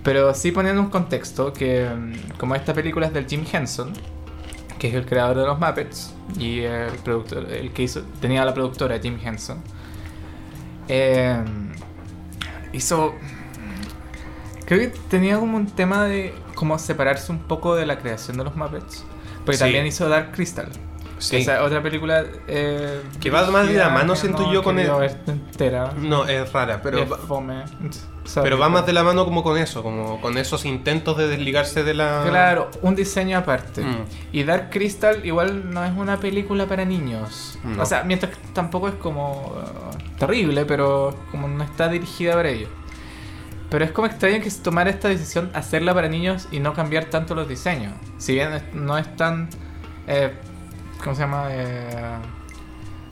Pero 0.02 0.34
sí 0.34 0.52
poniendo 0.52 0.82
un 0.82 0.90
contexto 0.90 1.52
que, 1.52 1.88
mm, 1.88 2.38
como 2.38 2.54
esta 2.54 2.74
película 2.74 3.06
es 3.06 3.12
del 3.12 3.26
Jim 3.26 3.44
Henson, 3.50 3.92
que 4.78 4.88
es 4.88 4.94
el 4.94 5.06
creador 5.06 5.38
de 5.38 5.46
los 5.46 5.58
Muppets 5.60 6.12
y 6.38 6.60
el 6.60 6.94
productor, 7.04 7.50
el 7.52 7.72
que 7.72 7.84
hizo, 7.84 8.02
tenía 8.20 8.44
la 8.44 8.52
productora 8.52 8.98
Jim 8.98 9.18
Henson, 9.22 9.62
eh, 10.88 11.40
hizo, 12.72 13.14
creo 14.66 14.80
que 14.80 14.88
tenía 15.08 15.38
como 15.38 15.56
un 15.56 15.66
tema 15.66 16.04
de 16.04 16.34
como 16.56 16.78
separarse 16.78 17.30
un 17.30 17.40
poco 17.40 17.76
de 17.76 17.86
la 17.86 17.98
creación 17.98 18.36
de 18.38 18.44
los 18.44 18.56
Muppets, 18.56 19.04
porque 19.44 19.56
Sí. 19.56 19.64
también 19.64 19.86
hizo 19.86 20.08
Dark 20.08 20.32
Crystal. 20.32 20.68
Sí. 21.18 21.36
Esa 21.36 21.62
otra 21.62 21.80
película 21.80 22.24
eh, 22.48 23.00
Que 23.20 23.30
va 23.30 23.48
más 23.48 23.68
de 23.68 23.74
la 23.74 23.90
mano, 23.90 24.16
siento 24.16 24.42
no 24.42 24.52
yo, 24.52 24.62
con 24.64 24.76
el- 24.80 24.90
entera. 25.28 25.92
No, 25.96 26.26
es 26.26 26.52
rara, 26.52 26.80
pero 26.82 26.98
Es 26.98 27.08
fome. 27.28 27.62
Pero 28.42 28.58
va 28.58 28.68
más 28.68 28.86
de 28.86 28.92
la 28.92 29.04
mano 29.04 29.24
como 29.24 29.44
con 29.44 29.56
eso, 29.56 29.84
como 29.84 30.20
con 30.20 30.36
esos 30.36 30.64
intentos 30.64 31.16
de 31.16 31.28
desligarse 31.28 31.84
de 31.84 31.94
la... 31.94 32.24
Claro, 32.28 32.70
un 32.82 32.96
diseño 32.96 33.38
aparte. 33.38 33.82
Mm. 33.82 34.04
Y 34.32 34.42
Dark 34.44 34.70
Crystal 34.70 35.24
igual 35.24 35.70
no 35.72 35.84
es 35.84 35.92
una 35.96 36.18
película 36.18 36.66
para 36.66 36.84
niños. 36.84 37.56
No. 37.62 37.82
O 37.82 37.86
sea, 37.86 38.02
mientras 38.02 38.36
que 38.36 38.42
tampoco 38.52 38.88
es 38.88 38.94
como 38.94 39.52
uh, 39.56 40.18
terrible, 40.18 40.64
pero 40.64 41.16
como 41.30 41.46
no 41.46 41.62
está 41.62 41.88
dirigida 41.88 42.34
para 42.34 42.48
ellos. 42.50 42.68
Pero 43.72 43.86
es 43.86 43.90
como 43.90 44.06
extraño 44.06 44.42
que 44.42 44.50
se 44.50 44.60
tomara 44.60 44.90
esta 44.90 45.08
decisión 45.08 45.50
hacerla 45.54 45.94
para 45.94 46.06
niños 46.06 46.46
y 46.52 46.60
no 46.60 46.74
cambiar 46.74 47.06
tanto 47.06 47.34
los 47.34 47.48
diseños. 47.48 47.94
Si 48.18 48.34
bien 48.34 48.50
no 48.74 48.98
es 48.98 49.16
tan... 49.16 49.48
eh, 50.06 50.34
¿Cómo 51.02 51.16
se 51.16 51.22
llama? 51.22 51.46
Eh, 51.50 52.18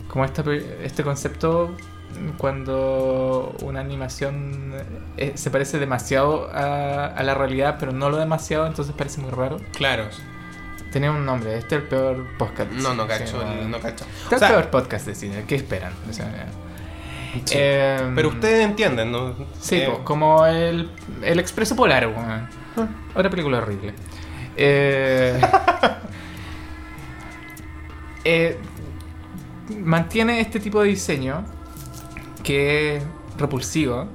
como 0.07 0.27
esta 0.27 0.45
este 0.83 1.03
concepto 1.03 1.75
cuando 2.37 3.57
una 3.63 3.81
animación 3.81 4.75
eh, 5.17 5.33
se 5.35 5.51
parece 5.51 5.79
demasiado 5.79 6.51
a, 6.53 7.07
a 7.07 7.23
la 7.23 7.35
realidad, 7.35 7.77
pero 7.81 7.93
no 7.93 8.11
lo 8.11 8.19
demasiado, 8.19 8.67
entonces 8.67 8.95
parece 8.95 9.23
muy 9.23 9.31
raro. 9.31 9.57
Claro. 9.73 10.05
Tenía 10.93 11.11
un 11.11 11.25
nombre, 11.25 11.57
este 11.57 11.77
es 11.77 11.83
el 11.83 11.89
peor 11.89 12.27
podcast. 12.37 12.71
de 12.71 12.77
No, 12.77 12.83
cine, 12.83 12.97
no 12.97 13.07
cacho, 13.07 13.45
no 13.69 13.81
cacho. 13.81 14.05
Este 14.25 14.35
O 14.35 14.37
es 14.37 14.43
el 14.43 14.49
peor 14.49 14.71
podcast 14.71 15.07
de 15.07 15.15
cine, 15.15 15.45
¿qué 15.47 15.55
esperan? 15.55 15.93
O 16.09 16.13
sea, 16.13 16.27
sí. 17.45 17.55
eh, 17.57 18.11
pero 18.15 18.29
ustedes 18.29 18.65
entienden, 18.65 19.13
¿no? 19.13 19.35
Sí, 19.61 19.77
Eh, 19.77 19.99
como 20.05 20.47
el, 20.47 20.91
el 21.23 21.39
Expreso 21.39 21.77
Polar, 21.77 22.07
weón. 22.07 22.49
Ah. 22.77 22.89
Otra 23.15 23.31
película 23.31 23.59
horrible. 23.59 23.95
Eh, 24.57 25.41
eh, 28.25 28.59
mantiene 29.79 30.41
este 30.41 30.61
tipo 30.61 30.83
de 30.83 30.89
diseño 30.89 31.45
que 32.43 32.97
es 32.97 33.03
repulsivo. 33.39 34.07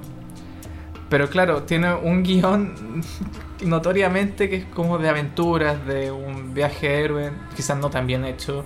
Pero 1.08 1.28
claro, 1.28 1.62
tiene 1.62 1.94
un 1.94 2.22
guion 2.22 3.02
notoriamente 3.64 4.50
que 4.50 4.56
es 4.56 4.64
como 4.66 4.98
de 4.98 5.08
aventuras, 5.08 5.84
de 5.86 6.10
un 6.10 6.52
viaje 6.52 7.04
héroe, 7.04 7.30
quizás 7.54 7.78
no 7.78 7.90
tan 7.90 8.06
bien 8.06 8.24
hecho. 8.24 8.64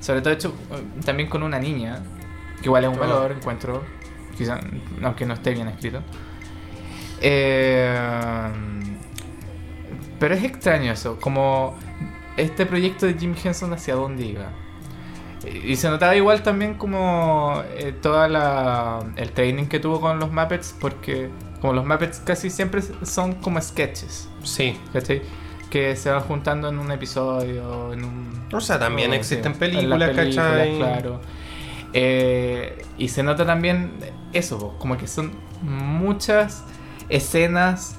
Sobre 0.00 0.20
todo 0.20 0.34
hecho 0.34 0.54
eh, 0.72 1.02
también 1.04 1.28
con 1.28 1.42
una 1.42 1.58
niña, 1.58 2.02
que 2.60 2.64
igual 2.64 2.84
es 2.84 2.90
un 2.90 2.98
valor, 2.98 3.32
encuentro, 3.32 3.84
quizás, 4.36 4.60
aunque 5.02 5.26
no 5.26 5.34
esté 5.34 5.52
bien 5.52 5.68
escrito. 5.68 6.02
Eh, 7.20 8.50
pero 10.18 10.34
es 10.34 10.44
extraño 10.44 10.92
eso, 10.92 11.18
como 11.20 11.76
este 12.36 12.66
proyecto 12.66 13.06
de 13.06 13.14
Jim 13.14 13.34
Henson 13.42 13.72
hacia 13.72 13.94
dónde 13.94 14.24
iba. 14.24 14.50
Y 15.64 15.76
se 15.76 15.88
notaba 15.88 16.16
igual 16.16 16.42
también 16.42 16.74
como 16.74 17.62
eh, 17.76 17.94
toda 18.00 18.26
la 18.28 19.00
el 19.16 19.30
training 19.30 19.66
que 19.66 19.78
tuvo 19.78 20.00
con 20.00 20.18
los 20.18 20.32
Muppets, 20.32 20.74
porque 20.80 21.30
como 21.60 21.72
los 21.72 21.84
Muppets 21.86 22.20
casi 22.20 22.50
siempre 22.50 22.82
son 23.02 23.34
como 23.34 23.60
sketches, 23.60 24.28
Sí. 24.42 24.78
¿cachai? 24.92 25.22
Que 25.70 25.94
se 25.94 26.10
van 26.10 26.22
juntando 26.22 26.68
en 26.68 26.78
un 26.78 26.90
episodio, 26.90 27.92
en 27.92 28.04
un... 28.04 28.46
O 28.52 28.60
sea, 28.60 28.78
también 28.78 29.12
existen 29.12 29.52
sí, 29.52 29.58
películas, 29.60 30.10
¿cachai? 30.16 30.76
Claro. 30.78 31.20
Eh, 31.98 32.84
y 32.98 33.08
se 33.08 33.22
nota 33.22 33.46
también 33.46 33.92
eso, 34.34 34.76
como 34.78 34.98
que 34.98 35.06
son 35.06 35.32
muchas 35.62 36.62
escenas 37.08 37.96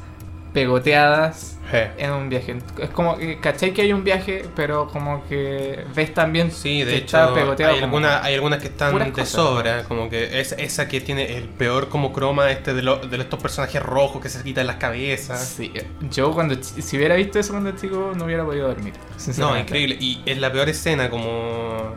pegoteadas 0.53 1.57
en 1.97 2.11
un 2.11 2.29
viaje. 2.29 2.57
Es 2.79 2.89
como 2.91 3.17
que, 3.17 3.39
¿cachai 3.39 3.73
que 3.73 3.81
hay 3.81 3.93
un 3.93 4.03
viaje? 4.03 4.45
Pero 4.55 4.87
como 4.87 5.23
que 5.27 5.83
ves 5.95 6.13
también 6.13 6.51
Sí, 6.51 6.79
de 6.83 6.91
que 6.91 6.97
hecho, 6.97 7.17
está 7.17 7.33
pegoteado 7.33 7.73
hay, 7.75 7.83
alguna- 7.83 8.23
hay 8.23 8.35
algunas 8.35 8.59
que 8.61 8.67
están 8.69 8.97
de 8.97 9.11
cosas. 9.11 9.29
sobra, 9.29 9.83
como 9.83 10.09
que 10.09 10.39
es 10.39 10.53
esa 10.53 10.87
que 10.87 11.01
tiene 11.01 11.37
el 11.37 11.45
peor 11.49 11.89
como 11.89 12.13
croma 12.13 12.49
este 12.51 12.73
de, 12.73 12.81
lo- 12.83 12.97
de 12.97 13.17
estos 13.17 13.39
personajes 13.41 13.81
rojos 13.83 14.21
que 14.21 14.29
se 14.29 14.41
quitan 14.43 14.65
las 14.67 14.77
cabezas. 14.77 15.45
Sí, 15.45 15.71
yo 16.09 16.31
cuando 16.31 16.55
si 16.61 16.97
hubiera 16.97 17.15
visto 17.15 17.37
eso 17.39 17.51
cuando 17.53 17.71
chico 17.71 18.13
no 18.15 18.25
hubiera 18.25 18.45
podido 18.45 18.67
dormir. 18.67 18.93
No, 19.37 19.57
increíble. 19.59 19.97
Y 19.99 20.21
es 20.25 20.37
la 20.37 20.51
peor 20.51 20.69
escena, 20.69 21.09
como... 21.09 21.95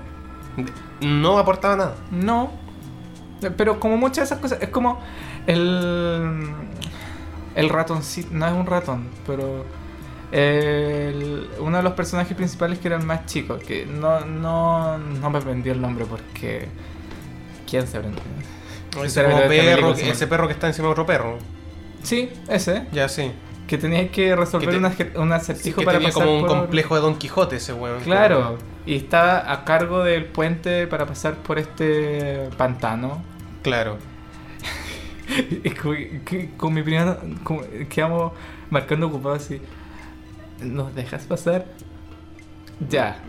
No 1.01 1.39
aportaba 1.39 1.77
nada. 1.77 1.95
No. 2.11 2.51
Pero 3.57 3.81
como 3.81 3.97
muchas 3.97 4.16
de 4.19 4.24
esas 4.35 4.39
cosas, 4.39 4.59
es 4.61 4.69
como 4.69 5.01
el. 5.47 6.51
El 7.55 7.69
ratoncito. 7.69 8.28
No 8.32 8.47
es 8.47 8.53
un 8.53 8.66
ratón, 8.66 9.09
pero. 9.27 9.65
el- 10.32 11.49
uno 11.59 11.77
de 11.78 11.82
los 11.82 11.93
personajes 11.95 12.37
principales 12.37 12.78
que 12.78 12.89
era 12.89 12.97
el 12.97 13.03
más 13.05 13.27
chico. 13.27 13.59
Que 13.59 13.87
no, 13.87 14.20
no, 14.24 14.99
no 14.99 15.31
me 15.31 15.39
aprendí 15.39 15.70
el 15.70 15.81
nombre 15.81 16.05
porque. 16.07 16.69
¿Quién 17.69 17.87
se 17.87 17.97
aprendió? 17.99 18.23
Ese, 19.05 19.23
perro, 19.23 19.95
me- 19.95 20.11
ese 20.11 20.27
perro 20.27 20.47
que 20.49 20.53
está 20.55 20.66
encima 20.66 20.89
de 20.89 20.93
otro 20.93 21.07
perro. 21.07 21.39
Sí, 22.03 22.31
ese. 22.49 22.87
Ya, 22.93 23.09
sí. 23.09 23.32
Que 23.70 23.78
tenías 23.78 24.10
que 24.10 24.34
resolver 24.34 24.68
Que 24.97 25.05
te- 25.05 25.18
un 25.18 25.28
Sí, 25.28 25.32
acertijo 25.34 25.78
que 25.78 25.84
para 25.84 25.98
tenía 25.98 26.12
pasar 26.12 26.24
como 26.26 26.38
un 26.40 26.47
por- 26.47 26.59
complejo 26.59 26.97
de 26.97 27.01
Don 27.02 27.14
Quijote 27.16 27.55
ese 27.56 27.72
weón. 27.72 28.01
Claro. 28.01 28.59
Y 28.84 28.97
estaba 28.97 29.52
a 29.52 29.64
cargo 29.64 30.02
del 30.02 30.24
puente 30.24 30.88
para 30.88 31.06
pasar 31.06 31.36
por 31.36 31.60
este 31.60 32.48
pantano. 32.56 33.22
Claro. 33.62 33.97
Que 36.24 36.51
con 36.56 36.74
mi 36.74 36.82
como- 37.44 37.62
quedamos 37.88 38.32
marcando 38.70 39.06
ocupados 39.06 39.44
así. 39.44 39.62
¿Nos 40.60 40.92
dejas 40.97 41.22
pasar? 41.26 41.66
Ya. 42.88 43.22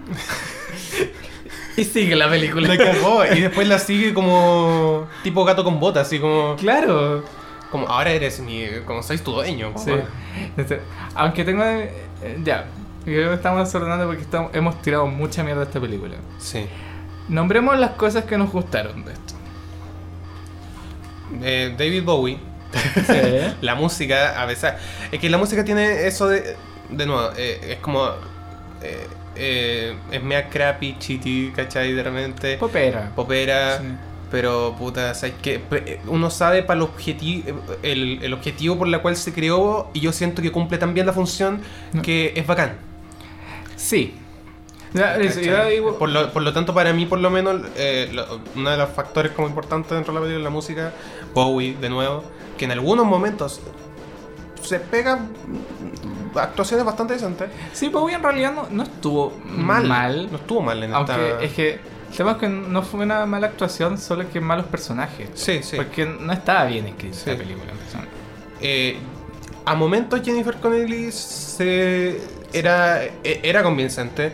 y 1.77 1.83
sigue 1.83 2.15
la 2.15 2.27
película. 2.29 2.67
La 2.73 2.77
cagó. 2.77 3.23
Y 3.25 3.41
después 3.41 3.67
la 3.67 3.77
sigue 3.77 4.13
como... 4.15 5.07
Tipo 5.23 5.45
gato 5.45 5.63
con 5.63 5.79
botas, 5.79 6.07
así 6.07 6.17
como... 6.19 6.55
Claro. 6.55 7.23
Como 7.71 7.87
ahora 7.87 8.11
eres 8.11 8.39
mi... 8.41 8.65
Como 8.85 9.01
sois 9.01 9.23
tu 9.23 9.31
dueño. 9.31 9.73
Sí. 9.77 9.91
Este, 10.57 10.81
aunque 11.15 11.43
tengo... 11.45 11.63
eh, 11.63 11.91
ya. 12.43 12.65
Creo 13.03 13.29
que 13.29 13.35
estamos 13.35 13.65
desordenando 13.65 14.05
porque 14.05 14.21
estamos, 14.21 14.53
hemos 14.53 14.79
tirado 14.81 15.07
mucha 15.07 15.43
mierda 15.43 15.61
a 15.61 15.65
esta 15.65 15.79
película. 15.79 16.15
Sí. 16.37 16.67
Nombremos 17.29 17.79
las 17.79 17.91
cosas 17.91 18.25
que 18.25 18.37
nos 18.37 18.51
gustaron 18.51 19.05
de 19.05 19.13
esto. 19.13 19.33
Eh, 21.41 21.73
David 21.77 22.03
Bowie. 22.03 22.37
Sí. 23.07 23.53
La 23.61 23.75
música, 23.75 24.41
a 24.41 24.45
veces. 24.45 24.73
Es 25.11 25.19
que 25.19 25.29
la 25.29 25.37
música 25.37 25.63
tiene 25.63 26.07
eso 26.07 26.27
de. 26.27 26.55
De 26.89 27.05
nuevo, 27.05 27.29
eh, 27.37 27.73
es 27.73 27.77
como. 27.79 28.09
eh, 29.35 29.95
es 30.11 30.23
mea 30.23 30.49
crappy, 30.49 30.97
chiti, 30.99 31.53
¿cachai? 31.55 31.93
De 31.93 32.03
repente. 32.03 32.57
Popera. 32.57 33.11
Popera. 33.15 33.77
Sí. 33.79 33.85
Pero, 34.31 34.75
puta, 34.79 35.13
¿sabes 35.13 35.35
qué? 35.41 35.59
Pe- 35.59 35.99
Uno 36.07 36.29
sabe 36.29 36.63
para 36.63 36.77
el 36.77 36.83
objetivo, 36.83 37.61
el, 37.83 38.19
el 38.23 38.33
objetivo 38.33 38.77
por 38.77 38.87
la 38.87 38.99
cual 38.99 39.15
se 39.17 39.33
creó 39.33 39.89
y 39.93 39.99
yo 39.99 40.13
siento 40.13 40.41
que 40.41 40.51
cumple 40.51 40.77
tan 40.77 40.93
bien 40.93 41.05
la 41.05 41.13
función 41.13 41.59
No. 41.91 42.01
que 42.01 42.31
es 42.35 42.47
bacán. 42.47 42.77
Sí. 43.75 44.15
Por, 45.99 46.09
lo, 46.09 46.31
por 46.33 46.41
lo 46.41 46.53
tanto, 46.53 46.73
para 46.73 46.91
mí, 46.93 47.05
por 47.05 47.19
lo 47.19 47.29
menos, 47.29 47.61
eh, 47.77 48.09
lo- 48.13 48.39
uno 48.55 48.69
de 48.69 48.77
los 48.77 48.89
factores 48.89 49.31
como 49.31 49.47
importantes 49.47 49.91
dentro 49.91 50.13
de 50.13 50.19
la 50.19 50.23
película 50.23 50.39
es 50.39 50.43
la 50.43 50.49
música, 50.49 50.93
Bowie, 51.33 51.75
de 51.79 51.89
nuevo, 51.89 52.23
que 52.57 52.65
en 52.65 52.71
algunos 52.71 53.05
momentos 53.05 53.61
se 54.61 54.79
pega 54.79 55.19
actuaciones 56.35 56.85
bastante 56.85 57.13
decentes. 57.13 57.49
Sí, 57.73 57.89
Bowie 57.89 58.15
en 58.15 58.23
realidad 58.23 58.53
no, 58.53 58.67
no 58.69 58.83
estuvo 58.83 59.33
Mal. 59.45 59.87
mal. 59.87 60.29
No 60.31 60.37
estuvo 60.37 60.61
mal 60.61 60.83
en 60.83 60.93
Aunque 60.93 61.11
esta... 61.13 61.41
es 61.43 61.53
que 61.53 61.79
el 62.11 62.17
tema 62.17 62.31
es 62.33 62.37
que 62.37 62.49
no 62.49 62.81
fue 62.83 62.99
una 63.05 63.25
mala 63.25 63.47
actuación, 63.47 63.97
solo 63.97 64.29
que 64.29 64.39
malos 64.41 64.65
personajes. 64.65 65.29
Sí, 65.33 65.61
sí. 65.63 65.77
Porque 65.77 66.05
no 66.05 66.33
estaba 66.33 66.65
bien 66.65 66.85
escrita 66.87 67.17
Sí. 67.17 67.29
la 67.31 67.37
película. 67.37 67.71
Eh, 68.59 68.97
a 69.65 69.75
momentos 69.75 70.21
Jennifer 70.23 70.55
Connelly 70.57 71.11
se 71.11 72.19
era, 72.53 73.03
e- 73.03 73.39
era 73.43 73.63
convincente, 73.63 74.33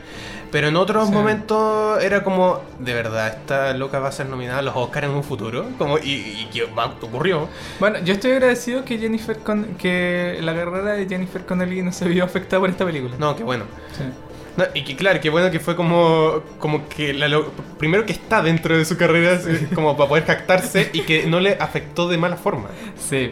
pero 0.52 0.70
en 0.70 0.76
otros 0.78 1.08
Sí. 1.08 1.14
momentos 1.14 2.02
era 2.04 2.24
como, 2.24 2.62
de 2.80 2.94
verdad, 2.94 3.28
esta 3.28 3.74
loca 3.74 3.99
va 3.99 4.08
a 4.08 4.12
ser 4.12 4.28
nominada 4.28 4.60
a 4.60 4.62
los 4.62 4.76
Oscars 4.76 5.08
en 5.08 5.14
un 5.14 5.24
futuro, 5.24 5.66
como 5.78 5.98
y, 5.98 6.48
que 6.52 6.64
ocurrió. 6.64 7.48
Bueno, 7.80 7.99
yo 7.99 8.14
estoy 8.14 8.32
agradecido 8.32 8.84
que 8.86 8.98
Jennifer 8.98 9.38
Con 9.40 9.76
que 9.76 10.40
la 10.41 10.56
carrera 10.56 10.94
de 10.94 11.08
Jennifer 11.08 11.45
Connelly 11.45 11.82
no 11.84 11.91
se 11.91 12.08
vio 12.08 12.24
afectada 12.24 12.60
por 12.62 12.70
esta 12.70 12.86
película. 12.86 13.16
No, 13.20 13.36
qué 13.36 13.44
bueno. 13.44 13.66
Sí. 13.98 14.04
No, 14.57 14.65
y 14.73 14.84
que 14.84 14.95
claro, 14.95 15.19
qué 15.21 15.29
bueno 15.29 15.51
que 15.51 15.59
fue 15.59 15.75
como, 15.75 16.41
como 16.59 16.89
que 16.89 17.13
la 17.13 17.27
lo- 17.27 17.51
primero 17.77 18.05
que 18.05 18.11
está 18.13 18.41
dentro 18.41 18.75
de 18.77 18.85
su 18.85 18.97
carrera, 18.97 19.39
como 19.75 19.95
para 19.95 20.09
poder 20.09 20.25
jactarse 20.25 20.89
y 20.93 21.01
que 21.01 21.27
no 21.27 21.39
le 21.39 21.53
afectó 21.59 22.07
de 22.07 22.17
mala 22.17 22.35
forma. 22.38 22.69
Sí. 22.97 23.31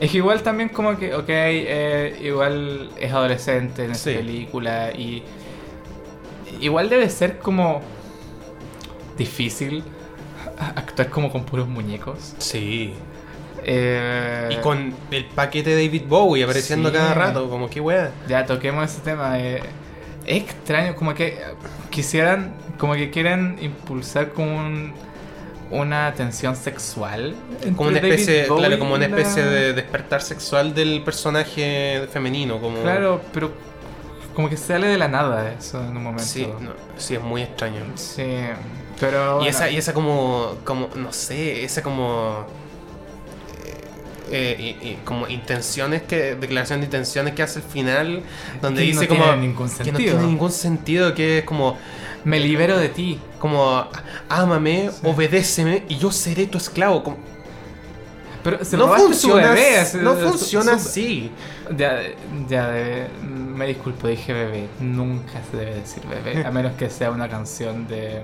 Es 0.00 0.10
que 0.10 0.18
igual 0.18 0.42
también 0.42 0.68
como 0.68 0.98
que, 0.98 1.14
ok, 1.14 1.24
eh, 1.28 2.18
igual 2.22 2.90
es 3.00 3.10
adolescente 3.10 3.84
en 3.86 3.92
esta 3.92 4.10
Sí. 4.10 4.16
película 4.16 4.90
y 4.92 5.22
igual 6.60 6.90
debe 6.90 7.08
ser 7.08 7.38
como 7.38 7.80
difícil 9.16 9.82
actuar 10.74 11.08
como 11.10 11.30
con 11.32 11.44
puros 11.44 11.68
muñecos. 11.68 12.34
Sí. 12.38 12.92
Eh, 13.64 14.48
Y 14.52 14.56
con 14.56 14.94
el 15.10 15.24
paquete 15.24 15.70
de 15.74 15.86
David 15.86 16.02
Bowie 16.06 16.44
apareciendo 16.44 16.90
Sí. 16.90 16.94
cada 16.96 17.14
rato, 17.14 17.48
como 17.48 17.68
que 17.68 17.80
wea. 17.80 18.12
Ya 18.28 18.44
toquemos 18.46 18.84
ese 18.90 19.00
tema. 19.00 19.38
eh, 19.40 19.60
es 20.26 20.42
extraño, 20.42 20.94
como 20.96 21.14
que 21.14 21.38
quisieran, 21.90 22.54
como 22.78 22.94
que 22.94 23.10
quieren 23.10 23.56
impulsar 23.60 24.30
como 24.32 24.56
un- 24.56 24.92
una 25.70 26.12
tensión 26.14 26.54
sexual. 26.54 27.34
Como 27.76 27.88
una 27.90 27.98
especie, 27.98 28.46
Bowie 28.46 28.66
claro, 28.66 28.78
como 28.78 28.94
una 28.94 29.08
la- 29.08 29.16
especie 29.16 29.42
de 29.44 29.72
despertar 29.72 30.22
sexual 30.22 30.74
del 30.74 31.02
personaje 31.02 32.06
femenino, 32.12 32.60
como 32.60 32.80
Claro, 32.82 33.20
pero 33.32 33.50
como 34.34 34.48
que 34.48 34.56
sale 34.56 34.86
de 34.86 34.98
la 34.98 35.08
nada 35.08 35.52
eso 35.58 35.80
en 35.82 35.96
un 35.96 36.02
momento. 36.04 36.22
Sí, 36.24 36.46
no, 36.60 36.70
sí, 36.98 37.14
es 37.14 37.22
muy 37.22 37.42
extraño. 37.42 37.80
Sí, 37.96 38.22
pero. 39.00 39.18
Y 39.18 39.34
bueno, 39.38 39.48
esa, 39.50 39.70
y 39.70 39.76
esa 39.76 39.92
como, 39.94 40.56
como, 40.64 40.88
no 40.94 41.12
sé, 41.12 41.64
esa 41.64 41.82
como 41.82 42.46
eh, 44.30 44.76
y- 44.82 44.88
y 44.88 44.98
como 45.04 45.28
intenciones 45.28 46.02
que, 46.02 46.34
declaración 46.34 46.80
de 46.80 46.86
intenciones 46.86 47.34
que 47.34 47.42
hace 47.42 47.60
al 47.60 47.64
final, 47.64 48.22
donde 48.60 48.82
Que 48.86 48.92
no 48.94 49.00
dice 49.00 49.08
como 49.08 49.24
tiene 49.24 49.38
ningún 49.38 49.68
que 49.70 49.92
no 49.92 49.98
tiene 49.98 50.22
ningún 50.22 50.52
sentido, 50.52 51.14
que 51.14 51.38
es 51.38 51.44
como, 51.44 51.76
Me 52.24 52.40
libero 52.40 52.76
de 52.78 52.88
ti. 52.88 53.20
como 53.38 53.86
ámame, 54.28 54.90
Sí. 54.92 54.98
obedéceme 55.04 55.84
y 55.88 55.96
yo 55.96 56.10
seré 56.10 56.46
tu 56.46 56.58
esclavo. 56.58 57.02
Como, 57.04 57.16
Pero 58.42 58.64
se 58.64 58.76
no 58.76 58.88
funciona, 58.94 59.50
bebé, 59.52 59.84
no 60.02 60.14
funciona 60.14 60.72
así. 60.74 61.30
Ya, 61.76 62.00
ya, 62.48 62.68
de- 62.70 63.08
me 63.22 63.66
disculpo, 63.66 64.06
dije 64.08 64.32
bebé. 64.32 64.68
Nunca 64.80 65.40
se 65.50 65.56
debe 65.56 65.74
decir 65.76 66.02
bebé, 66.06 66.44
a 66.44 66.50
menos 66.50 66.72
que 66.76 66.88
sea 66.90 67.10
una 67.10 67.28
canción 67.28 67.88
de 67.88 68.22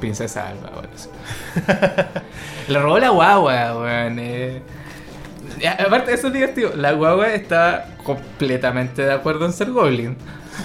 Princesa 0.00 0.48
Alba 0.48 0.70
o 0.74 0.80
algo 0.80 0.92
así. 0.94 1.08
Le 2.68 2.78
robó 2.80 2.98
la 2.98 3.10
guagua, 3.10 3.76
weón. 3.78 4.18
eh. 4.18 4.62
Aparte, 5.86 6.12
eso 6.14 6.28
es 6.28 6.32
divertido. 6.32 6.72
La 6.76 6.92
guagua 6.92 7.32
está 7.34 7.96
completamente 8.02 9.02
de 9.02 9.12
acuerdo 9.12 9.46
en 9.46 9.52
ser 9.52 9.70
Goblin. 9.70 10.16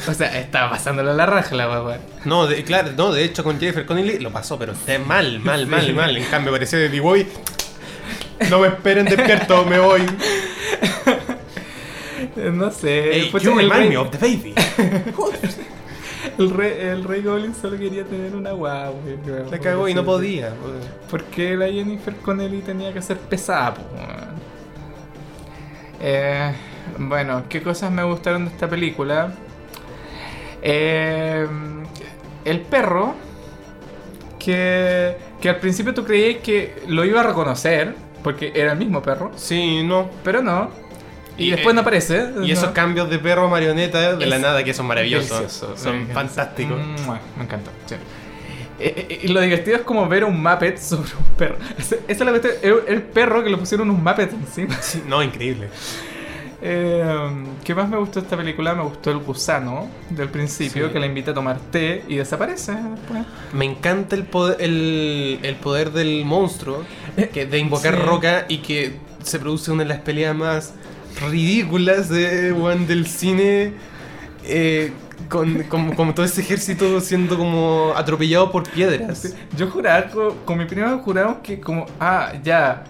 O 0.08 0.14
sea, 0.14 0.38
está 0.40 0.70
pasándole 0.70 1.14
la 1.16 1.26
raja 1.26 1.56
la 1.56 1.66
guagua. 1.68 1.98
No, 2.26 2.46
de, 2.46 2.64
claro, 2.64 2.92
no, 2.96 3.12
de 3.12 3.24
hecho 3.24 3.44
con 3.44 3.60
Jennifer 3.60 3.86
Connelly 3.86 4.20
lo 4.20 4.32
pasó, 4.32 4.58
pero 4.60 4.74
está 4.74 5.00
mal, 5.00 5.40
mal, 5.40 5.66
mal, 5.66 5.86
Sí. 5.86 5.94
mal. 5.94 6.16
En 6.16 6.26
cambio, 6.26 6.52
parecía 6.52 6.78
de 6.80 7.00
Boy. 7.00 7.28
No 8.50 8.60
me 8.60 8.68
esperen 8.68 9.06
despierto, 9.06 9.66
me 9.66 9.80
voy. 9.80 10.06
No 12.36 12.72
sé. 12.72 13.10
Hey, 13.12 13.30
pucha, 13.32 13.46
you 13.46 13.56
remind 13.58 13.74
rey, 13.74 13.90
me 13.90 13.98
of 13.98 14.12
the 14.12 14.18
baby. 14.18 14.54
el, 16.38 16.50
rey, 16.52 16.74
el 16.80 17.04
rey 17.04 17.22
Goblin 17.22 17.54
solo 17.56 17.78
quería 17.78 18.04
tener 18.06 18.36
una 18.36 18.52
guagua. 18.52 18.94
La 19.50 19.60
cagó 19.60 19.88
y 19.90 19.94
no 19.94 20.06
podía. 20.06 20.54
¿Por 21.10 21.24
qué 21.26 21.56
la 21.56 21.66
Jennifer 21.68 22.16
Connelly 22.18 22.62
tenía 22.62 22.94
que 22.94 23.02
ser 23.02 23.18
pesada? 23.18 23.74
po? 23.74 23.82
Eh, 26.02 26.52
bueno, 26.98 27.44
¿qué 27.50 27.62
cosas 27.62 27.92
me 27.92 28.04
gustaron 28.04 28.46
de 28.46 28.52
esta 28.52 28.68
película? 28.70 29.34
Eh, 30.62 31.48
el 32.46 32.62
perro, 32.62 33.16
que, 34.38 35.16
que 35.42 35.50
al 35.50 35.58
principio 35.58 35.94
tú 35.94 36.04
creías 36.06 36.42
que 36.42 36.82
lo 36.88 37.06
iba 37.06 37.22
a 37.22 37.24
reconocer, 37.24 37.96
porque 38.24 38.52
era 38.56 38.72
el 38.74 38.78
mismo 38.78 39.02
perro, 39.02 39.32
Sí, 39.36 39.84
no. 39.84 40.10
pero 40.24 40.42
no. 40.42 40.70
Y, 41.38 41.48
Y, 41.48 41.52
después 41.52 41.72
eh, 41.72 41.76
no 41.76 41.82
aparece. 41.82 42.32
Y 42.44 42.52
esos 42.52 42.72
cambios 42.72 43.10
de 43.10 43.18
perro 43.20 43.46
a 43.46 43.50
marioneta 43.50 44.16
de 44.18 44.26
la 44.26 44.36
Es 44.36 44.42
nada 44.42 44.64
que 44.64 44.74
son 44.74 44.88
maravillosos. 44.88 45.30
Delicioso. 45.40 45.78
Son 45.78 46.08
fantásticos. 46.08 46.78
Me 47.38 47.44
encantó. 47.44 47.72
sí. 47.86 47.96
Eh, 48.80 49.20
eh, 49.24 49.28
lo 49.30 49.42
divertido 49.42 49.78
es 49.78 49.84
como 49.84 50.08
ver 50.08 50.24
un 50.24 50.42
Muppet 50.42 50.78
sobre 50.80 51.12
un 51.16 51.36
perro. 51.38 51.58
Esa 51.78 51.96
es 52.08 52.20
la 52.20 52.30
cuestión. 52.32 52.54
El, 52.62 52.76
el 52.88 53.02
perro 53.04 53.44
que 53.44 53.50
le 53.50 53.58
pusieron 53.58 53.90
un 53.90 54.04
Muppet 54.04 54.32
encima. 54.34 54.76
Sí, 54.82 55.04
no, 55.08 55.22
increíble. 55.22 55.68
Eh, 56.62 57.30
¿Qué 57.64 57.74
más 57.74 57.88
me 57.88 57.98
gustó 57.98 58.20
de 58.20 58.26
esta 58.26 58.36
película? 58.36 58.76
Me 58.76 58.84
gustó 58.84 59.12
el 59.12 59.20
gusano 59.20 59.88
del 60.10 60.28
principio 60.30 60.88
Sí. 60.88 60.94
que 60.94 61.00
le 61.00 61.08
invita 61.08 61.32
a 61.32 61.34
tomar 61.34 61.58
té 61.72 62.04
y 62.08 62.16
desaparece 62.18 62.74
después. 62.74 63.24
Me 63.54 63.64
encanta 63.66 64.16
el 64.16 64.24
poder, 64.24 64.58
el, 64.62 65.40
el 65.42 65.56
poder 65.56 65.92
del 65.92 66.26
monstruo 66.26 66.84
que 67.34 67.46
de 67.46 67.60
invocar 67.60 67.96
Sí. 67.96 68.02
roca 68.02 68.46
y 68.50 68.58
que 68.58 68.98
se 69.24 69.40
produce 69.40 69.72
una 69.72 69.84
de 69.84 69.90
las 69.90 70.00
peleas 70.00 70.36
más 70.36 70.74
ridículas 71.30 72.10
de 72.10 72.52
weón, 72.52 72.88
del 72.88 73.08
cine. 73.08 73.74
eh, 74.46 74.92
con, 75.28 75.64
con- 75.64 75.96
como 75.96 76.14
todo 76.14 76.26
ese 76.26 76.42
ejército 76.42 77.00
siendo 77.02 77.38
como 77.38 77.94
atropellado 77.96 78.52
por 78.52 78.70
piedras. 78.70 79.36
Yo 79.58 79.70
juraba, 79.70 80.08
con, 80.08 80.36
con 80.46 80.58
mi 80.58 80.66
prima 80.66 80.98
juramos 81.04 81.38
que 81.44 81.60
como, 81.60 81.86
ah, 82.00 82.34
ya, 82.44 82.84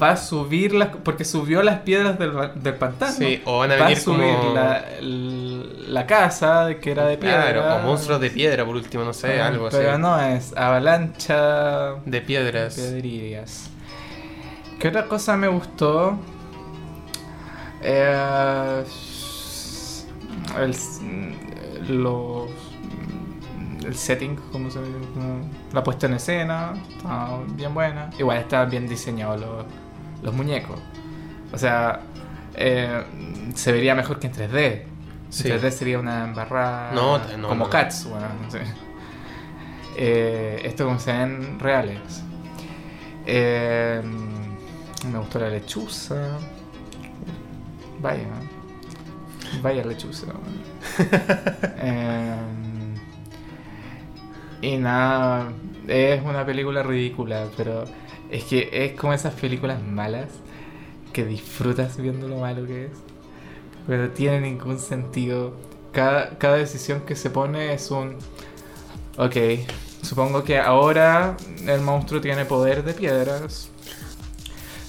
va 0.00 0.10
a 0.10 0.16
subir 0.16 0.74
las... 0.74 0.88
Porque 1.02 1.24
subió 1.24 1.62
las 1.62 1.80
piedras 1.80 2.18
del, 2.18 2.32
del 2.56 2.74
pantano. 2.74 3.12
Sí, 3.12 3.40
o 3.44 3.58
van 3.58 3.72
a 3.72 3.76
va 3.76 3.86
a 3.88 3.96
subir 3.96 4.34
como. 4.36 4.54
la, 4.54 4.84
la 5.00 6.06
casa 6.06 6.74
que 6.80 6.90
era 6.92 7.06
de 7.06 7.16
piedra. 7.18 7.52
Claro, 7.52 7.76
o 7.76 7.78
monstruos 7.86 8.20
de 8.20 8.30
piedra 8.30 8.64
por 8.64 8.76
último, 8.76 9.04
no 9.04 9.12
sé, 9.12 9.40
Ah, 9.40 9.48
algo 9.48 9.66
así. 9.66 9.76
Pero 9.78 9.98
no, 9.98 10.20
es 10.20 10.54
avalancha 10.56 11.94
De 12.04 12.20
piedras. 12.20 12.74
Piedrillas. 12.74 13.70
¿Qué 14.78 14.88
otra 14.88 15.06
cosa 15.06 15.36
me 15.36 15.48
gustó? 15.48 16.18
Eh, 17.82 18.84
el, 20.60 20.74
los, 21.88 22.50
el 23.84 23.94
setting, 23.94 24.36
como 24.50 24.70
se 24.70 24.80
como 24.80 25.48
la 25.72 25.82
puesta 25.82 26.06
en 26.06 26.14
escena, 26.14 26.74
estaba 26.88 27.42
bien 27.54 27.74
buena. 27.74 28.10
Igual 28.18 28.38
estaban 28.38 28.70
bien 28.70 28.88
diseñados 28.88 29.40
los, 29.40 29.66
los 30.22 30.34
muñecos. 30.34 30.78
O 31.52 31.58
sea, 31.58 32.00
eh, 32.54 33.04
se 33.54 33.72
vería 33.72 33.94
mejor 33.94 34.18
que 34.18 34.28
en 34.28 34.32
3D. 34.32 34.82
Sí. 35.30 35.50
En 35.50 35.58
3D 35.58 35.70
sería 35.70 35.98
una 35.98 36.24
embarrada 36.24 36.92
No, 36.92 37.18
no, 37.36 37.48
como 37.48 37.64
no. 37.64 37.70
Cats, 37.70 38.06
bueno, 38.08 38.26
no 38.42 38.50
sé. 38.50 38.60
Eh, 39.96 40.62
esto 40.64 40.84
como 40.84 40.98
se 40.98 41.12
ven 41.12 41.58
reales. 41.58 42.22
Eh, 43.26 44.02
me 45.10 45.18
gustó 45.18 45.38
la 45.38 45.48
lechuza. 45.48 46.38
Vaya. 48.00 48.24
Vaya 49.60 49.84
lechuza. 49.84 50.26
Eh, 51.84 52.36
y 54.62 54.76
nada, 54.76 55.52
es 55.88 56.22
una 56.22 56.46
película 56.46 56.84
ridícula, 56.84 57.48
pero 57.56 57.84
es 58.30 58.44
que 58.44 58.68
es 58.72 58.92
como 58.98 59.12
esas 59.12 59.34
películas 59.34 59.82
malas 59.82 60.28
que 61.12 61.24
disfrutas 61.24 61.96
viendo 61.96 62.28
lo 62.28 62.36
malo 62.38 62.66
que 62.66 62.86
es. 62.86 62.92
Pero 63.86 64.10
tiene 64.10 64.40
ningún 64.40 64.78
sentido. 64.78 65.54
Cada, 65.92 66.38
cada 66.38 66.56
decisión 66.56 67.00
que 67.00 67.16
se 67.16 67.30
pone 67.30 67.74
es 67.74 67.90
un... 67.90 68.16
Ok, 69.18 69.36
supongo 70.02 70.44
que 70.44 70.58
ahora 70.58 71.36
el 71.66 71.80
monstruo 71.80 72.20
tiene 72.20 72.44
poder 72.44 72.84
de 72.84 72.94
piedras. 72.94 73.68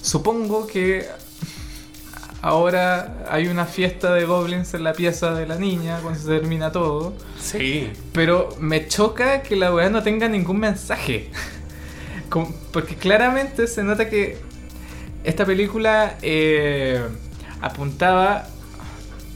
Supongo 0.00 0.66
que 0.66 1.06
ahora 2.44 3.24
hay 3.30 3.48
una 3.48 3.64
fiesta 3.64 4.12
de 4.12 4.26
goblins 4.26 4.74
en 4.74 4.84
la 4.84 4.92
pieza 4.92 5.32
de 5.34 5.46
la 5.46 5.56
niña 5.56 5.98
cuando 6.02 6.20
se 6.20 6.26
termina 6.28 6.70
todo. 6.72 7.14
Sí. 7.40 7.90
Pero 8.12 8.50
me 8.60 8.86
choca 8.86 9.42
que 9.42 9.56
la 9.56 9.72
weá 9.74 9.88
no 9.88 10.02
tenga 10.02 10.28
ningún 10.28 10.58
mensaje. 10.60 11.30
Como- 12.28 12.52
porque 12.72 12.96
claramente 12.96 13.66
se 13.66 13.82
nota 13.82 14.08
que 14.10 14.38
esta 15.24 15.46
película 15.46 16.16
eh, 16.20 17.02
apuntaba 17.62 18.46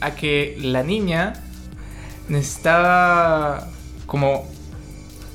a 0.01 0.11
que 0.11 0.55
la 0.61 0.83
niña 0.83 1.33
necesitaba 2.27 3.67
como 4.05 4.47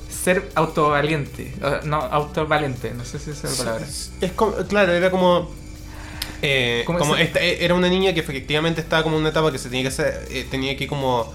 ser 0.09 0.49
autovaliente. 0.55 1.53
No, 1.83 1.97
autovalente, 1.97 2.93
no 2.93 3.03
sé 3.05 3.19
si 3.19 3.31
esa 3.31 3.47
es 3.47 3.59
la 3.59 3.65
palabra. 3.65 3.85
Es 4.21 4.31
como, 4.31 4.53
claro, 4.67 4.93
era 4.93 5.11
como. 5.11 5.51
Eh, 6.41 6.83
Como 6.85 7.15
esta- 7.15 7.39
eh, 7.41 7.63
era 7.63 7.73
una 7.73 7.87
niña 7.89 8.13
que 8.13 8.19
efectivamente 8.19 8.81
estaba 8.81 9.03
como 9.03 9.15
en 9.15 9.21
una 9.21 9.29
etapa 9.29 9.51
que 9.51 9.57
se 9.57 9.69
tenía 9.69 9.83
que 9.83 9.87
hacer, 9.89 10.27
eh, 10.29 10.45
tenía 10.49 10.75
que 10.77 10.87
como 10.87 11.33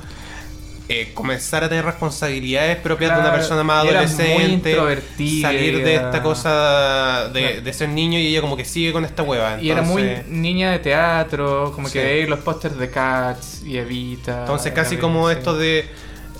eh, 0.93 1.13
comenzar 1.15 1.63
a 1.63 1.69
tener 1.69 1.85
responsabilidades 1.85 2.77
propias 2.79 3.11
de 3.13 3.15
una 3.21 3.29
Claro, 3.29 3.37
persona 3.39 3.63
más 3.63 3.85
adolescente, 3.85 4.77
salir 5.41 5.85
de 5.85 5.95
esta 5.95 6.21
cosa 6.21 7.29
de, 7.33 7.41
Claro. 7.43 7.63
de 7.63 7.73
ser 7.73 7.89
niño 7.91 8.19
y 8.19 8.27
ella 8.27 8.41
como 8.41 8.57
que 8.57 8.65
sigue 8.65 8.93
con 8.93 9.05
esta 9.05 9.23
hueva. 9.23 9.61
Y 9.63 9.71
era 9.71 9.83
muy 9.83 10.03
niña 10.27 10.73
de 10.73 10.81
teatro, 10.81 11.71
como 11.77 11.87
Sí. 11.87 11.93
que 11.93 12.05
veía 12.05 12.27
los 12.27 12.41
pósters 12.41 12.77
de 12.77 12.91
Cats 12.91 13.63
y 13.65 13.79
Evita. 13.79 14.41
Entonces 14.41 14.73
casi 14.73 14.97
como 14.97 15.31
sí. 15.31 15.37
esto 15.39 15.57
de 15.57 15.85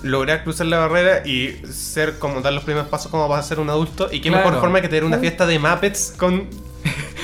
lograr 0.03 0.43
cruzar 0.43 0.65
la 0.67 0.79
barrera 0.79 1.25
y 1.25 1.55
ser 1.71 2.17
como 2.19 2.41
dar 2.41 2.51
los 2.51 2.65
primeros 2.65 2.89
pasos 2.89 3.09
como 3.09 3.29
vas 3.29 3.45
a 3.45 3.47
ser 3.47 3.59
un 3.61 3.69
adulto 3.69 4.09
y 4.11 4.19
qué 4.19 4.27
Claro. 4.29 4.43
mejor 4.45 4.59
forma 4.59 4.81
que 4.81 4.89
tener 4.89 5.05
una 5.05 5.15
Claro. 5.15 5.21
fiesta 5.21 5.45
de 5.45 5.59
Muppets 5.59 6.13
con 6.17 6.47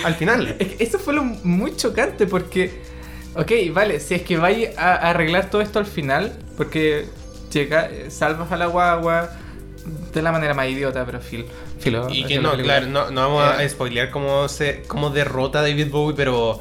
al 0.08 0.16
final. 0.16 0.56
Es 0.60 0.68
que 0.76 0.84
eso 0.84 1.00
fue 1.00 1.14
lo 1.14 1.24
muy 1.24 1.76
chocante 1.76 2.26
porque, 2.28 2.82
ok, 3.36 3.52
vale, 3.74 4.00
si 4.00 4.16
es 4.16 4.22
que 4.24 4.38
vais 4.38 4.76
a 4.78 4.94
a 4.96 5.10
arreglar 5.12 5.50
todo 5.50 5.62
esto 5.62 5.80
al 5.80 5.86
final, 5.86 6.34
porque 6.58 7.06
llega, 7.52 7.86
eh, 7.90 8.10
salvas 8.10 8.52
a 8.52 8.58
la 8.58 8.66
guagua 8.68 9.30
de 10.14 10.22
la 10.22 10.32
manera 10.32 10.54
más 10.54 10.68
idiota, 10.68 11.06
pero 11.06 11.20
fil, 11.22 11.46
filo. 11.80 12.08
Y 12.10 12.26
que 12.26 12.40
no, 12.40 12.58
claro, 12.58 12.88
no, 12.88 13.10
no 13.12 13.22
vamos 13.22 13.60
Eh. 13.60 13.64
a 13.64 13.70
spoilear 13.70 14.10
cómo 14.12 14.48
se 14.50 14.84
cómo 14.88 15.10
derrota 15.12 15.60
a 15.60 15.62
David 15.62 15.90
Bowie, 15.92 16.16
pero 16.16 16.60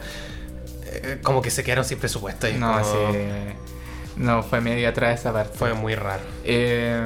eh, 0.85 1.19
como 1.23 1.43
que 1.43 1.51
se 1.51 1.65
quedaron 1.65 1.85
sin 1.85 1.99
presupuesto 1.99 2.49
y 2.49 2.55
No, 2.55 2.73
como- 2.81 3.13
sí. 3.13 3.19
No, 4.17 4.43
fue 4.43 4.61
medio 4.61 4.89
atrás 4.89 5.21
esa 5.21 5.33
parte. 5.33 5.59
fue 5.59 5.75
muy 5.75 5.95
raro. 5.95 6.23
Eh, 6.45 7.05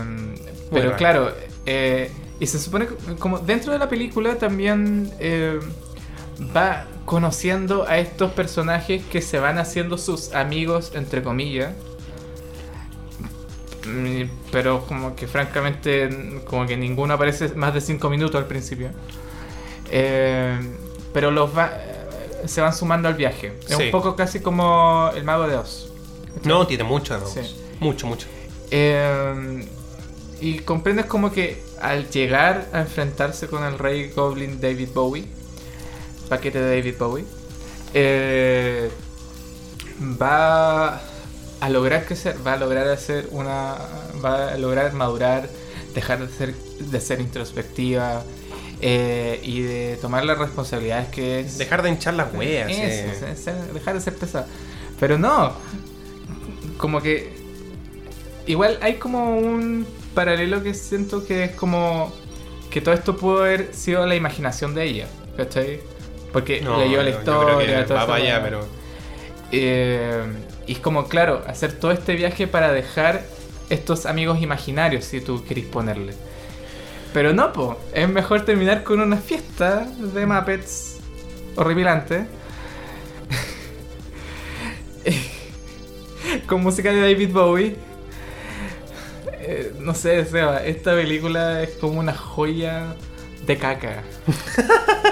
pero 0.71 0.85
raro. 0.87 0.97
claro, 0.97 1.35
eh, 1.67 2.11
y 2.39 2.47
se 2.47 2.59
supone 2.59 2.87
que 2.87 2.95
como 3.17 3.39
dentro 3.41 3.73
de 3.73 3.79
la 3.79 3.89
película 3.89 4.37
también 4.37 5.11
eh, 5.19 5.59
va 6.57 6.87
conociendo 7.05 7.87
a 7.89 7.99
estos 7.99 8.33
personajes 8.33 9.03
que 9.11 9.21
se 9.23 9.39
van 9.39 9.59
haciendo 9.59 9.99
sus 9.99 10.33
amigos, 10.35 10.93
entre 10.95 11.23
comillas. 11.23 11.73
Mm, 13.87 14.23
Pero 14.53 14.85
como 14.87 15.17
que 15.17 15.27
francamente, 15.27 16.43
como 16.47 16.67
que 16.67 16.77
ninguno 16.77 17.15
aparece 17.15 17.49
más 17.55 17.73
de 17.75 17.81
5 17.81 18.11
minutos 18.11 18.37
al 18.41 18.47
principio. 18.47 18.91
Eh, 19.91 20.59
pero 21.13 21.31
los 21.31 21.57
va, 21.57 21.73
se 22.47 22.61
van 22.61 22.75
sumando 22.75 23.09
al 23.09 23.15
viaje. 23.15 23.59
Es 23.69 23.77
Sí. 23.77 23.85
un 23.85 23.91
poco 23.91 24.15
casi 24.17 24.41
como 24.41 25.11
el 25.15 25.25
mago 25.25 25.49
de 25.49 25.57
Oz. 25.57 25.91
No, 26.45 26.67
tiene 26.67 26.85
mucho, 26.85 27.19
¿no? 27.19 27.27
Sí. 27.27 27.41
Mucho, 27.81 28.07
mucho. 28.07 28.27
Eh, 28.71 29.67
y 30.41 30.59
comprendes 30.61 31.07
como 31.07 31.33
que 31.33 31.63
al 31.81 32.09
llegar 32.11 32.69
a 32.73 32.81
enfrentarse 32.81 33.49
con 33.49 33.65
el 33.65 33.79
rey 33.79 34.11
goblin 34.15 34.61
David 34.61 34.91
Bowie, 34.95 35.27
paquete 36.31 36.61
de 36.61 36.77
David 36.77 36.95
Bowie, 36.99 37.25
eh, 37.93 38.89
va 40.01 41.03
a 41.61 41.69
lograr 41.69 42.07
crecer, 42.07 42.37
va 42.47 42.55
a 42.55 42.57
lograr 42.57 42.89
hacer 42.89 43.29
una, 43.33 43.77
va 44.25 44.53
a 44.53 44.57
lograr 44.57 44.93
madurar, 44.95 45.51
dejar 45.95 46.27
de 46.27 46.33
ser, 46.33 46.55
de 46.55 47.01
ser 47.01 47.21
introspectiva 47.21 48.23
eh, 48.81 49.41
y 49.43 49.61
de 49.61 49.99
tomar 50.01 50.25
las 50.25 50.39
responsabilidades 50.39 51.09
que 51.09 51.41
es 51.41 51.59
Dejar 51.59 51.83
de 51.83 51.91
hinchar 51.91 52.15
las 52.15 52.33
weas. 52.33 52.71
eso, 52.71 53.51
eh. 53.51 53.55
dejar 53.75 53.95
de 53.95 54.01
ser 54.01 54.15
pesado. 54.15 54.47
Pero 54.99 55.19
no, 55.19 55.53
como 56.79 57.03
que 57.03 57.35
igual 58.47 58.79
hay 58.81 58.95
como 58.95 59.37
un 59.37 59.87
paralelo 60.15 60.63
que 60.63 60.75
siento 60.75 61.27
que 61.27 61.45
es 61.45 61.51
como 61.53 62.13
que 62.71 62.81
todo 62.81 62.95
esto 62.95 63.17
pudo 63.17 63.41
haber 63.41 63.75
sido 63.75 64.07
la 64.07 64.15
imaginación 64.15 64.75
de 64.75 64.85
ella, 64.85 65.09
¿cachai? 65.37 65.81
Porque 66.33 66.61
No, 66.61 66.79
leyó 66.79 67.03
la 67.03 67.11
yo- 67.11 67.19
yo 67.19 67.25
creo 67.25 67.51
historia, 67.61 67.77
que 67.79 67.85
todo 67.85 67.99
va 67.99 68.07
para 68.07 68.23
allá, 68.23 68.43
pero 68.43 68.67
Eh, 69.53 70.23
y 70.67 70.73
es 70.73 70.79
como, 70.79 71.09
claro, 71.09 71.43
hacer 71.49 71.73
todo 71.73 71.91
este 71.91 72.15
viaje 72.15 72.47
para 72.47 72.73
dejar 72.73 73.23
estos 73.69 74.07
amigos 74.07 74.41
imaginarios, 74.41 75.05
si 75.05 75.21
tú 75.21 75.45
querés 75.45 75.65
ponerle. 75.65 76.15
Pero 77.13 77.33
no, 77.33 77.53
po. 77.53 77.77
Es 77.93 78.09
mejor 78.09 78.45
terminar 78.45 78.85
con 78.85 79.01
una 79.01 79.17
fiesta 79.17 79.87
de 79.99 80.27
Muppets 80.27 80.99
horripilante. 81.57 82.27
con 86.47 86.63
música 86.63 86.93
de 86.93 87.01
David 87.01 87.31
Bowie. 87.33 87.77
Eh, 89.41 89.73
no 89.81 89.95
sé, 89.95 90.25
Seba, 90.25 90.63
esta 90.65 90.93
película 90.95 91.63
es 91.63 91.71
como 91.71 91.99
una 91.99 92.15
joya 92.15 92.95
de 93.47 93.57
caca. 93.57 94.03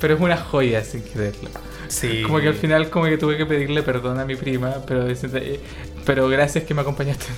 Pero 0.00 0.14
es 0.14 0.20
una 0.20 0.36
joya 0.36 0.84
sin 0.84 1.02
quererlo. 1.02 1.48
sí. 1.88 2.22
Como 2.22 2.40
que 2.40 2.48
al 2.48 2.54
final 2.54 2.90
como 2.90 3.06
que 3.06 3.16
tuve 3.18 3.36
que 3.36 3.46
pedirle 3.46 3.82
perdón 3.82 4.18
a 4.20 4.24
mi 4.24 4.36
prima, 4.36 4.76
pero 4.86 5.06
eh, 5.08 5.60
pero 6.04 6.28
gracias 6.28 6.64
que 6.64 6.74
me 6.74 6.82
acompañaste 6.82 7.26
en 7.26 7.32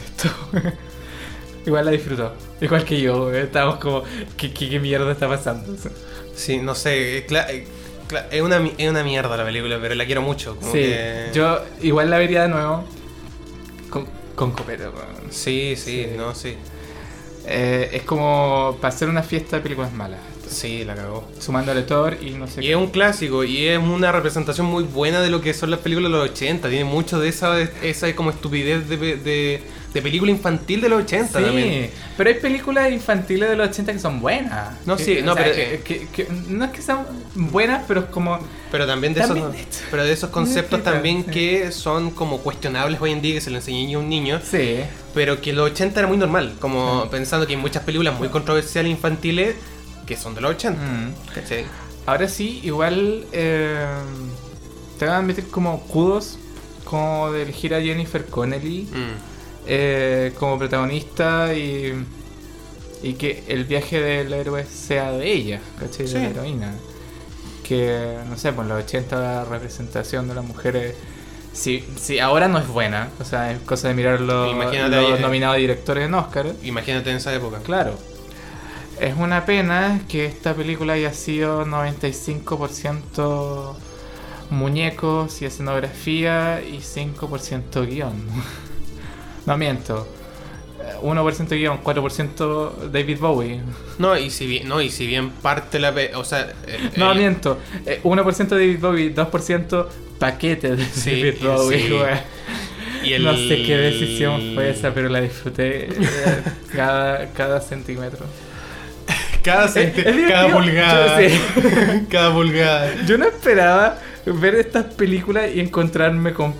esto. 0.62 0.72
Igual 1.66 1.85
la 1.85 1.90
disfrutó. 1.90 2.32
Igual 2.60 2.85
que 2.85 3.01
yo, 3.01 3.32
eh, 3.32 3.43
estábamos 3.43 3.76
como, 3.78 4.02
¿qué, 4.36 4.52
qué, 4.52 4.70
qué 4.70 4.80
mierda 4.80 5.12
está 5.12 5.28
pasando? 5.28 5.76
Sí, 6.35 6.59
no 6.59 6.74
sé, 6.74 7.18
eh, 7.18 7.66
Es 8.30 8.40
una, 8.43 8.56
es 8.78 8.89
una 8.90 9.05
mierda 9.05 9.36
la 9.36 9.44
película, 9.44 9.78
pero 9.80 9.94
la 9.94 10.06
quiero 10.06 10.22
mucho. 10.22 10.56
como 10.56 10.72
Sí, 10.72 10.78
que- 10.78 11.30
yo 11.35 11.62
igual 11.82 12.09
la 12.10 12.16
vería 12.18 12.43
de 12.43 12.48
nuevo 12.48 12.85
con, 13.90 14.06
con 14.35 14.52
copete. 14.52 14.85
sí, 15.30 15.74
Sí. 15.76 16.06
no, 16.16 16.35
sí. 16.35 16.55
Eh, 17.47 17.90
es 17.93 18.02
como 18.02 18.76
para 18.80 18.94
hacer 18.94 19.09
una 19.09 19.22
fiesta 19.22 19.56
de 19.56 19.62
películas 19.62 19.93
malas. 19.93 20.20
Sí, 20.49 20.85
la 20.85 20.95
cagó. 20.95 21.29
Sumándole 21.39 21.83
Thor 21.83 22.16
y 22.20 22.31
no 22.31 22.47
sé 22.47 22.65
Y 22.65 22.70
es 22.70 22.77
un 22.77 22.89
clásico 22.89 23.45
y 23.45 23.66
es 23.66 23.79
una 23.79 24.11
representación 24.12 24.66
muy 24.66 24.83
buena 24.85 25.20
de 25.20 25.31
lo 25.31 25.41
que 25.41 25.53
son 25.55 25.70
las 25.70 25.81
películas 25.81 26.11
de 26.11 26.19
los 26.19 26.31
80. 26.31 26.69
Tiene 26.69 26.85
mucho 26.85 27.20
de 27.20 27.29
esa, 27.29 27.61
esa 27.83 28.15
como 28.16 28.31
estupidez 28.31 28.89
de, 28.89 28.97
de, 28.97 29.62
de 29.95 30.03
película 30.03 30.31
infantil 30.31 30.81
de 30.81 30.89
los 30.89 31.03
80 31.03 31.39
Sí, 31.39 31.45
también. 31.45 31.91
pero 32.16 32.31
hay 32.31 32.37
películas 32.37 32.91
infantiles 32.93 33.49
de 33.49 33.57
los 33.57 33.69
80 33.69 33.93
que 33.93 33.99
son 33.99 34.20
buenas. 34.20 34.77
No, 34.87 34.97
sí, 34.99 35.19
no, 35.25 35.35
sea, 35.35 35.45
pero- 35.45 35.55
que- 35.57 35.81
que- 35.85 36.09
que- 36.09 36.27
no 36.49 36.65
es 36.65 36.70
que 36.73 36.83
sean 36.83 37.07
buenas, 37.35 37.85
pero 37.89 38.01
es 38.01 38.07
como. 38.07 38.39
Pero 38.70 38.87
también 38.87 39.15
de 39.15 39.20
También 39.23 39.47
esos, 39.47 39.57
de 39.57 39.66
pero 39.91 40.05
de 40.05 40.12
esos 40.12 40.29
conceptos 40.31 40.83
también 40.83 41.25
sí. 41.25 41.31
que 41.31 41.73
son 41.73 42.11
como 42.11 42.39
cuestionables 42.39 43.01
hoy 43.01 43.12
en 43.12 43.23
día 43.23 43.35
que 43.35 43.41
se 43.41 43.51
le 43.51 43.57
enseñé 43.57 43.95
a 43.95 43.99
un 43.99 44.09
niño, 44.11 44.41
Sí. 44.45 44.81
pero 45.15 45.41
que 45.41 45.51
en 45.51 45.57
los 45.57 45.70
80 45.70 46.01
era 46.01 46.07
muy 46.07 46.19
normal, 46.19 46.55
como 46.61 47.09
pensando 47.11 47.47
que 47.47 47.55
hay 47.55 47.61
muchas 47.61 47.83
películas 47.85 48.19
muy 48.19 48.29
controversiales 48.29 48.91
infantiles 48.93 49.55
que 50.09 50.16
son 50.16 50.35
de 50.35 50.40
los 50.40 50.52
80. 50.52 50.80
Mm. 50.82 51.14
¿cachai? 51.35 51.66
Ahora 52.06 52.26
sí, 52.28 52.60
igual. 52.64 53.26
eh, 53.32 53.86
te 54.98 55.05
van 55.06 55.14
a 55.16 55.22
meter 55.22 55.44
como 55.47 55.80
kudos 55.82 56.39
como 56.85 57.30
de 57.30 57.43
elegir 57.43 57.74
a 57.74 57.80
Jennifer 57.80 58.24
Connelly 58.24 58.89
Mm. 58.90 59.14
eh, 59.66 60.32
como 60.39 60.59
protagonista 60.59 61.55
y. 61.55 61.93
Y 63.01 63.12
que 63.12 63.44
el 63.47 63.64
viaje 63.64 64.01
del 64.01 64.32
héroe 64.32 64.64
sea 64.64 65.12
de 65.12 65.30
ella, 65.32 65.60
¿cachai? 65.78 66.06
De 66.06 66.09
Sí. 66.09 66.14
la 66.14 66.24
heroína. 66.30 66.74
Que, 67.62 68.16
no 68.28 68.36
sé, 68.36 68.52
pues 68.52 68.64
en 68.64 68.74
los 68.74 68.82
80 68.85 69.20
la 69.20 69.44
representación 69.44 70.26
de 70.26 70.35
las 70.35 70.44
mujeres. 70.44 70.94
Si, 71.52 71.85
si 71.97 72.18
ahora 72.18 72.48
no 72.48 72.59
es 72.59 72.66
buena, 72.66 73.09
o 73.20 73.24
sea, 73.24 73.52
es 73.52 73.60
cosa 73.60 73.89
de 73.89 73.94
mirar 73.94 74.20
los, 74.20 74.55
los 74.56 74.74
eh. 74.74 75.18
nominados 75.20 75.59
directores 75.59 76.06
en 76.06 76.14
Oscar. 76.14 76.47
Imagínate 76.64 77.10
en 77.10 77.16
esa 77.18 77.32
época. 77.35 77.59
Claro. 77.64 77.97
Es 79.01 79.16
una 79.16 79.45
pena 79.47 80.01
que 80.09 80.27
esta 80.27 80.55
película 80.55 80.95
haya 80.95 81.12
sido 81.12 81.65
95% 81.65 83.77
muñecos 84.51 85.41
y 85.43 85.45
escenografía 85.45 86.61
y 86.62 86.79
5% 86.79 87.87
guion. 87.87 88.15
no 89.47 89.57
miento. 89.57 90.09
Eh, 90.81 90.97
1% 91.03 91.49
guion, 91.51 91.79
4% 91.83 92.91
David 92.91 93.19
Bowie. 93.20 93.61
No, 93.99 94.16
y 94.19 94.31
si 94.31 94.47
bien, 94.47 94.69
no, 94.69 94.81
y 94.81 94.91
si 94.91 95.07
bien 95.07 95.31
parte 95.31 95.79
la 95.79 95.95
o 96.16 96.25
sea, 96.25 96.53
el- 96.66 96.91
No 96.97 97.12
el- 97.12 97.19
miento. 97.19 97.59
Eh, 97.87 98.01
1% 98.03 98.49
David 98.49 98.81
Bowie, 98.81 99.15
2% 99.15 99.89
paquete 100.19 100.75
de 100.77 100.85
Sí, 100.87 101.11
David 101.23 101.35
Bowie. 101.43 101.87
sí. 101.87 101.93
wea. 101.93 102.25
y 103.05 103.12
el- 103.12 103.23
No 103.25 103.35
sé 103.37 103.62
qué 103.65 103.77
decisión 103.77 104.55
fue 104.55 104.70
esa, 104.70 104.93
pero 104.93 105.09
la 105.09 105.20
disfruté 105.20 105.85
eh, 105.89 106.43
cada, 106.75 107.27
cada 107.33 107.61
centímetro. 107.61 108.27
Cada 109.53 110.29
cada 110.29 110.53
pulgada, 110.53 111.20
Yo- 111.23 111.29
sí. 111.29 111.41
cada 112.11 112.33
pulgada. 112.33 112.95
Yo 113.07 113.19
no 113.19 113.27
esperaba 113.27 113.99
ver 114.27 114.55
estas 114.57 114.85
películas 114.95 115.51
y 115.55 115.61
encontrarme 115.61 116.33
con 116.35 116.55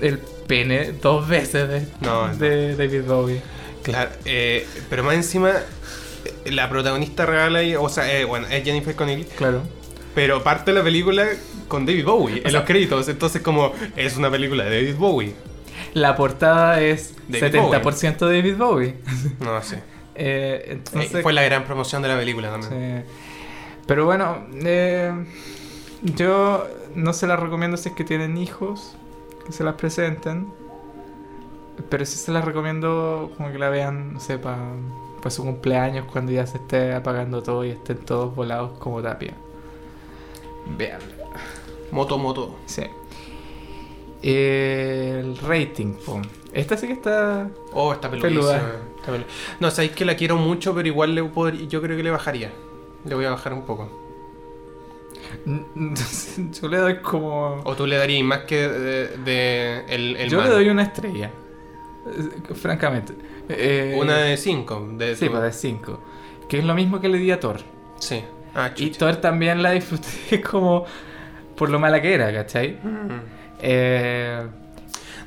el 0.00 0.18
pene 0.46 0.92
dos 1.00 1.28
veces 1.28 1.68
de, 1.68 1.80
No, 2.00 2.28
no. 2.28 2.34
de 2.36 2.74
David 2.76 3.02
Bowie. 3.06 3.40
Claro, 3.82 4.10
eh, 4.24 4.66
pero 4.88 5.02
más 5.04 5.14
encima 5.14 5.50
eh, 5.50 6.50
la 6.50 6.68
protagonista 6.68 7.24
real 7.26 7.56
ahí, 7.56 7.74
o 7.76 7.88
sea, 7.88 8.12
eh, 8.12 8.24
bueno, 8.24 8.46
es 8.50 8.62
Jennifer 8.64 8.94
Connelly, 8.94 9.24
Claro. 9.24 9.62
pero 10.14 10.42
parte 10.42 10.70
de 10.72 10.78
la 10.78 10.84
película 10.84 11.26
con 11.68 11.86
David 11.86 12.04
Bowie 12.04 12.36
en 12.38 12.42
sea- 12.42 12.52
los 12.52 12.64
créditos, 12.64 13.08
entonces 13.08 13.40
como 13.42 13.72
es 13.96 14.16
una 14.16 14.30
película 14.30 14.64
de 14.64 14.82
David 14.82 14.96
Bowie. 14.96 15.34
La 15.94 16.14
portada 16.14 16.80
es 16.80 17.14
David 17.28 17.54
70% 17.54 18.18
David 18.26 18.56
Bowie. 18.56 18.94
No 19.40 19.62
sé. 19.62 19.82
Eh, 20.22 20.80
Eh, 20.94 21.22
fue 21.22 21.32
la 21.32 21.42
gran 21.42 21.64
promoción 21.64 22.02
de 22.02 22.08
la 22.08 22.16
película 22.18 22.50
también. 22.50 23.04
sí. 23.06 23.12
Pero 23.86 24.04
bueno, 24.04 24.44
eh, 24.54 25.12
yo 26.02 26.66
no 26.94 27.12
se 27.12 27.26
las 27.26 27.40
recomiendo 27.40 27.76
si 27.76 27.88
es 27.88 27.94
que 27.94 28.04
tienen 28.04 28.36
hijos, 28.36 28.94
que 29.46 29.52
se 29.52 29.64
las 29.64 29.74
presenten. 29.74 30.46
Pero 31.88 32.04
sí 32.04 32.18
se 32.18 32.30
las 32.30 32.44
recomiendo 32.44 33.32
como 33.36 33.50
que 33.50 33.58
la 33.58 33.70
vean, 33.70 34.12
no 34.14 34.20
sé, 34.20 34.38
para 34.38 34.58
su 35.28 35.42
cumpleaños, 35.42 36.04
cuando 36.12 36.30
ya 36.32 36.46
se 36.46 36.58
esté 36.58 36.92
apagando 36.94 37.42
todo 37.42 37.64
y 37.64 37.70
estén 37.70 37.96
todos 37.98 38.34
volados 38.34 38.78
como 38.78 39.00
tapia. 39.02 39.32
Vean. 40.76 41.00
Moto, 41.90 42.18
moto. 42.18 42.54
Sí. 42.66 42.82
El 44.22 45.36
rating, 45.38 45.94
po. 45.94 46.20
Esta 46.52 46.76
sí 46.76 46.86
que 46.86 46.92
está. 46.92 47.48
Oh, 47.72 47.92
está 47.92 48.10
Peluda. 48.10 48.28
peludísima. 48.28 48.89
No, 49.60 49.70
sabéis 49.70 49.92
que 49.92 50.04
la 50.04 50.14
quiero 50.16 50.36
mucho, 50.36 50.74
pero 50.74 50.86
igual 50.88 51.14
le 51.14 51.22
podría- 51.24 51.66
yo 51.68 51.80
creo 51.82 51.96
que 51.96 52.02
le 52.02 52.10
bajaría. 52.10 52.50
Le 53.04 53.14
voy 53.14 53.24
a 53.24 53.30
bajar 53.30 53.52
un 53.54 53.62
poco. 53.62 53.88
Yo 56.60 56.68
le 56.68 56.78
doy 56.78 56.96
como. 56.98 57.60
O 57.64 57.74
tú 57.76 57.86
le 57.86 57.96
darías 57.96 58.24
más 58.24 58.40
que 58.40 58.68
de, 58.68 59.08
de 59.18 59.84
el, 59.88 60.16
el 60.16 60.28
Yo 60.30 60.38
man. 60.38 60.48
le 60.48 60.54
doy 60.54 60.68
una 60.68 60.82
estrella. 60.82 61.30
Francamente. 62.54 63.14
Eh, 63.48 63.96
Una 64.00 64.18
de 64.18 64.36
5. 64.36 64.88
De 64.96 65.16
Sí, 65.16 65.28
pues 65.28 65.42
de 65.42 65.52
5. 65.52 66.00
Que 66.48 66.58
es 66.58 66.64
lo 66.64 66.74
mismo 66.74 67.00
que 67.00 67.08
le 67.08 67.18
di 67.18 67.30
a 67.30 67.38
Thor. 67.38 67.58
Sí. 67.98 68.24
Ah, 68.54 68.70
Y. 68.76 68.90
Thor 68.90 69.16
también 69.16 69.62
la 69.62 69.72
disfruté 69.72 70.40
como 70.50 70.84
por 71.56 71.68
lo 71.70 71.78
mala 71.78 72.00
que 72.00 72.14
era, 72.14 72.32
¿cachai? 72.32 72.78
Mm. 72.82 73.08
Eh, 73.60 74.46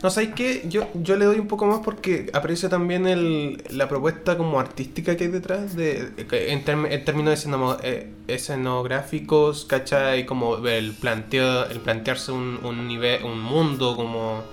No, 0.03 0.09
¿sabes 0.09 0.31
qué? 0.35 0.63
Yo, 0.67 0.89
yo 0.95 1.15
le 1.15 1.23
doy 1.23 1.39
un 1.39 1.47
poco 1.47 1.65
más 1.65 1.79
porque 1.79 2.29
aprecio 2.33 2.67
también 2.67 3.07
el, 3.07 3.63
la 3.69 3.87
propuesta 3.87 4.35
como 4.37 4.59
artística 4.59 5.15
que 5.15 5.23
hay 5.23 5.29
detrás 5.31 5.77
de, 5.77 6.11
en, 6.31 6.65
term- 6.65 6.91
en 6.91 7.05
términos 7.05 7.45
de 7.45 7.79
eh, 7.83 8.13
escenográficos, 8.27 9.63
¿cachai? 9.63 10.25
Como 10.25 10.57
el 10.67 10.91
planteo, 10.91 11.65
el 11.69 11.79
plantearse 11.79 12.33
un, 12.33 12.59
un 12.63 12.85
nivel, 12.85 13.23
un 13.23 13.39
mundo 13.41 13.95
como 13.95 14.43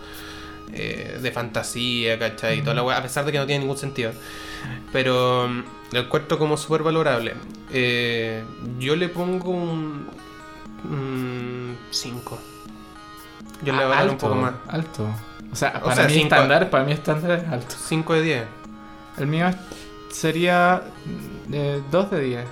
eh, 0.72 1.18
de 1.20 1.32
fantasía, 1.32 2.16
¿cachai? 2.18 2.58
Y 2.58 2.62
toda 2.62 2.74
la 2.74 2.96
a 2.96 3.02
pesar 3.02 3.24
de 3.24 3.32
que 3.32 3.38
no 3.38 3.46
tiene 3.46 3.60
ningún 3.60 3.78
sentido. 3.78 4.12
Pero 4.92 5.48
mm, 5.48 5.64
lo 5.94 6.00
encuentro 6.00 6.38
como 6.38 6.56
súper 6.56 6.82
valorable. 6.84 7.34
Eh, 7.72 8.44
yo 8.78 8.96
le 8.96 9.08
pongo 9.08 9.50
un 9.50 10.06
5. 11.90 12.38
Yo 13.62 13.72
le 13.72 13.84
voy 13.84 13.94
a 13.94 13.98
dar 14.00 14.10
un 14.10 14.18
poco 14.18 14.34
más. 14.36 14.54
Alto. 14.68 15.08
O 15.52 15.56
sea, 15.56 15.74
O 15.80 15.84
para 15.84 15.96
sea, 15.96 16.04
mí 16.06 16.12
cinco- 16.14 16.34
estándar, 16.34 16.70
para 16.70 16.84
mí 16.84 16.92
estándar 16.92 17.30
es 17.44 17.48
alto. 17.52 17.74
5 17.86 18.14
de 18.14 18.22
10. 18.22 18.44
El 19.18 19.26
mío 19.26 19.50
sería 20.10 20.82
2 21.90 22.10
de 22.10 22.20
10. 22.20 22.44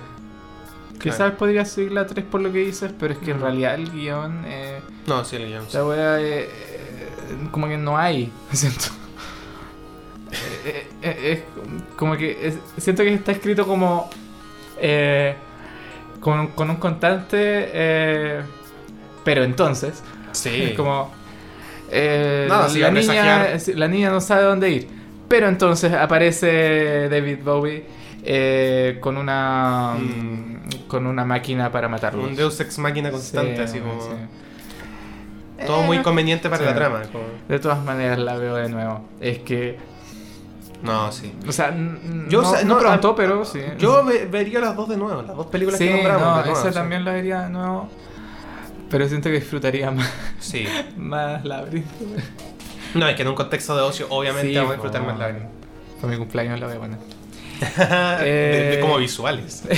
Quizás 0.99 1.17
Claro. 1.17 1.37
podría 1.37 1.63
seguir 1.65 1.93
la 1.93 2.05
3 2.05 2.25
por 2.25 2.41
lo 2.41 2.51
que 2.51 2.59
dices, 2.59 2.91
pero 2.99 3.13
es 3.13 3.19
que 3.19 3.31
en 3.31 3.39
realidad 3.39 3.75
el 3.75 3.89
guion, 3.89 4.43
eh, 4.45 4.81
No, 5.07 5.23
sí, 5.23 5.37
el 5.37 5.47
guion. 5.47 5.63
sí. 5.69 5.77
la 5.77 5.85
wea, 5.85 6.19
eh, 6.19 6.49
eh, 6.49 7.47
como 7.51 7.67
que 7.69 7.77
no 7.77 7.97
hay, 7.97 8.31
siento. 8.51 8.85
Eh, 10.31 10.35
eh, 10.65 10.87
eh, 11.01 11.31
es 11.31 11.95
como 11.95 12.15
que 12.17 12.47
es- 12.47 12.59
siento 12.77 13.03
que 13.03 13.13
está 13.13 13.31
escrito 13.31 13.65
como 13.65 14.09
eh, 14.77 15.35
con, 16.19 16.47
con 16.49 16.69
un 16.69 16.75
constante, 16.77 17.37
eh, 17.73 18.41
pero 19.23 19.43
entonces, 19.43 20.03
Sí. 20.33 20.49
es 20.63 20.73
como 20.77 21.11
eh, 21.91 22.45
Nada, 22.49 22.69
sí, 22.69 22.79
la, 22.79 22.91
niña, 22.91 23.47
la 23.75 23.87
niña 23.87 24.09
no 24.09 24.21
sabe 24.21 24.43
dónde 24.43 24.69
ir, 24.69 24.87
pero 25.27 25.47
entonces 25.47 25.93
aparece 25.93 27.09
David 27.09 27.39
Bowie 27.43 27.83
eh, 28.23 28.97
con 29.01 29.17
una 29.17 29.93
Mm. 29.99 30.59
con 30.87 31.05
una 31.07 31.23
máquina 31.25 31.71
para 31.71 31.87
matarlo. 31.87 32.23
Un 32.23 32.35
Deus 32.35 32.59
Ex 32.59 32.77
Máquina 32.79 33.11
constante, 33.11 33.61
así 33.61 33.79
como. 33.79 33.99
Todo 35.65 35.81
Eh, 35.83 35.85
muy 35.85 35.97
conveniente 35.99 36.49
para 36.49 36.61
sí. 36.63 36.69
la 36.69 36.75
trama. 36.75 37.01
como- 37.11 37.23
De 37.47 37.59
todas 37.59 37.83
maneras 37.83 38.17
la 38.19 38.35
veo 38.37 38.55
de 38.55 38.69
nuevo. 38.69 39.01
Es 39.19 39.39
que, 39.39 39.77
No, 40.83 41.11
sí. 41.11 41.33
o 41.47 41.51
sea, 41.51 41.71
Yo, 42.29 42.41
no, 42.41 42.49
o 42.49 42.51
sea, 42.55 42.63
no 42.63 42.75
no, 42.75 42.79
pronto, 42.79 43.09
a- 43.09 43.15
pero 43.15 43.43
sí. 43.45 43.59
Yo 43.77 44.03
ve- 44.05 44.25
vería 44.31 44.59
las 44.61 44.75
dos 44.75 44.87
de 44.87 44.95
nuevo, 44.97 45.21
las 45.21 45.35
dos 45.35 45.47
películas 45.47 45.77
sí, 45.77 45.87
que 45.87 45.93
nombramos. 45.95 46.45
no, 46.45 46.51
esa 46.53 46.69
sí. 46.69 46.73
también 46.73 47.03
la 47.03 47.11
vería 47.11 47.41
de 47.41 47.49
nuevo. 47.49 47.89
Pero 48.89 49.07
siento 49.07 49.29
que 49.29 49.35
disfrutaría 49.39 49.91
más, 49.91 50.11
Sí. 50.39 50.65
más 50.97 51.43
Labyrinth. 51.45 51.85
No, 52.95 53.07
es 53.07 53.15
que 53.15 53.21
en 53.21 53.27
un 53.27 53.35
contexto 53.35 53.75
de 53.75 53.83
ocio, 53.83 54.07
obviamente 54.09 54.49
Sí, 54.49 54.55
vamos 54.55 54.71
a 54.71 54.73
disfrutar 54.73 55.03
más 55.03 55.19
la 55.19 55.27
Para 56.01 56.11
mi 56.13 56.17
cumpleaños 56.17 56.59
la 56.59 56.67
voy 56.67 56.75
a 56.75 56.79
poner. 56.79 56.97
de, 58.19 58.25
de 58.25 58.73
Eh, 58.75 58.79
como 58.81 58.97
visuales. 58.97 59.63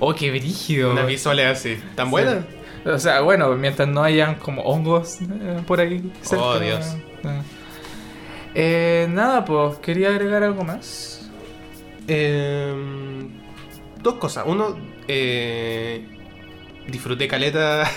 Oh, 0.00 0.12
qué 0.14 0.30
brígido. 0.32 0.90
Una 0.90 1.04
visuales 1.04 1.46
así. 1.46 1.78
¿Tan 1.94 2.10
buena? 2.10 2.44
O 2.84 2.98
sea, 2.98 3.20
bueno, 3.20 3.54
mientras 3.54 3.86
no 3.88 4.02
hayan 4.02 4.34
como 4.34 4.62
hongos 4.62 5.18
eh, 5.22 5.62
por 5.64 5.78
ahí. 5.80 6.10
cerca, 6.22 6.44
Oh, 6.44 6.58
Dios. 6.58 6.84
eh. 7.22 7.42
Eh, 8.56 9.06
nada, 9.10 9.44
pues, 9.44 9.76
quería 9.78 10.08
agregar 10.08 10.42
algo 10.42 10.64
más. 10.64 11.30
Eh, 12.08 12.74
dos 14.02 14.14
cosas. 14.14 14.42
Uno, 14.48 14.76
eh, 15.06 16.04
disfruté 16.86 17.28
caleta. 17.28 17.90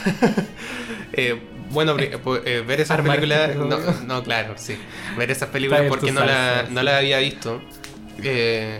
eh, 1.13 1.41
bueno, 1.71 1.95
pues, 2.23 2.41
eh, 2.45 2.63
ver 2.65 2.81
esas 2.81 3.01
películas. 3.01 3.53
todo. 3.53 3.65
No, 3.65 3.77
no, 4.05 4.23
claro, 4.23 4.53
sí. 4.57 4.77
Ver 5.17 5.31
esas 5.31 5.49
películas 5.49 5.83
porque 5.87 6.11
no 6.11 6.25
la, 6.25 6.65
no 6.69 6.79
sí. 6.79 6.85
la 6.85 6.97
había 6.97 7.19
visto. 7.19 7.61
Eh, 8.23 8.79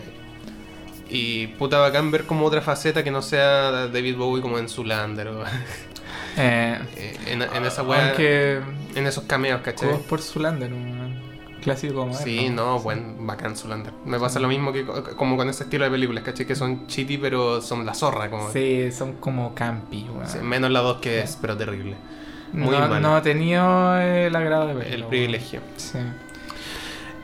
y 1.10 1.48
puta 1.48 1.80
bacán 1.80 2.12
ver 2.12 2.26
como 2.26 2.46
otra 2.46 2.62
faceta 2.62 3.04
que 3.04 3.12
no 3.12 3.22
sea 3.22 3.88
David 3.88 4.16
Bowie 4.16 4.42
como 4.42 4.60
en 4.60 4.70
Zulander 4.70 5.28
o 5.30 5.44
Eh, 6.38 6.80
en, 7.28 7.42
en 7.42 7.66
esa 7.66 7.84
weá. 7.84 8.10
Aunque. 8.10 8.60
En 8.96 9.06
esos 9.06 9.26
cameos, 9.26 9.62
¿cachai? 9.62 9.98
Por 10.08 10.22
Zulander, 10.22 10.72
clásico. 11.74 12.10
Sí, 12.24 12.50
no, 12.50 12.80
buen, 12.80 13.26
bacán 13.28 13.56
Zulander. 13.56 13.94
Me 14.06 14.20
pasa 14.20 14.40
lo 14.40 14.48
mismo 14.48 14.72
que 14.74 14.86
co- 14.86 15.04
como 15.16 15.38
con 15.38 15.50
ese 15.50 15.64
estilo 15.64 15.86
de 15.86 15.92
películas, 15.92 16.24
¿cachai? 16.24 16.46
Que 16.46 16.56
son 16.56 16.88
chitty 16.88 17.18
pero 17.18 17.62
son 17.62 17.86
la 17.86 17.94
zorra, 17.94 18.30
como. 18.30 18.52
Sí, 18.52 18.92
son 18.92 19.14
como 19.14 19.54
campi. 19.54 20.06
Sí, 20.26 20.40
menos 20.42 20.72
la 20.72 20.80
2 20.82 20.98
que 21.00 21.20
es, 21.22 21.38
pero 21.42 21.56
terrible. 21.58 21.96
Muy 22.52 22.70
no, 22.76 23.00
no 23.00 23.18
he 23.18 23.22
tenido 23.22 23.98
el 24.00 24.36
agrado 24.36 24.68
de 24.68 24.74
verlo. 24.74 24.94
El 24.96 25.04
privilegio. 25.06 25.62
Sí. 25.78 26.00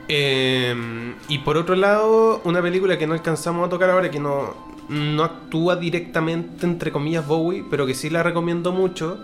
Eh, 0.08 1.14
y 1.28 1.38
por 1.38 1.56
otro 1.56 1.74
lado, 1.74 2.40
una 2.44 2.62
película 2.62 2.96
que 2.96 3.06
no 3.06 3.14
alcanzamos 3.14 3.66
a 3.66 3.70
tocar 3.70 3.90
ahora, 3.90 4.10
que 4.10 4.20
no, 4.20 4.54
no 4.88 5.24
actúa 5.24 5.76
directamente, 5.76 6.64
entre 6.64 6.92
comillas, 6.92 7.26
Bowie, 7.26 7.64
pero 7.68 7.86
que 7.86 7.94
sí 7.94 8.08
la 8.10 8.22
recomiendo 8.22 8.70
mucho, 8.72 9.18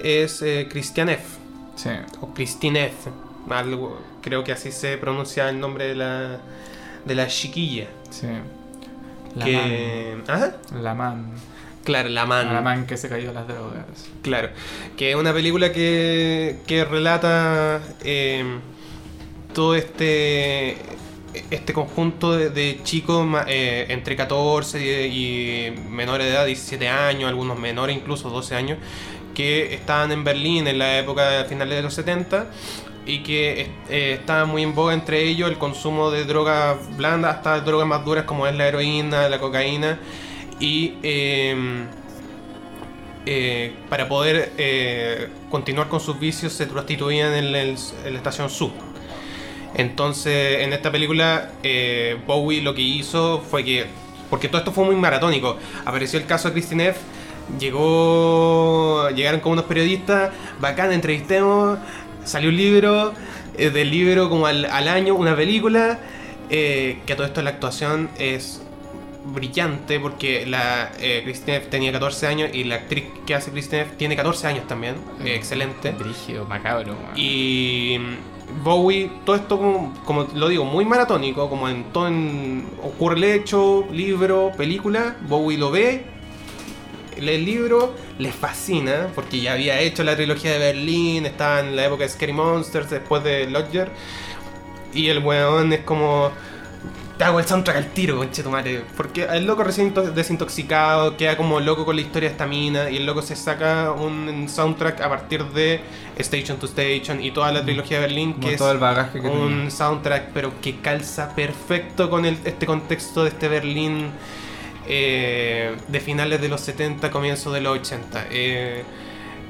es 0.00 0.42
eh, 0.42 0.68
Christian 0.70 1.08
F. 1.08 1.24
Sí. 1.76 1.90
O 2.20 2.34
Christine 2.34 2.86
F. 2.86 3.10
Algo, 3.48 3.98
creo 4.28 4.44
que 4.44 4.52
así 4.52 4.70
se 4.72 4.98
pronuncia 4.98 5.48
el 5.48 5.58
nombre 5.58 5.88
de 5.88 5.94
la, 5.94 6.38
de 7.04 7.14
la 7.14 7.26
chiquilla. 7.28 7.86
Sí. 8.10 8.26
La 9.34 9.44
que, 9.44 10.16
man. 10.26 10.54
La 10.82 10.94
man. 10.94 11.32
Claro, 11.84 12.10
la 12.10 12.26
man. 12.26 12.52
La 12.52 12.60
man 12.60 12.86
que 12.86 12.98
se 12.98 13.08
cayó 13.08 13.30
a 13.30 13.32
las 13.32 13.48
drogas. 13.48 13.84
Claro, 14.22 14.50
que 14.98 15.10
es 15.10 15.16
una 15.16 15.32
película 15.32 15.72
que, 15.72 16.58
que 16.66 16.84
relata 16.84 17.80
eh, 18.04 18.44
todo 19.54 19.74
este 19.74 20.76
este 21.50 21.72
conjunto 21.72 22.36
de, 22.36 22.50
de 22.50 22.80
chicos 22.82 23.26
eh, 23.46 23.86
entre 23.90 24.16
14 24.16 25.08
y, 25.08 25.68
y 25.68 25.70
menores 25.88 26.26
de 26.26 26.32
edad, 26.32 26.46
17 26.46 26.88
años, 26.88 27.28
algunos 27.28 27.58
menores 27.58 27.96
incluso 27.96 28.28
12 28.28 28.54
años, 28.54 28.78
que 29.34 29.72
estaban 29.74 30.10
en 30.10 30.24
Berlín 30.24 30.66
en 30.66 30.78
la 30.78 30.98
época 30.98 31.44
finales 31.48 31.76
de 31.76 31.82
los 31.82 31.94
70 31.94 32.46
y 33.08 33.20
que 33.24 33.70
eh, 33.88 34.18
estaba 34.20 34.44
muy 34.44 34.62
en 34.62 34.74
boga 34.74 34.92
entre 34.94 35.22
ellos 35.24 35.50
el 35.50 35.58
consumo 35.58 36.10
de 36.12 36.24
drogas 36.24 36.76
blandas 36.96 37.36
hasta 37.36 37.60
drogas 37.62 37.88
más 37.88 38.04
duras 38.04 38.24
como 38.24 38.46
es 38.46 38.54
la 38.54 38.68
heroína, 38.68 39.28
la 39.28 39.40
cocaína 39.40 39.98
y 40.60 40.94
em, 41.02 41.86
eh, 43.26 43.74
para 43.88 44.08
poder 44.08 44.52
eh, 44.58 45.28
continuar 45.50 45.88
con 45.88 46.00
sus 46.00 46.18
vicios 46.20 46.52
se 46.52 46.66
prostituían 46.66 47.32
en, 47.34 47.54
el- 47.54 47.76
la 48.04 48.16
estación 48.16 48.48
Sud. 48.50 48.70
Entonces, 49.74 50.60
en 50.62 50.72
esta 50.72 50.90
película, 50.90 51.50
eh, 51.62 52.16
Bowie 52.26 52.62
lo 52.62 52.74
que 52.74 52.82
hizo 52.82 53.40
fue 53.40 53.64
que, 53.64 53.86
porque 54.30 54.48
todo 54.48 54.58
esto 54.58 54.72
fue 54.72 54.84
muy 54.84 54.96
maratónico, 54.96 55.56
apareció 55.84 56.18
el 56.18 56.26
caso 56.26 56.48
de 56.48 56.54
Christine 56.54 56.88
F., 56.88 57.00
llegó, 57.58 59.08
llegaron 59.10 59.40
como 59.40 59.54
unos 59.54 59.64
periodistas, 59.66 60.30
bacán, 60.60 60.92
entrevistemos, 60.92 61.78
salió 62.28 62.50
un 62.50 62.56
libro, 62.56 63.12
eh, 63.56 63.70
del 63.70 63.90
libro 63.90 64.28
como 64.28 64.46
al, 64.46 64.64
al 64.66 64.88
año, 64.88 65.14
una 65.14 65.34
película, 65.34 65.98
eh, 66.50 67.00
que 67.04 67.12
a 67.12 67.16
todo 67.16 67.26
esto 67.26 67.42
la 67.42 67.50
actuación 67.50 68.08
es 68.18 68.62
brillante 69.24 70.00
porque 70.00 70.46
la 70.46 70.90
eh, 71.00 71.22
Christine 71.24 71.58
F. 71.58 71.66
tenía 71.68 71.92
14 71.92 72.26
años 72.26 72.50
y 72.52 72.64
la 72.64 72.76
actriz 72.76 73.04
que 73.26 73.34
hace 73.34 73.50
Christine 73.50 73.82
F. 73.82 73.96
tiene 73.96 74.16
14 74.16 74.46
años 74.46 74.66
también, 74.66 74.96
eh, 75.24 75.34
excelente. 75.34 75.92
Brígido, 75.92 76.44
macabro. 76.46 76.96
Y 77.14 77.98
mm, 77.98 78.64
Bowie, 78.64 79.10
todo 79.24 79.36
esto 79.36 79.58
como, 79.58 79.94
como 80.04 80.26
lo 80.34 80.48
digo, 80.48 80.64
muy 80.64 80.84
maratónico, 80.84 81.48
como 81.48 81.68
en 81.68 81.84
todo 81.92 82.08
en, 82.08 82.66
ocurre 82.82 83.16
el 83.16 83.24
hecho, 83.24 83.86
libro, 83.92 84.52
película, 84.56 85.16
Bowie 85.28 85.58
lo 85.58 85.70
ve, 85.70 86.04
el 87.18 87.44
libro, 87.44 87.94
le 88.18 88.30
fascina, 88.32 89.08
porque 89.14 89.40
ya 89.40 89.52
había 89.54 89.80
hecho 89.80 90.04
la 90.04 90.14
trilogía 90.16 90.52
de 90.52 90.58
Berlín, 90.58 91.26
estaba 91.26 91.60
en 91.60 91.74
la 91.76 91.86
época 91.86 92.04
de 92.04 92.08
Scary 92.10 92.32
Monsters, 92.32 92.90
después 92.90 93.24
de 93.24 93.48
Lodger, 93.50 93.90
y 94.94 95.08
el 95.08 95.18
weón 95.18 95.72
es 95.72 95.80
como... 95.80 96.30
Te 97.18 97.24
hago 97.24 97.40
el 97.40 97.46
soundtrack 97.46 97.76
al 97.78 97.86
tiro, 97.86 98.16
conchetumare. 98.16 98.84
Porque 98.96 99.24
el 99.24 99.44
loco 99.44 99.64
recién 99.64 99.88
into- 99.88 100.12
desintoxicado, 100.12 101.16
queda 101.16 101.36
como 101.36 101.58
loco 101.58 101.84
con 101.84 101.96
la 101.96 102.02
historia 102.02 102.28
de 102.28 102.32
esta 102.34 102.46
mina. 102.46 102.88
Y 102.90 102.98
el 102.98 103.06
loco 103.06 103.22
se 103.22 103.34
saca 103.34 103.90
un 103.90 104.48
soundtrack 104.48 105.00
a 105.00 105.08
partir 105.08 105.42
de 105.46 105.80
Station 106.16 106.58
to 106.60 106.66
Station 106.66 107.20
y 107.20 107.32
toda 107.32 107.50
la 107.50 107.64
trilogía 107.64 107.96
de 107.98 108.06
Berlín, 108.06 108.34
Como 108.34 108.46
que 108.46 108.52
es 108.52 108.58
todo 108.58 108.70
el 108.70 108.78
bagaje 108.78 109.20
que 109.20 109.26
un 109.26 109.48
tenía. 109.48 109.70
soundtrack, 109.72 110.28
pero 110.32 110.52
que 110.62 110.76
calza 110.76 111.34
perfecto 111.34 112.08
con 112.08 112.24
el- 112.24 112.38
este 112.44 112.66
contexto 112.66 113.24
de 113.24 113.30
este 113.30 113.48
Berlín 113.48 114.10
eh, 114.88 115.76
de 115.86 116.00
finales 116.00 116.40
de 116.40 116.48
los 116.48 116.60
70, 116.62 117.10
comienzos 117.10 117.52
de 117.52 117.60
los 117.60 117.78
80. 117.78 118.26
Eh, 118.30 118.82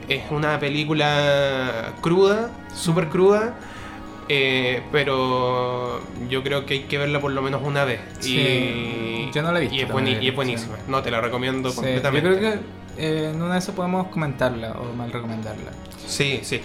es 0.08 0.22
una 0.30 0.58
película 0.58 1.94
cruda, 2.00 2.50
súper 2.74 3.08
cruda. 3.08 3.54
eh, 4.28 4.82
pero 4.92 6.00
yo 6.28 6.42
creo 6.42 6.66
que 6.66 6.74
hay 6.74 6.80
que 6.80 6.98
verla 6.98 7.20
por 7.20 7.32
lo 7.32 7.40
menos 7.42 7.62
una 7.64 7.84
vez. 7.84 8.00
Sí, 8.20 8.36
y, 8.36 9.30
yo 9.32 9.42
no 9.42 9.52
la 9.52 9.58
he 9.58 9.62
visto 9.62 9.76
Y 9.76 9.80
es, 9.80 10.22
y 10.22 10.28
es 10.28 10.34
buenísima. 10.34 10.76
No, 10.86 11.02
te 11.02 11.10
la 11.10 11.20
recomiendo 11.20 11.70
Sí, 11.70 11.76
yo 11.76 11.82
completamente. 11.82 12.28
creo 12.28 12.40
que 12.40 12.60
eh, 12.98 13.30
en 13.32 13.40
una 13.40 13.54
de 13.54 13.60
esas 13.60 13.74
podemos 13.74 14.08
comentarla 14.08 14.72
o 14.72 14.92
mal 14.94 15.12
recomendarla. 15.12 15.70
Sí, 16.06 16.40
sí. 16.42 16.60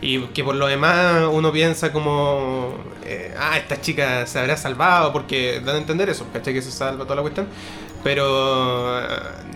Y 0.00 0.20
que 0.28 0.44
por 0.44 0.54
lo 0.54 0.66
demás 0.68 1.24
uno 1.32 1.50
piensa 1.50 1.92
como, 1.92 2.74
eh, 3.04 3.34
ah, 3.36 3.58
esta 3.58 3.80
chica 3.80 4.26
se 4.26 4.38
habrá 4.38 4.56
salvado 4.56 5.12
porque 5.12 5.60
dan 5.64 5.74
a 5.76 5.78
entender 5.78 6.08
eso, 6.08 6.26
¿cachai? 6.32 6.54
Que 6.54 6.62
se 6.62 6.70
salva 6.70 7.02
toda 7.04 7.16
la 7.16 7.22
cuestión. 7.22 7.48
Pero 8.04 9.00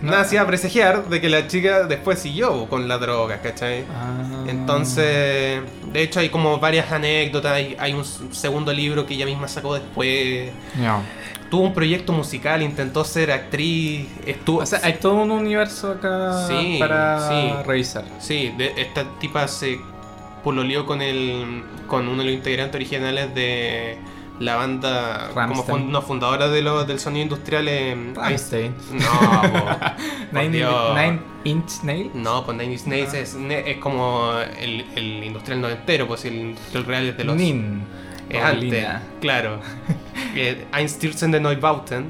No. 0.01 0.11
nada 0.11 0.21
hacía 0.21 0.45
presagiar 0.45 1.05
de 1.07 1.21
que 1.21 1.29
la 1.29 1.47
chica 1.47 1.83
después 1.85 2.19
siguió 2.19 2.67
con 2.67 2.87
la 2.87 2.97
droga, 2.97 3.39
¿cachai? 3.41 3.85
Ah. 3.93 4.43
Entonces, 4.47 5.61
de 5.91 6.01
hecho 6.01 6.19
hay 6.19 6.29
como 6.29 6.59
varias 6.59 6.91
anécdotas, 6.91 7.53
hay, 7.53 7.75
hay 7.79 7.93
un 7.93 8.03
segundo 8.33 8.73
libro 8.73 9.05
que 9.05 9.13
ella 9.13 9.25
misma 9.25 9.47
sacó 9.47 9.73
después. 9.75 10.51
No. 10.75 11.01
Tuvo 11.49 11.63
un 11.67 11.73
proyecto 11.73 12.11
musical, 12.13 12.63
intentó 12.63 13.05
ser 13.05 13.31
actriz, 13.31 14.07
estuvo... 14.25 14.59
O 14.59 14.65
sea, 14.65 14.79
hay 14.83 14.93
todo 14.93 15.15
un 15.15 15.29
universo 15.31 15.91
acá 15.91 16.47
Sí, 16.47 16.77
para 16.79 17.29
sí. 17.29 17.53
revisar. 17.65 18.05
Sí, 18.19 18.53
de, 18.57 18.73
esta 18.75 19.05
tipa 19.19 19.47
se 19.47 19.79
pololeó 20.43 20.85
con 20.85 21.01
el 21.01 21.63
con 21.87 22.07
uno 22.07 22.19
de 22.23 22.25
los 22.29 22.33
integrantes 22.33 22.75
originales 22.75 23.33
de 23.35 23.97
la 24.43 24.55
banda 24.55 25.27
como 25.29 25.39
Rammstein. 25.41 25.65
fun- 25.83 25.91
no, 25.91 26.01
fundadora 26.01 26.47
de 26.49 26.61
lo- 26.61 26.83
del 26.85 26.99
sonido 26.99 27.23
industrial 27.23 27.67
en 27.67 28.15
Rammstein. 28.15 28.75
No, 28.91 29.41
por 30.31 30.41
Nine, 30.41 30.49
Dios. 30.57 30.95
Nine 30.95 31.19
Inch 31.45 31.83
Nail. 31.83 32.11
No, 32.13 32.45
pues 32.45 32.57
Nine 32.57 32.73
Inch 32.73 32.85
Nails 32.85 33.13
Ah. 33.13 33.17
es, 33.19 33.35
es 33.65 33.77
como 33.77 34.31
el, 34.59 34.85
el 34.95 35.23
industrial 35.23 35.61
noventero, 35.61 36.07
pues 36.07 36.25
el 36.25 36.35
industrial 36.35 36.85
real 36.85 37.05
es 37.09 37.17
de 37.17 37.23
los 37.23 37.35
Nin. 37.35 37.83
es 38.29 38.41
antes, 38.43 38.87
claro. 39.21 39.59
Eh, 40.35 40.65
Einstürzen 40.73 41.29
de 41.31 41.39
Neubauten, 41.39 42.07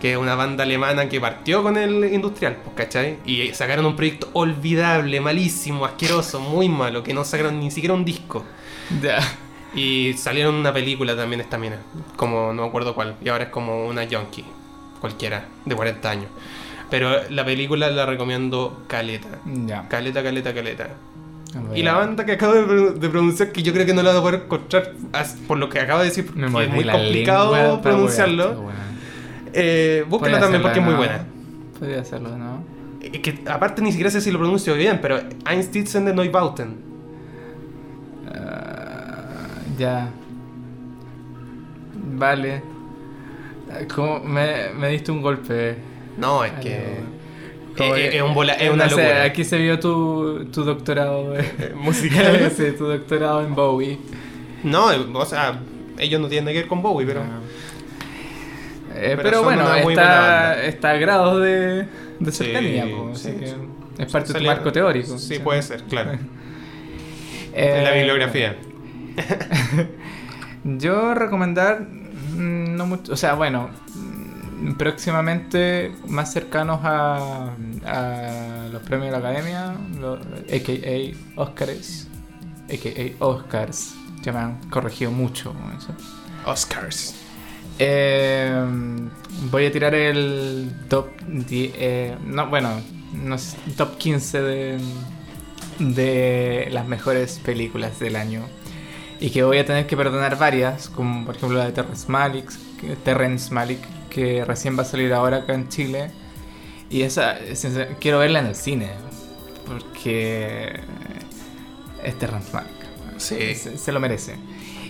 que 0.00 0.12
es 0.12 0.16
una 0.16 0.34
banda 0.34 0.64
alemana 0.64 1.10
que 1.10 1.20
partió 1.20 1.62
con 1.62 1.76
el 1.76 2.02
industrial, 2.14 2.56
pues, 2.64 2.74
¿cachai? 2.74 3.18
Y 3.26 3.52
sacaron 3.52 3.84
un 3.84 3.96
proyecto 3.96 4.30
olvidable, 4.32 5.20
malísimo, 5.20 5.84
asqueroso, 5.84 6.40
muy 6.40 6.70
malo, 6.70 7.02
que 7.02 7.12
no 7.12 7.22
sacaron 7.22 7.60
ni 7.60 7.70
siquiera 7.70 7.92
un 7.94 8.02
disco. 8.06 8.44
Ya. 9.02 9.18
Y 9.74 10.12
salieron 10.14 10.54
una 10.54 10.72
película 10.72 11.16
también 11.16 11.40
esta 11.40 11.58
mina, 11.58 11.76
como 12.16 12.52
no 12.52 12.62
me 12.62 12.68
acuerdo 12.68 12.94
cuál, 12.94 13.16
y 13.24 13.28
ahora 13.28 13.44
es 13.44 13.50
como 13.50 13.86
una 13.86 14.02
junkie, 14.08 14.44
cualquiera, 15.00 15.46
de 15.64 15.74
40 15.74 16.10
años. 16.10 16.26
Pero 16.90 17.10
la 17.30 17.44
película 17.44 17.90
la 17.90 18.06
recomiendo 18.06 18.84
caleta. 18.86 19.28
Ya. 19.66 19.88
Caleta, 19.88 20.22
caleta, 20.22 20.54
caleta. 20.54 20.88
Y 21.74 21.82
la 21.82 21.94
banda 21.94 22.24
que 22.24 22.32
acabo 22.32 22.52
de, 22.54 22.62
pro- 22.64 22.92
de 22.92 23.08
pronunciar, 23.08 23.50
que 23.52 23.62
yo 23.62 23.72
creo 23.72 23.86
que 23.86 23.94
no 23.94 24.02
la 24.02 24.10
voy 24.10 24.18
a 24.18 24.22
poder 24.22 24.40
encontrar 24.44 24.92
por 25.48 25.58
lo 25.58 25.68
que 25.68 25.80
acabo 25.80 26.00
de 26.00 26.06
decir, 26.06 26.26
porque 26.26 26.40
Me 26.40 26.46
es 26.46 26.52
muy 26.52 26.84
complicado 26.84 27.54
lengua 27.54 27.82
pronunciarlo. 27.82 28.70
Eh, 29.52 30.04
búscala 30.08 30.40
también 30.40 30.62
porque 30.62 30.78
es 30.80 30.84
de 30.84 30.90
muy 30.90 30.96
buena. 30.98 31.24
Podría 31.78 32.00
hacerlo, 32.00 32.36
¿no? 32.36 32.62
Es 33.00 33.20
que 33.20 33.42
aparte 33.48 33.82
ni 33.82 33.90
siquiera 33.90 34.10
sé 34.10 34.20
si 34.20 34.30
lo 34.32 34.38
pronuncio 34.38 34.74
bien, 34.74 34.98
pero 35.00 35.20
Einstürzen 35.48 36.04
de 36.04 36.14
Neubauten. 36.14 36.76
Ah, 38.34 38.63
ya. 39.78 40.08
Vale. 42.16 42.62
Como 43.94 44.20
me, 44.20 44.70
me 44.78 44.88
diste 44.90 45.10
un 45.10 45.22
golpe. 45.22 45.76
No, 46.16 46.44
es 46.44 46.52
Ay, 46.56 46.62
que. 46.62 48.16
Es, 48.16 48.22
un 48.22 48.34
bola- 48.34 48.52
es 48.54 48.68
no 48.68 48.74
una 48.74 48.88
sé, 48.88 48.90
locura. 48.96 49.24
aquí 49.24 49.42
se 49.42 49.58
vio 49.58 49.80
tu, 49.80 50.44
tu 50.52 50.62
doctorado 50.62 51.36
Eh, 51.36 51.72
musical. 51.76 52.52
sí, 52.56 52.66
tu 52.78 52.86
doctorado 52.86 53.44
en 53.44 53.54
Bowie. 53.54 53.98
no, 54.62 54.92
eh, 54.92 55.04
o 55.12 55.24
sea, 55.26 55.58
ellos 55.98 56.20
no 56.20 56.28
tienen 56.28 56.52
que 56.54 56.60
ver 56.60 56.68
con 56.68 56.82
Bowie, 56.82 57.06
pero. 57.06 57.22
Ah. 57.22 57.40
Eh, 58.96 59.18
Pero 59.20 59.42
bueno, 59.42 59.74
está, 59.74 60.62
está 60.64 60.90
a 60.90 60.96
grados 60.98 61.42
de, 61.42 61.84
de 62.20 62.30
Sí, 62.32 62.44
cercanía, 62.44 62.84
po, 62.84 63.10
sí, 63.16 63.30
así 63.30 63.38
que. 63.40 64.02
Es 64.04 64.12
parte 64.12 64.32
de 64.32 64.38
tu 64.38 64.44
marco 64.46 64.70
teórico. 64.70 65.18
Sí, 65.18 65.40
puede 65.40 65.62
ser, 65.62 65.82
claro. 65.84 66.12
Eh, 67.56 67.74
En 67.78 67.84
la 67.84 67.92
bibliografía. 67.92 68.56
Yo 70.64 71.14
recomendar, 71.14 71.82
mm, 71.82 72.76
no 72.76 72.86
mucho, 72.86 73.12
o 73.12 73.16
sea, 73.16 73.34
bueno, 73.34 73.70
mm, 73.94 74.72
próximamente 74.74 75.94
más 76.06 76.32
cercanos 76.32 76.80
a, 76.82 77.54
a 77.84 78.68
los 78.72 78.82
premios 78.82 79.06
de 79.06 79.12
la 79.12 79.18
academia, 79.18 79.74
los 79.98 80.20
a.k.a. 80.20 81.40
Oscars, 81.40 82.08
a.k.a. 82.68 83.24
Oscars, 83.24 83.94
ya 84.22 84.32
me 84.32 84.38
han 84.38 84.70
corregido 84.70 85.10
mucho 85.10 85.52
con 85.52 85.76
eso. 85.76 85.94
Oscars. 86.46 87.14
Eh, 87.78 88.52
voy 89.50 89.66
a 89.66 89.72
tirar 89.72 89.94
el 89.94 90.72
top 90.88 91.08
10, 91.26 91.72
eh, 91.76 92.16
no, 92.24 92.48
bueno, 92.48 92.80
no 93.12 93.36
sé, 93.36 93.56
top 93.76 93.96
15 93.98 94.42
de, 94.42 94.78
de 95.78 96.68
las 96.70 96.86
mejores 96.86 97.40
películas 97.40 97.98
del 97.98 98.16
año. 98.16 98.42
Y 99.24 99.30
que 99.30 99.42
voy 99.42 99.56
a 99.56 99.64
tener 99.64 99.86
que 99.86 99.96
perdonar 99.96 100.36
varias, 100.36 100.90
como 100.90 101.24
por 101.24 101.34
ejemplo 101.34 101.56
la 101.56 101.64
de 101.64 101.72
Terrence 101.72 102.12
Malick, 102.12 102.52
Terrence 103.04 103.54
Malick, 103.54 103.80
que 104.10 104.44
recién 104.44 104.76
va 104.76 104.82
a 104.82 104.84
salir 104.84 105.14
ahora 105.14 105.38
acá 105.38 105.54
en 105.54 105.66
Chile. 105.70 106.10
Y 106.90 107.00
esa, 107.00 107.38
quiero 108.00 108.18
verla 108.18 108.40
en 108.40 108.46
el 108.48 108.54
cine, 108.54 108.90
porque 109.66 110.78
es 112.02 112.18
Terrence 112.18 112.52
Malick. 112.52 112.70
Sí. 113.16 113.54
Se, 113.54 113.78
se 113.78 113.92
lo 113.92 113.98
merece. 113.98 114.36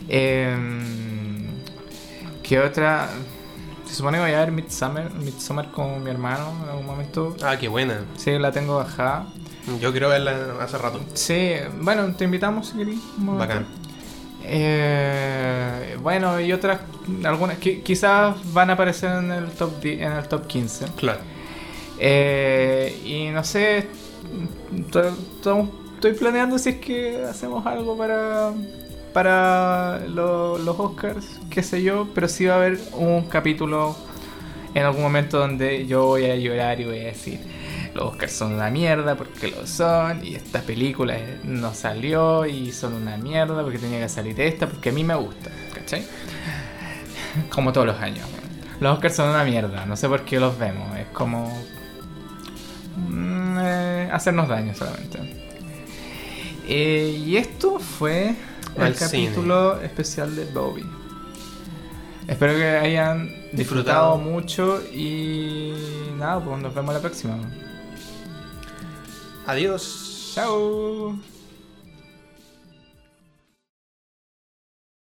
Eh, 0.08 0.56
¿Qué 2.42 2.58
otra? 2.58 3.10
Se 3.86 3.94
supone 3.94 4.18
que 4.18 4.24
voy 4.24 4.32
a 4.32 4.40
ver 4.40 4.50
Midsummer, 4.50 5.12
Midsommar 5.12 5.70
con 5.70 6.02
mi 6.02 6.10
hermano 6.10 6.52
en 6.64 6.70
algún 6.70 6.86
momento. 6.86 7.36
Ah, 7.40 7.56
qué 7.56 7.68
buena. 7.68 8.00
Sí, 8.16 8.36
la 8.36 8.50
tengo 8.50 8.78
bajada. 8.78 9.28
Yo 9.80 9.92
quiero 9.92 10.08
verla 10.08 10.56
hace 10.60 10.76
rato. 10.76 11.00
Sí, 11.14 11.52
bueno, 11.80 12.12
te 12.16 12.24
invitamos 12.24 12.70
si 12.70 12.78
querés. 12.78 12.98
Bacán. 13.16 13.84
Eh, 14.46 15.96
bueno, 16.02 16.40
y 16.40 16.52
otras, 16.52 16.80
algunas 17.24 17.58
quizás 17.58 18.36
van 18.52 18.70
a 18.70 18.74
aparecer 18.74 19.10
en 19.18 19.30
el 19.32 19.50
top, 19.50 19.80
10 19.80 20.00
en 20.02 20.12
el 20.12 20.28
top 20.28 20.46
15. 20.46 20.86
Claro. 20.96 21.20
Eh, 21.98 23.00
y 23.04 23.30
no 23.30 23.42
sé, 23.44 23.86
to- 24.90 25.16
to- 25.42 25.68
estoy 25.94 26.12
planeando 26.14 26.58
si 26.58 26.70
es 26.70 26.76
que 26.76 27.24
hacemos 27.24 27.64
algo 27.66 27.96
para, 27.96 28.52
para 29.12 30.00
lo- 30.08 30.58
los 30.58 30.78
Oscars, 30.78 31.24
qué 31.50 31.62
sé 31.62 31.82
yo, 31.82 32.08
pero 32.14 32.28
sí 32.28 32.44
va 32.46 32.54
a 32.54 32.56
haber 32.58 32.78
un 32.92 33.22
capítulo 33.28 33.96
en 34.74 34.82
algún 34.84 35.02
momento 35.02 35.38
donde 35.38 35.86
yo 35.86 36.06
voy 36.06 36.24
a 36.26 36.36
llorar 36.36 36.80
y 36.80 36.84
voy 36.84 36.98
a 36.98 37.04
decir, 37.04 37.38
los 37.94 38.04
Oscars 38.12 38.32
son 38.32 38.52
una 38.52 38.70
mierda 38.70 39.14
porque 39.14 39.48
lo 39.48 39.66
son, 39.66 40.24
y 40.24 40.34
esta 40.34 40.60
película 40.62 41.16
no 41.44 41.72
salió 41.74 42.44
y 42.44 42.72
son 42.72 42.94
una 42.94 43.16
mierda 43.16 43.62
porque 43.62 43.78
tenía 43.78 44.00
que 44.00 44.08
salir 44.08 44.40
esta, 44.40 44.68
porque 44.68 44.90
a 44.90 44.92
mí 44.92 45.04
me 45.04 45.14
gusta, 45.14 45.50
¿cachai? 45.72 46.04
Como 47.50 47.72
todos 47.72 47.86
los 47.86 48.00
años. 48.00 48.26
Los 48.80 48.94
Oscars 48.94 49.14
son 49.14 49.28
una 49.30 49.44
mierda, 49.44 49.86
no 49.86 49.96
sé 49.96 50.08
por 50.08 50.22
qué 50.22 50.40
los 50.40 50.58
vemos, 50.58 50.96
es 50.98 51.06
como 51.08 51.48
mm, 52.96 53.58
eh, 53.60 54.08
hacernos 54.12 54.48
daño 54.48 54.74
solamente. 54.74 55.18
Eh, 56.66 57.22
y 57.24 57.36
esto 57.36 57.78
fue 57.78 58.34
el 58.76 58.94
capítulo 58.96 59.80
especial 59.80 60.34
de 60.34 60.46
Bobby. 60.46 60.84
Espero 62.26 62.54
que 62.54 62.64
hayan 62.64 63.28
disfrutado 63.52 64.16
Disfrutado. 64.16 64.18
mucho 64.18 64.82
y 64.92 65.74
nada, 66.18 66.40
pues 66.40 66.60
nos 66.60 66.74
vemos 66.74 66.94
la 66.94 67.00
próxima. 67.00 67.36
Adiós. 69.46 70.32
Chao. 70.34 71.33